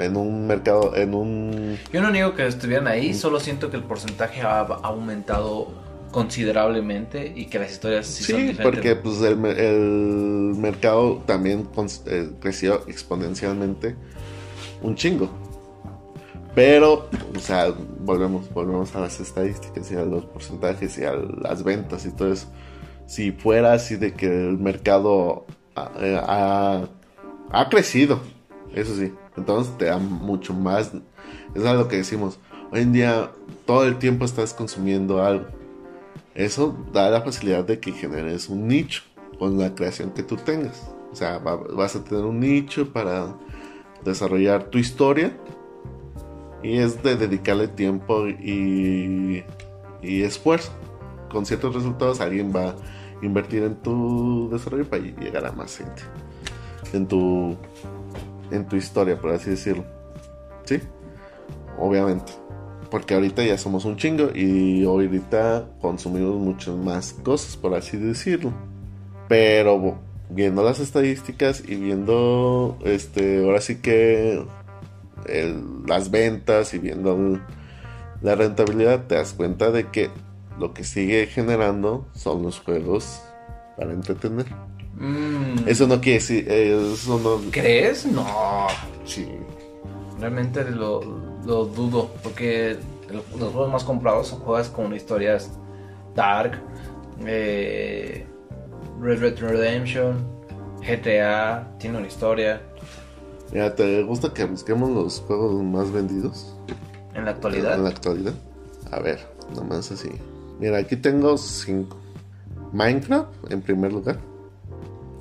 en 0.00 0.16
un 0.16 0.46
mercado, 0.46 0.94
en 0.96 1.14
un... 1.14 1.78
Yo 1.92 2.00
no 2.00 2.10
niego 2.10 2.34
que 2.34 2.46
estuvieran 2.46 2.86
ahí, 2.88 3.12
solo 3.14 3.38
siento 3.40 3.70
que 3.70 3.76
el 3.76 3.82
porcentaje 3.84 4.40
ha 4.42 4.60
ha 4.60 4.64
aumentado 4.84 5.68
considerablemente 6.10 7.32
y 7.34 7.46
que 7.46 7.58
las 7.58 7.72
historias 7.72 8.06
sí, 8.06 8.24
son 8.24 8.40
Sí, 8.40 8.46
diferentes. 8.48 8.62
porque 8.80 8.96
pues 8.96 9.20
el, 9.22 9.44
el 9.44 10.54
mercado 10.56 11.22
también 11.26 11.68
eh, 12.06 12.30
creció 12.40 12.86
exponencialmente 12.88 13.96
un 14.82 14.94
chingo. 14.94 15.30
Pero, 16.54 17.08
o 17.36 17.38
sea, 17.38 17.72
volvemos, 18.00 18.52
volvemos 18.52 18.94
a 18.96 19.00
las 19.00 19.20
estadísticas 19.20 19.90
y 19.92 19.94
a 19.94 20.04
los 20.04 20.24
porcentajes 20.24 20.98
y 20.98 21.04
a 21.04 21.12
las 21.14 21.62
ventas 21.62 22.04
y 22.06 22.10
todo 22.10 22.32
eso. 22.32 22.48
Si 23.06 23.30
fuera 23.32 23.72
así 23.72 23.96
de 23.96 24.12
que 24.14 24.26
el 24.26 24.58
mercado 24.58 25.46
ha, 25.76 25.90
eh, 26.00 26.20
ha- 26.20 26.88
ha 27.52 27.68
crecido, 27.68 28.20
eso 28.74 28.94
sí, 28.96 29.12
entonces 29.36 29.76
te 29.78 29.86
da 29.86 29.98
mucho 29.98 30.52
más. 30.52 30.92
Es 31.54 31.64
algo 31.64 31.86
que 31.88 31.96
decimos, 31.96 32.38
hoy 32.72 32.80
en 32.82 32.92
día 32.92 33.30
todo 33.64 33.84
el 33.84 33.98
tiempo 33.98 34.24
estás 34.24 34.52
consumiendo 34.52 35.22
algo. 35.24 35.46
Eso 36.34 36.76
da 36.92 37.10
la 37.10 37.22
facilidad 37.22 37.64
de 37.64 37.80
que 37.80 37.92
generes 37.92 38.48
un 38.48 38.68
nicho 38.68 39.02
con 39.38 39.58
la 39.58 39.74
creación 39.74 40.10
que 40.12 40.22
tú 40.22 40.36
tengas. 40.36 40.90
O 41.12 41.16
sea, 41.16 41.38
va- 41.38 41.56
vas 41.56 41.96
a 41.96 42.04
tener 42.04 42.24
un 42.24 42.38
nicho 42.40 42.92
para 42.92 43.36
desarrollar 44.04 44.64
tu 44.64 44.78
historia 44.78 45.36
y 46.62 46.78
es 46.78 47.02
de 47.02 47.16
dedicarle 47.16 47.68
tiempo 47.68 48.28
y, 48.28 49.44
y 50.02 50.22
esfuerzo. 50.22 50.70
Con 51.30 51.46
ciertos 51.46 51.74
resultados 51.74 52.20
alguien 52.20 52.52
va 52.54 52.70
a 52.70 52.76
invertir 53.22 53.62
en 53.62 53.76
tu 53.76 54.48
desarrollo 54.50 54.88
para 54.88 55.02
llegar 55.02 55.46
a 55.46 55.52
más 55.52 55.76
gente. 55.76 56.02
En 56.92 57.06
tu, 57.06 57.56
en 58.50 58.66
tu 58.68 58.76
historia, 58.76 59.20
por 59.20 59.30
así 59.32 59.50
decirlo. 59.50 59.84
¿Sí? 60.64 60.80
Obviamente. 61.78 62.32
Porque 62.90 63.14
ahorita 63.14 63.44
ya 63.44 63.56
somos 63.56 63.84
un 63.84 63.96
chingo 63.96 64.30
y 64.34 64.84
ahorita 64.84 65.66
consumimos 65.80 66.36
muchas 66.36 66.74
más 66.74 67.12
cosas, 67.12 67.56
por 67.56 67.74
así 67.74 67.96
decirlo. 67.96 68.52
Pero 69.28 69.98
viendo 70.28 70.64
las 70.64 70.80
estadísticas 70.80 71.62
y 71.66 71.76
viendo, 71.76 72.76
este, 72.84 73.44
ahora 73.44 73.60
sí 73.60 73.76
que 73.76 74.44
el- 75.26 75.64
las 75.86 76.10
ventas 76.10 76.74
y 76.74 76.78
viendo 76.78 77.14
el- 77.14 77.40
la 78.22 78.34
rentabilidad, 78.34 79.06
te 79.06 79.14
das 79.14 79.32
cuenta 79.34 79.70
de 79.70 79.88
que 79.88 80.10
lo 80.58 80.74
que 80.74 80.82
sigue 80.84 81.26
generando 81.26 82.06
son 82.14 82.42
los 82.42 82.58
juegos 82.58 83.22
para 83.76 83.92
entretener. 83.92 84.46
Mm, 84.98 85.66
Eso 85.66 85.86
no 85.86 86.00
quiere 86.00 86.18
decir, 86.18 86.46
eso 86.50 87.18
no... 87.18 87.40
¿Crees? 87.52 88.04
No. 88.04 88.26
Sí. 89.04 89.26
Realmente 90.18 90.62
lo, 90.70 91.00
lo 91.44 91.64
dudo, 91.66 92.10
porque 92.22 92.78
los 93.12 93.52
juegos 93.52 93.70
más 93.70 93.84
comprados 93.84 94.28
son 94.28 94.40
juegos 94.40 94.68
con 94.68 94.94
historias 94.94 95.50
dark, 96.14 96.60
eh, 97.24 98.26
Red 99.00 99.20
Red 99.20 99.38
Redemption, 99.38 100.24
GTA, 100.80 101.76
tiene 101.78 101.98
una 101.98 102.06
historia. 102.06 102.62
Mira, 103.52 103.74
¿te 103.74 104.02
gusta 104.04 104.32
que 104.32 104.44
busquemos 104.44 104.90
los 104.90 105.20
juegos 105.20 105.62
más 105.62 105.90
vendidos? 105.90 106.54
En 107.14 107.24
la 107.24 107.32
actualidad, 107.32 107.74
En 107.74 107.84
la 107.84 107.90
actualidad. 107.90 108.34
A 108.90 109.00
ver, 109.00 109.20
nomás 109.54 109.90
así. 109.90 110.10
Mira, 110.58 110.78
aquí 110.78 110.96
tengo 110.96 111.36
cinco. 111.36 111.96
Minecraft 112.72 113.28
en 113.50 113.60
primer 113.62 113.92
lugar. 113.92 114.18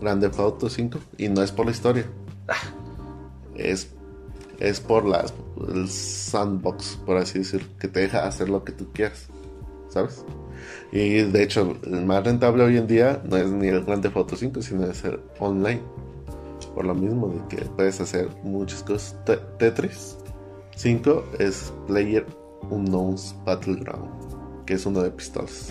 Grand 0.01 0.21
Theft 0.21 0.39
Auto 0.39 0.69
5. 0.69 0.99
Y 1.17 1.29
no 1.29 1.41
es 1.41 1.51
por 1.51 1.65
la 1.65 1.71
historia. 1.71 2.05
Es, 3.55 3.89
es 4.59 4.79
por 4.79 5.05
las, 5.05 5.33
el 5.73 5.87
sandbox, 5.89 6.99
por 7.05 7.17
así 7.17 7.39
decirlo. 7.39 7.67
Que 7.79 7.87
te 7.87 8.01
deja 8.01 8.25
hacer 8.27 8.49
lo 8.49 8.63
que 8.63 8.71
tú 8.71 8.87
quieras. 8.93 9.27
¿Sabes? 9.89 10.23
Y 10.91 11.21
de 11.23 11.43
hecho, 11.43 11.75
el 11.83 12.05
más 12.05 12.23
rentable 12.23 12.63
hoy 12.63 12.77
en 12.77 12.85
día 12.87 13.21
no 13.27 13.37
es 13.37 13.49
ni 13.49 13.67
el 13.67 13.83
Grand 13.85 14.01
Theft 14.03 14.17
Auto 14.17 14.35
5, 14.35 14.61
sino 14.61 14.85
es 14.85 15.03
el 15.03 15.19
online. 15.39 15.81
Por 16.75 16.85
lo 16.85 16.93
mismo 16.93 17.27
de 17.29 17.39
que 17.57 17.65
puedes 17.65 17.99
hacer 17.99 18.29
muchas 18.43 18.83
cosas. 18.83 19.15
Te- 19.25 19.37
Tetris 19.57 20.17
5 20.75 21.23
es 21.39 21.73
Player 21.87 22.25
Unknown's 22.69 23.35
Battleground, 23.45 24.09
que 24.65 24.75
es 24.75 24.85
uno 24.85 25.01
de 25.01 25.09
pistolas, 25.11 25.69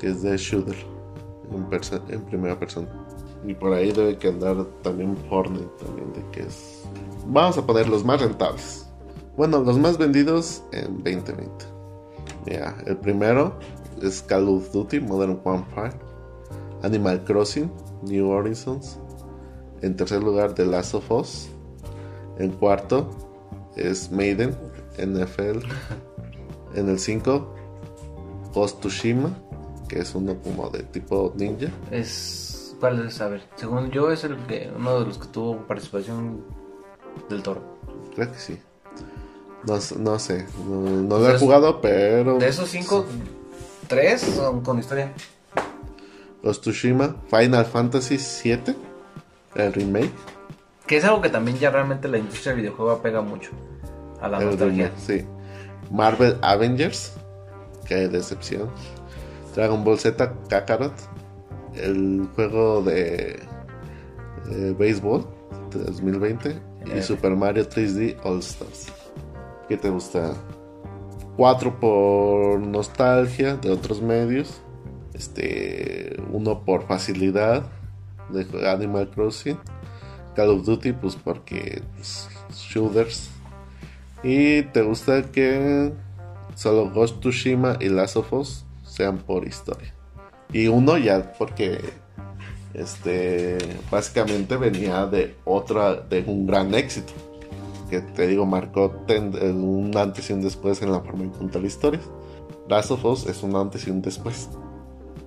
que 0.00 0.08
es 0.08 0.22
de 0.22 0.36
shooter 0.36 0.76
en, 1.52 2.14
en 2.14 2.20
primera 2.22 2.58
persona. 2.58 2.88
Y 3.46 3.52
por 3.54 3.74
ahí 3.74 3.92
debe 3.92 4.16
que 4.16 4.28
andar 4.28 4.64
también 4.82 5.16
Fortnite, 5.28 5.68
también 5.84 6.12
de 6.14 6.22
que 6.32 6.40
es... 6.48 6.84
Vamos 7.26 7.58
a 7.58 7.66
poner 7.66 7.88
los 7.88 8.04
más 8.04 8.20
rentables. 8.20 8.86
Bueno, 9.36 9.60
los 9.60 9.78
más 9.78 9.98
vendidos 9.98 10.62
en 10.72 11.02
2020. 11.02 11.64
Ya, 12.46 12.76
el 12.86 12.96
primero 12.98 13.58
es 14.02 14.22
Call 14.22 14.48
of 14.48 14.70
Duty 14.72 15.00
Modern 15.00 15.40
Warfare, 15.42 15.94
Animal 16.82 17.24
Crossing, 17.24 17.70
New 18.02 18.30
Horizons. 18.30 18.98
En 19.80 19.96
tercer 19.96 20.22
lugar, 20.22 20.54
The 20.54 20.66
Last 20.66 20.94
of 20.94 21.10
Us. 21.10 21.48
En 22.38 22.50
cuarto 22.52 23.10
es 23.76 24.10
Maiden, 24.10 24.56
NFL. 24.98 25.66
En 26.74 26.88
el 26.88 26.98
5, 26.98 27.54
Ghost 28.52 28.80
Tsushima, 28.80 29.30
que 29.88 30.00
es 30.00 30.14
uno 30.14 30.36
como 30.42 30.68
de 30.70 30.82
tipo 30.84 31.32
ninja. 31.36 31.68
es. 31.90 32.76
¿Cuál 32.80 33.06
es? 33.06 33.20
A 33.20 33.28
ver, 33.28 33.42
según 33.54 33.90
yo, 33.90 34.10
es 34.10 34.24
el 34.24 34.36
que 34.46 34.70
uno 34.76 35.00
de 35.00 35.06
los 35.06 35.18
que 35.18 35.28
tuvo 35.28 35.56
participación 35.66 36.44
del 37.28 37.42
toro. 37.42 37.62
Creo 38.14 38.30
que 38.30 38.38
sí. 38.38 38.58
No, 39.66 39.78
no 39.98 40.18
sé, 40.18 40.46
no, 40.68 40.80
no 40.80 41.18
lo 41.18 41.30
he 41.30 41.38
jugado, 41.38 41.80
pero... 41.80 42.38
De 42.38 42.48
esos 42.48 42.68
cinco, 42.68 43.06
tres 43.88 44.20
son 44.20 44.60
con 44.62 44.78
historia. 44.78 45.12
Tsushima, 46.42 47.16
Final 47.30 47.64
Fantasy 47.64 48.18
7, 48.18 48.76
el 49.54 49.72
remake. 49.72 50.12
Que 50.86 50.98
es 50.98 51.04
algo 51.04 51.22
que 51.22 51.30
también 51.30 51.58
ya 51.58 51.70
realmente 51.70 52.08
la 52.08 52.18
industria 52.18 52.52
del 52.52 52.60
videojuego 52.60 52.90
apega 52.90 53.22
mucho 53.22 53.52
a 54.20 54.28
la 54.28 54.38
el 54.38 54.46
nostalgia. 54.46 54.88
remake, 54.88 55.00
sí. 55.00 55.26
Marvel 55.90 56.36
Avengers, 56.42 57.14
qué 57.86 58.08
decepción. 58.08 58.68
Dragon 59.54 59.82
Ball 59.82 59.98
Z 59.98 60.34
Kakarot, 60.48 60.92
el 61.74 62.28
juego 62.34 62.82
de, 62.82 63.40
de 64.46 64.72
béisbol 64.74 65.26
de 65.70 65.78
2020 65.84 66.73
y 66.86 66.98
Eh. 66.98 67.02
Super 67.02 67.36
Mario 67.36 67.68
3D 67.68 68.16
All 68.24 68.38
Stars. 68.40 68.92
¿Qué 69.68 69.76
te 69.76 69.88
gusta? 69.88 70.34
4 71.36 71.80
por 71.80 72.60
nostalgia 72.60 73.56
de 73.56 73.70
otros 73.70 74.00
medios. 74.00 74.60
Este, 75.14 76.16
uno 76.32 76.64
por 76.64 76.86
facilidad 76.86 77.64
de 78.30 78.68
Animal 78.68 79.10
Crossing. 79.10 79.58
Call 80.34 80.50
of 80.50 80.64
Duty, 80.64 80.92
pues 80.92 81.16
porque 81.16 81.82
pues, 81.94 82.28
shooters. 82.50 83.30
Y 84.22 84.62
te 84.62 84.82
gusta 84.82 85.22
que 85.30 85.92
solo 86.54 86.90
Ghost 86.90 87.20
Tsushima 87.20 87.76
y 87.80 87.88
Last 87.88 88.16
of 88.16 88.32
Us 88.32 88.64
sean 88.82 89.18
por 89.18 89.46
historia. 89.46 89.94
Y 90.52 90.68
uno 90.68 90.98
ya 90.98 91.32
porque 91.38 91.78
este 92.74 93.58
básicamente 93.90 94.56
venía 94.56 95.06
de 95.06 95.36
otra 95.44 95.94
de 95.94 96.22
un 96.26 96.46
gran 96.46 96.74
éxito 96.74 97.12
que 97.88 98.00
te 98.00 98.26
digo 98.26 98.44
marcó 98.46 98.90
ten- 99.06 99.34
un 99.62 99.96
antes 99.96 100.28
y 100.30 100.32
un 100.32 100.42
después 100.42 100.82
en 100.82 100.90
la 100.92 101.00
forma 101.00 101.24
de 101.24 101.30
contar 101.30 101.64
historias. 101.64 102.02
Last 102.68 102.90
of 102.90 103.04
Us 103.04 103.26
es 103.26 103.42
un 103.42 103.54
antes 103.56 103.86
y 103.86 103.90
un 103.90 104.02
después. 104.02 104.48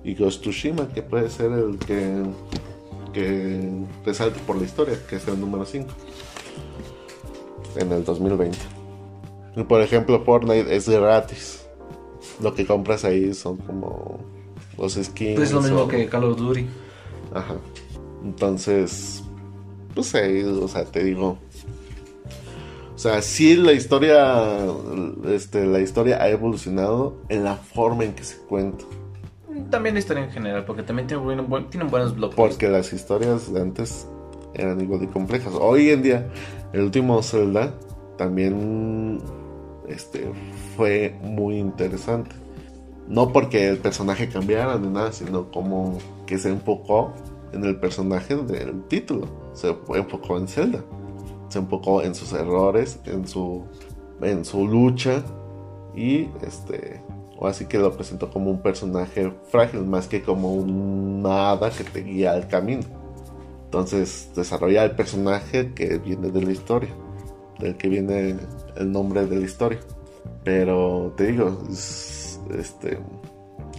Y 0.04 0.14
Ghost 0.14 0.42
Tsushima 0.42 0.88
que 0.88 1.02
puede 1.02 1.30
ser 1.30 1.52
el 1.52 1.78
que 1.78 2.22
que 3.12 3.84
resalte 4.04 4.38
por 4.46 4.56
la 4.56 4.64
historia, 4.64 4.98
que 5.08 5.16
es 5.16 5.26
el 5.28 5.40
número 5.40 5.64
5. 5.64 5.88
En 7.76 7.92
el 7.92 8.04
2020. 8.04 8.58
Y 9.56 9.62
por 9.64 9.80
ejemplo, 9.80 10.22
Fortnite 10.24 10.74
es 10.74 10.88
gratis. 10.88 11.64
Lo 12.42 12.54
que 12.54 12.66
compras 12.66 13.04
ahí 13.04 13.32
son 13.34 13.56
como 13.58 14.18
los 14.76 14.94
skins. 14.94 15.36
Pues 15.36 15.52
lo 15.52 15.60
mismo 15.62 15.82
o- 15.82 15.88
que 15.88 16.06
Call 16.08 16.24
of 16.24 16.36
Duty. 16.38 16.66
Ajá. 17.34 17.54
Entonces, 18.24 19.22
pues 19.94 20.14
ahí, 20.14 20.42
o 20.42 20.66
sea, 20.68 20.84
te 20.84 21.04
digo. 21.04 21.38
O 22.94 22.98
sea, 22.98 23.22
sí 23.22 23.54
la 23.54 23.72
historia, 23.72 24.66
este, 25.28 25.64
la 25.66 25.78
historia 25.80 26.20
ha 26.20 26.28
evolucionado 26.28 27.16
en 27.28 27.44
la 27.44 27.54
forma 27.54 28.04
en 28.04 28.12
que 28.14 28.24
se 28.24 28.38
cuenta. 28.38 28.84
También 29.70 29.94
la 29.94 30.00
historia 30.00 30.24
en 30.24 30.30
general, 30.30 30.64
porque 30.64 30.82
también 30.82 31.06
buen- 31.22 31.48
buen- 31.48 31.70
tienen 31.70 31.90
buenos 31.90 32.14
blogs. 32.16 32.34
Porque 32.34 32.68
las 32.68 32.92
historias 32.92 33.52
de 33.52 33.60
antes 33.60 34.06
eran 34.54 34.80
igual 34.80 35.00
de 35.00 35.08
complejas. 35.08 35.52
Hoy 35.60 35.90
en 35.90 36.02
día, 36.02 36.28
el 36.72 36.82
último 36.82 37.22
Zelda 37.22 37.72
también 38.16 39.20
este, 39.88 40.28
fue 40.76 41.14
muy 41.22 41.56
interesante. 41.58 42.34
No 43.08 43.32
porque 43.32 43.68
el 43.68 43.78
personaje 43.78 44.28
cambiara 44.28 44.78
ni 44.78 44.88
nada, 44.88 45.12
sino 45.12 45.50
como 45.50 45.98
que 46.26 46.38
se 46.38 46.50
enfocó 46.50 47.14
en 47.52 47.64
el 47.64 47.76
personaje 47.76 48.36
del 48.36 48.84
título. 48.84 49.26
Se 49.54 49.68
enfocó 49.68 50.36
en 50.36 50.46
Zelda. 50.46 50.84
Se 51.48 51.58
enfocó 51.58 52.02
en 52.02 52.14
sus 52.14 52.32
errores, 52.34 53.00
en 53.06 53.26
su, 53.26 53.64
en 54.20 54.44
su 54.44 54.66
lucha. 54.66 55.24
Y 55.94 56.28
este. 56.42 57.00
O 57.38 57.46
así 57.46 57.66
que 57.66 57.78
lo 57.78 57.92
presentó 57.92 58.30
como 58.30 58.50
un 58.50 58.60
personaje 58.60 59.32
frágil, 59.50 59.84
más 59.84 60.08
que 60.08 60.22
como 60.22 60.52
una 60.54 61.50
hada 61.50 61.70
que 61.70 61.84
te 61.84 62.02
guía 62.02 62.32
al 62.32 62.48
camino. 62.48 62.82
Entonces 63.64 64.30
desarrolla 64.34 64.84
el 64.84 64.90
personaje 64.92 65.72
que 65.72 65.98
viene 65.98 66.30
de 66.30 66.42
la 66.42 66.50
historia, 66.50 66.90
del 67.60 67.76
que 67.76 67.88
viene 67.88 68.36
el 68.76 68.92
nombre 68.92 69.24
de 69.24 69.36
la 69.36 69.44
historia. 69.44 69.78
Pero 70.42 71.14
te 71.16 71.28
digo, 71.28 71.58
este, 72.50 72.98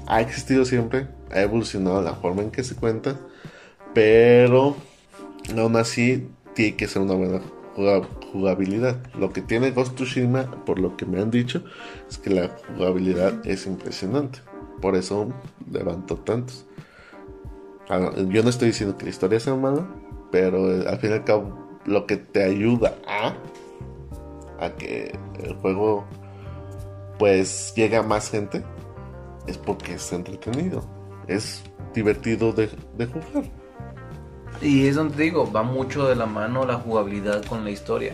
ha 0.08 0.22
existido 0.22 0.66
siempre, 0.66 1.08
ha 1.32 1.42
evolucionado 1.42 2.02
la 2.02 2.14
forma 2.14 2.42
en 2.42 2.52
que 2.52 2.64
se 2.64 2.76
cuenta, 2.76 3.16
pero 3.94 4.76
aún 5.58 5.76
así 5.76 6.28
tiene 6.54 6.76
que 6.76 6.88
ser 6.88 7.02
una 7.02 7.14
buena 7.14 7.42
juga- 7.76 8.08
jugabilidad. 8.32 8.98
Lo 9.18 9.32
que 9.32 9.42
tiene 9.42 9.72
Ghost 9.72 9.96
Tsushima, 9.96 10.50
por 10.66 10.80
lo 10.80 10.98
que 10.98 11.06
me 11.06 11.22
han 11.22 11.32
dicho, 11.32 11.64
es 12.10 12.18
que 12.18 12.30
la 12.30 12.50
jugabilidad 12.76 13.46
es 13.46 13.66
impresionante. 13.66 14.40
Por 14.82 14.96
eso 14.96 15.30
levantó 15.72 16.16
tantos. 16.18 16.66
Ah, 17.90 18.12
Yo 18.28 18.44
no 18.44 18.50
estoy 18.50 18.68
diciendo 18.70 18.98
que 18.98 19.06
la 19.06 19.10
historia 19.10 19.40
sea 19.40 19.56
mala, 19.56 19.88
pero 20.32 20.72
eh, 20.72 20.88
al 20.88 21.00
fin 21.00 21.10
y 21.12 21.14
al 21.14 21.24
cabo 21.24 21.80
lo 21.86 22.06
que 22.06 22.18
te 22.18 22.44
ayuda 22.44 22.96
a, 23.08 23.36
a 24.64 24.70
que 24.72 25.18
el 25.44 25.56
juego 25.56 26.06
pues 27.20 27.74
llegue 27.76 27.98
a 27.98 28.02
más 28.04 28.32
gente 28.32 28.64
es 29.46 29.58
porque 29.58 29.94
es 29.94 30.12
entretenido, 30.12 30.84
es 31.28 31.62
divertido 31.94 32.52
de, 32.54 32.70
de 32.98 33.06
jugar. 33.06 33.44
Y 34.62 34.88
es 34.88 34.96
donde 34.96 35.16
te 35.16 35.24
digo, 35.24 35.52
va 35.52 35.62
mucho 35.64 36.08
de 36.08 36.16
la 36.16 36.26
mano 36.26 36.66
la 36.66 36.76
jugabilidad 36.76 37.44
con 37.46 37.64
la 37.64 37.70
historia. 37.70 38.14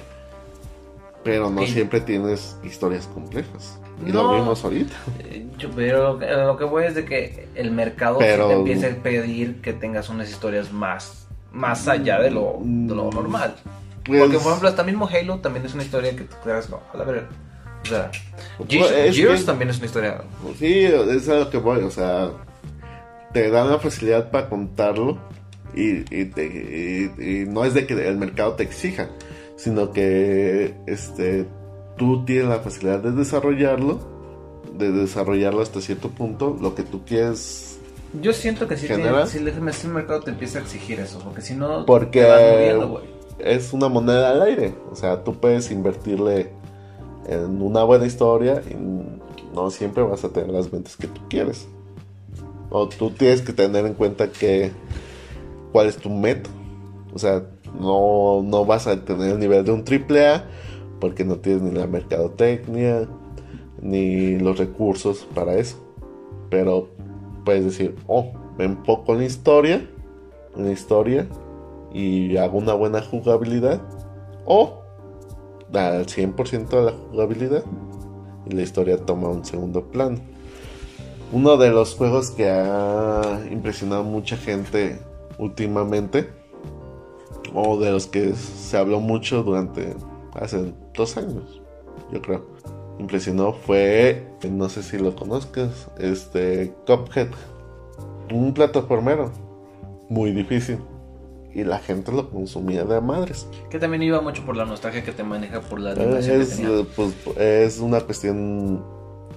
Pero 1.24 1.50
no 1.50 1.62
Sí. 1.62 1.74
siempre 1.74 2.02
tienes 2.02 2.58
historias 2.64 3.08
complejas. 3.08 3.80
Y 4.06 4.12
No. 4.12 4.24
lo 4.24 4.36
vimos 4.36 4.64
ahorita. 4.64 4.94
Eh, 5.20 5.48
pero 5.76 6.20
lo 6.20 6.58
que, 6.58 6.66
voy 6.66 6.84
es 6.84 6.96
de 6.96 7.06
que 7.06 7.48
el 7.56 7.72
mercado 7.72 8.20
sí 8.20 8.26
Pero- 8.28 8.48
te 8.48 8.54
empieza 8.54 8.88
a 8.88 8.90
pedir 8.96 9.62
que 9.62 9.74
tengas 9.74 10.10
unas 10.10 10.30
historias 10.30 10.72
más, 10.72 11.28
más 11.52 11.88
allá 11.88 12.20
de 12.20 12.30
lo, 12.32 12.58
de 12.62 12.94
lo 12.94 13.10
normal. 13.10 13.56
Pues, 14.04 14.22
Porque, 14.22 14.38
por 14.38 14.48
ejemplo, 14.50 14.70
hasta 14.70 14.84
mismo 14.84 15.08
Halo 15.08 15.40
también 15.40 15.66
es 15.66 15.74
una 15.74 15.84
historia 15.84 16.12
que 16.16 16.26
te 16.26 16.36
quedas, 16.44 16.70
no, 16.70 16.82
a 16.94 16.98
la 16.98 17.04
verga. 17.06 17.28
O 17.86 17.88
sea, 17.88 18.12
Gears, 18.68 18.92
es 18.92 19.16
Gears 19.16 19.46
también 19.46 19.70
es 19.70 19.78
una 19.78 19.86
historia. 19.86 20.22
Sí, 20.58 20.84
es 20.86 21.30
a 21.30 21.36
lo 21.40 21.50
que 21.50 21.58
voy, 21.58 21.84
o 21.84 21.92
sea, 21.92 22.32
te 23.34 23.50
dan 23.50 23.70
la 23.70 23.80
facilidad 23.80 24.32
para 24.32 24.50
contarlo 24.50 25.18
y, 25.76 26.00
y 26.16 26.26
te- 26.26 27.12
y- 27.18 27.24
y 27.42 27.46
no 27.46 27.66
es 27.66 27.74
de 27.74 27.86
que 27.86 27.94
el 28.08 28.18
mercado 28.18 28.54
te 28.54 28.64
exija, 28.64 29.10
sino 29.58 29.92
que 29.92 30.74
este, 30.88 31.46
tú 31.98 32.24
tienes 32.26 32.48
la 32.48 32.60
facilidad 32.60 33.00
de 33.00 33.12
desarrollarlo, 33.12 34.00
de 34.78 34.92
desarrollarlo 34.92 35.62
hasta 35.62 35.82
cierto 35.82 36.10
punto, 36.10 36.58
lo 36.62 36.76
que 36.76 36.84
tú 36.84 37.04
quieres, 37.06 37.78
Yo 38.22 38.32
siento 38.32 38.68
que 38.68 38.78
sí, 38.78 38.88
te, 38.88 38.96
¿Genera? 38.96 39.28
sí, 39.28 39.40
le- 39.40 39.52
sí 39.74 39.88
el 39.88 39.94
mercado 39.94 40.22
te 40.22 40.32
empieza 40.32 40.60
a 40.60 40.62
exigir 40.62 41.00
eso, 41.02 41.20
porque 41.20 41.42
si 41.42 41.54
no, 41.56 41.86
Porque- 41.86 42.22
te 42.22 42.28
vas 42.30 42.42
muriendo, 42.54 42.88
güey. 42.90 43.04
es 43.40 43.74
una 43.74 43.90
moneda 43.90 44.32
al 44.32 44.42
aire, 44.44 44.74
o 44.90 44.96
sea, 44.96 45.22
tú 45.26 45.36
puedes 45.38 45.70
invertirle 45.72 46.52
en 47.28 47.62
una 47.62 47.84
buena 47.84 48.06
historia 48.06 48.62
y 48.70 48.76
no 49.56 49.72
siempre 49.72 50.04
vas 50.04 50.24
a 50.24 50.30
tener 50.30 50.50
las 50.50 50.70
ventas 50.70 50.98
que 50.98 51.08
tú 51.08 51.22
quieres. 51.30 51.68
O 52.70 52.88
tú 52.88 53.12
tienes 53.12 53.42
que 53.42 53.54
tener 53.54 53.86
en 53.86 53.94
cuenta 53.94 54.32
que 54.32 54.72
cuál 55.72 55.88
es 55.88 55.98
tu 55.98 56.10
meta. 56.10 56.50
O 57.14 57.20
sea, 57.20 57.44
no, 57.80 58.42
no 58.44 58.66
vas 58.66 58.88
a 58.88 59.04
tener 59.04 59.32
el 59.32 59.40
nivel 59.40 59.64
de 59.64 59.72
un 59.72 59.84
triple 59.84 60.28
A 60.28 60.46
porque 61.00 61.24
no 61.24 61.38
tienes 61.38 61.62
ni 61.62 61.72
la 61.72 61.88
mercadotecnia 61.88 63.08
ni 63.82 64.38
los 64.38 64.58
recursos 64.58 65.28
para 65.34 65.56
eso. 65.56 65.78
Pero 66.50 66.90
puedes 67.44 67.66
decir, 67.66 67.96
oh, 68.08 68.32
me 68.58 68.66
enfoco 68.66 69.14
en 69.14 69.20
la 69.20 69.26
historia, 69.26 69.88
en 70.56 70.66
la 70.66 70.72
historia 70.72 71.28
y 71.94 72.38
hago 72.38 72.58
una 72.58 72.74
buena 72.74 73.02
jugabilidad. 73.02 73.82
O 74.46 74.85
al 75.74 76.06
100% 76.06 76.70
de 76.70 76.82
la 76.82 76.92
jugabilidad 76.92 77.64
y 78.46 78.54
la 78.54 78.62
historia 78.62 78.98
toma 78.98 79.30
un 79.30 79.44
segundo 79.46 79.84
plano. 79.84 80.20
Uno 81.32 81.58
de 81.58 81.72
los 81.72 81.96
juegos 81.96 82.32
que 82.32 82.50
ha 82.50 83.42
impresionado 83.52 84.02
a 84.02 84.06
mucha 84.06 84.38
gente 84.38 85.00
últimamente, 85.38 86.30
o 87.54 87.80
de 87.80 87.92
los 87.92 88.08
que 88.08 88.34
se 88.34 88.78
habló 88.78 89.00
mucho 89.00 89.44
durante 89.44 89.96
hace 90.34 90.74
dos 90.94 91.18
años, 91.18 91.62
yo 92.12 92.22
creo. 92.22 92.46
Impresionó 93.00 93.54
fue, 93.54 94.26
no 94.50 94.70
sé 94.70 94.84
si 94.84 94.98
lo 94.98 95.16
conozcas, 95.16 95.88
este 95.98 96.74
Cuphead, 96.86 97.28
un 98.32 98.54
plataformero 98.54 99.32
muy 100.10 100.32
difícil 100.32 100.78
y 101.56 101.64
la 101.64 101.80
gente 101.80 102.12
lo 102.12 102.30
consumía 102.30 102.84
de 102.84 103.02
madres. 103.02 103.48
Que 103.72 103.80
también 103.80 104.04
iba 104.04 104.22
mucho 104.22 104.46
por 104.46 104.56
la 104.58 104.66
nostalgia 104.66 105.04
que 105.04 105.12
te 105.14 105.24
maneja 105.24 105.62
por 105.62 105.80
la 105.80 105.92
animación 105.94 106.42
Es, 106.42 106.50
que 106.50 106.56
tenía. 106.64 106.80
eh, 106.82 106.86
pues, 106.96 107.14
es 107.38 107.80
una 107.80 108.02
cuestión, 108.02 108.84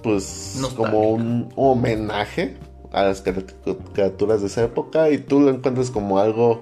pues, 0.03 0.57
Nostálgica. 0.59 0.91
como 0.91 1.09
un 1.11 1.49
homenaje 1.55 2.57
a 2.91 3.05
las 3.05 3.23
cari- 3.25 3.45
caricaturas 3.93 4.41
de 4.41 4.47
esa 4.47 4.63
época 4.65 5.09
y 5.09 5.17
tú 5.19 5.39
lo 5.39 5.49
encuentras 5.49 5.89
como 5.91 6.19
algo, 6.19 6.59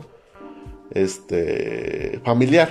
este, 0.91 2.19
familiar. 2.23 2.69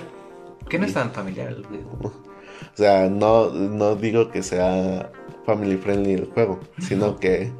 Que 0.68 0.78
no 0.78 0.86
es 0.86 0.94
tan 0.94 1.10
familiar 1.12 1.48
el 1.48 1.66
video. 1.66 1.88
O 2.02 2.76
sea, 2.76 3.08
no, 3.08 3.50
no 3.50 3.96
digo 3.96 4.30
que 4.30 4.42
sea 4.42 5.10
family 5.44 5.76
friendly 5.76 6.14
el 6.14 6.26
juego, 6.26 6.60
sino 6.80 7.16
que 7.18 7.52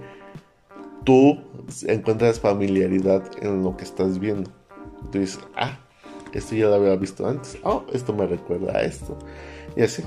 tú 1.04 1.38
encuentras 1.86 2.40
familiaridad 2.40 3.22
en 3.40 3.62
lo 3.62 3.76
que 3.76 3.84
estás 3.84 4.18
viendo. 4.18 4.50
Tú 5.10 5.18
dices, 5.18 5.40
ah, 5.56 5.78
esto 6.32 6.54
ya 6.54 6.66
lo 6.66 6.74
había 6.74 6.96
visto 6.96 7.26
antes. 7.26 7.58
Oh, 7.62 7.84
esto 7.92 8.12
me 8.12 8.26
recuerda 8.26 8.72
a 8.76 8.82
esto. 8.82 9.18
Y 9.76 9.82
así. 9.82 10.02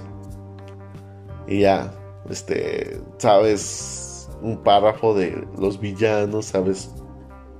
Y 1.47 1.61
ya, 1.61 1.91
este, 2.29 3.01
sabes 3.17 4.29
un 4.41 4.57
párrafo 4.57 5.13
de 5.13 5.47
los 5.57 5.79
villanos, 5.79 6.47
sabes 6.47 6.91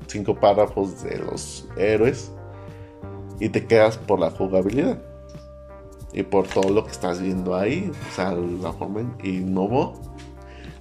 cinco 0.07 0.35
párrafos 0.35 1.03
de 1.03 1.17
los 1.19 1.67
héroes. 1.77 2.31
Y 3.39 3.49
te 3.49 3.65
quedas 3.65 3.97
por 3.97 4.19
la 4.19 4.31
jugabilidad 4.31 5.01
y 6.11 6.23
por 6.23 6.47
todo 6.47 6.69
lo 6.69 6.83
que 6.83 6.91
estás 6.91 7.21
viendo 7.21 7.55
ahí, 7.55 7.91
o 8.09 8.15
sea, 8.15 8.31
la 8.33 8.73
forma 8.73 9.15
innovó 9.23 9.93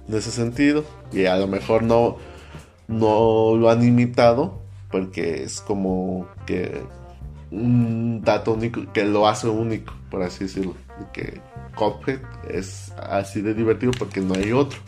en 0.07 0.15
ese 0.15 0.31
sentido 0.31 0.83
y 1.11 1.25
a 1.25 1.37
lo 1.37 1.47
mejor 1.47 1.83
no 1.83 2.17
no 2.87 3.55
lo 3.55 3.69
han 3.69 3.83
imitado 3.83 4.59
porque 4.91 5.43
es 5.43 5.61
como 5.61 6.27
que 6.45 6.81
un 7.51 8.21
dato 8.23 8.53
único 8.53 8.81
que 8.93 9.05
lo 9.05 9.27
hace 9.27 9.47
único, 9.47 9.93
por 10.09 10.21
así 10.21 10.45
decirlo, 10.45 10.75
que 11.13 11.41
Cuphead 11.75 12.19
es 12.49 12.91
así 12.97 13.41
de 13.41 13.53
divertido 13.53 13.91
porque 13.97 14.21
no 14.21 14.35
hay 14.35 14.51
otro. 14.51 14.79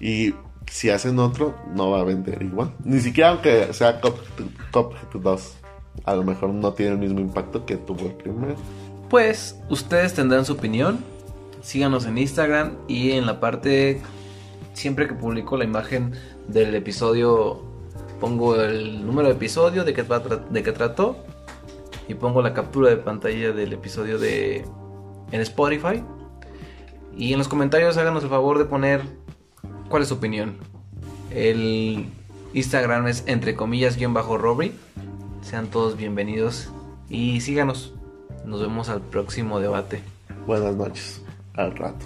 Y 0.00 0.34
si 0.66 0.90
hacen 0.90 1.18
otro, 1.18 1.54
no 1.74 1.90
va 1.90 2.00
a 2.00 2.04
vender 2.04 2.42
igual. 2.42 2.72
Ni 2.84 3.00
siquiera 3.00 3.30
aunque 3.30 3.72
sea 3.72 4.00
Cuphead 4.00 5.10
2. 5.14 5.56
A 6.04 6.14
lo 6.14 6.24
mejor 6.24 6.50
no 6.50 6.72
tiene 6.74 6.92
el 6.92 6.98
mismo 6.98 7.20
impacto 7.20 7.64
que 7.64 7.76
tuvo 7.76 8.06
el 8.06 8.12
primero. 8.12 8.56
Pues 9.08 9.58
ustedes 9.70 10.14
tendrán 10.14 10.44
su 10.44 10.52
opinión. 10.52 10.98
Síganos 11.62 12.06
en 12.06 12.18
Instagram 12.18 12.72
y 12.86 13.12
en 13.12 13.26
la 13.26 13.40
parte 13.40 14.00
siempre 14.74 15.08
que 15.08 15.14
publico 15.14 15.56
la 15.56 15.64
imagen 15.64 16.12
del 16.48 16.74
episodio 16.74 17.65
pongo 18.20 18.60
el 18.60 19.04
número 19.04 19.28
de 19.28 19.34
episodio, 19.34 19.84
de 19.84 19.94
qué, 19.94 20.04
de 20.50 20.62
qué 20.62 20.72
trató, 20.72 21.16
y 22.08 22.14
pongo 22.14 22.42
la 22.42 22.54
captura 22.54 22.90
de 22.90 22.96
pantalla 22.96 23.52
del 23.52 23.72
episodio 23.72 24.18
de 24.18 24.64
en 25.32 25.40
Spotify. 25.40 26.02
Y 27.16 27.32
en 27.32 27.38
los 27.38 27.48
comentarios 27.48 27.96
háganos 27.96 28.22
el 28.22 28.30
favor 28.30 28.58
de 28.58 28.66
poner 28.66 29.02
cuál 29.88 30.02
es 30.02 30.08
su 30.08 30.14
opinión. 30.14 30.56
El 31.30 32.06
Instagram 32.52 33.06
es 33.06 33.24
entre 33.26 33.54
comillas 33.54 33.96
guion 33.96 34.14
bajo 34.14 34.38
Robry. 34.38 34.72
Sean 35.42 35.68
todos 35.68 35.96
bienvenidos 35.96 36.70
y 37.08 37.40
síganos. 37.40 37.94
Nos 38.44 38.60
vemos 38.60 38.88
al 38.88 39.00
próximo 39.00 39.60
debate. 39.60 40.02
Buenas 40.46 40.74
noches. 40.74 41.22
Al 41.54 41.76
rato. 41.76 42.04